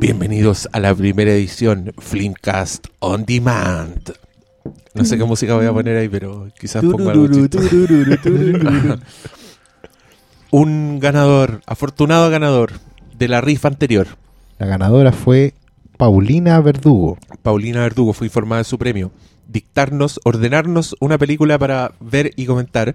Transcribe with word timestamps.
Bienvenidos 0.00 0.68
a 0.70 0.78
la 0.78 0.94
primera 0.94 1.32
edición 1.32 1.92
Flimcast 1.98 2.86
On 3.00 3.24
Demand. 3.24 4.12
No 4.94 5.04
sé 5.04 5.18
qué 5.18 5.24
música 5.24 5.56
voy 5.56 5.66
a 5.66 5.72
poner 5.72 5.96
ahí, 5.96 6.08
pero 6.08 6.46
quizás 6.56 6.84
ponga 6.84 7.10
algo. 7.10 7.26
Un 10.52 11.00
ganador, 11.00 11.62
afortunado 11.66 12.30
ganador 12.30 12.74
de 13.18 13.26
la 13.26 13.40
rifa 13.40 13.66
anterior. 13.66 14.06
La 14.60 14.66
ganadora 14.66 15.10
fue 15.10 15.54
Paulina 15.96 16.60
Verdugo. 16.60 17.18
Paulina 17.42 17.80
Verdugo 17.80 18.12
fue 18.12 18.28
informada 18.28 18.60
de 18.60 18.64
su 18.64 18.78
premio. 18.78 19.10
Dictarnos, 19.48 20.20
ordenarnos 20.22 20.94
una 21.00 21.18
película 21.18 21.58
para 21.58 21.90
ver 21.98 22.30
y 22.36 22.46
comentar. 22.46 22.94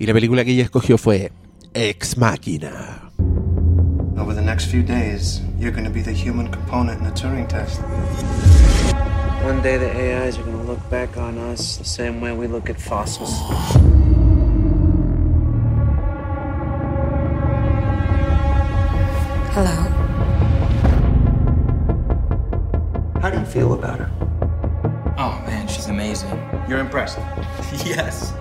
Y 0.00 0.06
la 0.06 0.14
película 0.14 0.44
que 0.44 0.50
ella 0.50 0.64
escogió 0.64 0.98
fue 0.98 1.30
Ex 1.74 2.18
Machina. 2.18 2.99
Over 4.30 4.38
the 4.38 4.46
next 4.46 4.66
few 4.66 4.84
days, 4.84 5.40
you're 5.58 5.72
going 5.72 5.82
to 5.82 5.90
be 5.90 6.02
the 6.02 6.12
human 6.12 6.46
component 6.52 7.00
in 7.00 7.04
the 7.04 7.10
Turing 7.10 7.48
test. 7.48 7.80
One 9.42 9.60
day 9.60 9.76
the 9.76 9.90
AIs 9.90 10.38
are 10.38 10.44
gonna 10.44 10.62
look 10.62 10.88
back 10.88 11.16
on 11.16 11.36
us 11.36 11.78
the 11.78 11.84
same 11.84 12.20
way 12.20 12.30
we 12.30 12.46
look 12.46 12.70
at 12.70 12.80
fossils. 12.80 13.36
Hello. 19.50 19.74
How 23.20 23.30
do 23.30 23.40
you 23.40 23.46
feel 23.46 23.72
about 23.74 23.98
her? 23.98 24.10
Oh 25.18 25.42
man, 25.44 25.66
she's 25.66 25.88
amazing. 25.88 26.30
You're 26.68 26.78
impressed. 26.78 27.18
Yes. 27.84 28.32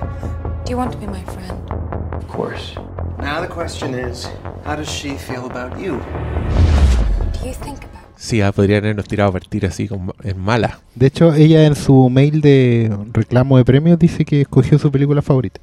Do 0.66 0.70
you 0.70 0.78
want 0.78 0.92
to 0.92 1.00
be 1.00 1.08
my 1.08 1.23
friend? 1.23 1.72
Of 2.14 2.28
course. 2.28 2.76
Now 3.22 3.41
the 3.41 3.48
question 3.48 3.94
is, 3.94 4.28
how 4.66 4.76
does 4.76 4.90
she 4.90 5.18
feel 5.18 5.46
about 5.46 5.78
you? 5.80 6.00
Do 7.42 7.48
you 7.48 7.54
think 7.54 7.80
about 7.84 8.00
Sí, 8.16 8.42
ah, 8.42 8.52
podrían 8.52 8.84
habernos 8.84 9.05
tirado 9.05 9.30
a 9.30 9.34
partir 9.34 9.66
así 9.66 9.88
como 9.88 10.14
en 10.23 10.38
mala. 10.40 10.80
De 10.95 11.08
hecho, 11.08 11.34
ella 11.34 11.66
en 11.66 11.75
su 11.75 12.09
mail 12.09 12.42
de 12.42 12.94
reclamo 13.14 13.58
de 13.58 13.64
premios 13.64 13.97
dice 13.97 14.25
que 14.25 14.42
escogió 14.42 14.78
su 14.78 14.92
película 14.92 15.22
favorita. 15.22 15.62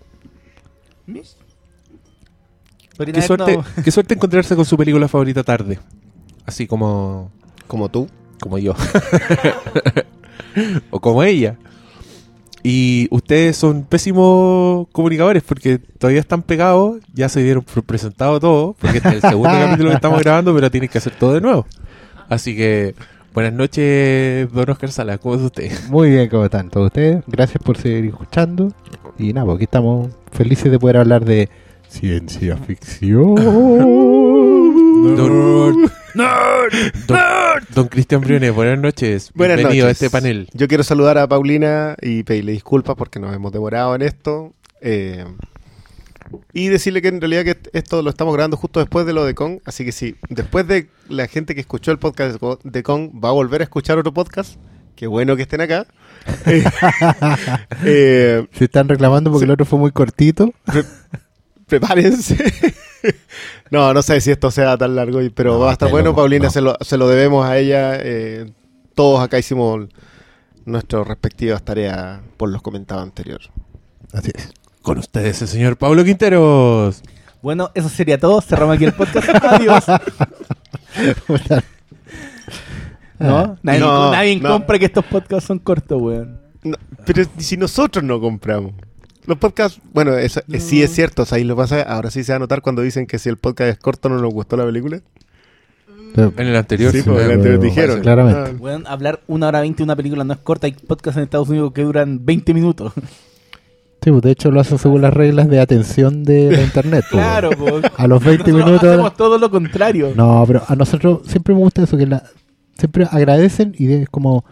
Qué 2.97 3.23
suerte, 3.23 3.59
qué 3.85 3.91
suerte 3.91 4.15
encontrarse 4.15 4.57
con 4.57 4.65
su 4.65 4.77
película 4.79 5.07
favorita 5.07 5.43
tarde. 5.45 5.79
Así 6.47 6.67
como, 6.67 7.31
Como 7.67 7.91
tú. 7.91 8.09
como 8.41 8.57
yo. 8.57 8.75
o 10.91 10.99
como 11.01 11.23
ella. 11.23 11.57
Y 12.63 13.09
ustedes 13.11 13.57
son 13.57 13.85
pésimos 13.85 14.89
comunicadores 14.93 15.43
porque 15.43 15.79
todavía 15.79 16.21
están 16.21 16.43
pegados, 16.43 16.99
ya 17.15 17.29
se 17.29 17.43
dieron 17.43 17.65
presentado 17.65 18.41
todo, 18.41 18.75
porque 18.81 18.99
este 18.99 19.11
es 19.11 19.15
el 19.17 19.21
segundo 19.31 19.53
capítulo 19.53 19.91
que 19.91 19.97
estamos 19.97 20.21
grabando, 20.21 20.55
pero 20.55 20.71
tienen 20.71 20.89
que 20.89 20.99
hacer 20.99 21.13
todo 21.15 21.35
de 21.35 21.41
nuevo. 21.41 21.67
Así 22.29 22.57
que, 22.57 22.95
buenas 23.35 23.53
noches, 23.53 24.53
don 24.53 24.69
Oscar 24.69 24.91
Sala, 24.91 25.19
¿cómo 25.19 25.37
es 25.37 25.43
usted? 25.43 25.71
Muy 25.89 26.11
bien, 26.11 26.29
¿cómo 26.29 26.45
están 26.45 26.71
todos 26.71 26.87
ustedes? 26.87 27.23
Gracias 27.27 27.63
por 27.63 27.77
seguir 27.77 28.07
escuchando. 28.07 28.73
Y 29.19 29.33
nada, 29.33 29.47
pues 29.47 29.57
aquí 29.57 29.65
estamos 29.65 30.11
felices 30.33 30.71
de 30.71 30.79
poder 30.79 30.97
hablar 30.99 31.25
de 31.25 31.49
ciencia 31.89 32.57
ficción. 32.57 33.37
Don, 35.03 35.91
don, 37.07 37.21
don 37.75 37.89
Cristian 37.89 38.21
Briones, 38.23 38.53
buenas 38.55 38.79
noches. 38.79 39.31
Buenas 39.35 39.59
Bienvenido 39.59 39.87
noches. 39.87 40.03
a 40.03 40.07
este 40.07 40.11
panel. 40.11 40.49
Yo 40.55 40.69
quiero 40.69 40.83
saludar 40.85 41.19
a 41.19 41.29
Paulina 41.29 41.97
y 42.01 42.23
pedirle 42.23 42.53
disculpas 42.53 42.97
porque 42.97 43.21
nos 43.21 43.35
hemos 43.35 43.53
demorado 43.53 43.95
en 43.95 44.03
esto. 44.03 44.55
eh, 44.81 45.25
y 46.53 46.69
decirle 46.69 47.03
que 47.03 47.09
en 47.09 47.21
realidad 47.21 47.45
que 47.45 47.57
esto 47.73 48.03
lo 48.03 48.11
estamos 48.11 48.35
grabando 48.35 48.57
justo 48.57 48.81
después 48.81 49.07
de 49.07 49.13
lo 49.13 49.25
de 49.25 49.35
Kong. 49.35 49.59
Así 49.65 49.85
que 49.85 49.93
sí, 49.93 50.17
después 50.31 50.67
de 50.67 50.89
la 51.09 51.29
gente 51.29 51.55
que 51.55 51.61
escuchó 51.61 51.93
el 51.93 51.99
podcast 51.99 52.33
de 52.33 52.39
Ko- 52.41 52.59
de 52.65 52.83
Kong 52.83 53.11
va 53.23 53.29
a 53.29 53.33
volver 53.33 53.61
a 53.61 53.65
escuchar 53.65 53.99
otro 53.99 54.13
podcast. 54.13 54.57
Qué 54.97 55.07
bueno 55.07 55.37
que 55.37 55.43
estén 55.43 55.61
acá. 55.61 55.87
Eh, 56.47 56.65
eh, 57.85 58.47
Se 58.53 58.65
están 58.65 58.89
reclamando 58.89 59.31
porque 59.31 59.45
el 59.45 59.51
otro 59.51 59.67
fue 59.67 59.79
muy 59.79 59.91
cortito. 59.93 60.53
prepárense. 61.67 62.37
no, 63.71 63.93
no 63.95 64.03
sé 64.03 64.21
si 64.21 64.31
esto 64.31 64.51
sea 64.51 64.77
tan 64.77 64.95
largo, 64.97 65.21
y- 65.23 65.31
pero 65.31 65.55
No, 65.55 65.59
va 65.61 65.71
a 65.71 65.73
estar 65.73 65.87
está 65.89 65.93
bueno. 65.93 66.11
loco, 66.11 66.17
Paulina, 66.23 66.45
no. 66.47 66.51
se, 66.51 66.61
lo, 66.61 66.77
se 66.81 66.97
lo 66.97 67.09
debemos 67.09 67.45
a 67.47 67.59
ella. 67.59 67.97
eh, 67.97 68.53
todos 68.95 69.21
acá 69.21 69.39
hicimos 69.39 69.89
nuestras 70.65 71.07
respectivas 71.07 71.63
tareas 71.63 72.21
por 72.37 72.49
los 72.51 72.63
comentados 72.63 73.03
anteriores. 73.03 73.49
Así 74.13 74.31
es. 74.35 74.53
Con 74.83 74.99
ustedes 74.99 75.43
el 75.43 75.49
señor 75.49 75.77
Pablo 75.77 76.05
Quinteros. 76.05 77.03
Bueno, 77.43 77.71
eso 77.75 77.89
sería 77.89 78.19
todo. 78.19 78.41
Cerramos 78.41 78.77
aquí 78.77 78.85
el 78.85 78.93
podcast. 78.95 79.29
Adiós. 79.45 79.85
¿No? 83.19 83.57
Nadie, 83.63 83.81
No, 83.81 84.13
nadie 84.13 84.41
no. 84.41 84.49
compra 84.51 84.79
que 84.79 84.85
estos 84.87 85.05
podcasts 85.05 85.47
son 85.47 85.59
cortos, 85.59 86.01
weón. 86.01 86.41
No, 86.63 86.77
pero 87.05 87.25
si 87.39 87.57
nosotros 87.57 88.05
no 88.05 88.21
compramos. 88.21 88.73
Los 89.27 89.39
podcasts, 89.39 89.81
bueno, 89.93 90.17
eso, 90.17 90.41
eh, 90.53 90.61
sí 90.61 90.83
es 90.83 90.93
cierto, 90.95 91.23
o 91.23 91.25
sea, 91.25 91.37
ahí 91.39 91.45
lo 91.45 91.57
pasa, 91.57 91.83
ahora 91.83 92.11
sí 92.11 92.23
se 92.25 92.33
va 92.33 92.37
a 92.37 92.39
notar 92.39 92.63
cuando 92.63 92.83
dicen 92.83 93.07
que 93.07 93.19
si 93.19 93.29
el 93.29 93.37
podcast 93.37 93.71
es 93.71 93.79
corto 93.79 94.09
no 94.09 94.19
nos 94.19 94.33
gustó 94.33 94.57
la 94.57 94.65
película. 94.65 95.01
Pero- 96.15 96.33
En 96.37 96.47
el 96.47 96.57
anterior. 96.57 96.93
Sí, 96.93 96.99
sí, 97.03 97.05
pues, 97.09 97.19
me- 97.19 97.25
el 97.25 97.33
anterior 97.33 97.61
dijeron. 97.61 98.01
Claramente. 98.01 98.41
Ah, 98.41 98.55
Weón, 98.59 98.87
hablar 98.87 99.21
una 99.27 99.49
hora 99.49 99.61
veinte 99.61 99.79
de 99.79 99.85
una 99.85 99.97
película 99.97 100.25
no 100.25 100.33
es 100.33 100.39
corta. 100.39 100.67
Hay 100.67 100.73
podcasts 100.73 101.17
en 101.19 101.25
Estados 101.25 101.49
Unidos 101.49 101.73
que 101.73 101.83
duran 101.83 102.25
20 102.25 102.55
minutos. 102.55 102.93
Sí, 104.05 104.13
pues 104.13 104.23
de 104.23 104.31
hecho 104.31 104.53
lo 104.53 104.61
hacen 104.61 104.79
según 104.79 105.03
las 105.03 105.13
reglas 105.13 105.49
de 105.49 105.59
atención 105.59 106.23
de 106.23 106.53
la 106.53 106.63
internet. 106.63 107.05
pues, 107.11 107.21
claro, 107.25 107.51
po. 107.51 107.81
A 107.97 108.07
los 108.07 108.23
20 108.23 108.53
Nosotros 108.53 108.67
minutos. 108.67 108.89
hacemos 108.91 109.17
todo 109.17 109.37
lo 109.39 109.51
contrario. 109.51 110.13
No, 110.15 110.45
pero 110.47 110.63
a 110.69 110.77
nosotros 110.77 111.23
siempre 111.27 111.53
me 111.55 111.59
gusta 111.61 111.83
eso, 111.83 111.97
que 111.97 112.07
la, 112.07 112.23
siempre 112.79 113.09
agradecen 113.11 113.75
y 113.77 113.91
es 113.93 114.09
como, 114.09 114.45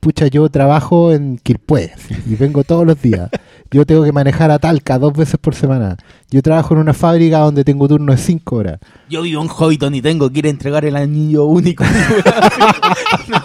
pucha, 0.00 0.26
yo 0.26 0.48
trabajo 0.48 1.12
en 1.12 1.38
Quilpué 1.38 1.92
y 2.28 2.34
vengo 2.34 2.64
todos 2.64 2.84
los 2.84 3.00
días. 3.00 3.30
Yo 3.72 3.86
tengo 3.86 4.02
que 4.04 4.10
manejar 4.12 4.50
a 4.50 4.58
Talca 4.58 4.98
dos 4.98 5.12
veces 5.12 5.36
por 5.40 5.54
semana. 5.54 5.96
Yo 6.30 6.42
trabajo 6.42 6.74
en 6.74 6.80
una 6.80 6.92
fábrica 6.92 7.38
donde 7.38 7.62
tengo 7.64 7.86
turno 7.86 8.10
de 8.12 8.18
5 8.18 8.56
horas. 8.56 8.80
Yo 9.08 9.22
vivo 9.22 9.40
en 9.42 9.48
Hobbiton 9.48 9.94
y 9.94 10.02
tengo 10.02 10.28
que 10.30 10.40
ir 10.40 10.46
a 10.46 10.50
entregar 10.50 10.84
el 10.84 10.96
anillo 10.96 11.44
único. 11.44 11.84
no. 13.28 13.44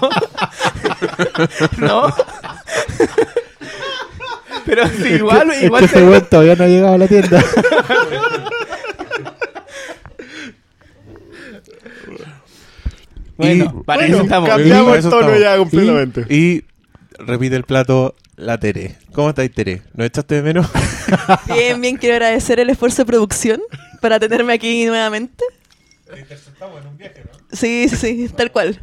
no. 1.78 2.13
Pero 4.66 4.88
sí, 4.88 5.09
igual, 5.09 5.52
Es 5.52 5.63
igual 5.63 5.80
que 5.81 5.86
ese 6.00 6.12
se- 6.12 6.22
todavía 6.22 6.56
no 6.56 6.63
ha 6.63 6.68
llegado 6.68 6.94
a 6.96 6.97
la 6.97 7.07
tienda. 7.07 7.44
Bueno, 13.38 13.84
para 13.86 14.02
bueno, 14.02 14.16
eso 14.16 14.24
estamos. 14.24 14.50
cambiamos 14.50 14.86
Para 14.88 14.97
el 15.00 15.03
tono 15.09 15.19
estamos. 15.19 15.40
ya 15.42 15.57
completamente. 15.57 16.25
Y 16.34 16.63
repite 17.19 17.56
el 17.56 17.63
plato 17.63 18.16
la 18.35 18.57
Tere. 18.59 18.97
¿Cómo 19.13 19.29
estáis, 19.29 19.51
Tere? 19.53 19.81
¿Nos 19.94 20.07
echaste 20.07 20.35
de 20.35 20.41
menos? 20.41 20.68
Bien, 21.47 21.79
bien, 21.79 21.97
quiero 21.97 22.16
agradecer 22.16 22.59
el 22.59 22.69
esfuerzo 22.69 23.03
de 23.03 23.06
producción 23.06 23.62
para 24.01 24.19
tenerme 24.19 24.53
aquí 24.53 24.85
nuevamente. 24.85 25.44
Sí, 27.51 27.88
sí, 27.90 27.95
sí, 27.95 28.29
tal 28.35 28.51
cual. 28.51 28.79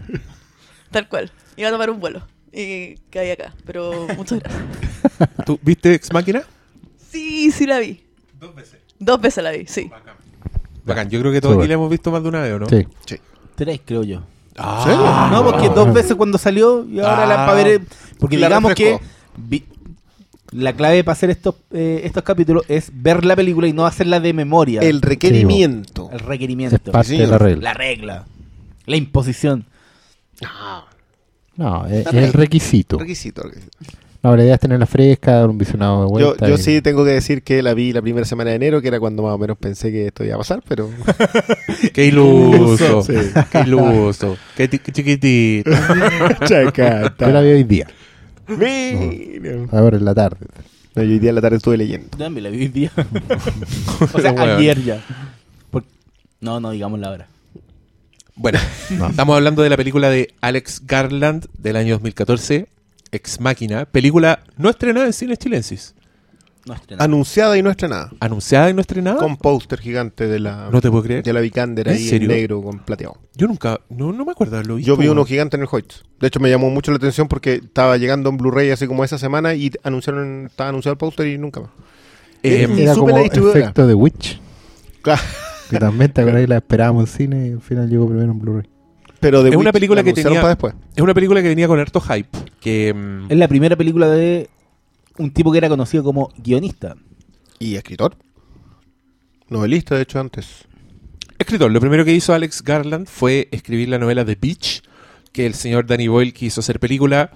Tal 0.90 1.08
cual. 1.08 1.30
Iba 1.56 1.68
a 1.68 1.72
tomar 1.72 1.90
un 1.90 2.00
vuelo 2.00 2.22
y 2.52 2.96
caí 3.10 3.30
acá, 3.30 3.54
pero 3.66 4.06
muchas 4.16 4.40
gracias. 4.40 4.62
¿Tú 5.46 5.58
viste 5.62 5.94
Ex 5.94 6.12
Máquina? 6.12 6.42
Sí, 7.10 7.50
sí 7.50 7.66
la 7.66 7.78
vi. 7.78 8.04
Dos 8.38 8.54
veces. 8.54 8.78
Dos 8.98 9.20
veces 9.20 9.42
la 9.44 9.50
vi, 9.50 9.66
sí. 9.66 9.90
Bacán. 10.84 11.08
Yo 11.10 11.20
creo 11.20 11.32
que 11.32 11.40
todos 11.40 11.58
aquí 11.58 11.68
la 11.68 11.74
hemos 11.74 11.90
visto 11.90 12.10
más 12.10 12.22
de 12.22 12.28
una 12.28 12.40
vez, 12.42 12.52
¿o 12.54 12.58
no? 12.60 12.66
Sí. 12.68 12.86
Tres, 13.54 13.80
creo 13.84 14.02
yo. 14.04 14.22
Ah, 14.56 15.28
no, 15.32 15.44
porque 15.44 15.68
dos 15.68 15.92
veces 15.92 16.14
cuando 16.14 16.38
salió 16.38 16.84
y 16.84 17.00
ahora 17.00 17.26
la 17.26 17.44
Ah. 17.44 17.46
para 17.46 17.64
ver. 17.64 17.80
Porque 18.18 18.36
La 18.38 18.48
digamos 18.48 18.74
que 18.74 18.92
refrescó. 18.92 19.21
Vi- 19.36 19.64
la 20.52 20.72
clave 20.74 21.02
para 21.02 21.12
hacer 21.14 21.30
estos, 21.30 21.54
eh, 21.72 22.02
estos 22.04 22.22
capítulos 22.22 22.64
es 22.68 22.90
ver 22.92 23.24
la 23.24 23.34
película 23.36 23.66
y 23.68 23.72
no 23.72 23.86
hacerla 23.86 24.20
de 24.20 24.32
memoria. 24.34 24.80
El 24.82 25.00
requerimiento. 25.02 26.08
El 26.12 26.20
Es 26.20 26.26
requerimiento. 26.26 26.92
de 26.92 27.26
la 27.26 27.38
regla. 27.38 27.62
La 27.62 27.74
regla. 27.74 28.24
La 28.86 28.96
imposición. 28.96 29.64
Ah, 30.44 30.84
No, 31.56 31.86
es, 31.86 32.04
La 32.04 32.10
es 32.20 32.26
el 32.28 32.32
requisito. 32.32 32.98
requisito, 32.98 33.42
requisito. 33.42 33.70
No, 34.22 34.36
la 34.36 34.44
idea 34.44 34.54
es 34.54 34.60
tenerla 34.60 34.86
fresca, 34.86 35.32
dar 35.32 35.48
un 35.50 35.58
visionado 35.58 36.02
de 36.04 36.20
Yo, 36.20 36.26
vuelta. 36.28 36.48
yo 36.48 36.54
y- 36.54 36.58
sí 36.58 36.80
tengo 36.80 37.04
que 37.04 37.10
decir 37.10 37.42
que 37.42 37.60
la 37.62 37.74
vi 37.74 37.92
la 37.92 38.00
primera 38.00 38.24
semana 38.24 38.50
de 38.50 38.56
enero, 38.56 38.80
que 38.80 38.88
era 38.88 39.00
cuando 39.00 39.22
más 39.24 39.32
o 39.32 39.38
menos 39.38 39.58
pensé 39.58 39.90
que 39.90 40.06
esto 40.06 40.24
iba 40.24 40.36
a 40.36 40.38
pasar, 40.38 40.62
pero 40.68 40.88
Qué 41.92 42.06
iluso. 42.06 43.02
Sí. 43.02 43.14
Qué 43.50 43.60
iluso. 43.60 44.36
Qué, 44.56 44.68
qué 44.68 44.92
chiquitito. 44.92 45.70
chacata. 46.46 47.26
Yo 47.26 47.32
la 47.32 47.40
vi 47.40 47.50
hoy 47.50 47.64
día, 47.64 47.88
Mira. 48.58 49.66
ahora 49.72 49.96
en 49.96 50.04
la 50.04 50.14
tarde. 50.14 50.46
No, 50.94 51.02
yo 51.02 51.08
hoy 51.10 51.18
día 51.18 51.30
en 51.30 51.34
la 51.36 51.40
tarde 51.40 51.56
estuve 51.56 51.76
leyendo. 51.78 52.08
También 52.18 52.44
la 52.44 52.50
vi 52.50 52.58
hoy 52.58 52.68
día. 52.68 52.92
o 54.14 54.20
sea, 54.20 54.32
Bueno. 54.36 54.54
ayer 54.54 54.82
ya. 54.82 55.02
Por- 55.70 55.84
No, 56.40 56.60
no, 56.60 56.70
digamos 56.70 56.98
la 57.00 57.10
hora. 57.10 57.28
Bueno, 58.34 58.58
estamos 59.10 59.36
hablando 59.36 59.62
de 59.62 59.70
la 59.70 59.76
película 59.76 60.10
de 60.10 60.34
Alex 60.40 60.82
Garland 60.86 61.46
del 61.58 61.76
año 61.76 61.94
2014, 61.94 62.66
Ex 63.10 63.40
Máquina. 63.40 63.84
Película 63.86 64.40
no 64.56 64.70
estrenada 64.70 65.06
en 65.06 65.12
cines 65.12 65.38
chilenses. 65.38 65.94
No. 66.64 66.76
Anunciada 66.98 67.58
y 67.58 67.62
no 67.62 67.70
estrenada. 67.70 68.10
Anunciada 68.20 68.70
y 68.70 68.74
no 68.74 68.80
estrenada. 68.80 69.18
Con 69.18 69.36
póster 69.36 69.80
gigante 69.80 70.28
de 70.28 70.38
la, 70.38 70.68
No 70.70 70.80
te 70.80 70.90
puedo 70.90 71.02
creer. 71.02 71.24
de 71.24 71.32
la 71.32 71.40
Vikander 71.40 71.88
¿En 71.88 71.94
ahí 71.94 72.08
en 72.10 72.28
negro 72.28 72.62
con 72.62 72.78
plateado. 72.78 73.16
Yo 73.34 73.48
nunca, 73.48 73.80
no, 73.88 74.12
no 74.12 74.24
me 74.24 74.30
acuerdo 74.32 74.56
haberlo 74.56 74.76
visto. 74.76 74.86
Yo 74.86 74.96
vi 74.96 75.08
uno 75.08 75.24
gigante 75.24 75.56
en 75.56 75.62
el 75.62 75.68
Hoyts. 75.70 76.04
De 76.20 76.28
hecho, 76.28 76.38
me 76.38 76.48
llamó 76.50 76.70
mucho 76.70 76.92
la 76.92 76.98
atención 76.98 77.26
porque 77.26 77.54
estaba 77.54 77.96
llegando 77.96 78.30
en 78.30 78.36
Blu-ray 78.36 78.70
así 78.70 78.86
como 78.86 79.02
esa 79.02 79.18
semana 79.18 79.54
y 79.54 79.72
anunciaron, 79.82 80.46
estaba 80.46 80.68
anunciado 80.70 80.92
el 80.92 80.98
póster 80.98 81.26
y 81.26 81.36
nunca 81.38 81.60
más. 81.62 81.70
Eh, 82.44 82.68
Y 82.76 82.82
Era 82.82 82.94
como 82.94 83.16
efecto 83.18 83.86
de 83.86 83.94
Witch. 83.94 84.40
Claro. 85.02 85.20
Que 85.70 85.78
también 85.78 86.12
te 86.12 86.24
que 86.24 86.46
la 86.46 86.56
esperábamos 86.58 87.10
en 87.10 87.16
cine 87.16 87.48
y 87.48 87.52
al 87.52 87.60
final 87.60 87.88
llegó 87.88 88.06
primero 88.06 88.30
en 88.30 88.38
Blu-ray. 88.38 88.68
Pero 89.18 89.42
de 89.42 89.50
Es 89.50 89.56
una 89.56 89.66
Witch 89.70 89.72
película 89.74 90.00
la 90.00 90.04
que 90.04 90.12
tenía- 90.12 90.40
para 90.40 90.48
después. 90.50 90.74
es 90.94 91.02
una 91.02 91.14
película 91.14 91.42
que 91.42 91.48
venía 91.48 91.66
con 91.66 91.78
harto 91.80 92.00
hype. 92.00 92.28
Que 92.60 92.92
mm, 92.94 93.32
Es 93.32 93.36
la 93.38 93.48
primera 93.48 93.74
película 93.76 94.08
de 94.08 94.48
un 95.18 95.30
tipo 95.32 95.52
que 95.52 95.58
era 95.58 95.68
conocido 95.68 96.02
como 96.04 96.30
guionista. 96.36 96.96
Y 97.58 97.76
escritor. 97.76 98.16
Novelista, 99.48 99.94
de 99.96 100.02
hecho, 100.02 100.18
antes. 100.20 100.64
escritor, 101.38 101.70
lo 101.70 101.80
primero 101.80 102.04
que 102.04 102.14
hizo 102.14 102.32
Alex 102.34 102.62
Garland 102.62 103.06
fue 103.06 103.48
escribir 103.52 103.88
la 103.88 103.98
novela 103.98 104.24
The 104.24 104.38
Beach, 104.40 104.82
que 105.32 105.46
el 105.46 105.54
señor 105.54 105.86
Danny 105.86 106.08
Boyle 106.08 106.32
quiso 106.32 106.60
hacer 106.60 106.80
película 106.80 107.30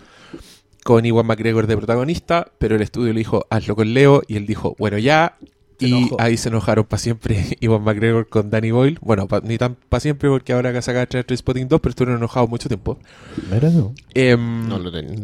con 0.84 1.04
Iwan 1.04 1.26
McGregor 1.26 1.66
de 1.66 1.76
protagonista, 1.76 2.50
pero 2.58 2.76
el 2.76 2.82
estudio 2.82 3.12
le 3.12 3.18
dijo, 3.18 3.44
hazlo 3.50 3.74
con 3.76 3.92
Leo, 3.92 4.22
y 4.28 4.36
él 4.36 4.46
dijo, 4.46 4.74
bueno, 4.78 4.98
ya. 4.98 5.36
Se 5.78 5.88
y 5.88 5.92
enojó. 5.92 6.16
ahí 6.20 6.38
se 6.38 6.48
enojaron 6.48 6.86
para 6.86 6.98
siempre 7.00 7.44
Iwan 7.60 7.82
McGregor 7.82 8.28
con 8.28 8.48
Danny 8.48 8.70
Boyle. 8.70 8.96
Bueno, 9.02 9.28
pa- 9.28 9.40
ni 9.40 9.58
tan 9.58 9.74
para 9.74 10.00
siempre 10.00 10.30
porque 10.30 10.54
ahora 10.54 10.72
que 10.72 10.80
saca 10.80 11.04
Trainspotting 11.04 11.68
2, 11.68 11.80
pero 11.82 11.90
estuvieron 11.90 12.16
enojados 12.16 12.48
mucho 12.48 12.68
tiempo. 12.68 12.98
Mira 13.52 13.70
tú. 13.70 13.92
Em, 14.14 14.68
No 14.68 14.78
lo 14.78 14.90
tenía. 14.90 15.14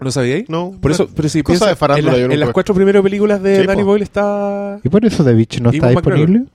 ¿No 0.00 0.10
sabíais? 0.10 0.48
No. 0.48 0.72
Por 0.80 0.90
eso, 0.90 1.08
pero 1.14 1.28
si 1.28 1.42
Cosa 1.42 1.52
piensa, 1.58 1.66
de 1.70 1.76
farándula, 1.76 2.10
en, 2.10 2.12
la- 2.14 2.18
yo 2.18 2.24
en 2.26 2.30
nunca- 2.32 2.44
las 2.46 2.52
cuatro 2.52 2.74
primeras 2.74 3.02
películas 3.02 3.42
de 3.42 3.60
Sí, 3.62 3.66
Danny 3.66 3.82
po. 3.82 3.86
Boyle 3.88 4.02
está... 4.02 4.78
¿Y 4.84 4.88
por 4.90 5.04
eso 5.04 5.24
The 5.24 5.32
Beach 5.32 5.60
no 5.60 5.70
está 5.70 5.86
McGregor. 5.86 6.14
disponible? 6.18 6.50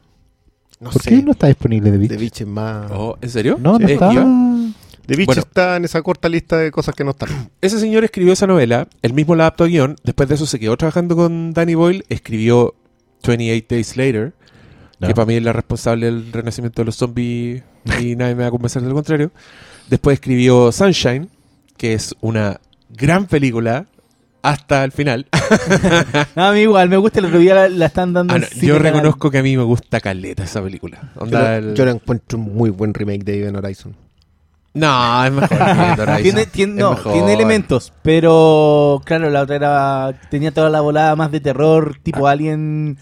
No 0.80 0.90
¿Por 0.92 1.02
sé. 1.02 1.10
qué 1.10 1.24
no 1.24 1.32
está 1.32 1.48
disponible 1.48 1.92
The 1.92 1.98
Beach? 1.98 2.10
The 2.12 2.18
Beach 2.18 2.42
es 2.42 2.48
más. 2.48 2.92
Oh, 2.92 3.18
¿En 3.22 3.30
serio? 3.30 3.58
No, 3.60 3.80
no 3.80 3.86
Es 3.88 3.94
está. 3.94 4.10
The 5.08 5.16
Beach 5.18 5.26
Bueno. 5.26 5.42
está 5.42 5.76
en 5.78 5.86
esa 5.86 6.02
corta 6.04 6.30
lista 6.30 6.58
de 6.58 6.70
cosas 6.72 6.94
que 6.96 7.04
no 7.04 7.12
están. 7.12 7.30
Ese 7.62 7.80
señor 7.80 8.04
escribió 8.04 8.32
esa 8.34 8.46
novela, 8.48 8.88
él 9.02 9.14
mismo 9.14 9.36
la 9.36 9.44
adaptó 9.46 9.64
a 9.64 9.68
guion, 9.68 9.96
después 10.04 10.30
de 10.30 10.36
eso 10.36 10.46
se 10.46 10.60
quedó 10.60 10.78
trabajando 10.78 11.16
con 11.16 11.54
Danny 11.54 11.74
Boyle, 11.76 12.06
escribió 12.10 12.76
28 13.28 13.66
Days 13.70 13.98
Later, 13.98 14.34
No. 15.00 15.08
que 15.08 15.14
para 15.16 15.26
mí 15.26 15.34
es 15.36 15.44
la 15.44 15.54
responsable 15.54 16.06
del 16.06 16.32
renacimiento 16.32 16.82
de 16.84 16.86
los 16.86 16.96
zombies 16.96 17.64
y 18.00 18.16
nadie 18.16 18.36
me 18.36 18.44
va 18.44 18.48
a 18.48 18.52
convencer 18.52 18.84
del 18.84 18.94
contrario. 18.94 19.32
Después 19.90 20.14
escribió 20.14 20.72
Sunshine, 20.72 21.28
que 21.78 21.94
es 21.94 22.16
una 22.22 22.60
gran 22.96 23.26
película 23.28 23.86
hasta 24.44 24.84
el 24.84 24.92
final. 24.92 25.28
No, 26.36 26.46
a 26.48 26.52
mí 26.54 26.62
igual, 26.62 26.88
me 26.90 26.98
gusta, 26.98 27.20
el 27.20 27.26
otro 27.26 27.40
día 27.40 27.54
la, 27.56 27.70
la 27.70 27.86
están 27.88 28.14
dando 28.14 28.34
Ah, 28.34 28.40
no, 28.40 28.48
yo 28.62 28.80
reconozco 28.80 29.30
que 29.30 29.38
a 29.40 29.44
mí 29.44 29.56
me 29.58 29.64
gusta 29.64 30.00
caleta 30.00 30.44
esa 30.44 30.62
película. 30.64 31.12
Yo, 31.16 31.22
Onda 31.22 31.58
el- 31.58 31.74
yo 31.76 31.86
lo 31.86 31.92
encuentro 31.92 32.38
un 32.40 32.54
muy 32.56 32.70
buen 32.70 32.94
remake 32.94 33.24
de 33.24 33.40
Event 33.42 33.58
Horizon. 33.58 33.96
No, 34.74 35.26
es 35.26 35.32
mejor. 35.32 35.58
Horizon. 36.00 36.24
Tiene, 36.24 36.46
tiene- 36.46 36.74
Es 36.74 36.80
no, 36.80 36.92
mejor. 36.92 37.14
tiene 37.14 37.34
elementos, 37.34 37.92
pero 38.02 39.02
claro, 39.06 39.30
la 39.30 39.42
otra 39.42 39.56
era 39.58 40.20
tenía 40.30 40.52
toda 40.52 40.70
la 40.70 40.80
volada 40.82 41.16
más 41.16 41.32
de 41.32 41.42
terror, 41.42 41.98
tipo 42.02 42.28
alien 42.28 42.98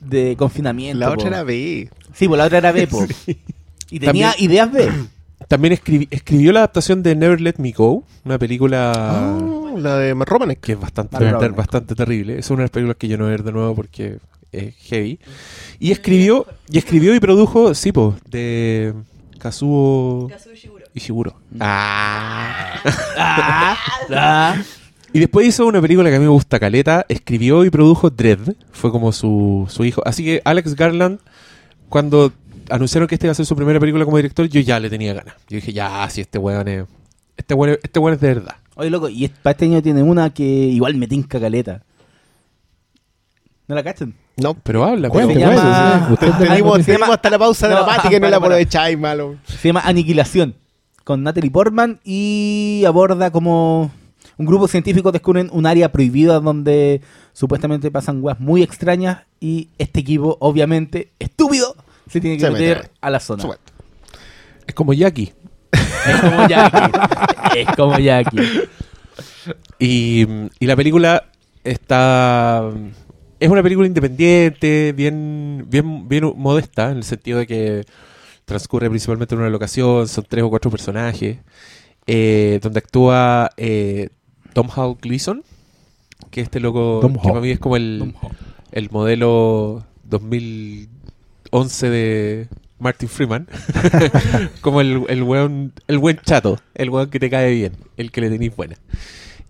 de 0.00 0.34
confinamiento. 0.36 0.98
La 0.98 1.10
otra 1.10 1.28
era 1.28 1.42
B. 1.42 1.90
Sí, 2.14 2.26
pues 2.26 2.38
la 2.38 2.44
otra 2.46 2.58
era 2.58 2.72
B, 2.72 2.86
po. 2.86 3.04
Y 3.90 4.00
tenía 4.00 4.30
También- 4.30 4.50
ideas 4.50 4.72
B. 4.72 4.90
También 5.48 5.74
escribi- 5.74 6.08
escribió 6.10 6.52
la 6.52 6.60
adaptación 6.60 7.02
de 7.02 7.14
Never 7.14 7.40
Let 7.40 7.54
Me 7.58 7.72
Go, 7.72 8.04
una 8.24 8.38
película... 8.38 8.92
Ah, 8.94 9.72
la 9.76 9.98
de 9.98 10.14
Matt 10.14 10.28
Romanek. 10.28 10.60
que 10.60 10.72
es 10.72 10.80
bastante, 10.80 11.18
ter- 11.18 11.52
bastante 11.52 11.94
terrible. 11.94 12.38
Es 12.38 12.48
una 12.50 12.58
de 12.58 12.64
las 12.64 12.70
películas 12.70 12.96
que 12.98 13.08
yo 13.08 13.16
no 13.18 13.24
voy 13.24 13.28
a 13.32 13.36
ver 13.36 13.42
de 13.44 13.52
nuevo 13.52 13.74
porque 13.74 14.18
es 14.52 14.74
heavy. 14.76 15.18
Y 15.80 15.90
escribió, 15.90 16.46
y 16.70 16.78
escribió 16.78 17.14
y 17.14 17.20
produjo, 17.20 17.74
sí, 17.74 17.92
po, 17.92 18.14
de 18.30 18.94
Kazuo 19.38 20.28
Ishiguro. 20.94 21.34
Ah, 21.58 22.80
ah. 23.18 24.56
Y 25.12 25.20
después 25.20 25.46
hizo 25.46 25.64
una 25.66 25.80
película 25.80 26.10
que 26.10 26.16
a 26.16 26.18
mí 26.18 26.24
me 26.24 26.30
gusta, 26.32 26.58
Caleta. 26.58 27.06
Escribió 27.08 27.64
y 27.64 27.70
produjo 27.70 28.10
Dread. 28.10 28.40
Fue 28.72 28.90
como 28.90 29.12
su, 29.12 29.64
su 29.70 29.84
hijo. 29.84 30.02
Así 30.04 30.24
que 30.24 30.42
Alex 30.44 30.74
Garland, 30.74 31.20
cuando 31.88 32.32
anunciaron 32.70 33.06
que 33.08 33.14
este 33.16 33.26
iba 33.26 33.32
a 33.32 33.34
ser 33.34 33.46
su 33.46 33.56
primera 33.56 33.78
película 33.80 34.04
como 34.04 34.16
director, 34.16 34.46
yo 34.48 34.60
ya 34.60 34.78
le 34.80 34.90
tenía 34.90 35.12
ganas. 35.14 35.34
Yo 35.48 35.56
dije, 35.56 35.72
ya, 35.72 36.08
sí, 36.10 36.20
este 36.20 36.38
weón 36.38 36.68
es... 36.68 36.84
Este 37.36 37.54
weón, 37.54 37.78
este 37.82 37.98
weón 37.98 38.14
es 38.14 38.20
de 38.20 38.28
verdad. 38.28 38.56
Oye, 38.76 38.90
loco, 38.90 39.08
y 39.08 39.28
para 39.28 39.52
este 39.52 39.64
año 39.66 39.82
tiene 39.82 40.02
una 40.02 40.30
que 40.30 40.42
igual 40.44 40.94
me 40.96 41.06
tinca 41.06 41.40
caleta. 41.40 41.82
¿No 43.66 43.74
la 43.74 43.82
cachan? 43.82 44.14
No, 44.36 44.54
Pero 44.54 44.84
habla, 44.84 45.08
pero- 45.10 45.28
Se 45.28 45.38
llama-. 45.38 46.08
Usted 46.12 46.32
tenemos, 46.38 46.76
se 46.78 46.84
tenemos 46.84 47.06
llama- 47.06 47.14
hasta 47.14 47.30
la 47.30 47.38
pausa 47.38 47.68
No, 47.68 47.74
dramática 47.76 48.16
y 48.16 48.20
no 48.20 48.28
la 48.28 48.36
aprovecháis, 48.36 48.98
malo. 48.98 49.36
Se 49.46 49.68
llama 49.68 49.80
Aniquilación, 49.84 50.54
con 51.04 51.22
Natalie 51.22 51.50
Portman 51.50 52.00
y 52.04 52.82
aborda 52.86 53.30
como 53.30 53.92
un 54.36 54.46
grupo 54.46 54.66
científico 54.68 55.12
descubren 55.12 55.48
un 55.52 55.66
área 55.66 55.92
prohibida 55.92 56.40
donde 56.40 57.00
supuestamente 57.32 57.90
pasan 57.92 58.22
weas 58.22 58.40
muy 58.40 58.62
extrañas 58.62 59.20
y 59.40 59.68
este 59.78 60.00
equipo, 60.00 60.36
obviamente, 60.40 61.12
estúpido, 61.20 61.76
se 62.14 62.20
tiene 62.20 62.36
que 62.36 62.44
Se 62.44 62.50
meter 62.52 62.92
a 63.00 63.10
la 63.10 63.18
zona. 63.18 63.42
Supuesto. 63.42 63.72
Es 64.68 64.72
como 64.72 64.92
Jackie. 64.92 65.32
Es 65.72 66.20
como 66.20 66.46
Jackie. 66.46 67.58
es 67.58 67.76
como 67.76 67.98
Jackie. 67.98 68.38
Y, 69.80 70.24
y 70.60 70.66
la 70.66 70.76
película 70.76 71.24
está. 71.64 72.70
Es 73.40 73.48
una 73.48 73.64
película 73.64 73.88
independiente, 73.88 74.92
bien, 74.92 75.66
bien, 75.68 76.08
bien 76.08 76.32
modesta, 76.36 76.92
en 76.92 76.98
el 76.98 77.02
sentido 77.02 77.40
de 77.40 77.48
que 77.48 77.84
transcurre 78.44 78.88
principalmente 78.88 79.34
en 79.34 79.40
una 79.40 79.50
locación, 79.50 80.06
son 80.06 80.24
tres 80.28 80.44
o 80.44 80.50
cuatro 80.50 80.70
personajes, 80.70 81.38
eh, 82.06 82.60
donde 82.62 82.78
actúa 82.78 83.50
eh, 83.56 84.10
Tom 84.52 84.68
Hall 84.74 84.96
Gleason, 85.02 85.42
que 86.30 86.42
este 86.42 86.60
loco 86.60 87.00
Tom 87.02 87.14
que 87.14 87.18
Hall. 87.18 87.28
para 87.32 87.40
mí 87.40 87.50
es 87.50 87.58
como 87.58 87.76
el, 87.76 88.14
el 88.70 88.90
modelo 88.90 89.84
2011 91.58 91.90
de 91.90 92.48
Martin 92.78 93.08
Freeman. 93.08 93.46
como 94.60 94.80
el, 94.80 95.04
el, 95.08 95.22
weón- 95.22 95.72
el 95.86 95.98
buen 95.98 96.18
chato, 96.18 96.58
el 96.74 96.90
weón 96.90 97.10
que 97.10 97.20
te 97.20 97.30
cae 97.30 97.52
bien, 97.52 97.72
el 97.96 98.10
que 98.10 98.20
le 98.20 98.30
tenéis 98.30 98.54
buena. 98.56 98.76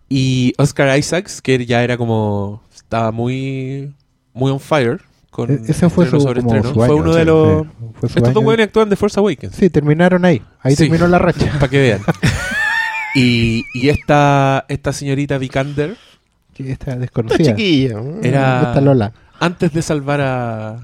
Y 0.09 0.53
Oscar 0.59 0.97
Isaacs, 0.99 1.41
que 1.41 1.65
ya 1.67 1.83
era 1.83 1.97
como. 1.97 2.63
Estaba 2.75 3.11
muy. 3.11 3.93
Muy 4.35 4.51
on 4.53 4.61
fire. 4.61 5.01
Con 5.31 5.51
E- 5.51 5.61
Ese 5.67 5.89
fue 5.91 6.05
estreno 6.05 6.21
su, 6.21 6.29
sobre 6.29 6.43
como 6.43 6.63
Fue 6.87 6.95
uno 6.95 7.13
sí, 7.13 7.19
de 7.19 7.25
los. 7.25 7.63
sí. 7.63 7.69
Fue 8.01 8.09
su 8.09 8.19
Estos 8.19 8.35
dos 8.35 8.41
año. 8.43 8.49
weones 8.49 8.67
actúan 8.67 8.89
de 8.91 8.97
Force 8.97 9.19
Awakens. 9.19 9.57
Sí, 9.57 9.71
terminaron 9.71 10.25
ahí. 10.25 10.43
Ahí 10.61 10.77
Sí. 10.77 10.85
terminó 10.85 11.09
la 11.09 11.19
racha. 11.19 11.51
Para 11.59 11.69
que 11.69 11.79
vean. 11.81 12.01
y 13.15 13.65
y 13.75 13.89
esta, 13.89 14.65
esta 14.69 14.93
señorita 14.93 15.39
Vikander, 15.39 15.97
Que 16.53 16.71
Esta 16.71 16.91
Esta 16.93 17.01
desconocida. 17.01 17.57
chiquilla. 17.57 17.97
Era- 18.23 18.63
Esta 18.69 18.81
Lola. 18.81 19.13
antes 19.41 19.73
de 19.73 19.83
salvar 19.83 20.21
a. 20.21 20.81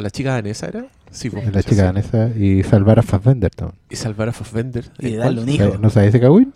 A 0.00 0.02
la 0.02 0.10
chica 0.10 0.32
danesa, 0.32 0.66
¿era? 0.68 0.86
Sí, 1.10 1.28
pues, 1.28 1.46
Es 1.46 1.54
la 1.54 1.62
chica 1.62 1.82
danesa 1.84 2.30
y 2.34 2.62
salvar 2.62 2.98
a 2.98 3.02
Fassbender 3.02 3.50
también. 3.50 3.78
Y 3.90 3.96
salvar 3.96 4.30
a 4.30 4.32
Fassbender. 4.32 4.86
Y 4.98 5.12
¿En 5.14 5.18
darle 5.18 5.42
un 5.42 5.48
hijo. 5.50 5.76
¿No 5.78 5.90
sabes 5.90 6.08
ese 6.08 6.20
Kawin? 6.20 6.54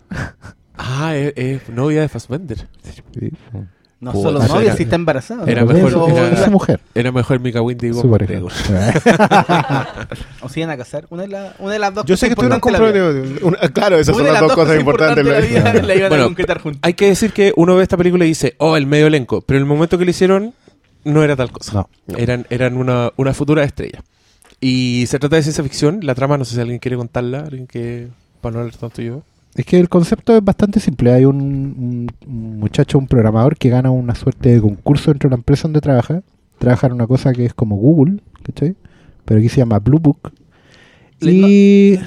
Ah, 0.77 1.15
es, 1.15 1.33
es 1.35 1.69
novia 1.69 2.01
de 2.01 2.09
Fassbender. 2.09 2.67
Sí. 3.13 3.31
No 3.99 4.11
Puta, 4.11 4.23
solo 4.29 4.43
era- 4.43 4.53
novia, 4.53 4.75
si 4.75 4.83
está 4.83 4.95
embarazada. 4.95 5.43
era 5.49 5.63
mejor- 5.63 6.09
era- 6.09 6.29
Esa 6.31 6.49
mujer. 6.49 6.79
Era 6.95 7.11
mejor 7.11 7.39
Mika 7.39 7.61
Windy 7.61 7.93
Su 7.93 8.09
pareja. 8.09 8.33
O 10.41 10.49
se 10.49 10.59
iban 10.59 10.69
a 10.71 10.77
casar. 10.77 11.05
Una 11.09 11.21
de, 11.23 11.27
la- 11.29 11.53
una 11.59 11.73
de 11.73 11.79
las 11.79 11.93
dos 11.93 12.05
Yo 12.05 12.17
sé 12.17 12.29
que 12.29 12.35
vida. 12.41 12.59
comprometidos. 12.59 13.41
Una- 13.43 13.57
Claro, 13.69 13.97
esas 13.97 14.15
Una 14.15 14.25
son 14.25 14.33
las 14.33 14.41
dos 14.41 14.53
cosas 14.53 14.79
importantes. 14.79 15.25
la 15.25 15.39
vida. 15.39 15.71
de 15.71 15.83
la 15.83 15.95
iban 15.95 16.09
Bueno, 16.09 16.23
a 16.23 16.27
concretar 16.27 16.59
juntos. 16.61 16.79
Hay 16.83 16.93
que 16.95 17.07
decir 17.07 17.31
que 17.31 17.53
uno 17.55 17.75
ve 17.75 17.83
esta 17.83 17.95
película 17.97 18.25
y 18.25 18.29
dice, 18.29 18.55
oh, 18.57 18.75
el 18.75 18.85
medio 18.87 19.07
elenco. 19.07 19.41
Pero 19.41 19.57
en 19.59 19.63
el 19.63 19.67
momento 19.69 19.97
que 19.97 20.05
lo 20.05 20.11
hicieron, 20.11 20.53
no 21.05 21.23
era 21.23 21.35
tal 21.37 21.51
cosa. 21.51 21.87
No. 22.07 22.17
Eran, 22.17 22.45
eran 22.49 22.75
una, 22.75 23.11
una 23.15 23.33
futura 23.33 23.63
estrella. 23.63 24.03
Y 24.59 25.05
se 25.07 25.17
trata 25.19 25.37
de 25.37 25.43
ciencia 25.43 25.63
ficción. 25.63 25.99
La 26.03 26.15
trama, 26.15 26.37
no 26.37 26.43
sé 26.45 26.55
si 26.55 26.61
alguien 26.61 26.79
quiere 26.79 26.97
contarla. 26.97 27.39
Alguien 27.41 27.67
que. 27.67 28.09
Para 28.41 28.53
no 28.55 28.59
hablar 28.59 28.75
tanto 28.75 29.01
yo. 29.01 29.21
Es 29.55 29.65
que 29.65 29.79
el 29.79 29.87
concepto 29.87 30.35
es 30.35 30.43
bastante 30.43 30.79
simple. 30.81 31.13
Hay 31.13 31.23
un, 31.25 31.41
un- 31.41 32.11
un 32.27 32.59
muchacho, 32.59 32.97
un 32.97 33.07
programador 33.07 33.55
que 33.57 33.69
gana 33.69 33.89
una 33.89 34.13
suerte 34.15 34.49
de 34.49 34.61
concurso 34.61 35.11
dentro 35.11 35.29
de 35.29 35.35
la 35.35 35.39
empresa 35.39 35.63
donde 35.63 35.79
trabaja. 35.81 36.21
Trabaja 36.59 36.87
en 36.87 36.93
una 36.93 37.07
cosa 37.07 37.31
que 37.33 37.45
es 37.45 37.53
como 37.53 37.75
Google, 37.77 38.19
¿cachai? 38.43 38.75
Pero 39.23 39.39
aquí 39.39 39.49
se 39.49 39.57
llama 39.57 39.79
Blue 39.79 39.99
Book. 39.99 40.31
Le- 41.19 41.31
Y... 41.31 41.99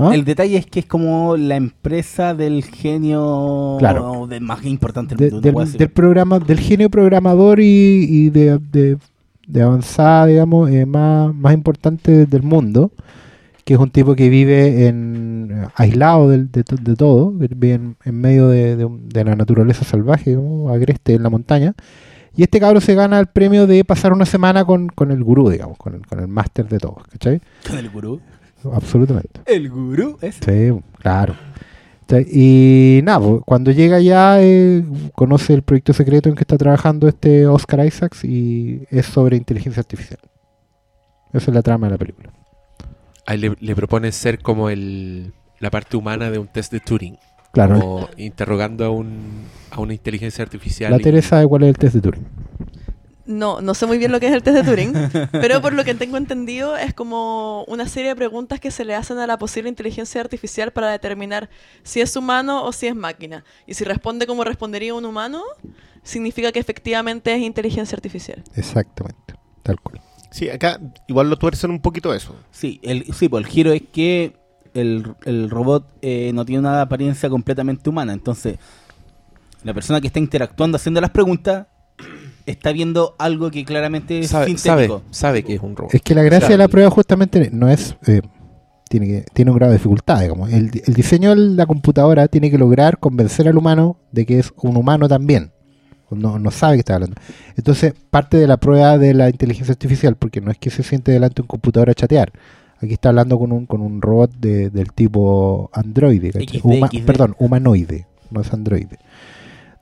¿Ah? 0.00 0.14
El 0.14 0.24
detalle 0.24 0.56
es 0.56 0.66
que 0.66 0.80
es 0.80 0.86
como 0.86 1.36
la 1.36 1.56
empresa 1.56 2.34
del 2.34 2.64
genio 2.64 3.76
Claro. 3.78 4.26
de 4.26 4.40
más 4.40 4.64
importante 4.64 5.14
de- 5.14 5.24
del 5.30 5.52
mundo. 5.52 5.64
del, 5.64 5.72
del 5.78 5.88
programa, 5.90 6.38
del 6.38 6.58
genio 6.60 6.88
programador 6.90 7.60
y, 7.60 8.06
y 8.08 8.30
de, 8.30 8.58
de- 8.72 8.96
de 9.46 9.62
avanzada, 9.62 10.26
digamos, 10.26 10.70
eh, 10.70 10.86
más, 10.86 11.34
más 11.34 11.52
importante 11.54 12.24
del 12.26 12.42
mundo, 12.42 12.92
que 13.64 13.74
es 13.74 13.80
un 13.80 13.90
tipo 13.90 14.14
que 14.14 14.28
vive 14.30 14.86
en 14.86 15.66
aislado 15.74 16.28
del- 16.30 16.50
de, 16.50 16.62
to- 16.64 16.76
de 16.76 16.96
todo, 16.96 17.30
vive 17.32 17.74
en, 17.74 17.96
en 18.04 18.14
medio 18.20 18.48
de 18.48 18.88
la 19.24 19.34
naturaleza 19.36 19.84
salvaje, 19.84 20.30
digamos, 20.30 20.72
agreste 20.72 21.14
en 21.14 21.22
la 21.22 21.30
montaña, 21.30 21.74
Y 22.36 22.44
este 22.44 22.60
cabro 22.60 22.80
se 22.80 22.94
gana 22.94 23.18
el 23.18 23.26
premio 23.26 23.66
de 23.66 23.84
pasar 23.84 24.12
una 24.12 24.24
semana 24.24 24.64
con, 24.64 24.88
con 24.88 25.10
el 25.10 25.22
gurú, 25.22 25.50
digamos, 25.50 25.76
con 25.76 25.94
el, 25.94 26.06
con 26.06 26.20
el 26.20 26.28
máster 26.28 26.68
de 26.68 26.78
todos, 26.78 27.02
¿cachai? 27.10 27.40
Con 27.68 27.76
el 27.76 27.90
gurú. 27.90 28.20
Absolutamente. 28.72 29.40
El 29.46 29.68
gurú. 29.70 30.18
Es. 30.20 30.36
Sí, 30.44 30.70
claro. 30.98 31.34
Y 32.32 33.00
nada, 33.04 33.20
pues, 33.20 33.42
cuando 33.46 33.70
llega 33.70 34.00
ya, 34.00 34.42
eh, 34.42 34.82
conoce 35.14 35.54
el 35.54 35.62
proyecto 35.62 35.92
secreto 35.92 36.28
en 36.28 36.34
que 36.34 36.42
está 36.42 36.58
trabajando 36.58 37.06
este 37.06 37.46
Oscar 37.46 37.86
Isaacs 37.86 38.24
y 38.24 38.82
es 38.90 39.06
sobre 39.06 39.36
inteligencia 39.36 39.80
artificial. 39.80 40.18
Esa 41.32 41.50
es 41.52 41.54
la 41.54 41.62
trama 41.62 41.86
de 41.86 41.92
la 41.92 41.98
película. 41.98 42.32
Ahí 43.26 43.38
le, 43.38 43.54
le 43.60 43.76
proponen 43.76 44.10
ser 44.12 44.40
como 44.40 44.70
el, 44.70 45.32
la 45.60 45.70
parte 45.70 45.96
humana 45.96 46.32
de 46.32 46.38
un 46.40 46.48
test 46.48 46.72
de 46.72 46.80
Turing. 46.80 47.16
Claro, 47.52 47.78
Como 47.78 48.08
interrogando 48.16 48.84
a, 48.84 48.90
un, 48.90 49.44
a 49.70 49.80
una 49.80 49.92
inteligencia 49.92 50.42
artificial. 50.42 50.90
la 50.90 50.98
y- 50.98 51.02
Teresa 51.02 51.28
sabe 51.30 51.46
cuál 51.46 51.62
es 51.62 51.68
el 51.68 51.78
test 51.78 51.94
de 51.94 52.00
Turing. 52.00 52.24
No, 53.26 53.60
no 53.60 53.74
sé 53.74 53.86
muy 53.86 53.98
bien 53.98 54.12
lo 54.12 54.18
que 54.18 54.26
es 54.26 54.32
el 54.32 54.42
test 54.42 54.56
de 54.56 54.62
Turing, 54.64 54.92
pero 55.32 55.60
por 55.60 55.72
lo 55.72 55.84
que 55.84 55.94
tengo 55.94 56.16
entendido 56.16 56.76
es 56.76 56.94
como 56.94 57.64
una 57.64 57.86
serie 57.86 58.10
de 58.10 58.16
preguntas 58.16 58.60
que 58.60 58.70
se 58.70 58.84
le 58.84 58.94
hacen 58.94 59.18
a 59.18 59.26
la 59.26 59.38
posible 59.38 59.68
inteligencia 59.68 60.20
artificial 60.20 60.72
para 60.72 60.90
determinar 60.90 61.50
si 61.82 62.00
es 62.00 62.16
humano 62.16 62.64
o 62.64 62.72
si 62.72 62.86
es 62.86 62.94
máquina. 62.94 63.44
Y 63.66 63.74
si 63.74 63.84
responde 63.84 64.26
como 64.26 64.42
respondería 64.42 64.94
un 64.94 65.04
humano, 65.04 65.42
significa 66.02 66.50
que 66.50 66.58
efectivamente 66.58 67.32
es 67.32 67.40
inteligencia 67.40 67.94
artificial. 67.94 68.42
Exactamente, 68.56 69.34
tal 69.62 69.80
cual. 69.80 70.00
Sí, 70.30 70.48
acá 70.48 70.80
igual 71.08 71.28
lo 71.28 71.36
tuercen 71.36 71.70
un 71.70 71.80
poquito 71.80 72.14
eso. 72.14 72.34
Sí, 72.50 72.80
el, 72.82 73.12
sí, 73.14 73.28
pues 73.28 73.44
el 73.44 73.50
giro 73.50 73.72
es 73.72 73.82
que 73.92 74.36
el, 74.74 75.14
el 75.24 75.50
robot 75.50 75.86
eh, 76.02 76.30
no 76.34 76.44
tiene 76.44 76.60
una 76.60 76.82
apariencia 76.82 77.28
completamente 77.28 77.90
humana. 77.90 78.12
Entonces, 78.12 78.58
la 79.62 79.74
persona 79.74 80.00
que 80.00 80.06
está 80.06 80.18
interactuando 80.18 80.76
haciendo 80.76 81.00
las 81.00 81.10
preguntas 81.10 81.66
está 82.50 82.72
viendo 82.72 83.14
algo 83.18 83.50
que 83.50 83.64
claramente 83.64 84.20
es 84.20 84.28
sabe, 84.28 84.56
sabe, 84.58 84.82
sintético. 84.84 85.02
sabe 85.10 85.42
que 85.42 85.54
es 85.54 85.60
un 85.62 85.76
robot. 85.76 85.94
Es 85.94 86.02
que 86.02 86.14
la 86.14 86.22
gracia 86.22 86.48
Claro. 86.48 86.52
de 86.54 86.58
la 86.58 86.68
prueba 86.68 86.90
justamente 86.90 87.50
no 87.52 87.68
es... 87.70 87.96
eh, 88.06 88.20
tiene, 88.88 89.06
que, 89.06 89.24
tiene 89.32 89.50
un 89.52 89.56
grado 89.56 89.70
de 89.72 89.78
dificultad, 89.78 90.20
digamos. 90.20 90.52
El, 90.52 90.70
el 90.84 90.94
diseño 90.94 91.30
de 91.30 91.36
la 91.54 91.64
computadora 91.66 92.26
tiene 92.26 92.50
que 92.50 92.58
lograr 92.58 92.98
convencer 92.98 93.46
al 93.46 93.56
humano 93.56 93.98
de 94.10 94.26
que 94.26 94.40
es 94.40 94.52
un 94.62 94.76
humano 94.76 95.06
también. 95.08 95.52
No, 96.10 96.40
no 96.40 96.50
sabe 96.50 96.74
que 96.74 96.80
está 96.80 96.94
hablando. 96.96 97.14
Entonces, 97.56 97.94
parte 98.10 98.36
de 98.36 98.48
la 98.48 98.56
prueba 98.56 98.98
de 98.98 99.14
la 99.14 99.28
inteligencia 99.30 99.70
artificial, 99.70 100.16
porque 100.16 100.40
no 100.40 100.50
es 100.50 100.58
que 100.58 100.70
se 100.70 100.82
siente 100.82 101.12
delante 101.12 101.36
de 101.36 101.42
un 101.42 101.46
computador 101.46 101.88
a 101.88 101.94
chatear. 101.94 102.32
Aquí 102.82 102.94
está 102.94 103.10
hablando 103.10 103.38
con 103.38 103.52
un, 103.52 103.66
con 103.66 103.80
un 103.80 104.02
robot 104.02 104.32
de- 104.40 104.70
del 104.70 104.90
tipo 104.92 105.70
androide, 105.72 106.32
perdón, 107.06 107.36
humanoide, 107.38 108.08
no 108.32 108.40
es 108.40 108.52
androide. 108.52 108.98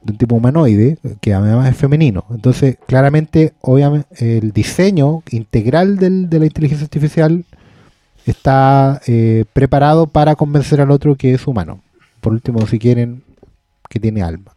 De 0.09 0.13
un 0.13 0.19
tipo 0.19 0.37
humanoide, 0.37 0.97
que 1.21 1.35
además 1.35 1.69
es 1.69 1.77
femenino. 1.77 2.25
Entonces, 2.31 2.79
claramente, 2.87 3.53
obviamente, 3.61 4.39
el 4.39 4.53
diseño 4.53 5.23
integral 5.31 5.99
de 5.99 6.39
la 6.39 6.47
inteligencia 6.47 6.85
artificial 6.85 7.45
está 8.25 9.03
eh, 9.07 9.45
preparado 9.53 10.07
para 10.07 10.35
convencer 10.35 10.81
al 10.81 10.91
otro 10.91 11.15
que 11.15 11.35
es 11.35 11.47
humano. 11.47 11.83
Por 12.23 12.33
último, 12.33 12.67
si 12.67 12.79
quieren, 12.79 13.23
que 13.91 14.01
tiene 14.01 14.23
alma. 14.23 14.53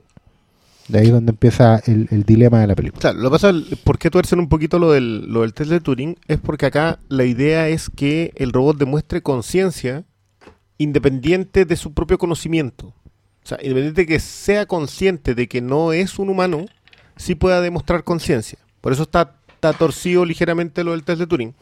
De 0.88 1.00
ahí 1.00 1.08
es 1.08 1.12
donde 1.12 1.31
empieza 1.31 1.81
el, 1.86 2.24
dilema 2.24 2.60
de 2.62 2.67
la 2.67 2.75
película. 2.75 3.01
Claro, 3.01 3.20
lo 3.20 3.29
que 3.29 3.34
pasa, 3.34 3.53
¿por 3.84 3.98
qué 3.98 4.10
tuercen 4.10 4.39
un 4.39 4.48
poquito 4.48 4.79
lo 4.79 4.93
del, 4.93 5.31
lo 5.31 5.41
del 5.41 5.53
test 5.53 5.70
de 5.70 5.81
Turing? 5.81 6.17
Es 6.29 6.39
porque 6.39 6.65
acá 6.65 7.00
la 7.10 7.25
idea 7.25 7.67
es 7.67 7.89
que 7.89 8.31
el 8.36 8.53
robot 8.53 8.77
demuestre 8.77 9.22
conciencia 9.22 10.05
independiente 10.77 11.65
de 11.65 11.75
su 11.75 11.93
propio 11.93 12.17
conocimiento. 12.17 12.93
O 13.43 13.48
sea, 13.48 13.57
independiente 13.62 14.01
de 14.01 14.07
que 14.07 14.19
sea 14.19 14.65
consciente 14.65 15.33
de 15.36 15.48
que 15.48 15.62
no 15.62 15.93
es 15.93 16.19
un 16.19 16.29
humano, 16.29 16.65
sí 17.17 17.36
pueda 17.36 17.62
demostrar 17.62 18.03
conciencia. 18.03 18.60
Por 18.81 18.93
eso 18.93 19.03
está, 19.03 19.36
está 19.53 19.74
torcido 19.74 20.25
ligeramente 20.25 20.83
lo 20.83 20.91
del 20.91 21.03
test 21.03 21.19
de 21.19 21.27
Turing. 21.27 21.53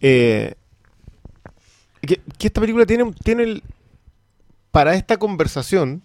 Eh, 0.00 0.54
que, 2.02 2.20
que 2.38 2.46
esta 2.46 2.60
película 2.60 2.84
tiene, 2.86 3.10
tiene 3.24 3.44
el- 3.44 3.62
para 4.70 4.94
esta 4.94 5.16
conversación, 5.16 6.02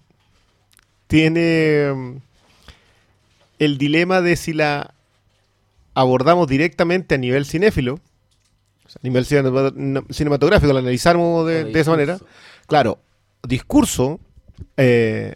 tiene 1.07 1.91
mm, 1.93 2.15
el 3.59 3.77
dilema 3.77 4.21
de 4.21 4.35
si 4.35 4.53
la 4.53 4.93
abordamos 5.93 6.47
directamente 6.47 7.15
a 7.15 7.17
nivel 7.17 7.45
cinéfilo, 7.45 7.99
a 8.87 8.99
nivel 9.01 9.25
cinematográfico, 9.25 10.71
la 10.71 10.79
analizamos 10.79 11.45
de, 11.47 11.65
de 11.65 11.79
esa 11.79 11.91
manera. 11.91 12.17
Claro, 12.67 12.99
discurso 13.43 14.19
eh, 14.77 15.35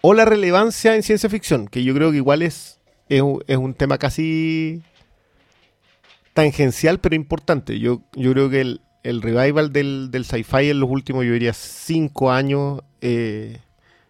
o 0.00 0.12
la 0.14 0.24
relevancia 0.24 0.94
en 0.96 1.02
ciencia 1.02 1.28
ficción, 1.30 1.66
que 1.68 1.82
yo 1.84 1.94
creo 1.94 2.10
que 2.10 2.18
igual 2.18 2.42
es, 2.42 2.78
es, 3.08 3.22
un- 3.22 3.42
es 3.46 3.56
un 3.56 3.74
tema 3.74 3.96
casi 3.98 4.82
tangencial, 6.32 6.98
pero 7.00 7.14
importante. 7.14 7.78
Yo, 7.78 8.02
yo 8.14 8.32
creo 8.32 8.50
que 8.50 8.60
el, 8.60 8.80
el 9.02 9.22
revival 9.22 9.72
del, 9.72 10.10
del 10.10 10.24
sci-fi 10.24 10.70
en 10.70 10.80
los 10.80 10.90
últimos, 10.90 11.24
yo 11.24 11.32
diría, 11.32 11.52
cinco 11.52 12.30
años, 12.32 12.80
eh, 13.00 13.58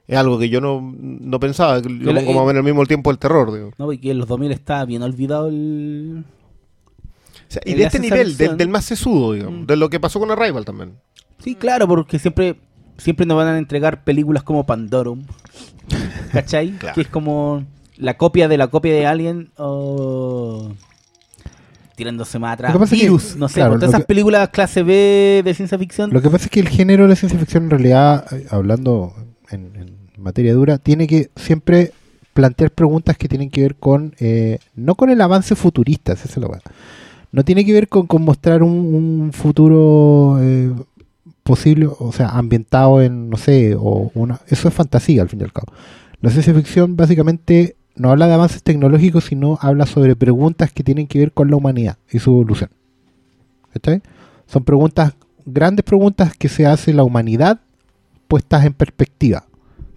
es 0.07 0.17
algo 0.19 0.39
que 0.39 0.49
yo 0.49 0.61
no, 0.61 0.81
no 0.99 1.41
pensaba. 1.41 1.81
Yo 1.81 2.13
la- 2.13 2.21
pongo 2.21 2.33
más 2.35 2.43
o 2.43 2.47
menos 2.47 2.61
al 2.61 2.65
mismo 2.65 2.85
tiempo 2.87 3.11
el 3.11 3.19
terror. 3.19 3.53
digo. 3.53 3.71
No, 3.79 3.87
porque 3.87 4.11
en 4.11 4.19
los 4.19 4.29
2000 4.29 4.53
está 4.53 4.85
bien 4.85 5.03
olvidado 5.03 5.49
el... 5.49 6.25
O 7.49 7.53
sea, 7.55 7.63
y 7.65 7.75
de 7.75 7.85
este 7.85 8.01
nivel, 8.01 8.37
del 8.37 8.69
más 8.69 8.85
sesudo, 8.87 9.35
digamos, 9.35 9.61
Mm. 9.63 9.67
de 9.67 9.77
lo 9.77 9.89
que 9.91 10.01
pasó 10.01 10.19
con 10.19 10.31
Arrival 10.31 10.65
también. 10.65 10.95
Sí, 11.39 11.55
claro, 11.55 11.87
porque 11.87 12.19
siempre 12.19 12.57
siempre 12.99 13.27
nos 13.27 13.37
van 13.37 13.49
a 13.49 13.59
entregar 13.59 14.05
películas 14.05 14.43
como 14.43 14.65
Pandorum. 14.67 15.23
¿Cachai? 16.33 16.75
Que 16.95 17.03
es 17.03 17.09
como 17.09 17.65
la 17.97 18.17
copia 18.17 18.49
de 18.49 18.57
la 18.59 18.69
copia 18.69 18.93
de 18.93 19.07
Alien 19.07 19.51
o 19.57 20.73
tirándose 21.97 22.39
más 22.39 22.55
atrás. 22.55 22.75
Es 22.75 22.91
que- 22.91 22.97
Virus, 22.97 23.37
no 23.37 23.49
sé, 23.49 23.55
claro, 23.57 23.75
todas 23.75 23.91
esas 23.91 24.01
que- 24.01 24.07
películas 24.07 24.49
clase 24.49 24.83
B 24.83 25.43
de 25.45 25.55
ciencia 25.55 25.79
ficción. 25.79 26.11
Lo 26.13 26.21
que 26.21 26.29
pasa 26.31 26.47
es 26.47 26.51
que 26.51 26.61
el 26.61 26.69
género 26.69 27.05
de 27.05 27.11
la 27.11 27.17
ciencia 27.17 27.39
ficción, 27.39 27.65
en 27.65 27.71
realidad, 27.71 28.27
eh, 28.33 28.47
hablando 28.51 29.15
en, 29.51 29.77
en 29.77 29.97
materia 30.19 30.53
dura, 30.55 30.79
tiene 30.79 31.07
que 31.07 31.31
siempre 31.37 31.93
plantear 32.33 32.73
preguntas 32.73 33.17
que 33.17 33.29
tienen 33.29 33.49
que 33.49 33.61
ver 33.63 33.77
con, 33.77 34.15
eh, 34.19 34.59
no 34.75 34.97
con 34.97 35.09
el 35.11 35.21
avance 35.21 35.55
futurista, 35.55 36.15
esa 36.15 36.25
es 36.29 36.37
la 36.37 36.49
weá. 36.49 36.61
No 37.31 37.45
tiene 37.45 37.65
que 37.65 37.73
ver 37.73 37.89
con, 37.89 38.07
con 38.09 38.23
mostrar 38.23 38.63
un, 38.65 38.73
un 38.73 39.33
futuro 39.33 40.39
eh, 40.41 40.73
posible, 41.45 41.87
o 41.87 42.11
sea, 42.11 42.31
ambientado 42.31 43.01
en, 43.03 43.31
no 43.31 43.37
sé, 43.37 43.77
o 43.79 44.11
una, 44.15 44.41
eso 44.49 44.67
es 44.67 44.75
fantasía 44.75 45.23
al 45.23 45.29
fin 45.29 45.41
y 45.41 45.45
al 45.45 45.53
cabo. 45.53 45.73
La 46.21 46.31
ciencia 46.31 46.55
ficción 46.55 46.97
básicamente 46.97 47.77
no 47.95 48.11
habla 48.11 48.27
de 48.27 48.35
avances 48.35 48.63
tecnológicos, 48.63 49.25
sino 49.25 49.59
habla 49.61 49.87
sobre 49.87 50.17
preguntas 50.17 50.73
que 50.73 50.83
tienen 50.83 51.07
que 51.07 51.19
ver 51.19 51.33
con 51.33 51.51
la 51.51 51.57
humanidad 51.57 51.99
y 52.11 52.19
su 52.19 52.31
evolución. 52.31 52.71
¿Cachai? 53.73 54.03
Son 54.47 54.65
preguntas, 54.65 55.15
grandes 55.45 55.85
preguntas 55.85 56.35
que 56.37 56.49
se 56.49 56.67
hace 56.67 56.93
la 56.93 57.05
humanidad 57.05 57.61
puestas 58.27 58.65
en 58.65 58.73
perspectiva. 58.73 59.45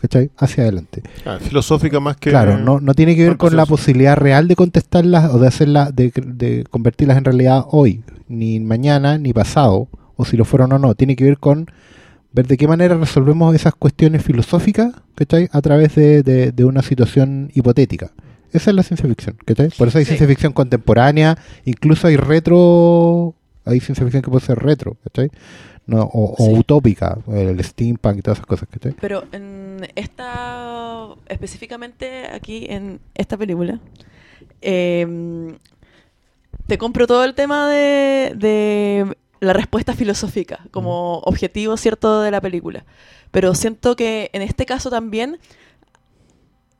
¿Cachai? 0.01 0.30
Hacia 0.38 0.63
adelante. 0.63 1.01
Ah, 1.25 1.39
filosófica 1.39 2.00
más 2.00 2.18
que. 2.18 2.30
Claro, 2.30 2.60
no, 2.60 2.80
no 2.80 2.94
tiene 2.94 3.16
que 3.16 3.24
ver 3.24 3.38
con 3.38 3.56
la 3.56 3.66
posibilidad 3.66 4.16
real 4.16 4.48
de 4.48 4.56
contestarlas 4.56 5.34
o 5.34 5.39
de 5.39 5.48
hacerlas, 5.48 5.96
de, 5.96 6.12
de 6.13 6.66
convertirlas 6.70 7.18
en 7.18 7.24
realidad 7.24 7.66
hoy, 7.72 8.04
ni 8.27 8.60
mañana, 8.60 9.18
ni 9.18 9.34
pasado, 9.34 9.88
o 10.17 10.25
si 10.25 10.36
lo 10.36 10.43
fueron 10.43 10.74
o 10.74 10.79
no. 10.79 10.93
Tiene 10.95 11.15
que 11.15 11.24
ver 11.24 11.38
con 11.38 11.67
ver 12.33 12.45
de 12.47 12.57
qué 12.57 12.67
manera 12.67 12.95
resolvemos 12.97 13.55
esas 13.55 13.74
cuestiones 13.74 14.21
filosóficas, 14.24 14.93
¿cachai? 15.15 15.47
A 15.53 15.62
través 15.62 15.95
de, 15.95 16.21
de- 16.24 16.51
de 16.51 16.65
una 16.65 16.81
situación 16.81 17.50
hipotética. 17.55 18.12
Esa 18.51 18.69
es 18.71 18.75
la 18.75 18.83
ciencia 18.83 19.07
ficción, 19.07 19.38
¿cachai? 19.45 19.69
Por 19.77 19.88
eso 19.88 19.97
hay 19.97 20.03
Sí. 20.05 20.09
ciencia 20.09 20.27
ficción 20.27 20.53
contemporánea, 20.53 21.38
incluso 21.65 22.07
hay 22.07 22.17
retro, 22.17 23.33
hay 23.65 23.79
ciencia 23.79 24.03
ficción 24.05 24.21
que 24.24 24.29
puede 24.29 24.45
ser 24.45 24.59
retro, 24.59 24.97
¿cachai? 25.03 25.29
No, 25.86 26.03
o, 26.03 26.50
utópica, 26.57 27.17
el 27.33 27.63
steampunk 27.63 28.17
y 28.17 28.21
todas 28.21 28.38
esas 28.39 28.45
cosas, 28.45 28.67
¿cachai? 28.69 28.93
Pero 29.00 29.24
en 29.31 29.88
esta, 29.95 31.07
específicamente 31.29 32.27
aquí 32.33 32.65
en 32.69 33.00
esta 33.15 33.38
película, 33.38 33.79
eh, 34.62 35.55
te 36.67 36.77
compro 36.77 37.07
todo 37.07 37.24
el 37.24 37.33
tema 37.36 37.69
de, 37.69 38.33
de 38.36 39.17
la 39.39 39.53
respuesta 39.53 39.94
filosófica 39.94 40.60
como 40.72 41.20
objetivo 41.20 41.77
cierto 41.77 42.22
de 42.22 42.32
la 42.32 42.41
película. 42.41 42.86
Pero 43.32 43.53
siento 43.56 43.96
que 43.96 44.29
en 44.34 44.41
este 44.41 44.65
caso 44.65 44.89
también 44.89 45.38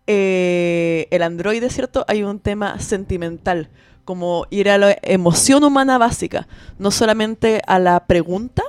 eh, 0.08 1.08
el 1.12 1.22
androide, 1.24 1.70
¿cierto? 1.70 2.06
Hay 2.08 2.24
un 2.24 2.40
tema 2.40 2.80
sentimental, 2.80 3.70
como 4.06 4.46
ir 4.50 4.70
a 4.70 4.78
la 4.78 4.96
emoción 5.02 5.64
humana 5.64 5.98
básica, 5.98 6.48
no 6.80 6.92
solamente 6.92 7.62
a 7.68 7.78
la 7.78 8.06
pregunta, 8.06 8.64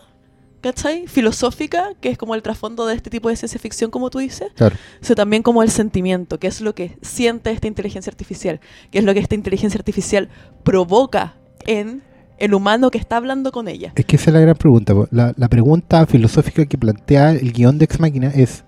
¿cachai? 0.61 1.07
Filosófica, 1.07 1.92
que 2.00 2.09
es 2.11 2.18
como 2.18 2.35
el 2.35 2.42
trasfondo 2.42 2.87
de 2.87 2.97
este 2.97 3.09
tipo 3.11 3.28
de 3.28 3.37
ciencia 3.37 3.61
ficción, 3.61 3.92
como 3.92 4.11
tú 4.11 4.18
dices, 4.18 4.50
Claro. 4.57 4.75
sino 5.00 5.14
también 5.14 5.45
como 5.45 5.62
el 5.62 5.71
sentimiento, 5.71 6.40
que 6.40 6.49
es 6.49 6.61
lo 6.61 6.75
que 6.75 6.99
siente 7.02 7.52
esta 7.52 7.68
inteligencia 7.68 8.11
artificial, 8.11 8.59
que 8.90 8.99
es 8.99 9.04
lo 9.04 9.14
que 9.14 9.21
esta 9.21 9.37
inteligencia 9.37 9.78
artificial 9.78 10.28
provoca 10.64 11.37
en 11.66 12.02
el 12.38 12.54
humano 12.54 12.90
que 12.90 12.99
está 12.99 13.16
hablando 13.16 13.50
con 13.52 13.68
ella. 13.68 13.92
Es 13.95 14.04
que 14.04 14.16
esa 14.16 14.30
es 14.30 14.35
la 14.35 14.40
gran 14.40 14.57
pregunta. 14.57 14.95
La, 15.11 15.33
la 15.37 15.49
pregunta 15.49 16.07
filosófica 16.07 16.64
que 16.66 16.78
plantea 16.78 17.33
el 17.33 17.52
guion 17.52 17.78
de 17.78 17.85
Ex 17.85 17.99
Máquina 18.00 18.28
es 18.28 18.64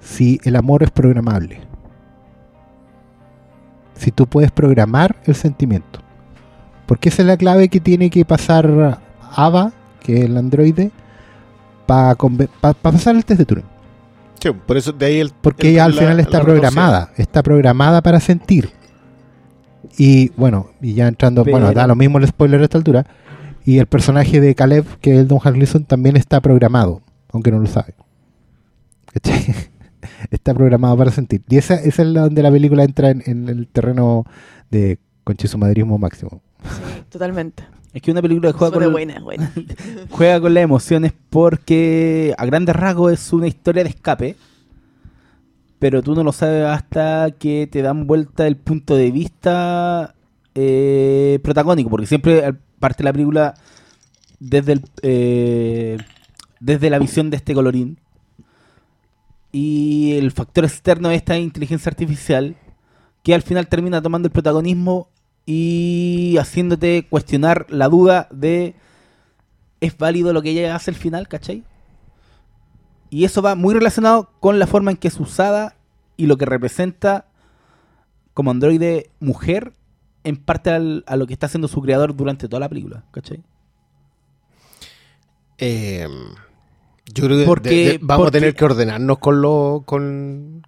si 0.00 0.40
el 0.44 0.56
amor 0.56 0.82
es 0.82 0.90
programable. 0.90 1.60
si 3.94 4.10
tú 4.10 4.26
puedes 4.26 4.50
programar 4.50 5.16
el 5.24 5.34
sentimiento. 5.34 6.00
Porque 6.86 7.08
esa 7.08 7.22
es 7.22 7.28
la 7.28 7.36
clave 7.36 7.68
que 7.68 7.80
tiene 7.80 8.10
que 8.10 8.24
pasar 8.24 9.00
Ava, 9.34 9.72
que 10.00 10.18
es 10.18 10.24
el 10.26 10.36
androide, 10.36 10.90
para 11.86 12.14
pasar 12.82 13.16
el 13.16 13.24
test 13.24 13.38
de 13.38 13.46
Turing. 13.46 13.64
Sí, 14.40 14.50
por 14.66 14.76
eso 14.76 14.92
de 14.92 15.06
ahí 15.06 15.18
el. 15.20 15.30
Porque 15.40 15.68
el- 15.68 15.72
ella 15.74 15.84
al 15.86 15.94
la- 15.96 16.00
final 16.02 16.20
está 16.20 16.40
programada, 16.42 17.10
está 17.16 17.42
programada 17.42 18.02
para 18.02 18.20
sentir. 18.20 18.70
Y 19.96 20.30
bueno, 20.30 20.70
y 20.80 20.94
ya 20.94 21.08
entrando, 21.08 21.44
bueno, 21.44 21.68
Pero- 21.68 21.80
da 21.80 21.86
lo 21.86 21.96
mismo 21.96 22.18
el 22.18 22.26
spoiler 22.26 22.60
a 22.60 22.64
esta 22.64 22.78
altura. 22.78 23.06
Y 23.64 23.78
el 23.78 23.86
personaje 23.86 24.40
de 24.40 24.54
Caleb, 24.54 24.84
que 25.00 25.14
es 25.14 25.18
el 25.18 25.28
Don 25.28 25.40
Harrison, 25.42 25.84
también 25.84 26.16
está 26.16 26.40
programado, 26.40 27.02
aunque 27.32 27.50
no 27.50 27.58
lo 27.58 27.66
sabe. 27.66 27.94
¿Cachai? 29.12 29.54
está 30.30 30.54
programado 30.54 30.96
para 30.96 31.10
sentir. 31.10 31.42
Y 31.48 31.56
esa, 31.56 31.74
esa 31.74 32.02
es 32.02 32.08
la 32.08 32.22
donde 32.22 32.42
la 32.42 32.50
película 32.50 32.84
entra 32.84 33.10
en, 33.10 33.22
en 33.26 33.48
el 33.48 33.66
terreno 33.66 34.24
de 34.70 34.98
conchisumadrismo 35.24 35.98
máximo. 35.98 36.42
Sí, 36.62 37.02
totalmente. 37.08 37.64
Es 37.92 38.02
que 38.02 38.10
una 38.10 38.20
película 38.20 38.52
que 38.52 38.58
juega 38.58 38.78
con, 38.78 38.92
buena, 38.92 39.20
buena. 39.20 39.52
juega 40.10 40.40
con 40.40 40.52
las 40.52 40.64
emociones 40.64 41.12
porque 41.30 42.34
a 42.36 42.44
grandes 42.44 42.76
rasgos 42.76 43.12
es 43.12 43.32
una 43.32 43.46
historia 43.46 43.84
de 43.84 43.88
escape, 43.90 44.36
pero 45.78 46.02
tú 46.02 46.14
no 46.14 46.24
lo 46.24 46.32
sabes 46.32 46.64
hasta 46.64 47.30
que 47.32 47.68
te 47.70 47.82
dan 47.82 48.06
vuelta 48.06 48.46
el 48.46 48.56
punto 48.56 48.96
de 48.96 49.10
vista 49.10 50.14
eh, 50.54 51.38
protagónico, 51.42 51.90
porque 51.90 52.06
siempre 52.06 52.54
parte 52.78 53.04
la 53.04 53.12
película 53.12 53.54
desde 54.38 54.72
el 54.72 54.82
eh, 55.02 55.98
desde 56.60 56.90
la 56.90 56.98
visión 56.98 57.30
de 57.30 57.36
este 57.36 57.54
colorín 57.54 57.98
y 59.52 60.14
el 60.16 60.32
factor 60.32 60.64
externo 60.64 61.10
es 61.10 61.18
esta 61.18 61.38
inteligencia 61.38 61.90
artificial 61.90 62.56
que 63.22 63.34
al 63.34 63.42
final 63.42 63.68
termina 63.68 64.02
tomando 64.02 64.26
el 64.26 64.32
protagonismo 64.32 65.08
y 65.46 66.36
haciéndote 66.38 67.06
cuestionar 67.08 67.66
la 67.70 67.88
duda 67.88 68.28
de 68.30 68.74
¿es 69.80 69.96
válido 69.96 70.32
lo 70.32 70.42
que 70.42 70.50
ella 70.50 70.74
hace 70.74 70.90
al 70.90 70.96
final, 70.96 71.28
cachai? 71.28 71.64
Y 73.10 73.24
eso 73.24 73.42
va 73.42 73.54
muy 73.54 73.74
relacionado 73.74 74.30
con 74.40 74.58
la 74.58 74.66
forma 74.66 74.90
en 74.90 74.96
que 74.96 75.08
es 75.08 75.18
usada 75.20 75.76
y 76.16 76.26
lo 76.26 76.36
que 76.36 76.44
representa 76.46 77.26
como 78.34 78.50
androide 78.50 79.10
mujer 79.20 79.72
en 80.24 80.36
parte 80.36 80.70
al- 80.70 81.04
a 81.06 81.16
lo 81.16 81.26
que 81.26 81.32
está 81.32 81.46
haciendo 81.46 81.68
su 81.68 81.80
creador 81.82 82.16
durante 82.16 82.48
toda 82.48 82.60
la 82.60 82.68
película, 82.68 83.04
¿cachai? 83.12 83.42
Eh, 85.58 86.06
yo 87.14 87.24
creo 87.24 87.38
que 87.38 87.44
Porque- 87.44 87.70
de- 87.70 87.76
de- 87.92 87.98
vamos 88.02 88.24
porque- 88.26 88.38
a 88.38 88.40
tener 88.40 88.54
que 88.54 88.64
ordenarnos 88.64 89.18
con 89.18 89.40
lo, 89.40 89.82
con 89.86 90.66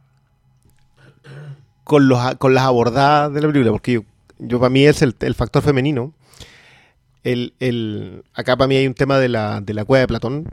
con 1.84 2.06
los 2.08 2.34
con 2.36 2.54
las 2.54 2.64
abordadas 2.64 3.32
de 3.32 3.40
la 3.40 3.48
película, 3.48 3.72
porque 3.72 3.92
yo, 3.94 4.02
yo 4.38 4.58
para 4.60 4.68
mí 4.70 4.84
es 4.84 5.00
el, 5.02 5.14
el 5.20 5.34
factor 5.34 5.62
femenino. 5.62 6.12
El, 7.24 7.54
el, 7.60 8.24
acá 8.34 8.56
para 8.56 8.68
mí 8.68 8.76
hay 8.76 8.86
un 8.86 8.94
tema 8.94 9.18
de 9.18 9.28
la, 9.28 9.60
de 9.62 9.74
la 9.74 9.84
cueva 9.84 10.00
de 10.02 10.06
Platón. 10.06 10.48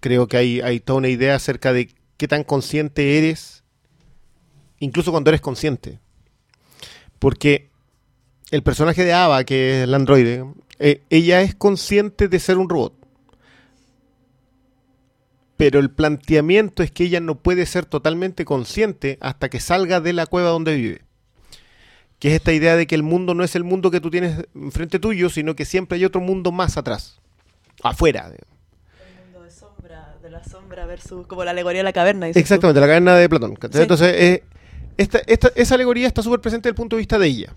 Creo 0.00 0.28
que 0.28 0.36
hay, 0.36 0.80
toda 0.80 0.98
una 0.98 1.08
idea 1.08 1.34
acerca 1.34 1.72
de 1.72 1.94
qué 2.16 2.28
tan 2.28 2.44
consciente 2.44 3.18
eres, 3.18 3.64
incluso 4.78 5.10
cuando 5.10 5.30
eres 5.30 5.40
consciente. 5.40 5.98
Porque 7.18 7.70
el 8.50 8.62
personaje 8.62 9.04
de 9.04 9.12
Ava, 9.12 9.44
que 9.44 9.78
es 9.78 9.84
el 9.84 9.94
androide, 9.94 10.44
eh, 10.78 11.02
ella 11.10 11.42
es 11.42 11.54
consciente 11.54 12.28
de 12.28 12.38
ser 12.38 12.58
un 12.58 12.68
robot. 12.68 12.94
Pero 15.56 15.80
el 15.80 15.90
planteamiento 15.90 16.84
es 16.84 16.92
que 16.92 17.04
ella 17.04 17.20
no 17.20 17.34
puede 17.34 17.66
ser 17.66 17.84
totalmente 17.84 18.44
consciente 18.44 19.18
hasta 19.20 19.48
que 19.48 19.58
salga 19.58 20.00
de 20.00 20.12
la 20.12 20.26
cueva 20.26 20.50
donde 20.50 20.76
vive. 20.76 21.02
Que 22.20 22.28
es 22.28 22.34
esta 22.34 22.52
idea 22.52 22.76
de 22.76 22.86
que 22.86 22.94
el 22.94 23.02
mundo 23.02 23.34
no 23.34 23.42
es 23.42 23.56
el 23.56 23.64
mundo 23.64 23.90
que 23.90 24.00
tú 24.00 24.10
tienes 24.10 24.46
enfrente 24.54 25.00
tuyo, 25.00 25.28
sino 25.30 25.56
que 25.56 25.64
siempre 25.64 25.96
hay 25.96 26.04
otro 26.04 26.20
mundo 26.20 26.52
más 26.52 26.76
atrás. 26.76 27.20
Afuera. 27.82 28.32
De 30.28 30.32
la 30.32 30.44
sombra 30.44 30.84
versus 30.86 31.26
como 31.26 31.42
la 31.44 31.52
alegoría 31.52 31.80
de 31.80 31.84
la 31.84 31.92
caverna. 31.92 32.30
tú. 32.30 32.38
Exactamente, 32.38 32.80
la 32.80 32.86
caverna 32.86 33.16
de 33.16 33.28
Platón. 33.28 33.56
Entonces, 33.72 34.14
eh, 34.14 34.44
esta, 34.98 35.20
esta- 35.26 35.50
esa 35.54 35.74
alegoría 35.74 36.06
está 36.06 36.22
súper 36.22 36.40
presente 36.40 36.68
desde 36.68 36.72
el 36.72 36.76
punto 36.76 36.96
de 36.96 37.00
vista 37.00 37.18
de 37.18 37.26
ella. 37.26 37.54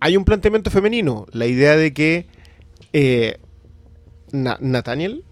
Hay 0.00 0.16
un 0.16 0.24
planteamiento 0.24 0.70
femenino, 0.70 1.26
la 1.32 1.46
idea 1.46 1.76
de 1.76 1.92
que 1.94 2.26
eh, 2.92 3.38
Na- 4.32 4.58
Nathaniel 4.60 5.24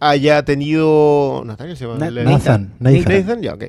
haya 0.00 0.44
tenido... 0.44 1.42
¿Nathaniel 1.44 1.76
se 1.76 1.86
llama? 1.86 1.98
Na- 1.98 2.06
El- 2.08 2.24
Nathan, 2.24 2.74
Nathan. 2.78 3.12
Nathan, 3.12 3.42
ya, 3.42 3.54
ok. 3.54 3.64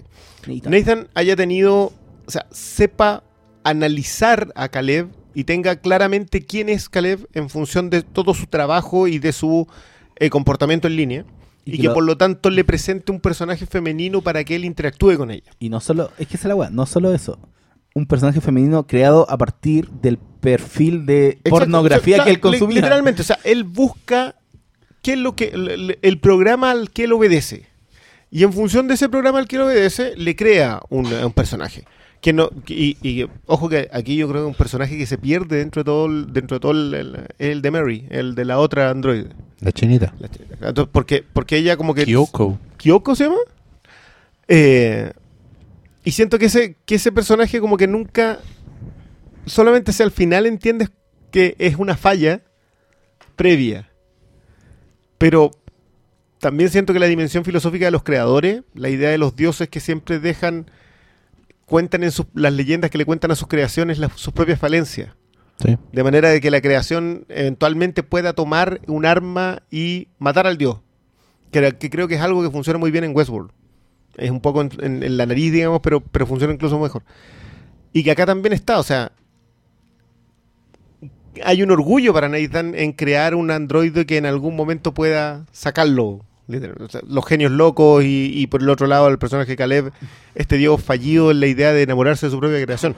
Nathan. 0.48 0.72
Nathan 0.72 1.08
haya 1.16 1.36
tenido, 1.36 1.92
o 2.28 2.32
sea, 2.32 2.46
sepa 2.52 3.24
analizar 3.64 4.52
a 4.56 4.68
Caleb 4.70 5.08
y 5.34 5.46
tenga 5.46 5.78
claramente 5.78 6.46
quién 6.46 6.70
es 6.70 6.90
Caleb 6.90 7.28
en 7.34 7.50
función 7.50 7.90
de 7.90 8.02
todo 8.04 8.34
su 8.34 8.46
trabajo 8.48 9.08
y 9.08 9.18
de 9.20 9.32
su 9.32 9.68
eh, 10.18 10.30
comportamiento 10.30 10.88
en 10.88 10.96
línea. 10.98 11.26
Y 11.66 11.72
Y, 11.72 11.76
que 11.78 11.82
que 11.84 11.88
lo- 11.90 11.94
por 11.94 12.04
lo 12.04 12.18
tanto 12.18 12.50
le 12.50 12.64
presente 12.64 13.12
un 13.12 13.20
personaje 13.20 13.66
femenino 13.66 14.22
para 14.22 14.44
que 14.44 14.56
él 14.56 14.66
interactúe 14.66 15.16
con 15.18 15.32
ella. 15.32 15.52
Y 15.60 15.70
no 15.70 15.80
solo, 15.80 16.12
es 16.18 16.28
que 16.28 16.36
esa 16.38 16.48
es 16.48 16.50
la 16.50 16.56
weá, 16.56 16.70
no 16.70 16.86
solo 16.86 17.14
eso. 17.14 17.40
Un 17.96 18.06
personaje 18.08 18.42
femenino 18.42 18.86
creado 18.88 19.30
a 19.30 19.38
partir 19.38 19.90
del 19.90 20.18
perfil 20.18 21.06
de 21.06 21.28
Exacto. 21.30 21.50
pornografía 21.52 22.16
O 22.16 22.18
sea, 22.18 22.26
que 22.26 22.32
él 22.32 22.40
consumía. 22.40 22.76
Literalmente, 22.78 23.22
o 23.22 23.26
sea, 23.26 23.40
él 23.44 23.64
busca 23.64 24.36
qué 25.02 25.14
es 25.14 25.20
lo 25.20 25.36
que 25.36 25.50
el, 25.50 25.70
el- 25.70 26.00
el 26.02 26.20
programa 26.20 26.72
al 26.72 26.90
que 26.90 27.04
él 27.06 27.14
obedece. 27.14 27.68
Y 28.32 28.44
en 28.44 28.52
función 28.52 28.88
de 28.88 28.96
ese 28.96 29.10
programa 29.10 29.38
al 29.40 29.48
que 29.48 29.58
él 29.58 29.62
obedece, 29.62 30.16
le 30.18 30.36
crea 30.36 30.82
un, 30.90 31.06
un 31.06 31.32
personaje. 31.34 31.86
Que 32.24 32.32
no, 32.34 32.50
y, 32.68 32.98
y, 33.08 33.28
ojo 33.48 33.68
que 33.70 33.90
aquí 33.92 34.16
yo 34.16 34.28
creo 34.30 34.42
que 34.44 34.48
un 34.48 34.56
personaje 34.56 34.98
que 34.98 35.06
se 35.06 35.18
pierde 35.18 35.58
dentro 35.58 35.82
de 35.82 35.86
todo 35.86 36.08
dentro 36.26 36.56
de 36.56 36.60
todo 36.62 36.72
el, 36.72 36.94
el- 36.94 37.28
el 37.38 37.62
de 37.62 37.70
Mary, 37.70 38.08
el 38.10 38.34
de 38.34 38.46
la 38.46 38.58
otra 38.60 38.90
androide. 38.90 39.28
La 39.60 39.72
chinita. 39.74 40.14
La. 40.20 40.30
Entonces, 40.68 40.90
porque, 40.92 41.24
porque 41.34 41.58
ella 41.58 41.76
como 41.78 41.94
que 41.94 42.06
Kyoko. 42.06 42.58
Kyoko 42.78 43.14
se 43.16 43.26
llama. 43.26 43.38
Eh, 44.48 45.12
y 46.06 46.12
siento 46.12 46.40
que 46.40 46.46
ese, 46.46 46.78
que 46.86 46.96
ese 46.96 47.12
personaje 47.12 47.60
como 47.60 47.76
que 47.78 47.88
nunca, 47.88 48.40
solamente 49.46 49.92
si 49.92 50.02
al 50.02 50.12
final 50.12 50.46
entiendes 50.46 50.92
que 51.30 51.56
es 51.60 51.76
una 51.78 51.98
falla 51.98 52.42
previa. 53.36 53.90
Pero 55.18 55.52
también 56.40 56.70
siento 56.70 56.94
que 56.94 57.00
la 57.00 57.06
dimensión 57.08 57.44
filosófica 57.46 57.86
de 57.86 57.92
los 57.92 58.04
creadores, 58.04 58.64
la 58.74 58.90
idea 58.90 59.10
de 59.10 59.18
los 59.18 59.36
dioses 59.36 59.68
que 59.70 59.80
siempre 59.80 60.20
dejan, 60.20 60.70
cuentan 61.74 62.04
en 62.04 62.12
sus, 62.12 62.28
las 62.36 62.54
leyendas 62.54 62.92
que 62.92 63.00
le 63.00 63.06
cuentan 63.06 63.32
a 63.32 63.36
sus 63.36 63.48
creaciones 63.48 63.98
las- 63.98 64.12
sus 64.14 64.32
propias 64.32 64.60
falencias. 64.60 65.10
Sí. 65.58 65.76
De 65.92 66.04
manera 66.04 66.30
de 66.30 66.40
que 66.40 66.52
la 66.52 66.62
creación 66.62 67.26
eventualmente 67.30 68.04
pueda 68.04 68.34
tomar 68.34 68.80
un 68.88 69.08
arma 69.08 69.64
y 69.72 70.08
matar 70.20 70.46
al 70.46 70.58
dios. 70.60 70.82
Que, 71.52 71.74
creo 71.90 72.08
que 72.08 72.14
es 72.16 72.22
algo 72.22 72.44
que 72.44 72.52
funciona 72.52 72.78
muy 72.78 72.92
bien 72.92 73.04
en 73.06 73.16
Westworld. 73.16 73.50
Es 74.18 74.30
un 74.30 74.40
poco 74.40 74.62
en, 74.62 74.70
en- 74.82 75.02
en 75.02 75.18
la 75.18 75.26
nariz, 75.26 75.52
digamos, 75.52 75.80
pero, 75.82 76.00
pero 76.00 76.28
funciona 76.28 76.54
incluso 76.54 76.78
mejor. 76.80 77.02
Y 77.92 78.04
que 78.04 78.12
acá 78.12 78.28
también 78.28 78.54
está, 78.54 78.78
o 78.78 78.84
sea, 78.84 79.12
hay 81.44 81.64
un 81.64 81.72
orgullo 81.72 82.14
para 82.14 82.30
Nathan 82.30 82.76
en 82.76 82.92
crear 82.92 83.34
un 83.34 83.50
androide 83.50 84.06
que 84.06 84.18
en 84.18 84.28
algún 84.28 84.56
momento 84.56 84.94
pueda 84.94 85.48
sacarlo. 85.52 86.24
Los 87.08 87.26
genios 87.26 87.52
locos 87.52 88.04
y, 88.06 88.48
por 88.48 88.62
el 88.62 88.70
otro 88.70 88.88
lado 88.88 89.08
el 89.08 89.18
personaje 89.20 89.56
Caleb, 89.56 89.92
este 90.36 90.58
dios 90.58 90.82
fallido 90.84 91.32
en 91.32 91.40
la 91.40 91.48
idea 91.48 91.72
de 91.74 91.82
enamorarse 91.84 92.26
de 92.28 92.32
su 92.32 92.40
propia 92.40 92.62
creación. 92.64 92.96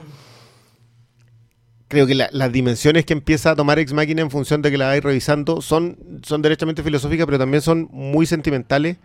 Creo 1.88 2.06
que 2.06 2.14
la- 2.16 2.28
las 2.32 2.50
dimensiones 2.52 3.04
que 3.04 3.12
empieza 3.12 3.52
a 3.52 3.56
tomar 3.56 3.78
Ex 3.78 3.92
Máquina 3.92 4.20
en 4.22 4.30
función 4.30 4.60
de 4.60 4.70
que 4.72 4.78
la 4.78 4.86
vais 4.86 5.02
revisando 5.04 5.60
son, 5.62 5.96
son 6.22 6.42
derechamente 6.42 6.82
filosóficas, 6.82 7.26
pero 7.26 7.38
también 7.38 7.60
son 7.62 7.88
muy 7.92 8.26
sentimentales, 8.26 8.96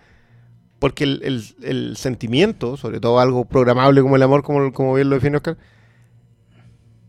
porque 0.79 1.03
el, 1.03 1.21
el- 1.23 1.43
el 1.61 1.97
sentimiento, 1.97 2.77
sobre 2.77 2.99
todo 2.99 3.19
algo 3.19 3.45
programable 3.45 4.01
como 4.01 4.15
el 4.15 4.23
amor, 4.23 4.41
como, 4.41 4.73
como 4.73 4.95
bien 4.95 5.09
lo 5.09 5.15
define 5.15 5.37
Oscar, 5.37 5.57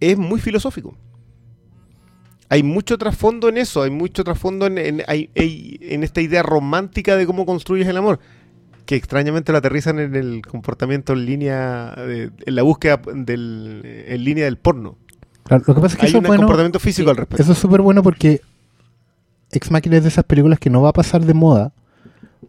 es 0.00 0.18
muy 0.18 0.40
filosófico. 0.40 0.94
Hay 2.52 2.62
mucho 2.62 2.98
trasfondo 2.98 3.48
en 3.48 3.56
eso, 3.56 3.82
hay 3.82 3.90
mucho 3.90 4.24
trasfondo 4.24 4.66
en, 4.66 4.76
en, 4.76 5.02
hay- 5.06 5.30
en 5.34 6.02
esta 6.04 6.20
idea 6.20 6.42
romántica 6.42 7.16
de 7.16 7.24
cómo 7.26 7.46
construyes 7.46 7.88
el 7.88 7.96
amor, 7.96 8.18
que 8.84 8.94
extrañamente 8.94 9.52
lo 9.52 9.58
aterrizan 9.58 9.98
en 9.98 10.14
el 10.14 10.42
comportamiento 10.46 11.14
en 11.14 11.24
línea, 11.24 11.94
de- 11.96 12.30
en 12.44 12.54
la 12.54 12.62
búsqueda 12.62 13.00
del, 13.14 13.80
en 14.06 14.22
línea 14.24 14.44
del 14.44 14.58
porno. 14.58 14.98
Claro, 15.44 15.64
lo 15.66 15.74
que 15.74 15.80
pasa 15.80 15.94
es 15.94 16.00
que 16.00 16.06
Hay 16.06 16.10
eso 16.10 16.18
un 16.18 16.24
es 16.24 16.28
bueno. 16.28 16.42
comportamiento 16.42 16.78
físico 16.78 17.08
al 17.08 17.16
respecto. 17.16 17.42
Eso 17.42 17.52
es 17.52 17.58
súper 17.58 17.80
bueno 17.80 18.02
porque 18.02 18.42
Ex 19.50 19.70
Machina 19.70 19.96
es 19.96 20.02
de 20.02 20.08
esas 20.10 20.24
películas 20.24 20.58
que 20.58 20.68
no 20.68 20.82
va 20.82 20.90
a 20.90 20.92
pasar 20.92 21.24
de 21.24 21.32
moda. 21.34 21.72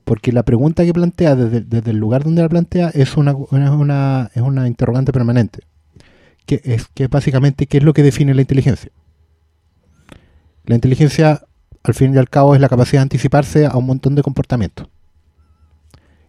Porque 0.03 0.33
la 0.33 0.43
pregunta 0.43 0.83
que 0.83 0.91
plantea 0.93 1.35
desde, 1.35 1.61
desde 1.61 1.91
el 1.91 1.97
lugar 1.97 2.25
donde 2.25 2.41
la 2.41 2.49
plantea 2.49 2.89
es 2.89 3.15
una, 3.15 3.33
una- 3.51 3.71
una- 3.71 4.31
es 4.35 4.41
una 4.41 4.67
interrogante 4.67 5.13
permanente. 5.13 5.61
Que 6.45 6.59
es 6.65 6.87
que 6.93 7.07
básicamente 7.07 7.67
qué 7.67 7.77
es 7.77 7.83
lo 7.83 7.93
que 7.93 8.03
define 8.03 8.33
la 8.33 8.41
inteligencia. 8.41 8.91
La 10.65 10.75
inteligencia, 10.75 11.43
al 11.83 11.93
fin 11.93 12.13
y 12.13 12.17
al 12.17 12.29
cabo, 12.29 12.55
es 12.55 12.61
la 12.61 12.69
capacidad 12.69 12.99
de 13.01 13.03
anticiparse 13.03 13.65
a 13.65 13.75
un 13.77 13.85
montón 13.85 14.15
de 14.15 14.23
comportamientos. 14.23 14.87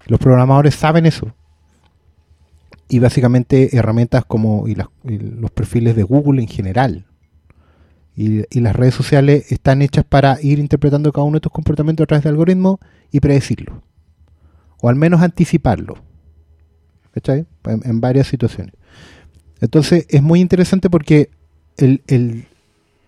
Los 0.07 0.21
programadores 0.21 0.75
saben 0.75 1.07
eso. 1.07 1.35
y 2.87 2.99
básicamente 2.99 3.75
herramientas 3.79 4.27
como 4.27 4.69
y 4.69 4.75
las- 4.75 4.89
los 5.05 5.51
perfiles 5.51 5.97
de 5.97 6.03
Google 6.03 6.43
en 6.43 6.49
general. 6.49 7.07
Y, 8.15 8.43
y 8.57 8.61
las 8.61 8.77
redes 8.77 8.95
sociales 8.95 9.51
están 9.51 9.81
hechas 9.81 10.05
para 10.05 10.37
ir 10.43 10.59
interpretando 10.59 11.11
cada 11.11 11.25
uno 11.25 11.33
de 11.33 11.39
estos 11.39 11.51
comportamientos 11.51 12.05
a 12.05 12.07
través 12.07 12.25
de 12.25 12.29
algoritmos 12.31 12.79
y 13.11 13.21
predecirlo. 13.21 13.83
O 14.83 14.91
al 14.91 14.97
menos 14.97 15.23
anticiparlo. 15.23 15.95
¿Cachai? 17.13 17.47
En, 17.65 17.81
en 17.85 18.01
varias 18.03 18.27
situaciones. 18.27 18.75
Entonces 19.61 20.07
es 20.11 20.23
muy 20.23 20.41
interesante 20.41 20.91
porque 20.91 21.31
el, 21.79 22.03
el- 22.07 22.47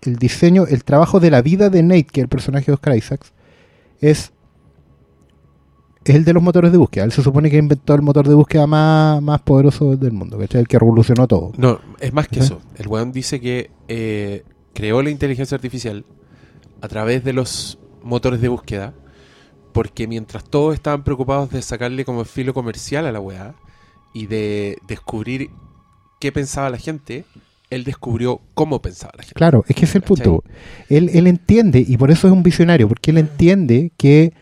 el 0.06 0.16
diseño, 0.16 0.66
el 0.66 0.84
trabajo 0.84 1.20
de 1.20 1.30
la 1.30 1.42
vida 1.42 1.70
de 1.70 1.82
Nate, 1.82 2.04
que 2.04 2.20
es 2.20 2.24
el 2.24 2.28
personaje 2.28 2.66
de 2.66 2.72
Oscar 2.72 2.96
Isaacs, 2.96 3.32
es, 4.00 4.32
es 6.04 6.14
el 6.14 6.24
de 6.24 6.32
los 6.32 6.42
motores 6.42 6.72
de 6.72 6.78
búsqueda. 6.78 7.04
Él 7.04 7.12
se 7.12 7.22
supone 7.22 7.50
que 7.50 7.56
inventó 7.56 7.94
el 7.94 8.02
motor 8.02 8.28
de 8.28 8.34
búsqueda 8.34 8.66
más, 8.66 9.22
más 9.22 9.40
poderoso 9.42 9.96
del 9.96 10.12
mundo, 10.12 10.38
¿cachai? 10.38 10.60
El 10.62 10.68
que 10.68 10.78
revolucionó 10.78 11.26
todo. 11.26 11.52
No, 11.56 11.80
es 12.00 12.12
más 12.12 12.28
que 12.28 12.40
¿Eh? 12.40 12.42
eso. 12.42 12.60
El 12.76 12.88
weón 12.88 13.12
dice 13.12 13.40
que 13.40 13.70
eh, 13.88 14.44
creó 14.74 15.02
la 15.02 15.10
inteligencia 15.10 15.54
artificial 15.54 16.04
a 16.80 16.88
través 16.88 17.24
de 17.24 17.32
los 17.32 17.78
motores 18.02 18.40
de 18.40 18.48
búsqueda, 18.48 18.94
porque 19.72 20.06
mientras 20.06 20.44
todos 20.44 20.74
estaban 20.74 21.04
preocupados 21.04 21.50
de 21.50 21.60
sacarle 21.62 22.04
como 22.04 22.24
filo 22.24 22.54
comercial 22.54 23.06
a 23.06 23.12
la 23.12 23.20
weá 23.20 23.54
y 24.14 24.26
de 24.26 24.78
descubrir 24.86 25.50
qué 26.18 26.32
pensaba 26.32 26.70
la 26.70 26.78
gente, 26.78 27.24
él 27.70 27.84
descubrió 27.84 28.40
cómo 28.54 28.80
pensaba 28.80 29.12
la 29.16 29.22
gente. 29.22 29.34
Claro, 29.34 29.64
es 29.68 29.74
que 29.76 29.84
es 29.86 29.94
el 29.94 30.02
¿Cachai? 30.02 30.24
punto. 30.24 30.44
Él, 30.88 31.10
él 31.12 31.26
entiende, 31.26 31.84
y 31.86 31.96
por 31.96 32.10
eso 32.10 32.26
es 32.26 32.32
un 32.32 32.42
visionario, 32.42 32.88
porque 32.88 33.10
él 33.10 33.18
entiende 33.18 33.92
que 33.96 34.32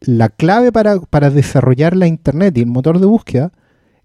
la 0.00 0.28
clave 0.28 0.72
para, 0.72 0.98
para 1.00 1.30
desarrollar 1.30 1.96
la 1.96 2.06
Internet 2.06 2.56
y 2.58 2.60
el 2.60 2.66
motor 2.66 2.98
de 2.98 3.06
búsqueda 3.06 3.52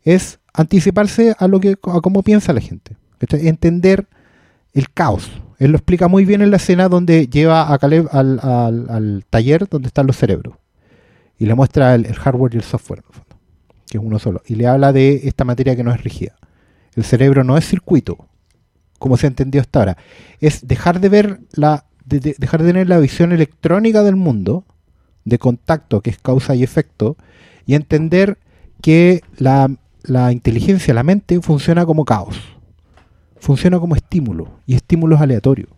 es 0.04 0.40
anticiparse 0.54 1.36
a 1.38 1.48
lo 1.48 1.60
que 1.60 1.72
a 1.72 2.02
cómo 2.02 2.22
piensa 2.24 2.54
la 2.54 2.62
gente. 2.62 2.96
¿cachai? 3.18 3.48
Entender 3.48 4.08
el 4.74 4.90
caos. 4.92 5.30
Él 5.58 5.72
lo 5.72 5.78
explica 5.78 6.08
muy 6.08 6.24
bien 6.24 6.42
en 6.44 6.52
la 6.52 6.58
escena 6.58 6.88
donde 6.88 7.28
lleva 7.28 7.74
a 7.74 7.78
Caleb 7.80 8.08
al, 8.12 8.40
al- 8.44 8.86
al 8.90 9.26
taller 9.30 9.68
donde 9.68 9.88
están 9.88 10.06
los 10.06 10.16
cerebros. 10.18 10.56
Y 11.40 11.46
le 11.48 11.56
muestra 11.56 11.96
el, 11.96 12.06
el 12.06 12.14
hardware 12.16 12.54
y 12.54 12.58
el 12.58 12.64
software, 12.64 13.00
en 13.00 13.06
el 13.08 13.14
fondo, 13.14 13.36
que 13.90 13.98
es 13.98 14.04
uno 14.04 14.20
solo. 14.20 14.42
Y 14.46 14.56
le 14.56 14.68
habla 14.68 14.94
de 14.94 15.22
esta 15.28 15.44
materia 15.46 15.76
que 15.76 15.84
no 15.84 15.92
es 15.92 16.04
rígida. 16.04 16.36
El 16.98 17.06
cerebro 17.06 17.46
no 17.46 17.58
es 17.58 17.66
circuito, 17.66 18.28
como 19.00 19.16
se 19.16 19.28
ha 19.28 19.30
entendido 19.30 19.62
hasta 19.62 19.80
ahora. 19.80 19.98
Es 20.42 20.68
dejar 20.68 21.00
de 21.00 21.08
ver 21.10 21.40
la. 21.54 21.86
de- 22.04 22.20
de- 22.20 22.36
dejar 22.38 22.62
de 22.62 22.68
tener 22.70 22.90
la 22.90 23.00
visión 23.00 23.32
electrónica 23.32 24.02
del 24.04 24.16
mundo, 24.16 24.66
de 25.26 25.38
contacto, 25.38 26.02
que 26.02 26.10
es 26.10 26.18
causa 26.18 26.56
y 26.56 26.64
efecto, 26.64 27.16
y 27.66 27.76
entender 27.76 28.38
que 28.82 29.22
la, 29.38 29.70
la 30.04 30.32
inteligencia, 30.32 30.94
la 30.94 31.04
mente, 31.04 31.40
funciona 31.42 31.86
como 31.86 32.06
caos. 32.06 32.40
Funciona 33.40 33.80
como 33.80 33.96
estímulo, 33.96 34.60
y 34.66 34.76
estímulos 34.76 35.22
aleatorios. 35.22 35.70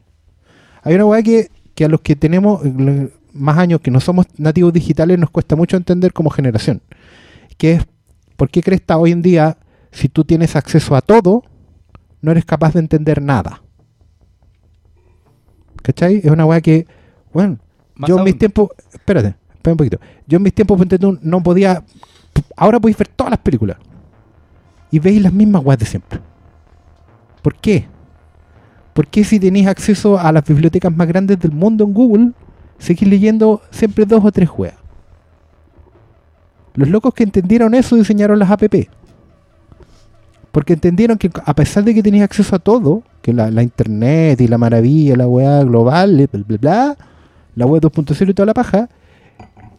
Hay 0.83 0.95
una 0.95 1.05
weá 1.05 1.21
que, 1.23 1.49
que 1.75 1.85
a 1.85 1.89
los 1.89 1.99
que 2.01 2.15
tenemos 2.15 2.61
eh, 2.65 3.09
más 3.33 3.57
años, 3.57 3.81
que 3.81 3.91
no 3.91 3.99
somos 3.99 4.27
nativos 4.37 4.71
digitales, 4.71 5.19
nos 5.19 5.29
cuesta 5.31 5.55
mucho 5.57 5.75
entender 5.77 6.13
como 6.13 6.29
generación. 6.29 6.81
Que 7.57 7.73
es, 7.73 7.83
¿por 8.37 8.49
qué 8.49 8.61
crees 8.63 8.81
que 8.81 8.93
hoy 8.93 9.11
en 9.11 9.21
día, 9.21 9.57
si 9.91 10.09
tú 10.09 10.23
tienes 10.23 10.55
acceso 10.55 10.95
a 10.95 11.01
todo, 11.01 11.43
no 12.21 12.31
eres 12.31 12.45
capaz 12.45 12.73
de 12.73 12.79
entender 12.79 13.21
nada? 13.21 13.61
¿Cachai? 15.81 16.17
Es 16.17 16.31
una 16.31 16.45
weá 16.45 16.61
que, 16.61 16.85
bueno, 17.33 17.57
Más 17.95 18.09
yo 18.09 18.17
en 18.17 18.23
mis 18.23 18.37
tiempos, 18.37 18.69
espérate, 18.93 19.35
espera 19.53 19.73
un 19.73 19.77
poquito. 19.77 19.99
Yo 20.27 20.37
en 20.37 20.43
mis 20.43 20.53
tiempos 20.53 20.79
no 21.21 21.43
podía, 21.43 21.83
ahora 22.55 22.79
podéis 22.79 22.97
ver 22.97 23.07
todas 23.07 23.31
las 23.31 23.39
películas 23.39 23.77
y 24.91 24.99
veis 24.99 25.21
las 25.21 25.33
mismas 25.33 25.63
weas 25.63 25.79
de 25.79 25.85
siempre. 25.85 26.19
¿Por 27.41 27.55
qué? 27.55 27.87
¿Por 28.93 29.07
qué 29.07 29.23
si 29.23 29.39
tenéis 29.39 29.67
acceso 29.67 30.19
a 30.19 30.31
las 30.31 30.43
bibliotecas 30.43 30.93
más 30.95 31.07
grandes 31.07 31.39
del 31.39 31.51
mundo 31.51 31.85
en 31.85 31.93
Google, 31.93 32.31
seguís 32.77 33.07
leyendo 33.07 33.61
siempre 33.71 34.05
dos 34.05 34.23
o 34.25 34.31
tres 34.31 34.49
weas? 34.55 34.75
Los 36.73 36.89
locos 36.89 37.13
que 37.13 37.23
entendieron 37.23 37.73
eso 37.73 37.95
diseñaron 37.95 38.39
las 38.39 38.51
app. 38.51 38.63
Porque 40.59 40.73
entendieron 40.73 41.17
que 41.17 41.31
a 41.45 41.53
pesar 41.55 41.85
de 41.85 41.93
que 41.93 42.03
tenías 42.03 42.25
acceso 42.25 42.53
a 42.53 42.59
todo, 42.59 43.03
que 43.21 43.31
la, 43.31 43.49
la 43.49 43.63
internet 43.63 44.41
y 44.41 44.47
la 44.49 44.57
maravilla, 44.57 45.15
la 45.15 45.25
weá 45.25 45.63
global, 45.63 46.27
bla, 46.29 46.43
bla, 46.45 46.57
bla, 46.57 46.97
la 47.55 47.65
web 47.65 47.81
2.0 47.81 48.29
y 48.29 48.33
toda 48.33 48.47
la 48.47 48.53
paja, 48.53 48.89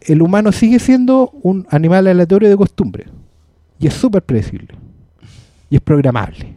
el 0.01 0.23
humano 0.23 0.51
sigue 0.51 0.79
siendo 0.79 1.29
un 1.43 1.67
animal 1.69 2.07
aleatorio 2.07 2.49
de 2.49 2.57
costumbre. 2.57 3.05
Y 3.77 3.85
es 3.85 3.93
súper 3.93 4.23
predecible. 4.23 4.69
Y 5.69 5.75
es 5.75 5.81
programable. 5.81 6.55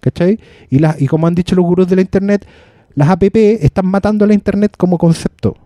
¿Cachai? 0.00 0.40
Y, 0.70 0.78
la- 0.78 0.96
y 0.98 1.06
como 1.06 1.26
han 1.26 1.34
dicho 1.34 1.54
los 1.54 1.66
gurús 1.66 1.88
de 1.88 1.96
la 1.96 2.00
internet, 2.00 2.46
las 2.94 3.10
app 3.10 3.22
están 3.36 3.84
matando 3.84 4.24
a 4.24 4.28
la 4.28 4.32
internet 4.32 4.72
como 4.78 4.96
concepto. 4.96 5.58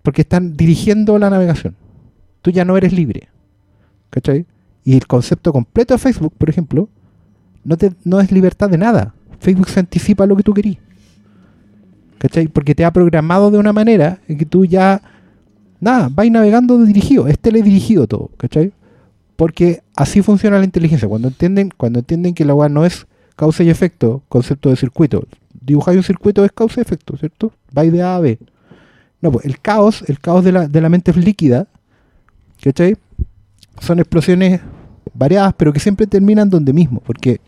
Porque 0.00 0.22
están 0.22 0.56
dirigiendo 0.56 1.18
la 1.18 1.28
navegación. 1.28 1.76
Tú 2.40 2.50
ya 2.50 2.64
no 2.64 2.78
eres 2.78 2.94
libre. 2.94 3.28
¿Cachai? 4.08 4.46
Y 4.88 4.94
el 4.96 5.06
concepto 5.06 5.52
completo 5.52 5.92
de 5.92 5.98
Facebook, 5.98 6.32
por 6.38 6.48
ejemplo, 6.48 6.88
no, 7.62 7.76
te, 7.76 7.92
no 8.04 8.20
es 8.20 8.32
libertad 8.32 8.70
de 8.70 8.78
nada. 8.78 9.14
Facebook 9.38 9.68
se 9.68 9.80
anticipa 9.80 10.24
lo 10.24 10.34
que 10.34 10.42
tú 10.42 10.54
querís. 10.54 10.78
¿Cachai? 12.16 12.48
Porque 12.48 12.74
te 12.74 12.86
ha 12.86 12.90
programado 12.90 13.50
de 13.50 13.58
una 13.58 13.74
manera 13.74 14.20
en 14.28 14.38
que 14.38 14.46
tú 14.46 14.64
ya, 14.64 15.02
nada, 15.78 16.08
vais 16.10 16.32
navegando 16.32 16.82
dirigido, 16.86 17.28
es 17.28 17.38
teledirigido 17.38 18.06
todo, 18.06 18.30
¿cachai? 18.38 18.72
Porque 19.36 19.82
así 19.94 20.22
funciona 20.22 20.58
la 20.58 20.64
inteligencia. 20.64 21.06
Cuando 21.06 21.28
entienden, 21.28 21.70
cuando 21.76 21.98
entienden 21.98 22.32
que 22.32 22.46
la 22.46 22.54
weá 22.54 22.70
no 22.70 22.86
es 22.86 23.06
causa 23.36 23.62
y 23.64 23.68
efecto, 23.68 24.22
concepto 24.30 24.70
de 24.70 24.76
circuito. 24.76 25.22
Dibujáis 25.60 25.98
un 25.98 26.02
circuito 26.02 26.46
es 26.46 26.52
causa 26.52 26.80
y 26.80 26.84
efecto, 26.84 27.14
¿cierto? 27.18 27.52
Vais 27.72 27.92
de 27.92 28.02
A 28.02 28.16
a 28.16 28.20
B. 28.20 28.38
No, 29.20 29.32
pues 29.32 29.44
el 29.44 29.60
caos, 29.60 30.02
el 30.06 30.18
caos 30.18 30.44
de 30.44 30.52
la, 30.52 30.66
de 30.66 30.80
la 30.80 30.88
mente 30.88 31.12
líquida, 31.12 31.68
¿cachai? 32.62 32.96
Son 33.82 33.98
explosiones 33.98 34.62
variadas, 35.18 35.52
pero 35.56 35.72
que 35.72 35.80
siempre 35.80 36.06
terminan 36.06 36.48
donde 36.48 36.72
mismo, 36.72 37.00
porque 37.00 37.40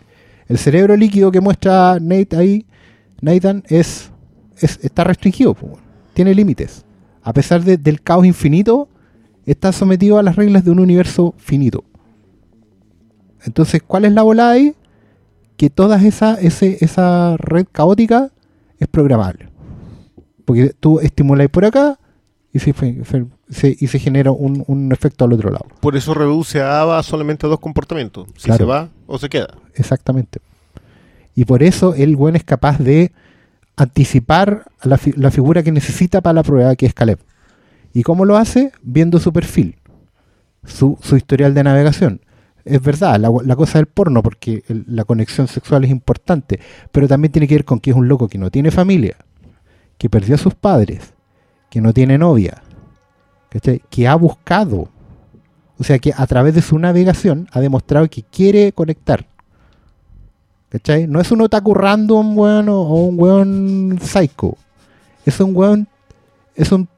el 0.49 0.59
cerebro 0.59 0.97
líquido 0.97 1.31
que 1.31 1.41
muestra 1.41 1.99
Nate 2.01 2.37
ahí, 2.37 2.67
Nathan, 3.21 3.63
es, 3.69 4.11
es- 4.59 4.81
está 4.83 5.05
restringido, 5.05 5.57
tiene 6.13 6.35
límites. 6.35 6.85
A 7.23 7.33
pesar 7.33 7.63
de- 7.63 7.77
del 7.77 8.01
caos 8.03 8.27
infinito, 8.27 8.89
está 9.47 9.73
sometido 9.73 10.19
a 10.19 10.23
las 10.23 10.37
reglas 10.37 10.65
de 10.65 10.71
un 10.71 10.81
universo 10.81 11.35
finito. 11.39 11.85
Entonces, 13.45 13.83
¿cuál 13.87 14.05
es 14.05 14.13
la 14.13 14.23
bola 14.23 14.51
ahí? 14.51 14.75
Que 15.57 15.71
toda 15.71 16.03
esa, 16.03 16.35
ese, 16.41 16.79
esa 16.81 17.37
red 17.39 17.67
caótica 17.71 18.31
es 18.79 18.89
programable. 18.89 19.49
Porque 20.45 20.75
tú 20.79 21.01
estimulas 21.01 21.49
por 21.49 21.65
acá 21.65 21.99
y 22.53 22.59
fe- 22.59 23.03
se- 23.51 23.77
y 23.79 23.87
se 23.89 23.99
genera 23.99 24.31
un, 24.31 24.65
un 24.67 24.93
efecto 24.93 25.25
al 25.25 25.33
otro 25.33 25.51
lado. 25.51 25.67
Por 25.81 25.97
eso 25.97 26.15
reduce 26.15 26.61
a 26.63 26.81
ABA 26.83 27.03
solamente 27.03 27.47
a 27.47 27.49
dos 27.49 27.61
comportamientos. 27.61 28.29
Si 28.37 28.45
Claro. 28.45 28.59
se 28.59 28.65
va 28.65 28.89
o 29.07 29.19
se 29.19 29.29
queda. 29.29 29.49
Exactamente. 29.75 30.41
Y 31.35 31.45
por 31.45 31.63
eso 31.63 31.95
el 31.95 32.17
buen 32.17 32.37
es 32.37 32.45
capaz 32.45 32.79
de 32.79 33.13
anticipar 33.77 34.65
la, 34.83 34.99
fi- 34.99 35.13
la 35.17 35.31
figura 35.31 35.63
que 35.63 35.73
necesita 35.73 36.21
para 36.21 36.35
la 36.35 36.43
prueba, 36.43 36.75
que 36.77 36.87
es 36.87 36.95
Caleb. 36.95 37.19
¿Y 37.93 38.03
cómo 38.03 38.25
lo 38.25 38.37
hace? 38.37 38.73
Viendo 38.83 39.19
su 39.19 39.33
perfil, 39.33 39.77
su, 40.65 40.99
su 41.03 41.17
historial 41.17 41.55
de 41.55 41.65
navegación. 41.65 42.21
Es 42.65 42.81
verdad, 42.83 43.19
la, 43.19 43.31
la 43.43 43.57
cosa 43.57 43.79
del 43.79 43.87
porno, 43.87 44.23
porque 44.23 44.63
el- 44.69 44.85
la 44.87 45.05
conexión 45.05 45.49
sexual 45.49 45.85
es 45.85 45.91
importante, 45.91 46.61
pero 46.93 47.09
también 47.09 47.33
tiene 47.33 47.49
que 47.49 47.55
ver 47.55 47.65
con 47.65 47.81
que 47.81 47.91
es 47.91 47.97
un 47.97 48.07
loco 48.07 48.29
que 48.29 48.39
no 48.39 48.51
tiene 48.51 48.71
familia, 48.71 49.17
que 49.99 50.11
perdió 50.11 50.35
a 50.35 50.39
sus 50.39 50.55
padres, 50.55 51.15
que 51.71 51.81
no 51.81 51.93
tiene 51.95 52.19
novia, 52.19 52.63
¿cachai? 53.51 53.83
que 53.91 54.09
ha 54.09 54.15
buscado, 54.15 54.89
o 55.79 55.85
sea 55.85 55.99
que 55.99 56.13
a 56.17 56.27
través 56.27 56.55
de 56.55 56.63
su 56.63 56.79
navegación 56.79 57.49
ha 57.53 57.61
demostrado 57.61 58.09
que 58.09 58.23
quiere 58.23 58.73
conectar. 58.73 59.27
¿Cachai? 60.69 61.09
No 61.09 61.21
es 61.21 61.33
un 61.33 61.41
otaku 61.41 61.75
random, 61.75 62.39
weón, 62.39 62.69
o, 62.69 62.81
o 62.81 63.05
un 63.07 63.21
weón 63.21 63.99
psycho. 64.01 64.57
Es 65.27 65.41
un 65.41 65.55
weón, 65.55 65.89
es 66.55 66.71
un 66.71 66.89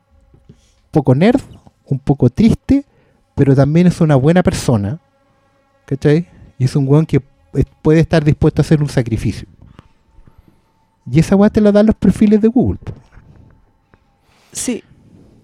poco 0.91 1.15
nerd, 1.15 1.41
un 1.87 1.99
poco 1.99 2.29
triste, 2.29 2.85
pero 3.35 3.55
también 3.55 3.87
es 3.87 4.01
una 4.01 4.17
buena 4.17 4.43
persona. 4.43 5.01
¿Cachai? 5.87 6.29
Y 6.59 6.65
es 6.65 6.77
un 6.77 6.87
weón 6.87 7.07
que 7.07 7.23
puede 7.83 8.01
estar 8.01 8.25
dispuesto 8.25 8.61
a 8.61 8.65
hacer 8.65 8.83
un 8.83 8.89
sacrificio. 8.89 9.49
Y 11.11 11.19
esa 11.19 11.37
weá 11.37 11.51
te 11.51 11.61
la 11.61 11.73
dan 11.73 11.87
los 11.87 11.97
perfiles 11.97 12.41
de 12.41 12.49
Google. 12.49 12.79
Sí, 14.53 14.85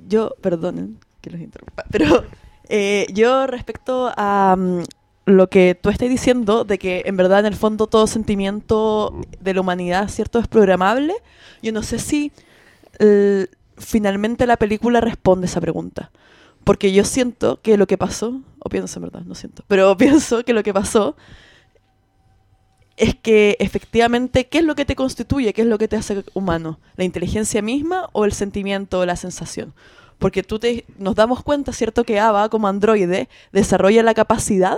yo, 0.09 0.35
perdonen 0.41 0.99
que 1.21 1.31
los 1.31 1.41
interrumpa, 1.41 1.85
pero 1.91 2.25
eh, 2.69 3.07
yo 3.13 3.47
respecto 3.47 4.13
a 4.17 4.57
mm, 4.57 4.83
lo 5.27 5.49
que 5.49 5.79
tú 5.81 5.91
estás 5.91 6.09
diciendo, 6.09 6.65
de 6.65 6.79
que 6.79 7.03
en 7.07 7.17
verdad 7.17 7.41
en 7.41 7.47
el 7.47 7.57
fondo 7.57 7.87
todo 7.87 8.07
sentimiento 8.07 9.15
de 9.41 9.55
la 9.55 9.61
humanidad, 9.61 10.09
¿cierto?, 10.09 10.39
es 10.39 10.49
programable, 10.49 11.15
yo 11.63 11.73
no 11.73 11.83
sé 11.83 11.99
si 11.99 12.33
finalmente 13.77 14.47
la 14.47 14.57
película 14.57 15.01
responde 15.01 15.47
esa 15.47 15.61
pregunta. 15.61 16.11
Porque 16.65 16.93
yo 16.93 17.05
siento 17.05 17.61
que 17.63 17.77
lo 17.77 17.87
que 17.87 17.97
pasó 17.97 18.43
o 18.59 18.69
pienso 18.69 18.99
en 18.99 19.05
verdad, 19.05 19.23
no 19.25 19.35
siento, 19.35 19.65
pero 19.69 19.97
pienso 19.99 20.45
que 20.45 20.53
lo 20.53 20.63
que 20.63 20.75
pasó 20.75 21.17
es 22.99 23.15
que 23.15 23.57
efectivamente, 23.61 24.49
¿qué 24.49 24.59
es 24.59 24.65
lo 24.65 24.75
que 24.75 24.85
te 24.85 24.97
constituye? 24.97 25.53
¿Qué 25.53 25.63
es 25.63 25.69
lo 25.69 25.79
que 25.79 25.89
te 25.89 25.97
hace 25.97 26.25
humano? 26.35 26.81
¿La 26.97 27.05
inteligencia 27.05 27.63
misma 27.63 28.09
o 28.13 28.25
el 28.25 28.33
sentimiento 28.33 29.01
o 29.01 29.07
la 29.07 29.17
sensación? 29.17 29.73
Porque 30.19 30.43
tú 30.43 30.59
te, 30.59 30.85
nos 30.99 31.15
damos 31.15 31.43
cuenta, 31.43 31.73
¿cierto? 31.73 32.05
Que 32.05 32.19
Ava 32.19 32.49
como 32.49 32.67
androide 32.67 33.29
desarrolla 33.53 34.03
la 34.03 34.15
capacidad, 34.15 34.77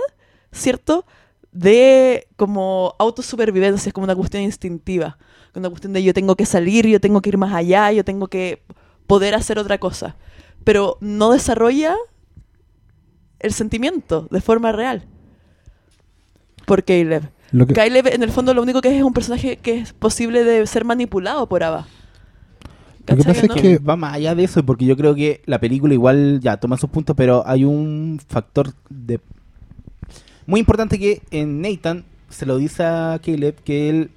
¿cierto? 0.51 1.05
De 1.51 2.27
como 2.35 2.95
autosupervivencia, 2.99 3.89
es 3.89 3.93
como 3.93 4.05
una 4.05 4.15
cuestión 4.15 4.43
instintiva, 4.43 5.17
una 5.55 5.69
cuestión 5.69 5.93
de 5.93 6.03
yo 6.03 6.13
tengo 6.13 6.35
que 6.35 6.45
salir, 6.45 6.85
yo 6.87 7.01
tengo 7.01 7.21
que 7.21 7.29
ir 7.29 7.37
más 7.37 7.53
allá, 7.53 7.91
yo 7.91 8.05
tengo 8.05 8.27
que 8.27 8.61
poder 9.07 9.33
hacer 9.33 9.57
otra 9.57 9.79
cosa. 9.79 10.15
Pero 10.63 10.97
no 11.01 11.31
desarrolla 11.31 11.95
el 13.39 13.51
sentimiento 13.51 14.27
de 14.29 14.41
forma 14.41 14.71
real. 14.71 15.07
Por 16.67 16.83
Caleb. 16.83 17.23
Lo 17.51 17.67
que- 17.67 17.73
Caleb, 17.73 18.07
en 18.07 18.23
el 18.23 18.31
fondo, 18.31 18.53
lo 18.53 18.61
único 18.61 18.81
que 18.81 18.89
es 18.89 18.95
es 18.95 19.03
un 19.03 19.13
personaje 19.13 19.57
que 19.57 19.79
es 19.79 19.93
posible 19.93 20.43
de 20.43 20.65
ser 20.67 20.85
manipulado 20.85 21.47
por 21.47 21.63
Ava. 21.63 21.87
Lo 23.07 23.17
que 23.17 23.23
¿Cachai 23.23 23.47
pasa 23.47 23.55
es 23.55 23.61
que- 23.61 23.77
va 23.79 23.95
más 23.95 24.13
allá 24.13 24.35
de 24.35 24.43
eso, 24.43 24.63
porque 24.65 24.85
yo 24.85 24.95
creo 24.95 25.15
que 25.15 25.41
la 25.45 25.59
película 25.59 25.93
igual 25.93 26.39
ya 26.41 26.57
toma 26.57 26.77
sus 26.77 26.89
puntos, 26.89 27.15
pero 27.15 27.43
hay 27.45 27.65
un 27.65 28.19
factor 28.27 28.73
de 28.89 29.19
muy 30.45 30.59
importante 30.59 30.97
que 30.99 31.21
en 31.31 31.61
Nathan 31.61 32.03
se 32.29 32.45
lo 32.45 32.57
dice 32.57 32.83
a 32.83 33.19
Caleb 33.23 33.55
que 33.63 33.89
él, 33.89 34.11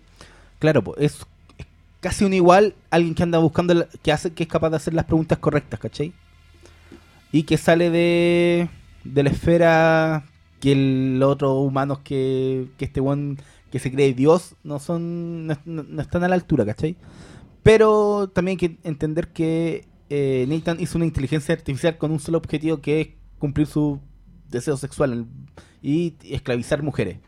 claro, 0.59 0.83
pues, 0.83 0.99
es 1.01 1.27
es 1.59 1.67
casi 2.01 2.25
un 2.25 2.35
igual 2.35 2.75
alguien 2.91 3.15
que 3.15 3.23
anda 3.23 3.39
buscando, 3.39 3.75
la- 3.75 3.87
que 4.03 4.13
hace, 4.13 4.33
que 4.33 4.43
es 4.45 4.49
capaz 4.49 4.71
de 4.71 4.77
hacer 4.77 4.95
las 4.95 5.07
preguntas 5.07 5.39
correctas, 5.39 5.81
¿cachai? 5.81 6.13
Y 7.33 7.43
que 7.45 7.57
sale 7.57 7.91
de, 7.91 8.69
de 9.05 9.23
la 9.23 9.31
esfera 9.31 10.25
que 10.65 10.75
los 11.19 11.31
otros 11.33 11.53
humanos 11.59 11.99
que, 12.01 12.69
que 12.79 12.87
este 12.87 13.01
one 13.01 13.37
que 13.71 13.79
se 13.79 13.91
cree 13.93 14.15
Dios 14.15 14.57
no 14.65 14.79
son 14.79 15.47
no, 15.47 15.59
no- 15.67 16.03
están 16.03 16.25
a 16.25 16.29
la 16.29 16.35
altura, 16.37 16.65
¿cachai? 16.65 16.97
Pero 17.63 18.29
también 18.35 18.55
hay 18.61 18.69
que 18.69 18.79
entender 18.83 19.29
que 19.33 19.87
eh, 20.11 20.47
Nathan 20.49 20.81
hizo 20.81 20.99
una 20.99 21.07
inteligencia 21.07 21.55
artificial 21.55 21.99
con 21.99 22.11
un 22.13 22.21
solo 22.21 22.39
objetivo 22.39 22.81
que 22.81 23.01
es 23.01 23.09
cumplir 23.39 23.67
su 23.67 24.01
deseo 24.49 24.77
sexual 24.77 25.27
y 25.83 26.15
esclavizar 26.25 26.83
mujeres. 26.83 27.19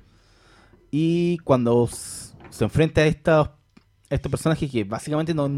Y 0.90 1.38
cuando 1.38 1.88
se 1.88 2.64
enfrenta 2.64 3.02
a 3.02 3.06
estos 3.06 4.30
personajes 4.30 4.70
que 4.70 4.84
básicamente 4.84 5.34
no, 5.34 5.48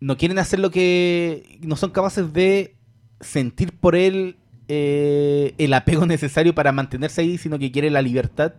no 0.00 0.16
quieren 0.16 0.38
hacer 0.38 0.60
lo 0.60 0.70
que... 0.70 1.58
no 1.62 1.76
son 1.76 1.90
capaces 1.90 2.32
de 2.32 2.76
sentir 3.20 3.72
por 3.78 3.96
él 3.96 4.36
eh, 4.68 5.54
el 5.58 5.72
apego 5.74 6.06
necesario 6.06 6.54
para 6.54 6.72
mantenerse 6.72 7.22
ahí, 7.22 7.38
sino 7.38 7.58
que 7.58 7.72
quiere 7.72 7.90
la 7.90 8.02
libertad. 8.02 8.52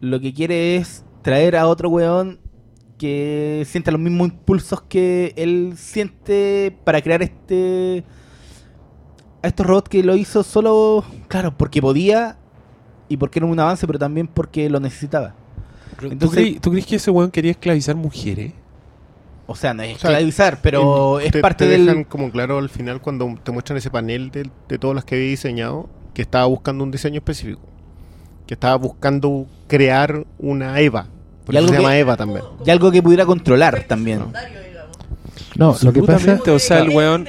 Lo 0.00 0.20
que 0.20 0.34
quiere 0.34 0.76
es 0.76 1.04
traer 1.22 1.56
a 1.56 1.66
otro 1.66 1.88
weón 1.88 2.38
que 2.98 3.64
sienta 3.66 3.90
los 3.90 4.00
mismos 4.00 4.28
impulsos 4.28 4.82
que 4.82 5.32
él 5.36 5.74
siente 5.76 6.76
para 6.84 7.02
crear 7.02 7.22
este 7.22 8.04
a 9.42 9.48
estos 9.48 9.66
robots 9.66 9.88
que 9.90 10.02
lo 10.02 10.16
hizo 10.16 10.42
solo, 10.42 11.04
claro, 11.28 11.56
porque 11.56 11.82
podía 11.82 12.38
y 13.08 13.16
porque 13.16 13.38
era 13.40 13.46
un 13.46 13.58
avance, 13.60 13.86
pero 13.86 13.98
también 13.98 14.26
porque 14.26 14.70
lo 14.70 14.80
necesitaba. 14.80 15.34
¿Tú, 15.98 16.06
Entonces- 16.06 16.38
crees, 16.38 16.60
tú 16.60 16.70
crees 16.70 16.86
que 16.86 16.96
ese 16.96 17.10
weón 17.10 17.30
quería 17.30 17.50
esclavizar 17.50 17.94
mujeres? 17.94 18.52
O 19.46 19.54
sea, 19.56 19.74
no 19.74 19.82
es 19.82 19.96
O 19.96 19.98
sea, 19.98 20.10
esclavizar, 20.10 20.58
pero 20.62 21.20
En- 21.20 21.26
es 21.26 21.32
te, 21.32 21.40
parte 21.40 21.64
te 21.66 21.70
del 21.72 21.86
dejan 21.86 22.04
como 22.04 22.30
claro 22.30 22.58
al 22.58 22.68
final 22.70 23.00
cuando 23.00 23.34
te 23.42 23.52
muestran 23.52 23.76
ese 23.76 23.90
panel 23.90 24.30
de, 24.30 24.48
de 24.68 24.78
todos 24.78 24.94
los 24.94 25.04
que 25.04 25.16
había 25.16 25.28
diseñado 25.28 25.88
que 26.14 26.22
estaba 26.22 26.46
buscando 26.46 26.82
un 26.84 26.90
diseño 26.90 27.18
específico. 27.18 27.60
Que 28.46 28.54
estaba 28.54 28.76
buscando 28.76 29.46
crear 29.66 30.24
una 30.38 30.80
Eva. 30.80 31.08
Por 31.44 31.54
Y 31.54 31.58
eso 31.58 31.64
algo 31.66 31.74
se 31.74 31.80
llama 31.82 31.92
que- 31.92 31.98
Eva 31.98 32.16
también. 32.16 32.42
y 32.64 32.70
algo 32.70 32.90
que 32.90 33.02
pudiera 33.02 33.26
controlar 33.26 33.84
también. 33.84 34.20
No, 35.56 35.76
lo 35.82 35.92
que 35.92 36.02
pasa 36.02 36.40
o 36.52 36.58
sea, 36.58 36.80
el 36.80 36.90
weón... 36.90 37.28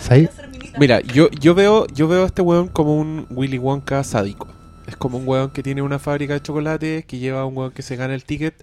¿Sabes? 0.00 0.30
Mira, 0.78 1.00
yo, 1.00 1.30
yo 1.30 1.54
veo 1.54 1.86
yo 1.94 2.08
veo 2.08 2.24
a 2.24 2.26
este 2.26 2.42
weón 2.42 2.68
como 2.68 2.96
un 2.96 3.26
Willy 3.30 3.58
Wonka 3.58 4.02
sádico. 4.04 4.48
Es 4.86 4.96
como 4.96 5.16
un 5.18 5.26
weón 5.26 5.50
que 5.50 5.62
tiene 5.62 5.80
una 5.82 5.98
fábrica 5.98 6.34
de 6.34 6.42
chocolate, 6.42 7.04
que 7.06 7.18
lleva 7.18 7.40
a 7.42 7.44
un 7.46 7.56
weón 7.56 7.70
que 7.70 7.82
se 7.82 7.96
gana 7.96 8.14
el 8.14 8.24
ticket, 8.24 8.54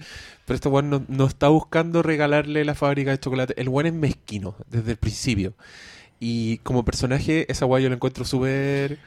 pero 0.52 0.58
este 0.58 0.68
weón 0.68 0.90
no, 0.90 1.06
no 1.08 1.28
está 1.28 1.48
buscando 1.48 2.04
regalarle 2.04 2.66
la 2.66 2.76
fábrica 2.76 3.12
de 3.12 3.20
chocolate. 3.22 3.54
El 3.56 3.70
weón 3.70 3.86
es 3.86 3.94
mezquino 3.94 4.54
desde 4.70 4.92
el 4.92 4.98
principio. 4.98 5.54
Y 6.20 6.58
como 6.58 6.84
personaje, 6.84 7.50
esa 7.50 7.66
weá 7.66 7.82
yo 7.82 7.88
la 7.88 7.96
encuentro 7.96 8.26
súper 8.26 8.98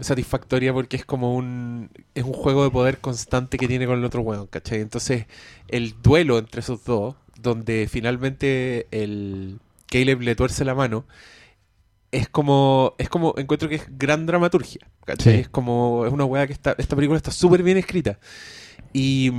satisfactoria 0.00 0.72
porque 0.72 0.96
es 0.96 1.04
como 1.04 1.34
un 1.34 1.90
es 2.14 2.24
un 2.24 2.32
juego 2.32 2.64
de 2.64 2.70
poder 2.70 3.00
constante 3.00 3.58
que 3.58 3.68
tiene 3.68 3.86
con 3.86 3.98
el 3.98 4.04
otro 4.06 4.22
weón, 4.22 4.46
¿cachai? 4.46 4.80
Entonces, 4.80 5.26
el 5.68 5.94
duelo 6.00 6.38
entre 6.38 6.60
esos 6.60 6.82
dos, 6.84 7.16
donde 7.38 7.86
finalmente 7.86 8.86
el 8.90 9.60
Caleb 9.88 10.22
le 10.22 10.36
tuerce 10.36 10.64
la 10.64 10.74
mano, 10.74 11.04
es 12.12 12.30
como 12.30 12.94
es 12.96 13.10
como 13.10 13.34
encuentro 13.36 13.68
que 13.68 13.74
es 13.74 13.84
gran 13.98 14.24
dramaturgia 14.24 14.88
¿cachai? 15.04 15.34
Sí. 15.34 15.40
es 15.40 15.48
como 15.50 16.06
es 16.06 16.12
una 16.14 16.24
weá 16.24 16.46
que 16.46 16.54
está 16.54 16.74
esta 16.78 16.96
película 16.96 17.18
está 17.18 17.30
súper 17.30 17.62
bien 17.62 17.76
escrita 17.76 18.18
y, 18.94 19.30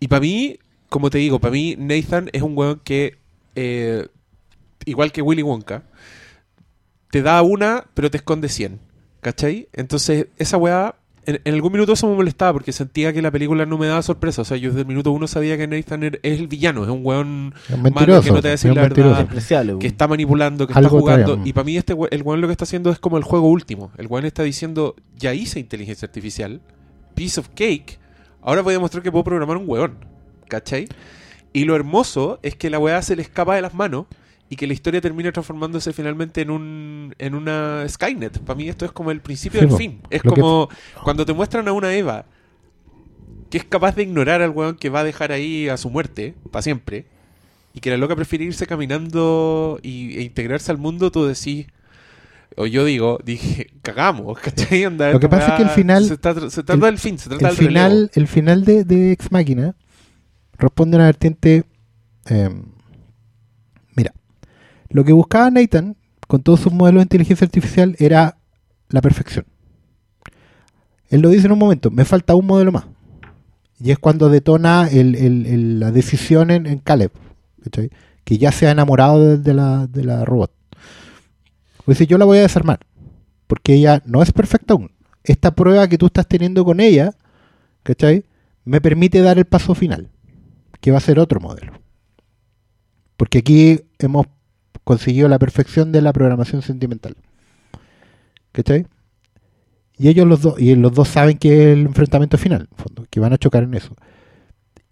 y 0.00 0.08
para 0.08 0.20
mí 0.20 0.58
como 0.88 1.10
te 1.10 1.18
digo 1.18 1.38
para 1.40 1.52
mí 1.52 1.76
Nathan 1.78 2.30
es 2.32 2.42
un 2.42 2.56
weón 2.56 2.80
que 2.84 3.18
eh, 3.54 4.06
igual 4.84 5.12
que 5.12 5.22
Willy 5.22 5.42
Wonka 5.42 5.82
te 7.10 7.22
da 7.22 7.42
una 7.42 7.84
pero 7.94 8.10
te 8.10 8.18
esconde 8.18 8.48
100 8.48 8.80
¿cachai? 9.20 9.68
entonces 9.72 10.26
esa 10.38 10.56
weá 10.56 10.96
en, 11.24 11.40
en 11.44 11.54
algún 11.54 11.72
minuto 11.72 11.92
eso 11.92 12.08
me 12.08 12.14
molestaba 12.14 12.52
porque 12.52 12.70
sentía 12.72 13.12
que 13.12 13.20
la 13.20 13.32
película 13.32 13.66
no 13.66 13.78
me 13.78 13.88
daba 13.88 14.00
sorpresa 14.02 14.42
o 14.42 14.44
sea 14.44 14.56
yo 14.56 14.68
desde 14.70 14.82
el 14.82 14.86
minuto 14.86 15.10
uno 15.10 15.26
sabía 15.26 15.56
que 15.56 15.66
Nathan 15.66 16.02
er- 16.02 16.20
es 16.22 16.38
el 16.38 16.46
villano 16.46 16.84
es 16.84 16.90
un 16.90 17.00
weón 17.04 17.52
Es 17.68 17.76
malo 17.78 18.22
que 18.22 18.30
no 18.30 18.40
te 18.40 18.48
va 18.48 18.48
a 18.48 18.50
decir 18.52 18.72
la 18.74 18.82
verdad 18.82 18.94
que 18.94 19.02
weón. 19.02 19.82
está 19.82 20.06
manipulando, 20.06 20.66
que 20.68 20.72
Algo 20.74 20.86
está 20.98 21.00
jugando. 21.00 21.34
trae. 21.34 21.48
Y 21.48 21.52
para 21.52 21.64
mí 21.64 21.76
este 21.76 21.94
we- 21.94 22.08
el 22.12 22.22
weón 22.22 22.40
lo 22.40 22.46
que 22.46 22.52
está 22.52 22.62
haciendo 22.64 22.90
es 22.90 23.00
como 23.00 23.18
el 23.18 23.24
juego 23.24 23.48
último. 23.48 23.90
El 23.98 24.06
weón 24.06 24.24
está 24.24 24.44
diciendo, 24.44 24.94
ya 25.16 25.34
hice 25.34 25.58
inteligencia 25.58 26.06
artificial, 26.06 26.60
piece 27.16 27.40
of 27.40 27.48
cake, 27.56 27.98
ahora 28.42 28.62
voy 28.62 28.74
a 28.74 28.76
demostrar 28.76 29.02
que 29.02 29.10
puedo 29.10 29.24
programar 29.24 29.56
un 29.56 29.64
weón. 29.66 29.96
¿Cachai? 30.48 30.88
Y 31.52 31.64
lo 31.64 31.74
hermoso 31.76 32.38
es 32.42 32.54
que 32.56 32.70
la 32.70 32.78
weá 32.78 33.00
se 33.02 33.16
le 33.16 33.22
escapa 33.22 33.54
de 33.54 33.62
las 33.62 33.74
manos 33.74 34.06
y 34.48 34.56
que 34.56 34.66
la 34.66 34.74
historia 34.74 35.00
termina 35.00 35.32
transformándose 35.32 35.92
finalmente 35.92 36.40
en 36.42 36.50
un 36.50 37.14
en 37.18 37.34
una 37.34 37.84
Skynet. 37.88 38.40
Para 38.40 38.56
mí 38.56 38.68
esto 38.68 38.84
es 38.84 38.92
como 38.92 39.10
el 39.10 39.20
principio 39.20 39.60
Sí, 39.60 39.66
del 39.66 39.76
fin. 39.76 40.00
Es 40.10 40.22
que- 40.22 40.28
como 40.28 40.68
cuando 41.02 41.24
te 41.26 41.32
muestran 41.32 41.66
a 41.68 41.72
una 41.72 41.92
Eva 41.94 42.26
que 43.50 43.58
es 43.58 43.64
capaz 43.64 43.94
de 43.96 44.02
ignorar 44.02 44.42
al 44.42 44.50
weón 44.50 44.76
que 44.76 44.88
va 44.90 45.00
a 45.00 45.04
dejar 45.04 45.32
ahí 45.32 45.68
a 45.68 45.76
su 45.76 45.88
muerte 45.88 46.34
para 46.50 46.62
siempre 46.62 47.06
y 47.74 47.80
que 47.80 47.90
la 47.90 47.96
loca 47.96 48.16
prefiere 48.16 48.44
irse 48.44 48.66
caminando 48.66 49.78
y, 49.82 50.18
e 50.18 50.22
integrarse 50.22 50.70
al 50.72 50.78
mundo, 50.78 51.10
tú 51.12 51.26
decís, 51.26 51.66
o 52.56 52.66
yo 52.66 52.84
digo, 52.84 53.18
dije, 53.24 53.68
cagamos, 53.82 54.38
¿cachai? 54.42 54.84
Lo 55.12 55.20
que 55.20 55.28
pasa 55.28 55.48
es 55.48 55.52
que 55.56 55.62
el 55.62 55.68
final- 55.70 56.04
Se, 56.04 56.16
trata- 56.16 56.50
se 56.50 56.62
trata 56.62 56.74
el- 56.74 56.80
del 56.80 56.98
fin, 56.98 57.18
se 57.18 57.28
trata 57.28 57.50
el 57.50 57.56
del 57.56 57.66
relevo. 57.66 57.86
final, 57.86 58.10
el 58.14 58.26
final 58.26 58.64
de, 58.64 58.84
de 58.84 59.12
Ex 59.12 59.30
Máquina 59.30 59.74
responde 60.58 60.96
una 60.96 61.06
vertiente. 61.06 61.64
eh, 62.28 62.50
mira, 63.94 64.12
lo 64.88 65.04
que 65.04 65.12
buscaba 65.12 65.50
Nathan 65.50 65.96
con 66.26 66.42
todos 66.42 66.60
sus 66.60 66.72
modelos 66.72 67.00
de 67.00 67.04
inteligencia 67.04 67.44
artificial 67.44 67.96
era 67.98 68.38
la 68.88 69.00
perfección. 69.00 69.46
Él 71.08 71.20
lo 71.20 71.30
dice 71.30 71.46
en 71.46 71.52
un 71.52 71.58
momento: 71.58 71.90
me 71.90 72.04
falta 72.04 72.34
un 72.34 72.46
modelo 72.46 72.72
más. 72.72 72.86
Y 73.78 73.90
es 73.90 73.98
cuando 73.98 74.30
detona 74.30 74.88
la 74.90 75.92
decisión 75.92 76.50
en, 76.50 76.78
Caleb, 76.78 77.12
¿cachai? 77.62 77.90
que 78.24 78.38
ya 78.38 78.50
se 78.50 78.66
ha 78.66 78.70
enamorado 78.70 79.36
de, 79.36 79.54
la, 79.54 79.86
de 79.86 80.02
la 80.02 80.24
robot. 80.24 80.50
Pues 81.84 81.98
dice: 81.98 82.08
yo 82.08 82.18
la 82.18 82.24
voy 82.24 82.38
a 82.38 82.42
desarmar, 82.42 82.80
porque 83.46 83.74
ella 83.74 84.02
no 84.06 84.22
es 84.22 84.32
perfecta 84.32 84.74
aún. 84.74 84.92
Esta 85.22 85.54
prueba 85.54 85.88
que 85.88 85.98
tú 85.98 86.06
estás 86.06 86.26
teniendo 86.26 86.64
con 86.64 86.80
ella 86.80 87.14
¿cachai? 87.86 88.24
Me 88.64 88.80
permite 88.80 89.22
dar 89.22 89.38
el 89.38 89.44
paso 89.44 89.74
final, 89.74 90.10
que 90.86 90.92
va 90.92 90.98
a 90.98 91.00
ser 91.00 91.18
otro 91.18 91.40
modelo. 91.40 91.72
Porque 93.16 93.38
aquí 93.38 93.80
hemos 93.98 94.28
conseguido 94.84 95.28
la 95.28 95.40
perfección 95.40 95.90
de 95.90 96.00
la 96.00 96.12
programación 96.12 96.62
sentimental. 96.62 97.16
¿Cachai? 98.52 98.86
Y 99.98 100.06
ellos 100.06 100.28
los 100.28 100.42
dos, 100.42 100.60
y 100.60 100.76
los 100.76 100.92
dos 100.92 101.08
saben 101.08 101.38
que 101.38 101.54
es 101.54 101.76
el 101.76 101.86
enfrentamiento 101.86 102.38
final, 102.38 102.68
en 102.70 102.76
fondo, 102.78 103.04
que 103.10 103.18
van 103.18 103.32
a 103.32 103.36
chocar 103.36 103.64
en 103.64 103.74
eso. 103.74 103.96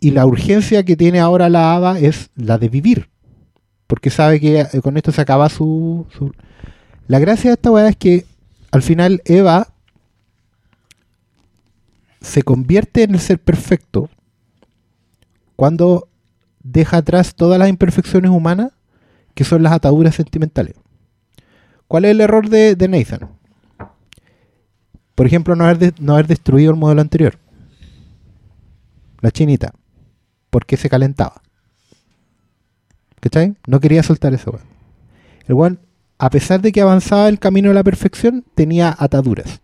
Y 0.01 0.11
la 0.11 0.27
urgencia 0.27 0.83
que 0.83 0.97
tiene 0.97 1.21
ahora 1.21 1.49
la 1.49 1.77
Ava 1.77 2.01
es 2.01 2.31
la 2.35 2.59
de 2.59 2.69
vivir. 2.69 3.09
Porque 3.87 4.11
sabe 4.11 4.41
que 4.41 4.63
eh, 4.63 4.81
con 4.83 4.97
esto 4.97 5.13
se 5.13 5.21
acaba 5.21 5.49
su, 5.49 6.09
su- 6.19 6.35
La 7.07 7.21
gracia 7.21 7.51
de 7.51 7.55
esta 7.55 7.71
weá 7.71 7.89
es 7.89 7.95
que 7.97 8.27
al 8.73 8.83
final 8.83 9.23
Eva 9.27 9.69
se 12.21 12.43
convierte 12.43 13.05
en 13.05 13.15
el 13.15 13.21
ser 13.21 13.39
perfecto 13.39 14.11
cuando 15.57 16.09
deja 16.63 16.99
atrás 16.99 17.35
todas 17.35 17.59
las 17.59 17.69
imperfecciones 17.69 18.31
humanas 18.31 18.73
que 19.35 19.45
son 19.45 19.63
las 19.63 19.73
ataduras 19.73 20.15
sentimentales. 20.15 20.75
¿Cuál 21.89 22.05
es 22.07 22.13
el 22.13 22.21
error 22.21 22.49
de, 22.49 22.75
de 22.77 22.89
Nathan? 22.89 23.29
Por 25.15 25.27
ejemplo, 25.27 25.55
no 25.55 25.65
haber, 25.65 25.79
de- 25.79 25.95
no 26.01 26.15
haber 26.15 26.27
destruido 26.27 26.73
el 26.73 26.79
modelo 26.79 27.01
anterior. 27.01 27.39
La 29.21 29.31
chinita. 29.31 29.73
Porque 30.51 30.77
se 30.77 30.89
calentaba. 30.89 31.43
¿Cachai? 33.21 33.55
No 33.67 33.81
quería 33.81 34.03
soltar 34.03 34.35
eso. 34.35 34.59
El 35.47 35.55
weón, 35.55 35.81
a 36.19 36.31
pesar 36.31 36.61
de 36.61 36.73
que 36.73 36.81
avanzaba 36.81 37.29
el 37.29 37.39
camino 37.39 37.69
de 37.69 37.75
la 37.75 37.83
perfección, 37.85 38.45
tenía 38.55 38.95
ataduras. 38.99 39.61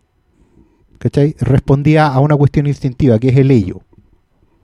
¿Cachai? 0.99 1.35
Respondía 1.41 2.07
a 2.07 2.21
una 2.21 2.37
cuestión 2.37 2.67
instintiva, 2.67 3.19
que 3.19 3.29
es 3.29 3.37
el 3.37 3.51
ello. 3.51 3.83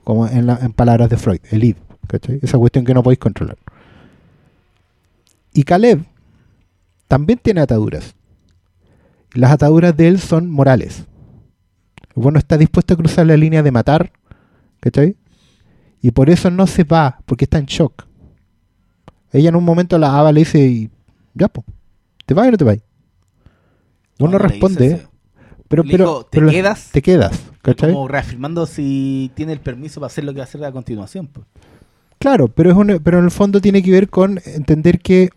Como 0.06 0.28
en, 0.28 0.46
la- 0.46 0.60
en 0.62 0.72
palabras 0.72 1.10
de 1.10 1.16
Freud, 1.16 1.40
el 1.50 1.64
id. 1.64 1.76
¿Cachai? 2.06 2.38
Esa 2.40 2.56
cuestión 2.58 2.84
que 2.84 2.94
no 2.94 3.02
podéis 3.02 3.18
controlar. 3.18 3.58
Y 5.52 5.64
Caleb 5.64 6.04
también 7.08 7.40
tiene 7.42 7.60
ataduras. 7.60 8.14
Las 9.34 9.50
ataduras 9.50 9.96
de 9.96 10.06
él 10.06 10.20
son 10.20 10.48
morales. 10.48 11.06
El 12.14 12.22
bueno 12.22 12.38
está 12.38 12.56
dispuesto 12.56 12.94
a 12.94 12.96
cruzar 12.96 13.26
la 13.26 13.36
línea 13.36 13.64
de 13.64 13.72
matar, 13.72 14.12
¿cachai? 14.78 15.16
Y 16.00 16.12
por 16.12 16.30
eso 16.30 16.52
no 16.52 16.68
se 16.68 16.84
va, 16.84 17.18
porque 17.26 17.46
está 17.46 17.58
en 17.58 17.66
shock. 17.66 18.06
Ella 19.32 19.48
en 19.48 19.56
un 19.56 19.64
momento 19.64 19.98
la 19.98 20.16
Ava 20.16 20.30
le 20.30 20.40
dice, 20.42 20.60
y, 20.60 20.90
ya 21.34 21.48
po, 21.48 21.64
¿te 22.24 22.32
vas 22.34 22.46
o 22.46 22.50
no 22.52 22.56
te 22.56 22.64
vas? 22.64 22.78
Uno 24.20 24.30
No, 24.32 24.38
responde, 24.38 25.04
pero, 25.66 25.82
pero, 25.82 26.04
dijo, 26.04 26.24
¿te 26.26 26.38
pero 26.38 26.50
quedas? 26.50 26.90
Te 26.92 27.02
quedas, 27.02 27.42
¿cachai? 27.74 27.92
Como 27.92 28.08
reafirmando 28.08 28.66
si 28.66 29.30
tiene 29.34 29.52
el 29.52 29.60
permiso 29.60 30.00
para 30.00 30.06
hacer 30.08 30.24
lo 30.24 30.32
que 30.32 30.38
va 30.38 30.44
a 30.44 30.48
hacer 30.48 30.64
a 30.64 30.72
continuación. 30.72 31.26
pues. 31.26 31.46
Claro, 32.18 32.48
pero, 32.48 32.70
es 32.70 32.76
un- 32.76 33.00
pero 33.04 33.18
en 33.18 33.24
el 33.24 33.30
fondo 33.30 33.60
tiene 33.60 33.82
que 33.82 33.90
ver 33.90 34.08
con 34.08 34.40
entender 34.46 35.00
que 35.00 35.28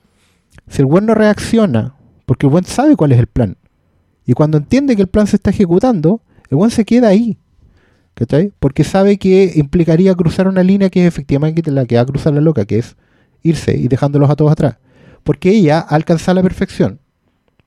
si 0.68 0.82
el 0.82 0.86
buen 0.86 1.06
no 1.06 1.14
reacciona, 1.14 1.96
porque 2.26 2.46
el 2.46 2.52
buen 2.52 2.64
sabe 2.64 2.96
cuál 2.96 3.12
es 3.12 3.20
el 3.20 3.28
plan, 3.28 3.58
y 4.26 4.34
cuando 4.34 4.58
entiende 4.58 4.96
que 4.96 5.02
el 5.02 5.08
plan 5.08 5.28
se 5.28 5.36
está 5.36 5.50
ejecutando, 5.50 6.22
el 6.50 6.58
buen 6.58 6.72
se 6.72 6.86
queda 6.86 7.08
ahí. 7.10 7.38
¿Cachai? 8.14 8.52
Porque 8.60 8.84
sabe 8.84 9.18
que 9.18 9.54
implicaría 9.56 10.14
cruzar 10.14 10.48
una 10.48 10.62
línea 10.62 10.90
que 10.90 11.02
es 11.02 11.08
efectivamente 11.08 11.72
la 11.72 11.86
que 11.86 11.96
va 11.96 12.02
a 12.02 12.06
cruzar 12.06 12.34
la 12.34 12.42
loca, 12.42 12.66
que 12.66 12.80
es 12.80 12.98
irse 13.44 13.78
y 13.78 13.88
dejándolos 13.88 14.30
a 14.30 14.36
todos 14.36 14.52
atrás. 14.52 14.78
Porque 15.24 15.50
ella 15.52 15.80
alcanza 15.80 16.34
la 16.34 16.42
perfección, 16.44 17.00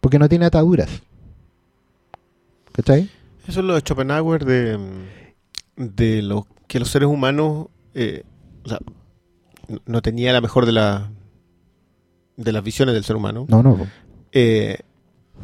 porque 0.00 0.18
no 0.18 0.28
tiene 0.28 0.44
ataduras. 0.44 0.90
¿Cachai? 2.72 3.08
Eso 3.48 3.60
es 3.60 3.66
lo 3.66 3.74
de 3.74 3.80
Schopenhauer 3.80 4.44
de, 4.44 4.78
de 5.76 6.22
lo 6.22 6.46
que 6.68 6.78
los 6.78 6.88
seres 6.90 7.08
humanos 7.08 7.66
eh, 7.94 8.22
o 8.64 8.68
sea, 8.68 8.78
n- 9.68 9.80
no 9.86 10.00
tenía 10.02 10.32
la 10.32 10.40
mejor 10.40 10.66
de 10.66 10.72
la 10.72 11.10
de 12.36 12.52
las 12.52 12.62
visiones 12.64 12.94
del 12.94 13.04
ser 13.04 13.16
humano. 13.16 13.46
No, 13.48 13.62
no. 13.62 13.86
Eh, 14.32 14.78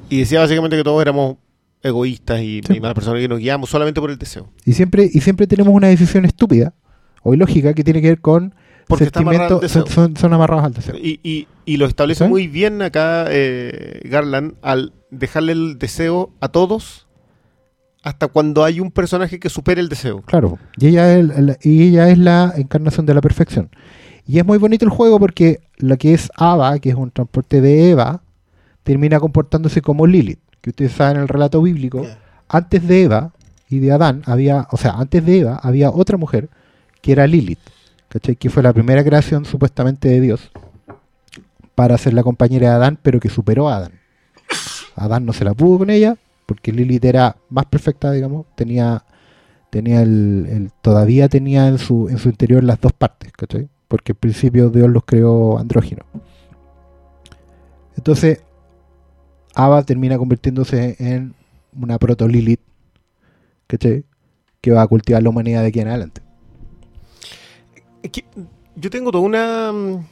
y 0.09 0.19
decía 0.21 0.41
básicamente 0.41 0.77
que 0.77 0.85
todos 0.85 1.03
éramos 1.03 1.37
egoístas 1.83 2.41
y, 2.41 2.61
Sí. 2.67 2.75
y 2.77 2.81
malas 2.81 2.95
personas 2.95 3.21
que 3.21 3.29
nos 3.29 3.39
guiamos 3.39 3.69
solamente 3.71 4.01
por 4.01 4.11
el 4.11 4.19
deseo. 4.19 4.51
Y 4.65 4.73
siempre, 4.73 5.09
y 5.13 5.21
siempre 5.21 5.47
tenemos 5.47 5.75
una 5.75 5.89
decisión 5.89 6.25
estúpida 6.25 6.75
o 7.23 7.35
ilógica 7.35 7.75
que 7.75 7.85
tiene 7.85 8.01
que 8.01 8.09
ver 8.09 8.21
con 8.21 8.55
Porque 8.87 9.05
está 9.05 9.21
amarrado 9.21 9.61
al 9.61 9.69
son, 9.69 9.87
son- 9.89 10.17
son 10.17 10.33
amarrados 10.33 10.65
al 10.65 10.73
deseo. 10.73 10.97
Y, 10.97 11.21
y, 11.23 11.47
y 11.67 11.77
lo 11.77 11.87
establece 11.87 12.25
¿Sí? 12.25 12.31
muy 12.31 12.47
bien 12.49 12.81
acá 12.81 13.27
eh, 13.29 14.01
Garland 14.05 14.55
al 14.63 14.93
dejarle 15.11 15.53
el 15.53 15.79
deseo 15.79 16.31
a 16.41 16.49
todos 16.49 17.07
hasta 18.09 18.29
cuando 18.29 18.65
hay 18.65 18.81
un 18.81 18.91
personaje 18.91 19.39
que 19.39 19.51
supere 19.51 19.81
el 19.83 19.89
deseo. 19.91 20.23
Claro, 20.23 20.59
y 20.79 20.89
ella, 20.89 21.15
es, 21.19 21.31
el- 21.31 21.59
y 21.63 21.89
ella 21.89 22.09
es 22.09 22.17
la 22.19 22.55
encarnación 22.57 23.05
de 23.07 23.13
la 23.15 23.21
perfección. 23.21 23.69
Y 24.27 24.39
es 24.39 24.47
muy 24.47 24.57
bonito 24.59 24.85
el 24.85 24.91
juego 24.91 25.19
porque 25.19 25.61
lo 25.77 25.97
que 25.99 26.15
es 26.15 26.31
Ava, 26.37 26.79
que 26.79 26.89
es 26.91 26.95
un 26.95 27.11
transporte 27.11 27.61
de 27.61 27.91
Eva, 27.91 28.23
termina 28.83 29.21
comportándose 29.21 29.83
como 29.83 30.07
Lilith, 30.07 30.39
que 30.63 30.71
ustedes 30.71 30.93
saben 30.93 31.17
en 31.17 31.23
el 31.23 31.29
relato 31.29 31.61
bíblico. 31.61 32.07
Antes 32.49 32.87
de 32.89 33.03
Eva 33.03 33.33
y 33.69 33.79
de 33.81 33.93
Adán 33.93 34.23
había, 34.25 34.67
o 34.71 34.79
sea, 34.79 34.93
antes 34.93 35.25
de 35.25 35.41
Eva 35.41 35.61
había 35.63 35.91
otra 35.91 36.17
mujer 36.17 36.49
que 37.03 37.13
era 37.13 37.27
Lilith, 37.27 37.59
¿cachai? 38.09 38.37
Que 38.37 38.49
fue 38.49 38.63
la 38.63 38.73
primera 38.73 39.05
creación 39.05 39.45
supuestamente 39.45 40.09
de 40.09 40.21
Dios 40.23 40.51
para 41.75 41.97
ser 41.99 42.15
la 42.15 42.23
compañera 42.23 42.71
de 42.71 42.75
Adán, 42.77 42.99
pero 43.03 43.21
que 43.21 43.29
superó 43.29 43.69
a 43.69 43.77
Adán. 43.77 43.93
Adán 44.97 45.27
no 45.27 45.33
se 45.35 45.45
la 45.45 45.53
pudo 45.55 45.79
con 45.79 45.91
ella 45.91 46.17
porque 46.49 46.73
Lilith 46.73 47.05
era 47.05 47.37
más 47.51 47.67
perfecta, 47.67 48.11
digamos, 48.11 48.47
tenía 48.57 49.05
tenía 49.71 50.03
el, 50.03 50.73
todavía 50.83 51.29
tenía 51.29 51.69
en 51.69 51.79
su 51.79 52.09
en 52.09 52.19
su 52.19 52.31
interior 52.31 52.65
las 52.65 52.81
dos 52.81 52.93
partes, 52.95 53.33
¿cachai? 53.33 53.69
Porque 53.89 54.13
al 54.13 54.17
principio 54.19 54.71
Dios 54.71 54.89
los 54.91 55.05
creó 55.05 55.59
andróginos. 55.59 56.07
Entonces, 57.97 58.41
Ava 59.55 59.83
termina 59.83 60.17
convirtiéndose 60.19 60.97
en 60.99 61.35
una 61.75 61.99
proto 61.99 62.27
Lilith, 62.29 62.61
¿cachai? 63.67 64.05
Que 64.61 64.71
va 64.73 64.83
a 64.83 64.89
cultivar 64.89 65.23
la 65.23 65.31
humanidad 65.31 65.63
de 65.63 65.69
aquí 65.69 65.81
en 65.81 65.89
adelante. 65.89 66.23
Yo 68.77 68.91
tengo 68.91 69.11
toda 69.11 69.25
una... 69.25 69.73
mm, 69.73 70.07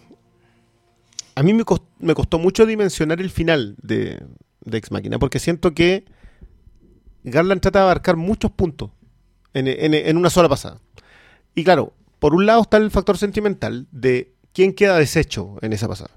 A 1.37 1.42
mí 1.42 1.53
me 1.55 1.64
costó, 1.64 1.87
me 1.99 2.14
costó 2.14 2.38
mucho 2.38 2.66
dimensionar 2.66 3.20
el 3.20 3.31
final 3.31 3.77
de, 3.83 4.22
de 4.64 4.79
Ex 4.79 4.90
Máquina, 4.90 5.18
porque 5.18 5.38
siento 5.38 5.72
que 5.75 6.05
Garland 7.27 7.61
trata 7.61 7.81
de 7.81 7.85
abarcar 7.85 8.17
muchos 8.17 8.53
puntos 8.53 8.91
en, 9.53 10.17
una 10.17 10.31
sola 10.31 10.49
pasada. 10.49 10.79
Y 11.55 11.65
claro, 11.65 11.93
por 12.21 12.35
un 12.35 12.47
lado 12.47 12.62
está 12.62 12.77
el 12.77 12.91
factor 12.91 13.19
sentimental 13.19 13.89
de 13.91 14.33
quién 14.53 14.73
queda 14.73 14.97
deshecho 14.97 15.57
en 15.61 15.73
esa 15.73 15.89
pasada. 15.89 16.11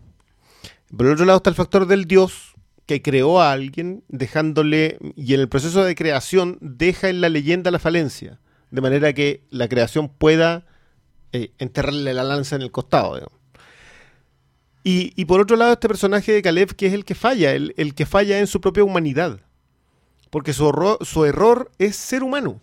Por 0.95 1.07
el 1.07 1.13
otro 1.13 1.25
lado 1.25 1.37
está 1.37 1.49
el 1.49 1.55
factor 1.55 1.87
del 1.87 2.05
dios 2.05 2.53
que 2.85 3.01
creó 3.01 3.41
a 3.41 3.51
alguien 3.51 4.03
dejándole, 4.07 4.97
y 5.15 5.33
en 5.33 5.39
el 5.41 5.49
proceso 5.49 5.83
de 5.83 5.95
creación 5.95 6.57
deja 6.61 7.09
en 7.09 7.21
la 7.21 7.29
leyenda 7.29 7.71
la 7.71 7.79
falencia, 7.79 8.39
de 8.69 8.81
manera 8.81 9.13
que 9.13 9.43
la 9.49 9.67
creación 9.67 10.09
pueda 10.09 10.67
eh, 11.31 11.51
enterrarle 11.57 12.13
la 12.13 12.23
lanza 12.23 12.55
en 12.55 12.61
el 12.61 12.71
costado. 12.71 13.31
Y, 14.83 15.25
por 15.25 15.39
otro 15.39 15.55
lado, 15.55 15.73
este 15.73 15.87
personaje 15.87 16.31
de 16.31 16.41
Caleb, 16.41 16.75
que 16.75 16.87
es 16.87 16.93
el 16.93 17.05
que 17.05 17.13
falla, 17.13 17.53
el 17.53 17.93
que 17.93 18.07
falla 18.07 18.39
en 18.39 18.47
su 18.47 18.59
propia 18.59 18.83
humanidad. 18.83 19.39
Porque 20.29 20.53
su, 20.53 20.65
horror- 20.65 21.03
su 21.03 21.25
error 21.25 21.71
es 21.79 21.95
ser 21.95 22.23
humano. 22.23 22.59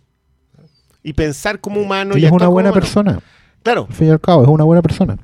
Y 1.02 1.12
pensar 1.12 1.60
como 1.60 1.80
humano. 1.80 2.14
y 2.14 2.18
Ella 2.18 2.28
es 2.28 2.32
actuar 2.32 2.48
una 2.48 2.52
buena 2.52 2.68
humano. 2.70 2.80
persona. 2.80 3.20
Claro, 3.62 3.86
Al 3.88 3.94
fin 3.94 4.08
y 4.08 4.10
al 4.10 4.20
cabo, 4.20 4.42
es 4.42 4.48
una 4.48 4.64
buena 4.64 4.82
persona. 4.82 5.18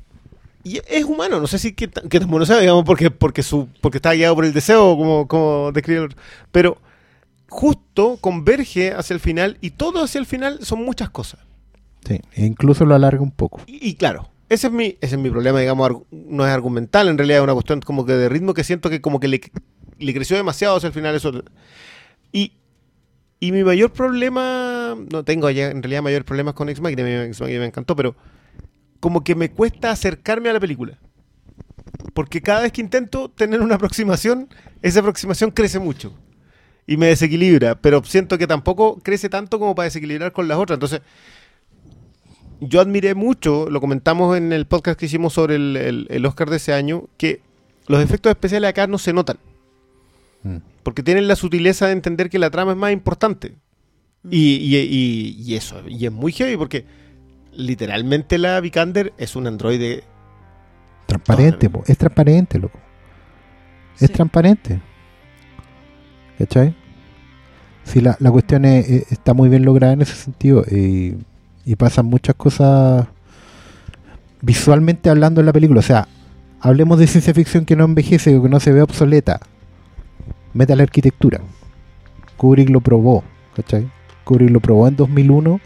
y 0.65 0.79
es 0.87 1.03
humano, 1.05 1.39
no 1.39 1.47
sé 1.47 1.57
si 1.59 1.71
tan, 1.73 2.09
qué 2.09 2.19
tan 2.19 2.29
bueno 2.29 2.45
sea, 2.45 2.59
digamos, 2.59 2.83
porque, 2.85 3.09
porque, 3.11 3.41
su, 3.43 3.67
porque 3.81 3.97
está 3.99 4.13
guiado 4.13 4.35
por 4.35 4.43
el 4.45 4.53
deseo, 4.53 4.97
como, 4.97 5.27
como 5.27 5.71
describe 5.73 6.05
el. 6.05 6.15
Pero 6.51 6.77
justo 7.49 8.17
converge 8.19 8.93
hacia 8.93 9.13
el 9.13 9.19
final 9.19 9.57
y 9.61 9.71
todo 9.71 10.03
hacia 10.03 10.19
el 10.19 10.25
final 10.25 10.59
son 10.63 10.83
muchas 10.83 11.09
cosas. 11.09 11.39
Sí, 12.05 12.19
e 12.33 12.45
incluso 12.45 12.85
lo 12.85 12.95
alarga 12.95 13.21
un 13.21 13.31
poco. 13.31 13.61
Y, 13.67 13.87
y 13.89 13.95
claro, 13.95 14.29
ese 14.49 14.67
es 14.67 14.73
mi, 14.73 14.97
ese 15.01 15.15
es 15.15 15.17
mi 15.21 15.29
problema, 15.29 15.59
digamos, 15.59 15.89
no 16.11 16.45
es 16.45 16.51
argumental, 16.51 17.07
en 17.07 17.17
realidad 17.17 17.39
es 17.39 17.43
una 17.43 17.53
cuestión 17.53 17.79
como 17.81 18.05
que 18.05 18.13
de 18.13 18.27
ritmo 18.29 18.53
que 18.53 18.63
siento 18.65 18.89
que 18.89 18.99
como 19.01 19.19
que 19.21 19.27
le, 19.29 19.39
le 19.99 20.13
creció 20.13 20.35
demasiado 20.35 20.75
hacia 20.77 20.87
el 20.87 20.93
final 20.93 21.15
eso. 21.15 21.31
Y, 22.33 22.51
y 23.39 23.51
mi 23.53 23.63
mayor 23.63 23.93
problema, 23.93 24.97
no 25.11 25.23
tengo 25.23 25.49
ya 25.49 25.69
en 25.71 25.81
realidad 25.81 26.01
mayores 26.01 26.25
problemas 26.25 26.53
con 26.55 26.67
Ex 26.67 26.81
Machina, 26.81 27.23
Ex 27.23 27.39
Machina 27.39 27.59
me 27.59 27.65
encantó, 27.67 27.95
pero 27.95 28.15
como 28.99 29.23
que 29.23 29.35
me 29.35 29.51
cuesta 29.51 29.91
acercarme 29.91 30.49
a 30.49 30.53
la 30.53 30.59
película. 30.59 30.97
Porque 32.13 32.41
cada 32.41 32.61
vez 32.61 32.71
que 32.71 32.81
intento 32.81 33.29
tener 33.29 33.61
una 33.61 33.75
aproximación, 33.75 34.49
esa 34.81 34.99
aproximación 34.99 35.51
crece 35.51 35.79
mucho. 35.79 36.13
Y 36.85 36.97
me 36.97 37.07
desequilibra, 37.07 37.75
pero 37.75 38.03
siento 38.03 38.37
que 38.37 38.45
tampoco 38.45 38.99
crece 39.01 39.29
tanto 39.29 39.57
como 39.57 39.73
para 39.73 39.85
desequilibrar 39.85 40.33
con 40.33 40.47
las 40.49 40.57
otras. 40.57 40.75
Entonces, 40.75 41.01
yo 42.59 42.81
admiré 42.81 43.13
mucho, 43.15 43.69
lo 43.69 43.79
comentamos 43.81 44.37
en 44.37 44.51
el 44.53 44.65
podcast 44.65 44.99
que 44.99 45.05
hicimos 45.05 45.33
sobre 45.33 45.55
el, 45.55 45.77
el- 45.77 46.07
el 46.09 46.25
Oscar 46.25 46.49
de 46.49 46.57
ese 46.57 46.73
año, 46.73 47.05
que 47.17 47.41
los 47.87 48.01
efectos 48.01 48.29
especiales 48.31 48.69
acá 48.69 48.87
no 48.87 48.97
se 48.97 49.13
notan. 49.13 49.37
Mm. 50.43 50.57
Porque 50.83 51.03
tienen 51.03 51.27
la 51.27 51.35
sutileza 51.35 51.87
de 51.87 51.93
entender 51.93 52.29
que 52.29 52.39
la 52.39 52.49
trama 52.49 52.71
es 52.73 52.77
más 52.77 52.91
importante. 52.91 53.55
Y, 54.29 54.55
y- 54.55 54.77
y- 54.77 55.35
y 55.41 55.55
eso, 55.55 55.81
y 55.87 56.05
es 56.05 56.11
muy 56.11 56.31
heavy 56.31 56.55
porque 56.57 56.85
literalmente 57.53 58.37
la 58.37 58.59
Vikander 58.61 59.13
es 59.17 59.35
un 59.35 59.47
androide. 59.47 60.03
Transparente, 61.07 61.69
po, 61.69 61.83
es 61.87 61.97
transparente, 61.97 62.57
loco. 62.59 62.79
Es 63.99 64.11
transparente. 64.11 64.81
¿Cachai? 66.39 66.75
Sí, 67.83 67.99
la, 68.01 68.15
la 68.19 68.31
cuestión 68.31 68.65
es- 68.65 68.89
es- 68.89 69.11
está 69.11 69.33
muy 69.33 69.49
bien 69.49 69.65
lograda 69.65 69.93
en 69.93 70.01
ese 70.01 70.15
sentido. 70.15 70.63
Y, 70.71 71.15
y 71.65 71.75
pasan 71.75 72.05
muchas 72.05 72.35
cosas 72.35 73.05
visualmente 74.41 75.09
hablando 75.09 75.41
en 75.41 75.45
la 75.47 75.53
película. 75.53 75.79
O 75.79 75.83
sea, 75.83 76.07
hablemos 76.61 76.97
de 76.99 77.07
ciencia 77.07 77.33
ficción 77.33 77.65
que 77.65 77.75
no 77.75 77.83
envejece 77.85 78.35
o 78.37 78.43
que 78.43 78.49
no 78.49 78.59
se 78.59 78.71
ve 78.71 78.81
obsoleta. 78.81 79.41
Meta 80.53 80.75
la 80.75 80.83
arquitectura. 80.83 81.41
Kubrick 82.37 82.69
lo 82.69 82.81
probó. 82.81 83.23
¿Cachai? 83.55 83.89
Kubrick 84.23 84.49
lo 84.49 84.59
probó 84.59 84.87
en 84.87 84.95
2001. 84.95 85.59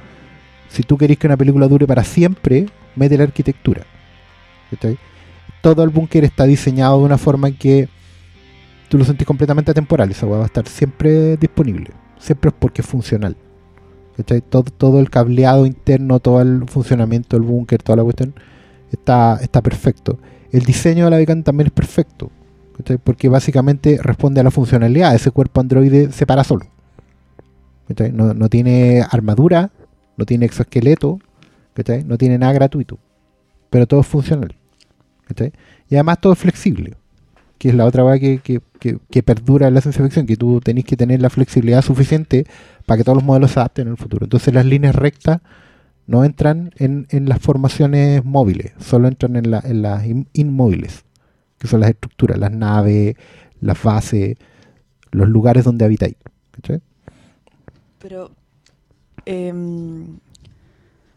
Si 0.70 0.84
tú 0.84 0.98
querés 0.98 1.18
que 1.18 1.28
una 1.28 1.38
película 1.38 1.68
dure 1.68 1.88
para 1.88 2.04
siempre, 2.04 2.68
mete 2.96 3.18
la 3.18 3.24
arquitectura. 3.24 3.84
¿Cachai? 4.72 4.98
Todo 5.62 5.84
el 5.84 5.90
búnker 5.90 6.24
está 6.24 6.46
diseñado 6.46 7.00
de 7.00 7.06
una 7.06 7.18
forma 7.18 7.48
en 7.48 7.58
que 7.58 7.90
tú 8.90 8.98
lo 8.98 9.06
sentís 9.06 9.28
completamente 9.28 9.72
atemporal. 9.72 10.12
Esa 10.12 10.26
va 10.26 10.44
a 10.44 10.46
estar 10.46 10.68
siempre 10.68 11.38
disponible. 11.38 11.92
siempre 12.20 12.50
es 12.50 12.56
porque 12.58 12.82
es 12.82 12.88
funcional. 12.88 13.36
¿cachai? 14.18 14.42
Todo, 14.42 15.00
el 15.00 15.10
cableado 15.10 15.66
interno, 15.66 16.20
todo 16.20 16.42
el 16.42 16.68
funcionamiento 16.68 17.38
del 17.38 17.46
búnker, 17.46 17.82
toda 17.82 17.98
la 17.98 18.04
cuestión, 18.04 18.34
está, 18.92 19.40
perfecto. 19.62 20.20
El 20.52 20.64
diseño 20.64 21.06
de 21.06 21.12
la 21.12 21.18
Beacon 21.18 21.44
también 21.44 21.68
es 21.68 21.74
perfecto, 21.74 22.32
porque 23.04 23.30
básicamente 23.30 24.00
responde 24.02 24.40
a 24.42 24.44
la 24.44 24.52
funcionalidad. 24.52 25.16
Ese 25.16 25.32
cuerpo 25.32 25.62
androide 25.62 26.12
se 26.12 26.26
para 26.26 26.44
solo. 26.44 26.66
No, 28.14 28.50
tiene 28.50 29.04
armadura, 29.10 29.72
no 30.18 30.26
tiene 30.26 30.46
exoesqueleto, 30.46 31.20
no 32.06 32.18
tiene 32.18 32.38
nada 32.38 32.52
gratuito, 32.54 33.00
pero 33.70 33.88
todo 33.88 34.02
es 34.02 34.08
funcional. 34.08 34.56
Y 35.90 35.96
además 35.96 36.20
todo 36.20 36.34
es 36.34 36.40
flexible, 36.40 36.96
que 37.58 37.70
es 37.70 37.76
la 37.76 37.86
otra 37.86 38.04
cosa 38.04 38.20
que, 38.20 38.62
perdura 39.24 39.68
en 39.68 39.74
la 39.74 39.82
ciencia 39.82 40.04
ficción, 40.04 40.26
que 40.26 40.36
tú 40.36 40.60
tenés 40.60 40.84
que 40.86 40.98
tener 40.98 41.22
la 41.22 41.30
flexibilidad 41.30 41.82
suficiente 41.82 42.46
para 42.86 42.98
que 42.98 43.04
todos 43.04 43.18
los 43.18 43.24
modelos 43.24 43.52
se 43.52 43.60
adapten 43.60 43.88
en 43.88 43.92
el 43.92 43.98
futuro. 43.98 44.26
Entonces 44.26 44.54
las 44.54 44.66
líneas 44.66 44.96
rectas 44.96 45.40
no 46.08 46.24
entran 46.26 46.72
en, 46.78 47.08
las 47.28 47.40
formaciones 47.40 48.24
móviles, 48.24 48.74
solo 48.80 49.08
entran 49.08 49.36
en, 49.36 49.52
la- 49.52 49.64
en 49.64 49.82
las 49.82 50.06
in- 50.06 50.28
inmóviles, 50.34 51.04
que 51.58 51.68
son 51.68 51.80
las 51.80 51.90
estructuras, 51.90 52.38
las 52.38 52.52
naves, 52.52 53.16
las 53.62 53.82
bases, 53.82 54.38
los 55.12 55.28
lugares 55.28 55.64
donde 55.64 55.86
habitáis. 55.86 56.16
¿cachai? 56.52 56.82
Pero. 58.00 58.32
Eh, 59.26 59.54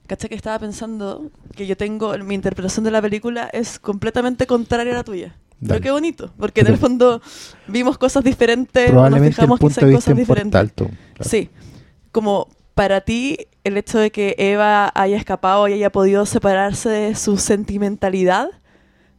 ¿Cachai 0.07 0.28
que 0.28 0.34
estaba 0.34 0.59
pensando 0.59 1.30
que 1.55 1.66
yo 1.68 1.76
tengo. 1.76 2.16
Mi 2.18 2.34
interpretación 2.34 2.84
de 2.84 2.91
la 2.91 3.01
película 3.01 3.49
es 3.53 3.78
completamente 3.78 4.47
contraria 4.47 4.93
a 4.93 4.97
la 4.97 5.05
tuya. 5.05 5.36
Dale. 5.61 5.68
Pero 5.74 5.80
qué 5.80 5.91
bonito, 5.93 6.32
porque 6.38 6.62
en 6.62 6.68
el 6.68 6.78
fondo 6.78 7.20
vimos 7.68 7.99
cosas 7.99 8.24
diferentes, 8.24 8.84
nos 8.84 8.93
Probablemente 8.93 9.28
el 9.28 9.34
fijamos 9.34 9.61
punto 9.61 9.74
quizá 9.74 9.86
de 9.86 9.93
vista 9.93 10.11
cosas 10.11 10.12
es 10.12 10.28
diferentes. 10.28 10.59
alto. 10.59 10.86
claro. 10.86 11.30
Sí, 11.30 11.51
como 12.12 12.49
para 12.74 13.03
ti 13.03 13.36
el 13.62 13.76
hecho 13.76 13.99
de 13.99 14.11
que 14.11 14.34
Eva 14.38 14.91
haya 14.95 15.16
escapado 15.18 15.68
y 15.68 15.74
haya 15.74 15.93
podido 15.93 16.24
separarse 16.24 16.88
de 16.88 17.14
su 17.14 17.36
sentimentalidad, 17.36 18.49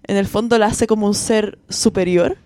en 0.06 0.18
el 0.18 0.28
fondo 0.28 0.58
la 0.58 0.68
hace 0.68 0.88
como 0.88 1.08
un 1.08 1.14
ser 1.14 1.58
superior, 1.70 2.38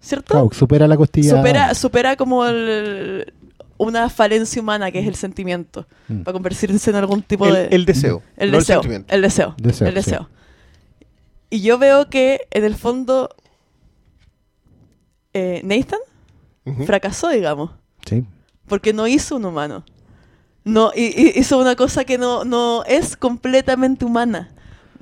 ¿cierto? 0.00 0.32
Claro, 0.34 0.50
supera 0.52 0.86
la 0.88 0.96
costilla. 0.96 1.36
supera, 1.36 1.74
supera 1.74 2.16
como 2.16 2.44
el- 2.46 3.32
una 3.78 4.08
falencia 4.10 4.62
humana 4.62 4.90
que 4.92 5.00
es 5.00 5.08
el 5.08 5.16
sentimiento, 5.16 5.86
Mm. 6.08 6.22
para 6.22 6.32
convertirse 6.34 6.90
en 6.90 6.96
algún 6.96 7.22
tipo 7.22 7.46
El, 7.46 7.54
de... 7.54 7.66
el 7.74 7.84
deseo. 7.84 8.22
el 8.36 8.50
no 8.52 8.58
deseo, 8.58 8.80
El 9.08 9.22
deseo, 9.22 9.54
Deseo, 9.58 9.88
el 9.88 9.92
sí. 9.94 9.96
deseo. 9.96 10.28
Y 11.50 11.60
yo 11.62 11.78
veo 11.78 12.08
que 12.08 12.42
en 12.50 12.64
el 12.64 12.76
fondo 12.76 13.28
eh, 15.34 15.60
Nathan 15.64 15.98
fracasó, 16.86 17.28
digamos 17.30 17.70
Sí. 18.06 18.24
porque 18.68 18.92
no 18.92 19.06
hizo 19.06 19.36
un 19.36 19.44
humano. 19.44 19.84
No, 20.64 20.92
y, 20.94 21.06
y 21.20 21.32
hizo 21.40 21.58
una 21.58 21.74
cosa 21.74 22.04
que 22.04 22.18
no, 22.18 22.44
no 22.44 22.84
es 22.84 23.16
completamente 23.16 24.04
humana. 24.04 24.50